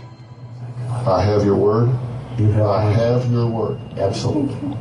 I 1.06 1.22
have 1.22 1.44
your 1.44 1.56
word. 1.56 1.88
You 2.36 2.50
have 2.52 2.66
I 2.66 2.92
have 2.92 3.30
your 3.32 3.46
word. 3.46 3.80
absolutely. 3.96 4.76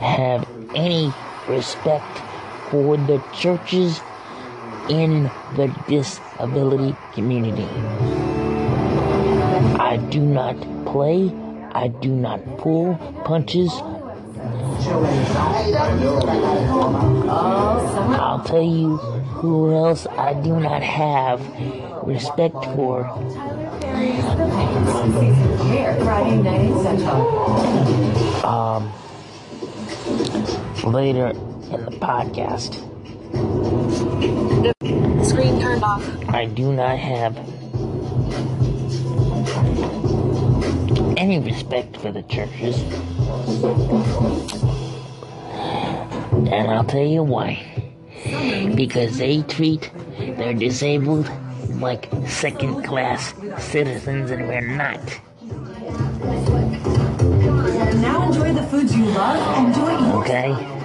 have 0.00 0.48
any 0.74 1.12
respect 1.48 2.18
for 2.70 2.96
the 2.96 3.22
churches 3.32 4.00
in 4.88 5.30
the 5.54 5.68
disability 5.88 6.96
community. 7.12 7.68
I 9.78 9.98
do 10.10 10.20
not 10.20 10.56
play, 10.86 11.30
I 11.72 11.88
do 11.88 12.10
not 12.10 12.40
pull 12.58 12.96
punches. 13.24 13.72
I'll 18.18 18.42
tell 18.44 18.62
you 18.62 18.98
who 19.36 19.74
else 19.74 20.06
I 20.06 20.32
do 20.32 20.58
not 20.58 20.82
have 20.82 21.40
respect 22.06 22.54
for. 22.74 23.04
Friday 26.04 26.36
night 26.42 26.82
central. 26.82 28.46
Um, 28.46 28.92
later 30.90 31.28
in 31.28 31.84
the 31.84 31.90
podcast. 32.00 32.82
Screen 35.26 35.60
turned 35.60 35.84
off. 35.84 36.08
I 36.28 36.46
do 36.46 36.72
not 36.72 36.98
have 36.98 37.36
any 41.18 41.40
respect 41.40 41.98
for 41.98 42.10
the 42.10 42.22
churches. 42.22 42.80
And 46.50 46.70
I'll 46.70 46.84
tell 46.84 47.06
you 47.06 47.22
why. 47.22 47.85
Because 48.74 49.18
they 49.18 49.42
treat 49.42 49.90
their 50.18 50.54
disabled 50.54 51.30
like 51.80 52.08
second 52.26 52.82
class 52.84 53.34
citizens, 53.58 54.30
and 54.30 54.48
we're 54.48 54.60
not. 54.60 55.00
Now 58.00 58.26
enjoy 58.26 58.52
the 58.52 58.62
foods 58.64 58.96
you 58.96 59.04
love. 59.06 59.66
Enjoy 59.66 59.90
your 59.90 60.22
Okay? 60.22 60.76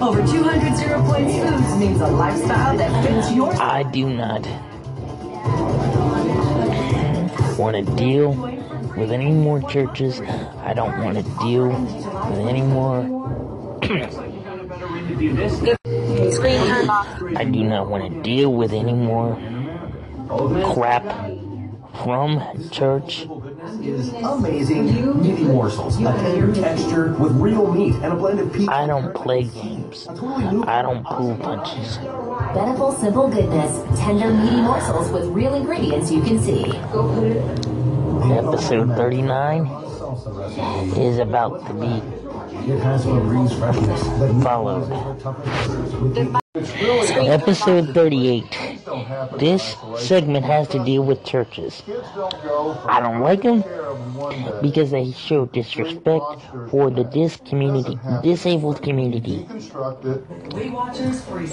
Over 0.00 0.24
200 0.24 0.76
Zero 0.76 1.02
Points 1.02 1.34
Foods 1.34 1.78
means 1.78 2.00
a 2.00 2.06
lifestyle 2.06 2.76
that 2.76 3.04
fits 3.04 3.32
your 3.32 3.52
I 3.60 3.82
do 3.82 4.08
not 4.08 4.46
want 7.58 7.74
to 7.76 7.96
deal 7.96 8.32
with 8.96 9.10
any 9.10 9.32
more 9.32 9.60
churches. 9.62 10.20
I 10.20 10.72
don't 10.74 11.02
want 11.02 11.16
to 11.18 11.24
deal 11.44 11.68
with 11.68 12.46
any 12.46 12.62
more. 12.62 13.02
Screen 15.18 16.64
turned 16.68 16.90
off. 16.90 17.22
I 17.34 17.42
do 17.42 17.64
not 17.64 17.88
want 17.90 18.12
to 18.12 18.22
deal 18.22 18.54
with 18.54 18.72
any 18.72 18.92
more 18.92 19.34
crap 20.72 21.02
from 22.04 22.70
church. 22.70 23.26
is 23.82 24.12
amazing 24.12 25.20
meaty 25.20 25.42
morsels. 25.42 25.98
A 25.98 26.04
tender 26.04 26.54
texture 26.54 27.14
with 27.14 27.32
real 27.32 27.72
meat 27.74 27.94
and 27.94 28.12
a 28.12 28.14
blend 28.14 28.38
of 28.38 28.52
peach. 28.52 28.68
I 28.68 28.86
don't 28.86 29.12
play 29.12 29.42
games. 29.42 30.06
I 30.08 30.82
don't 30.82 31.04
pull 31.04 31.36
punches. 31.36 31.96
Beneful 32.54 32.92
simple 32.92 33.26
goodness. 33.28 33.98
Tender 33.98 34.32
meaty 34.32 34.60
morsels 34.60 35.10
with 35.10 35.24
real 35.30 35.54
ingredients 35.54 36.12
you 36.12 36.22
can 36.22 36.38
see. 36.38 36.64
Episode 38.36 38.94
39 38.94 39.66
is 40.96 41.18
about 41.18 41.66
to 41.66 41.74
be 41.74 42.17
It 42.66 42.80
has 42.80 43.04
Febreze 43.04 43.58
freshness 43.58 44.02
that 44.18 44.42
followed. 44.42 44.90
Episode 47.28 47.94
38. 47.94 48.77
This 49.38 49.76
segment 49.96 50.44
has 50.44 50.68
to 50.68 50.82
deal 50.84 51.04
with 51.04 51.24
churches. 51.24 51.82
I 51.86 53.00
don't 53.00 53.20
like 53.20 53.42
them 53.42 53.62
because 54.62 54.90
they 54.90 55.12
show 55.12 55.46
disrespect 55.46 56.24
for 56.70 56.90
the 56.90 57.04
dis 57.04 57.36
community, 57.36 57.98
disabled 58.22 58.82
community. 58.82 59.46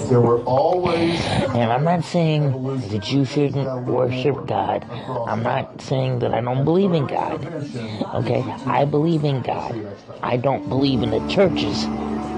There 0.08 0.20
were 0.20 0.40
always 0.44 1.20
And 1.20 1.72
I'm 1.72 1.84
not 1.84 2.04
saying 2.04 2.52
that 2.90 3.12
you 3.12 3.24
shouldn't 3.24 3.86
worship 3.86 4.46
God. 4.46 4.84
I'm 5.28 5.42
not 5.42 5.80
saying 5.82 6.20
that 6.20 6.32
I 6.32 6.40
don't 6.40 6.64
believe 6.64 6.92
in 6.92 7.06
God. 7.06 7.44
Okay? 8.14 8.42
I 8.66 8.84
believe 8.84 9.24
in 9.24 9.42
God. 9.42 9.74
I 10.22 10.36
don't 10.36 10.68
believe 10.68 11.02
in 11.02 11.10
the 11.10 11.26
churches. 11.28 11.86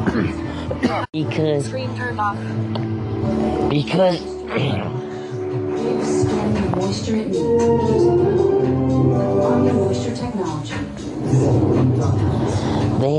because 1.12 1.66
Screen 1.66 1.94
they 4.48 4.54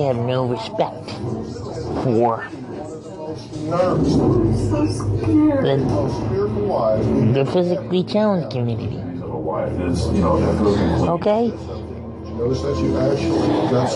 have 0.02 0.18
no 0.18 0.48
respect 0.48 1.10
for 2.04 2.44
the, 5.62 5.76
the 7.34 7.46
physically 7.54 8.04
challenged 8.04 8.50
community. 8.52 8.98
Okay? 11.08 11.52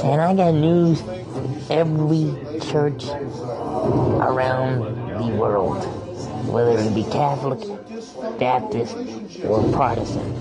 And 0.03 0.21
I 0.21 0.35
got 0.35 0.53
news 0.53 1.01
every 1.71 2.35
church 2.69 3.05
around 4.21 4.81
the 5.17 5.35
world, 5.35 5.81
whether 6.45 6.77
it 6.77 6.93
be 6.93 7.03
Catholic, 7.03 7.59
Baptist, 8.39 8.95
or 9.45 9.63
Protestant. 9.71 10.35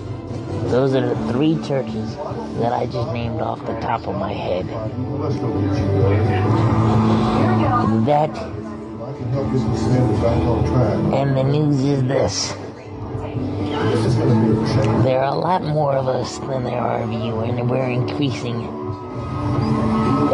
Those 0.70 0.94
are 0.94 1.14
the 1.14 1.32
three 1.32 1.56
churches 1.66 2.16
that 2.58 2.72
I 2.72 2.86
just 2.86 3.12
named 3.12 3.40
off 3.40 3.60
the 3.66 3.78
top 3.80 4.06
of 4.06 4.16
my 4.16 4.32
head. 4.32 4.66
That 8.06 8.30
and 11.12 11.36
the 11.36 11.44
news 11.44 11.80
is 11.84 12.02
this. 12.04 12.52
There 15.04 15.20
are 15.20 15.34
a 15.34 15.38
lot 15.38 15.62
more 15.62 15.94
of 15.94 16.08
us 16.08 16.38
than 16.38 16.64
there 16.64 16.80
are 16.80 17.02
of 17.02 17.12
you, 17.12 17.40
and 17.40 17.70
we're 17.70 17.90
increasing 17.90 18.64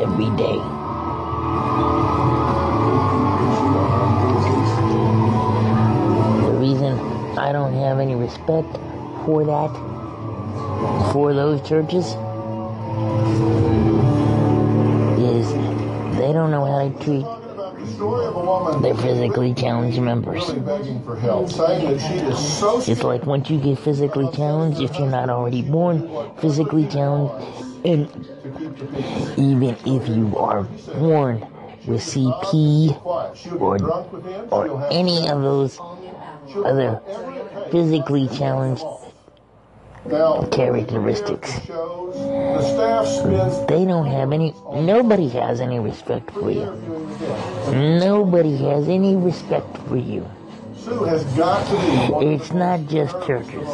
every 0.01 0.31
day. 0.37 0.79
Have 7.79 7.99
any 7.99 8.15
respect 8.15 8.79
for 9.25 9.45
that, 9.45 9.71
for 11.13 11.33
those 11.35 11.61
churches, 11.69 12.07
is 15.19 15.53
they 16.19 16.33
don't 16.33 16.51
know 16.51 16.65
how 16.65 16.89
to 16.89 17.05
treat 17.05 17.25
The 17.79 17.87
story 17.95 18.27
of 18.27 18.37
a 18.37 18.41
woman 18.41 18.83
their 18.83 18.95
physically 18.95 19.55
challenged 19.55 20.01
members. 20.01 20.45
It's 22.89 23.03
like 23.05 23.25
once 23.27 23.51
you 23.51 23.59
get 23.61 23.79
physically 23.79 24.29
challenged, 24.35 24.81
if 24.81 24.99
you're 24.99 25.09
not 25.09 25.31
already 25.31 25.63
born 25.63 26.09
physically 26.39 26.87
challenged, 26.89 27.33
and 27.85 28.09
even 29.39 29.77
if 29.87 30.09
you 30.09 30.37
are 30.37 30.63
born 30.99 31.41
with 31.87 32.03
CP 32.03 32.99
or, 33.61 33.79
or 34.51 34.89
any 34.93 35.29
of 35.29 35.43
those 35.43 35.79
other 36.65 37.01
physically 37.71 38.29
challenged 38.29 38.85
characteristics. 40.53 41.53
They 43.67 43.85
don't 43.85 44.07
have 44.07 44.33
any, 44.33 44.55
nobody 44.73 45.29
has 45.31 45.61
any 45.61 45.79
respect 45.79 46.31
for 46.31 46.51
you. 46.51 46.73
Nobody 47.73 48.57
has 48.59 48.89
any 48.89 49.17
respect 49.17 49.77
for 49.89 49.97
you. 49.97 50.29
It's 50.91 52.53
not 52.53 52.87
just 52.87 53.15
churches. 53.27 53.69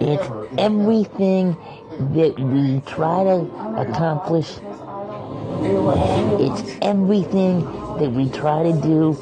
It's 0.00 0.28
everything 0.58 1.56
that 2.14 2.38
we 2.38 2.80
try 2.86 3.24
to 3.24 3.40
accomplish. 3.76 4.58
It's 6.40 6.78
everything 6.80 7.60
that 7.98 8.10
we 8.12 8.30
try 8.30 8.62
to 8.62 8.72
do 8.80 9.14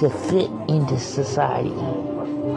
to 0.00 0.10
fit 0.10 0.50
into 0.68 0.98
society. 0.98 1.70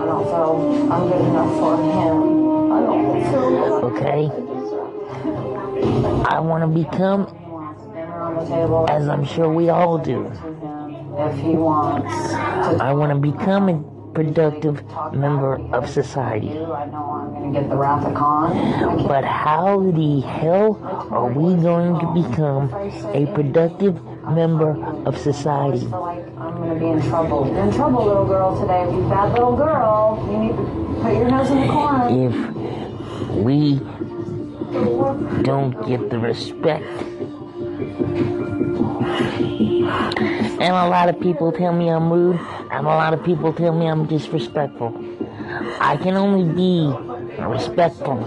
Don't 0.07 0.23
feel 0.23 0.91
I'm 0.93 1.09
good 1.09 1.19
enough 1.19 1.59
for 1.59 1.75
him. 1.83 2.71
I 2.71 2.79
don't 2.79 3.23
feel 3.29 3.85
Okay? 3.87 4.21
I 6.29 6.39
want 6.39 6.63
to 6.63 6.67
become, 6.67 7.27
as 8.89 9.09
I'm 9.09 9.25
sure 9.25 9.49
we 9.51 9.67
all 9.67 9.97
do, 9.97 10.27
if 11.17 11.35
he 11.39 11.49
wants. 11.55 12.33
I 12.81 12.93
want 12.93 13.11
to 13.11 13.31
become 13.31 13.67
a 13.67 13.97
productive 14.13 14.81
member 15.11 15.59
of 15.75 15.89
society. 15.89 16.51
I 16.51 16.85
know 16.85 17.21
I'm 17.21 17.33
going 17.33 17.53
to 17.53 17.59
get 17.59 17.69
the 17.69 17.75
wrath 17.75 18.05
of 18.05 19.07
But 19.07 19.25
how 19.25 19.91
the 19.91 20.21
hell 20.21 20.79
are 21.11 21.27
we 21.27 21.61
going 21.61 21.99
to 21.99 22.29
become 22.29 22.73
a 23.13 23.25
productive 23.33 23.99
member 24.31 24.71
of 25.05 25.17
society? 25.17 25.77
I 25.77 25.89
feel 25.89 26.01
like 26.01 26.37
I'm 26.37 26.55
going 26.57 26.73
to 26.73 26.79
be 26.79 26.87
in 26.87 27.01
trouble. 27.09 27.47
You're 27.47 27.63
in 27.63 27.73
trouble, 27.73 28.05
little 28.05 28.25
girl, 28.25 28.59
today. 28.59 28.83
You 28.91 29.01
bad 29.09 29.33
little 29.33 29.55
girl. 29.55 30.27
You 30.31 30.37
need 30.37 30.55
to 30.55 30.63
put 31.01 31.13
your 31.13 31.29
nose 31.29 31.49
in 31.51 31.61
the 31.61 31.67
corner. 31.67 32.07
If 32.09 32.33
we 33.43 33.79
don't 35.43 35.87
get 35.87 36.09
the 36.09 36.19
respect 36.19 36.85
and 40.59 40.75
a 40.75 40.87
lot 40.87 41.07
of 41.07 41.19
people 41.19 41.51
tell 41.51 41.71
me 41.71 41.89
I'm 41.89 42.11
rude, 42.11 42.39
and 42.71 42.85
a 42.85 42.89
lot 42.89 43.13
of 43.13 43.23
people 43.23 43.53
tell 43.53 43.73
me 43.73 43.87
I'm 43.87 44.05
disrespectful. 44.05 44.93
I 45.79 45.97
can 45.97 46.15
only 46.15 46.51
be 46.53 46.91
respectful 47.39 48.19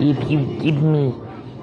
if 0.00 0.30
you 0.30 0.40
give 0.60 0.82
me 0.82 1.14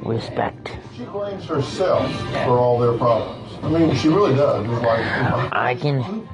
respect. 0.04 0.78
She 0.96 1.04
blames 1.06 1.46
herself 1.46 2.12
for 2.46 2.58
all 2.58 2.80
their 2.80 2.98
problems. 2.98 3.54
I 3.64 3.70
mean, 3.70 3.96
she 3.96 4.08
really 4.08 4.36
does. 4.36 4.66
It's 4.66 4.82
like, 4.84 5.54
I 5.54 5.76
can 5.80 6.28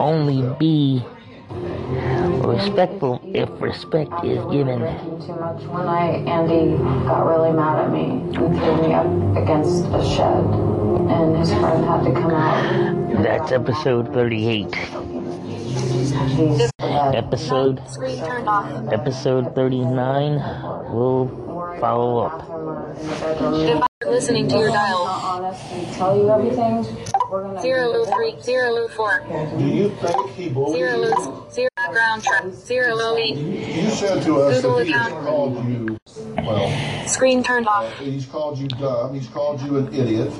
only 0.00 0.42
be 0.58 1.04
respectful 2.46 3.20
if 3.34 3.48
respect 3.60 4.12
is 4.24 4.42
given. 4.50 4.80
Too 5.20 5.34
much. 5.34 5.62
One 5.64 5.86
night, 5.86 6.26
Andy 6.26 6.76
got 7.04 7.26
really 7.26 7.52
mad 7.52 7.84
at 7.84 7.92
me 7.92 8.04
and 8.04 8.56
threw 8.58 8.82
me 8.82 8.94
up 8.94 9.06
against 9.36 9.84
a 9.86 10.02
shed, 10.04 10.44
and 11.10 11.36
his 11.36 11.50
friend 11.52 11.84
had 11.84 12.04
to 12.04 12.12
come 12.12 12.30
out. 12.30 13.22
That's 13.22 13.52
episode 13.52 14.12
38. 14.12 14.74
Episode 17.14 17.80
episode 18.92 19.54
39 19.54 20.34
will 20.92 21.43
follow 21.80 22.18
up. 22.18 22.48
Listening 24.06 24.48
to 24.48 24.58
your 24.58 24.68
dial. 24.68 25.56
Tell 25.94 26.16
you 26.16 26.30
everything. 26.30 26.84
Zero 27.60 28.04
three 28.04 28.40
zero 28.42 28.86
four 28.88 29.24
do 29.58 29.64
you 29.66 29.88
think 29.96 30.30
he 30.32 30.48
believes? 30.50 30.76
zero 30.76 31.46
zero 31.50 31.68
ground 31.90 32.22
truck 32.22 32.52
zero 32.52 33.16
eight. 33.16 33.36
You 33.36 33.90
said 33.90 34.22
to 34.24 34.40
us 34.42 34.56
Google 34.62 34.76
that 34.78 34.86
he 34.86 34.92
account. 34.92 35.24
called 35.26 35.64
you, 35.66 35.98
well, 36.36 37.08
Screen 37.08 37.42
turned 37.42 37.66
off. 37.66 37.98
he's 37.98 38.26
called 38.26 38.58
you 38.58 38.68
dumb, 38.68 39.14
he's 39.14 39.26
called 39.28 39.60
you 39.62 39.78
an 39.78 39.92
idiot, 39.92 40.32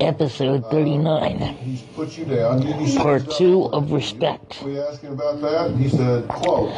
Episode 0.00 0.64
39. 0.70 1.38
he's 1.64 1.80
put 1.96 2.16
you 2.18 2.24
down. 2.26 2.60
You, 2.60 2.74
you 2.84 2.98
Part 2.98 3.30
2 3.30 3.64
of 3.72 3.92
respect. 3.92 4.62
we 4.62 4.78
asked 4.78 5.00
him 5.00 5.12
about 5.12 5.40
that, 5.40 5.70
and 5.70 5.80
he 5.80 5.88
said, 5.88 6.28
quote, 6.28 6.68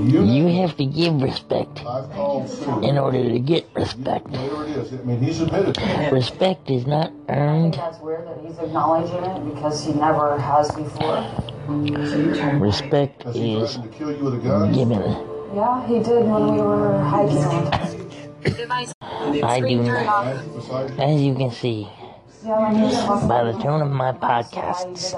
You 0.00 0.46
have 0.62 0.76
to 0.76 0.86
give 0.86 1.20
respect 1.20 1.84
I've 1.84 2.10
called 2.10 2.48
Sue. 2.48 2.82
in 2.82 2.98
order 2.98 3.22
to 3.28 3.38
get 3.40 3.66
respect. 3.74 4.30
There 4.30 4.62
it 4.64 4.70
is. 4.76 4.92
I 4.92 4.96
mean, 5.04 5.20
he's 5.20 5.40
admitted 5.40 5.76
it. 5.78 6.12
Respect 6.12 6.70
is 6.70 6.86
not 6.86 7.12
earned. 7.28 7.74
That's 7.74 7.98
weird 7.98 8.28
that 8.28 8.38
he's 8.46 8.58
acknowledging 8.58 9.24
it 9.24 9.54
because 9.54 9.84
he 9.84 9.92
never 9.94 10.38
has 10.38 10.70
before. 10.70 11.26
Respect 12.60 13.22
Has 13.24 13.34
he 13.34 13.56
is 13.56 13.74
to 13.76 13.88
kill 13.88 14.12
you 14.14 14.24
with 14.24 14.34
a 14.34 14.38
gun? 14.38 14.72
given. 14.72 15.02
Yeah, 15.54 15.86
he 15.86 15.98
did 15.98 16.24
when 16.26 16.54
we 16.54 16.60
were 16.60 16.98
hiking 17.00 17.36
one 17.38 17.70
time. 17.70 18.08
Device. 18.42 18.92
I 19.00 19.60
do 19.60 19.82
not. 19.82 20.26
As 21.00 21.20
you 21.20 21.34
can 21.34 21.50
see 21.50 21.88
Yeah, 22.44 22.60
when 22.60 22.76
he 22.76 22.82
was 22.82 22.94
talking 22.94 23.26
by 23.28 23.44
the 23.44 23.52
tone 23.58 23.80
of 23.80 23.90
my 23.90 24.12
podcasts, 24.12 25.14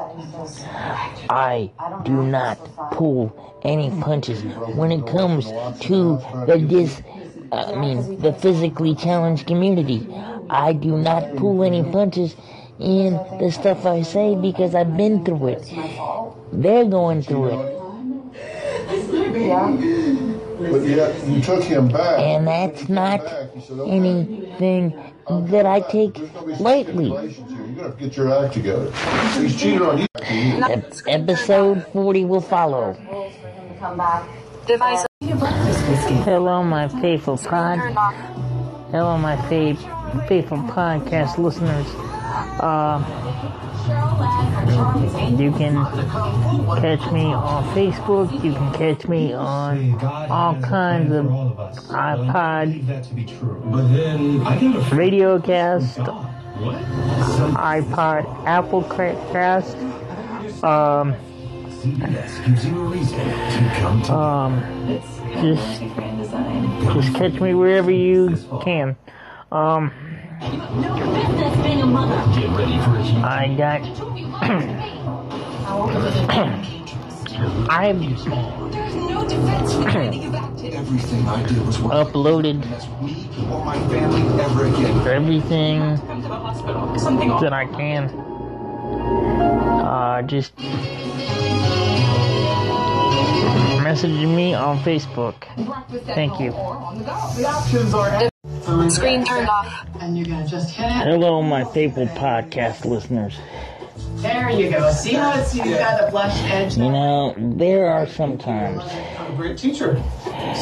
I 1.29 1.73
do 2.05 2.23
not 2.23 2.57
pull 2.93 3.61
any 3.65 3.91
punches 4.01 4.45
when 4.77 4.93
it 4.93 5.05
comes 5.09 5.47
to 5.87 6.19
the 6.47 6.65
dis. 6.69 7.03
Uh, 7.51 7.73
I 7.75 7.81
mean, 7.81 8.21
the 8.21 8.33
physically 8.33 8.95
challenged 8.95 9.49
community. 9.49 10.07
I 10.49 10.73
do 10.73 10.97
not 10.99 11.35
pull 11.37 11.65
any 11.65 11.83
punches 11.83 12.37
in 12.79 13.15
the 13.41 13.51
stuff 13.51 13.85
I 13.87 14.03
say 14.03 14.37
because 14.37 14.77
I've 14.77 14.97
been 14.97 15.25
through 15.25 15.49
it. 15.49 15.73
They're 16.53 16.85
going 16.85 17.23
through 17.23 17.47
it. 17.49 17.77
Yeah. 19.37 19.77
But 20.59 20.87
yet, 20.87 21.29
you 21.29 21.41
took 21.43 21.65
him 21.65 21.89
back. 21.89 22.21
And 22.21 22.47
that's 22.47 22.89
not 22.89 23.21
anything 23.85 24.95
that 25.29 25.67
I 25.67 25.81
take 25.81 26.19
lightly. 26.61 27.07
You're 27.09 27.17
gonna 27.17 27.83
have 27.83 27.99
to 27.99 28.05
get 28.05 28.17
your 28.17 28.45
act 28.45 28.55
together. 28.55 28.91
He's 29.41 29.61
cheated 29.61 29.83
on 29.83 29.99
you. 29.99 30.07
Episode 31.09 31.87
40 31.93 32.25
will 32.25 32.41
follow. 32.41 32.97
Come 33.81 33.99
back. 33.99 34.29
Device. 34.67 35.05
Hello, 36.25 36.63
my 36.63 36.89
faithful 37.01 37.37
pod. 37.39 37.79
Hello, 38.91 39.17
my 39.19 39.37
fa- 39.49 40.25
faithful 40.29 40.59
podcast 40.59 41.39
listeners. 41.39 41.87
Uh, 42.61 43.03
you 45.39 45.53
can 45.53 45.75
catch 46.81 47.13
me 47.13 47.33
on 47.33 47.65
Facebook. 47.75 48.33
You 48.43 48.53
can 48.53 48.73
catch 48.75 49.07
me 49.07 49.33
on 49.33 49.95
all 50.31 50.61
kinds 50.61 51.13
of 51.13 51.27
iPod, 51.75 52.83
Radiocast, 54.91 56.05
iPod, 57.55 58.47
Apple 58.47 58.83
Cast. 58.85 59.77
Um, 60.65 61.15
um, 64.11 64.63
just, 65.41 65.81
just 66.95 67.15
catch 67.15 67.41
me 67.41 67.55
wherever 67.55 67.91
you 67.91 68.37
can. 68.63 68.97
Um, 69.53 69.93
I 73.23 73.55
got. 73.57 73.83
I've 77.69 78.01
uploaded 81.91 82.63
everything 85.07 85.97
that 87.41 87.53
I 87.53 87.67
can. 87.67 88.11
Uh, 89.87 90.23
just 90.23 90.57
message 93.83 94.27
me 94.27 94.55
on 94.55 94.79
Facebook. 94.81 95.35
Thank 96.15 96.41
you. 96.41 96.53
Screen 98.91 99.25
turned 99.25 99.49
off. 99.49 99.87
And 100.01 100.17
you're 100.17 100.27
gonna 100.27 100.47
just 100.47 100.75
hit 100.75 100.87
it. 100.87 100.93
Hello, 100.93 101.43
my 101.43 101.65
faithful 101.65 102.07
podcast 102.09 102.85
listeners. 102.85 103.39
There 104.17 104.51
you 104.51 104.71
go. 104.71 104.91
See 104.93 105.13
how 105.15 105.39
it's 105.39 105.55
you've 105.55 105.67
got 105.67 106.05
the 106.05 106.11
blush 106.11 106.37
edge. 106.45 106.77
You 106.77 106.91
know, 106.91 107.35
there 107.39 107.87
are 107.87 108.07
some 108.07 108.37
times 108.39 108.83
I'm 109.19 109.33
a 109.33 109.37
great 109.37 109.57
teacher. 109.59 110.03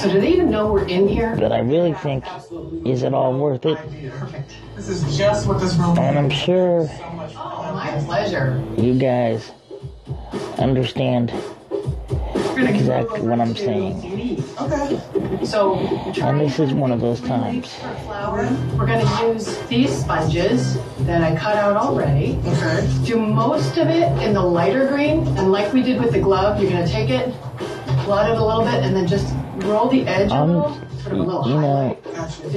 So 0.00 0.10
do 0.10 0.20
they 0.20 0.28
even 0.32 0.50
know 0.50 0.72
we're 0.72 0.86
in 0.86 1.08
here? 1.08 1.36
that 1.36 1.52
I 1.52 1.58
really 1.60 1.94
think, 1.94 2.24
is 2.86 3.02
it 3.02 3.14
all 3.14 3.38
worth 3.38 3.64
it? 3.66 3.76
Perfect. 4.12 4.56
This 4.76 4.88
is 4.88 5.16
just 5.16 5.46
what 5.46 5.60
this 5.60 5.74
room. 5.76 5.98
And 5.98 6.18
I'm 6.18 6.30
sure 6.30 6.88
Oh, 7.36 7.72
my 7.74 8.02
pleasure. 8.06 8.62
you 8.76 8.98
guys 8.98 9.50
understand 10.58 11.32
exactly 12.58 13.20
what 13.20 13.40
I'm 13.40 13.54
saying. 13.54 14.42
Okay. 14.60 15.00
So, 15.44 15.76
And 16.22 16.40
this 16.40 16.58
is 16.58 16.72
one 16.72 16.90
of 16.92 17.00
those 17.00 17.20
times. 17.20 17.72
flour, 17.74 18.48
we're 18.76 18.86
gonna 18.86 19.32
use 19.32 19.58
these 19.68 19.94
sponges 19.96 20.78
that 21.00 21.22
I 21.22 21.34
cut 21.36 21.56
out 21.56 21.76
already. 21.76 22.38
Okay. 22.46 22.88
Do 23.04 23.18
most 23.18 23.76
of 23.76 23.88
it 23.88 24.10
in 24.22 24.32
the 24.34 24.42
lighter 24.42 24.86
green, 24.88 25.26
and 25.38 25.50
like 25.52 25.72
we 25.72 25.82
did 25.82 26.00
with 26.00 26.12
the 26.12 26.20
glove, 26.20 26.60
you're 26.60 26.70
gonna 26.70 26.86
take 26.88 27.10
it, 27.10 27.32
blot 28.04 28.30
it 28.30 28.38
a 28.38 28.44
little 28.44 28.64
bit, 28.64 28.82
and 28.84 28.94
then 28.96 29.06
just 29.06 29.34
roll 29.66 29.88
the 29.88 30.06
edge 30.06 30.30
a 30.30 30.34
Um, 30.34 30.48
little, 30.48 30.74
sort 31.02 31.12
of 31.14 31.18
a 31.20 31.22
little 31.22 31.48
You 31.48 31.60
know. 31.60 31.96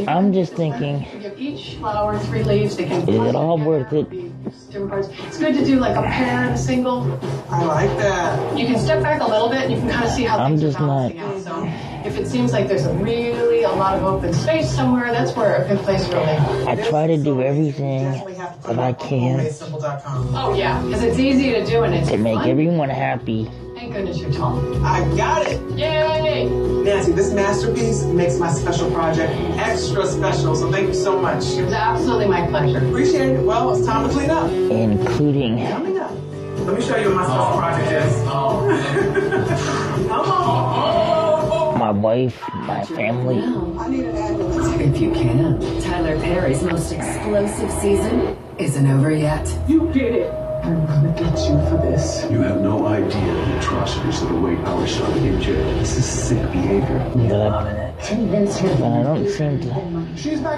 I'm 0.07 0.31
just 0.33 0.53
thinking, 0.53 1.05
Give 1.21 1.39
each 1.39 1.75
flower 1.75 2.17
three 2.19 2.43
leaves. 2.43 2.75
They 2.77 2.85
can. 2.85 3.01
is 3.07 3.29
it 3.29 3.35
all 3.35 3.57
worth 3.57 3.91
it? 3.93 4.07
Different 4.49 4.89
parts. 4.89 5.07
It's 5.25 5.37
good 5.37 5.53
to 5.55 5.65
do 5.65 5.79
like 5.79 5.95
a 5.95 6.01
pair 6.01 6.43
and 6.45 6.53
a 6.55 6.57
single. 6.57 7.03
I 7.49 7.63
like 7.63 7.97
that. 7.97 8.57
You 8.57 8.65
can 8.65 8.79
step 8.79 9.01
back 9.01 9.21
a 9.21 9.27
little 9.27 9.49
bit 9.49 9.63
and 9.63 9.71
you 9.73 9.79
can 9.79 9.89
kind 9.89 10.05
of 10.05 10.11
see 10.11 10.23
how 10.23 10.37
I'm 10.37 10.51
things 10.51 10.61
just 10.61 10.79
are 10.79 10.87
not. 10.87 11.13
balancing 11.15 11.51
out. 11.51 12.03
So 12.03 12.07
if 12.07 12.17
it 12.17 12.27
seems 12.27 12.51
like 12.53 12.67
there's 12.67 12.85
a 12.85 12.93
really 12.95 13.63
a 13.63 13.69
lot 13.71 13.97
of 13.97 14.03
open 14.03 14.33
space 14.33 14.69
somewhere, 14.69 15.11
that's 15.11 15.35
where 15.35 15.63
a 15.63 15.67
good 15.67 15.79
place 15.79 16.07
really. 16.09 16.37
I 16.67 16.75
try 16.89 17.07
to 17.07 17.17
do 17.17 17.41
everything 17.41 18.11
that 18.63 18.79
I 18.79 18.93
can 18.93 19.47
Oh 20.33 20.53
yeah, 20.55 20.81
because 20.83 21.03
it's 21.03 21.19
easy 21.19 21.51
to 21.51 21.65
do 21.65 21.83
and 21.83 21.93
it's 21.93 22.09
to 22.09 22.17
make 22.17 22.39
fun. 22.39 22.49
everyone 22.49 22.89
happy. 22.89 23.49
Thank 23.77 23.93
goodness 23.93 24.17
you're 24.17 24.31
tall. 24.31 24.83
I 24.83 25.01
got 25.15 25.45
it. 25.45 25.61
Yay! 25.77 26.49
Nancy, 26.49 27.11
this 27.11 27.31
masterpiece 27.31 28.05
makes 28.05 28.39
my 28.39 28.51
special 28.51 28.89
project 28.89 29.31
extra 29.59 30.07
special, 30.07 30.55
so 30.55 30.71
thank 30.71 30.87
you 30.87 30.95
so 30.95 31.21
much. 31.21 31.43
It's 31.43 31.71
absolutely 31.71 32.27
my 32.27 32.47
pleasure. 32.47 32.79
Appreciate 32.79 33.35
it. 33.35 33.45
Well, 33.45 33.75
it's 33.75 33.85
time 33.85 34.07
to 34.07 34.11
clean 34.11 34.31
up. 34.31 34.49
Including 34.49 35.67
Coming 35.67 35.99
up. 35.99 36.09
Let 36.65 36.79
me 36.79 36.81
show 36.83 36.95
you 36.95 37.09
what 37.09 37.17
my 37.17 37.25
special 37.25 37.43
oh. 37.43 37.57
project 37.59 37.91
is. 37.91 38.13
Oh. 38.25 40.05
Come 40.09 40.21
on. 40.21 41.51
Oh. 41.51 41.77
my 41.77 41.91
wife, 41.91 42.41
my 42.65 42.83
family. 42.83 43.37
If 44.83 44.99
you 44.99 45.11
can. 45.11 45.81
Tyler 45.83 46.19
Perry's 46.19 46.63
most 46.63 46.91
explosive 46.91 47.69
season 47.73 48.35
isn't 48.57 48.87
over 48.87 49.11
yet. 49.11 49.47
You 49.67 49.91
did 49.93 50.15
it. 50.15 50.46
I'm 50.67 50.85
gonna 50.85 51.13
get 51.17 51.37
you 51.47 51.57
for 51.69 51.77
this. 51.81 52.29
You 52.29 52.41
have 52.41 52.59
no 52.59 52.87
idea 52.87 53.09
the 53.09 53.57
atrocities 53.59 54.19
that 54.19 54.31
await 54.31 54.59
our 54.59 54.85
son 54.85 55.17
in 55.19 55.41
jail. 55.41 55.63
This 55.79 55.95
is 55.95 56.05
sick 56.05 56.41
behavior. 56.51 56.99
But, 57.15 57.29
but 57.29 58.81
I 58.83 59.03
don't 59.03 59.29
seem 59.29 59.61
to. 59.61 59.69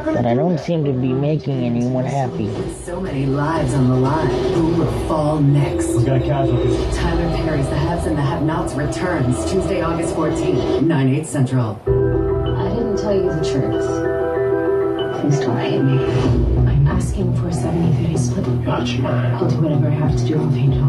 But 0.05 0.25
I 0.25 0.33
don't 0.33 0.59
seem 0.59 0.83
to 0.85 0.93
be 0.93 1.13
making 1.13 1.63
anyone 1.63 2.05
happy. 2.05 2.49
So 2.83 2.99
many 2.99 3.27
lives 3.27 3.75
on 3.75 3.87
the 3.87 3.95
line. 3.97 4.29
Who 4.55 4.67
will 4.77 5.07
fall 5.07 5.39
next? 5.39 5.89
We 5.89 6.03
got 6.05 6.23
casualties. 6.23 6.97
Tyler 6.97 7.29
Perry's 7.37 7.69
The 7.69 7.77
Haves 7.77 8.07
and 8.07 8.17
the 8.17 8.23
Have-Nots 8.23 8.73
returns 8.73 9.51
Tuesday, 9.51 9.81
August 9.81 10.15
14th, 10.15 10.81
9, 10.81 11.15
8 11.15 11.25
central. 11.27 11.79
I 11.85 12.69
didn't 12.69 12.97
tell 12.97 13.13
you 13.13 13.29
the 13.29 13.47
truth. 13.47 15.21
Please 15.21 15.39
don't 15.39 15.57
hate 15.59 15.81
me. 15.81 16.58
I'm 16.99 17.05
asking 17.05 17.33
for 17.37 17.47
a 17.47 17.51
70-30 17.51 18.19
split. 18.19 18.65
Gotcha. 18.65 19.07
I'll 19.07 19.49
do 19.49 19.55
whatever 19.61 19.87
I 19.87 19.91
have 19.91 20.17
to 20.17 20.25
do 20.25 20.37
on 20.37 20.53
Angel. 20.53 20.85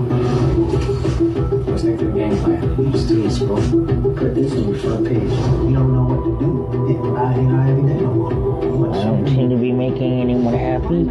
Let's 1.71 1.83
think 1.85 2.01
of 2.01 2.07
the 2.09 2.13
game 2.19 2.37
plan. 2.39 2.91
Just 2.91 3.07
do 3.07 3.23
this, 3.23 3.39
bro. 3.39 3.55
Put 3.55 4.35
this 4.35 4.53
on 4.53 4.73
the 4.73 4.79
front 4.81 5.07
page. 5.07 5.23
You 5.23 5.73
don't 5.73 5.95
know 5.95 6.03
what 6.11 6.25
to 6.25 6.33
do. 6.41 6.51
Didn't 6.89 7.15
buy 7.15 7.35
it 7.35 7.47
out 7.47 7.69
every 7.71 7.85
day 7.95 8.01
no 8.01 8.13
more. 8.13 8.93
I 8.93 9.05
don't 9.05 9.25
seem 9.29 9.51
to 9.51 9.57
be 9.57 9.71
making 9.71 10.21
anyone 10.21 10.53
happy. 10.53 11.05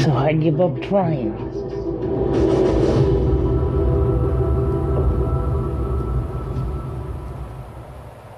So 0.00 0.12
I 0.12 0.32
give 0.32 0.60
up 0.60 0.80
trying. 0.82 1.34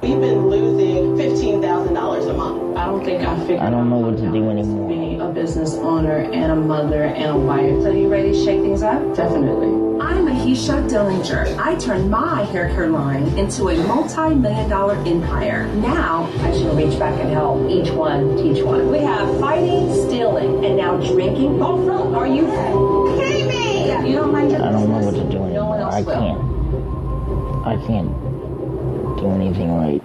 We've 0.00 0.20
been 0.20 0.48
losing 0.48 0.91
fifteen 1.22 1.62
thousand 1.62 1.94
dollars 1.94 2.26
a 2.26 2.32
month. 2.34 2.76
I 2.76 2.86
don't 2.86 3.04
think 3.04 3.22
I 3.22 3.38
figured 3.40 3.60
I 3.60 3.70
don't 3.70 3.88
know 3.88 3.98
what 3.98 4.16
to 4.16 4.22
do 4.30 4.50
anymore. 4.50 4.88
being 4.88 5.20
a 5.20 5.28
business 5.28 5.74
owner 5.74 6.18
and 6.18 6.50
a 6.52 6.56
mother 6.56 7.04
and 7.04 7.30
a 7.30 7.36
wife. 7.36 7.82
So 7.82 7.90
you 7.92 8.08
ready 8.08 8.32
to 8.32 8.44
shake 8.44 8.60
things 8.60 8.82
up? 8.82 9.00
Definitely. 9.14 9.68
I'm 10.02 10.26
Mahisha 10.26 10.88
Dellinger. 10.90 11.56
I 11.58 11.76
turned 11.76 12.10
my 12.10 12.42
hair 12.46 12.68
care 12.74 12.88
line 12.88 13.22
into 13.38 13.68
a 13.68 13.76
multi-million 13.86 14.68
dollar 14.68 14.94
empire. 15.06 15.66
Now 15.76 16.28
I 16.40 16.52
should 16.58 16.74
reach 16.76 16.98
back 16.98 17.18
and 17.20 17.30
help 17.30 17.70
each 17.70 17.90
one 17.92 18.36
teach 18.36 18.64
one. 18.64 18.90
we 18.90 18.98
have 18.98 19.38
fighting, 19.38 19.92
stealing, 20.08 20.64
and 20.64 20.76
now 20.76 20.96
drinking. 20.96 21.62
Oh, 21.62 21.76
no, 21.76 22.14
are 22.16 22.26
you 22.26 22.46
kidding 23.16 23.46
me? 23.46 23.86
Yeah, 23.86 24.04
you 24.04 24.16
don't 24.16 24.32
mind 24.32 24.50
your 24.50 24.62
I 24.62 24.72
don't 24.72 24.88
know 24.90 24.98
what 24.98 25.14
to 25.14 25.22
do 25.30 25.38
No 25.38 25.66
one 25.66 25.78
anymore. 25.78 25.78
else 25.78 25.94
I 25.94 26.02
will. 26.02 26.20
can't. 26.20 26.40
I 27.64 27.86
can't 27.86 28.10
do 29.20 29.26
anything 29.30 29.70
right. 29.76 30.02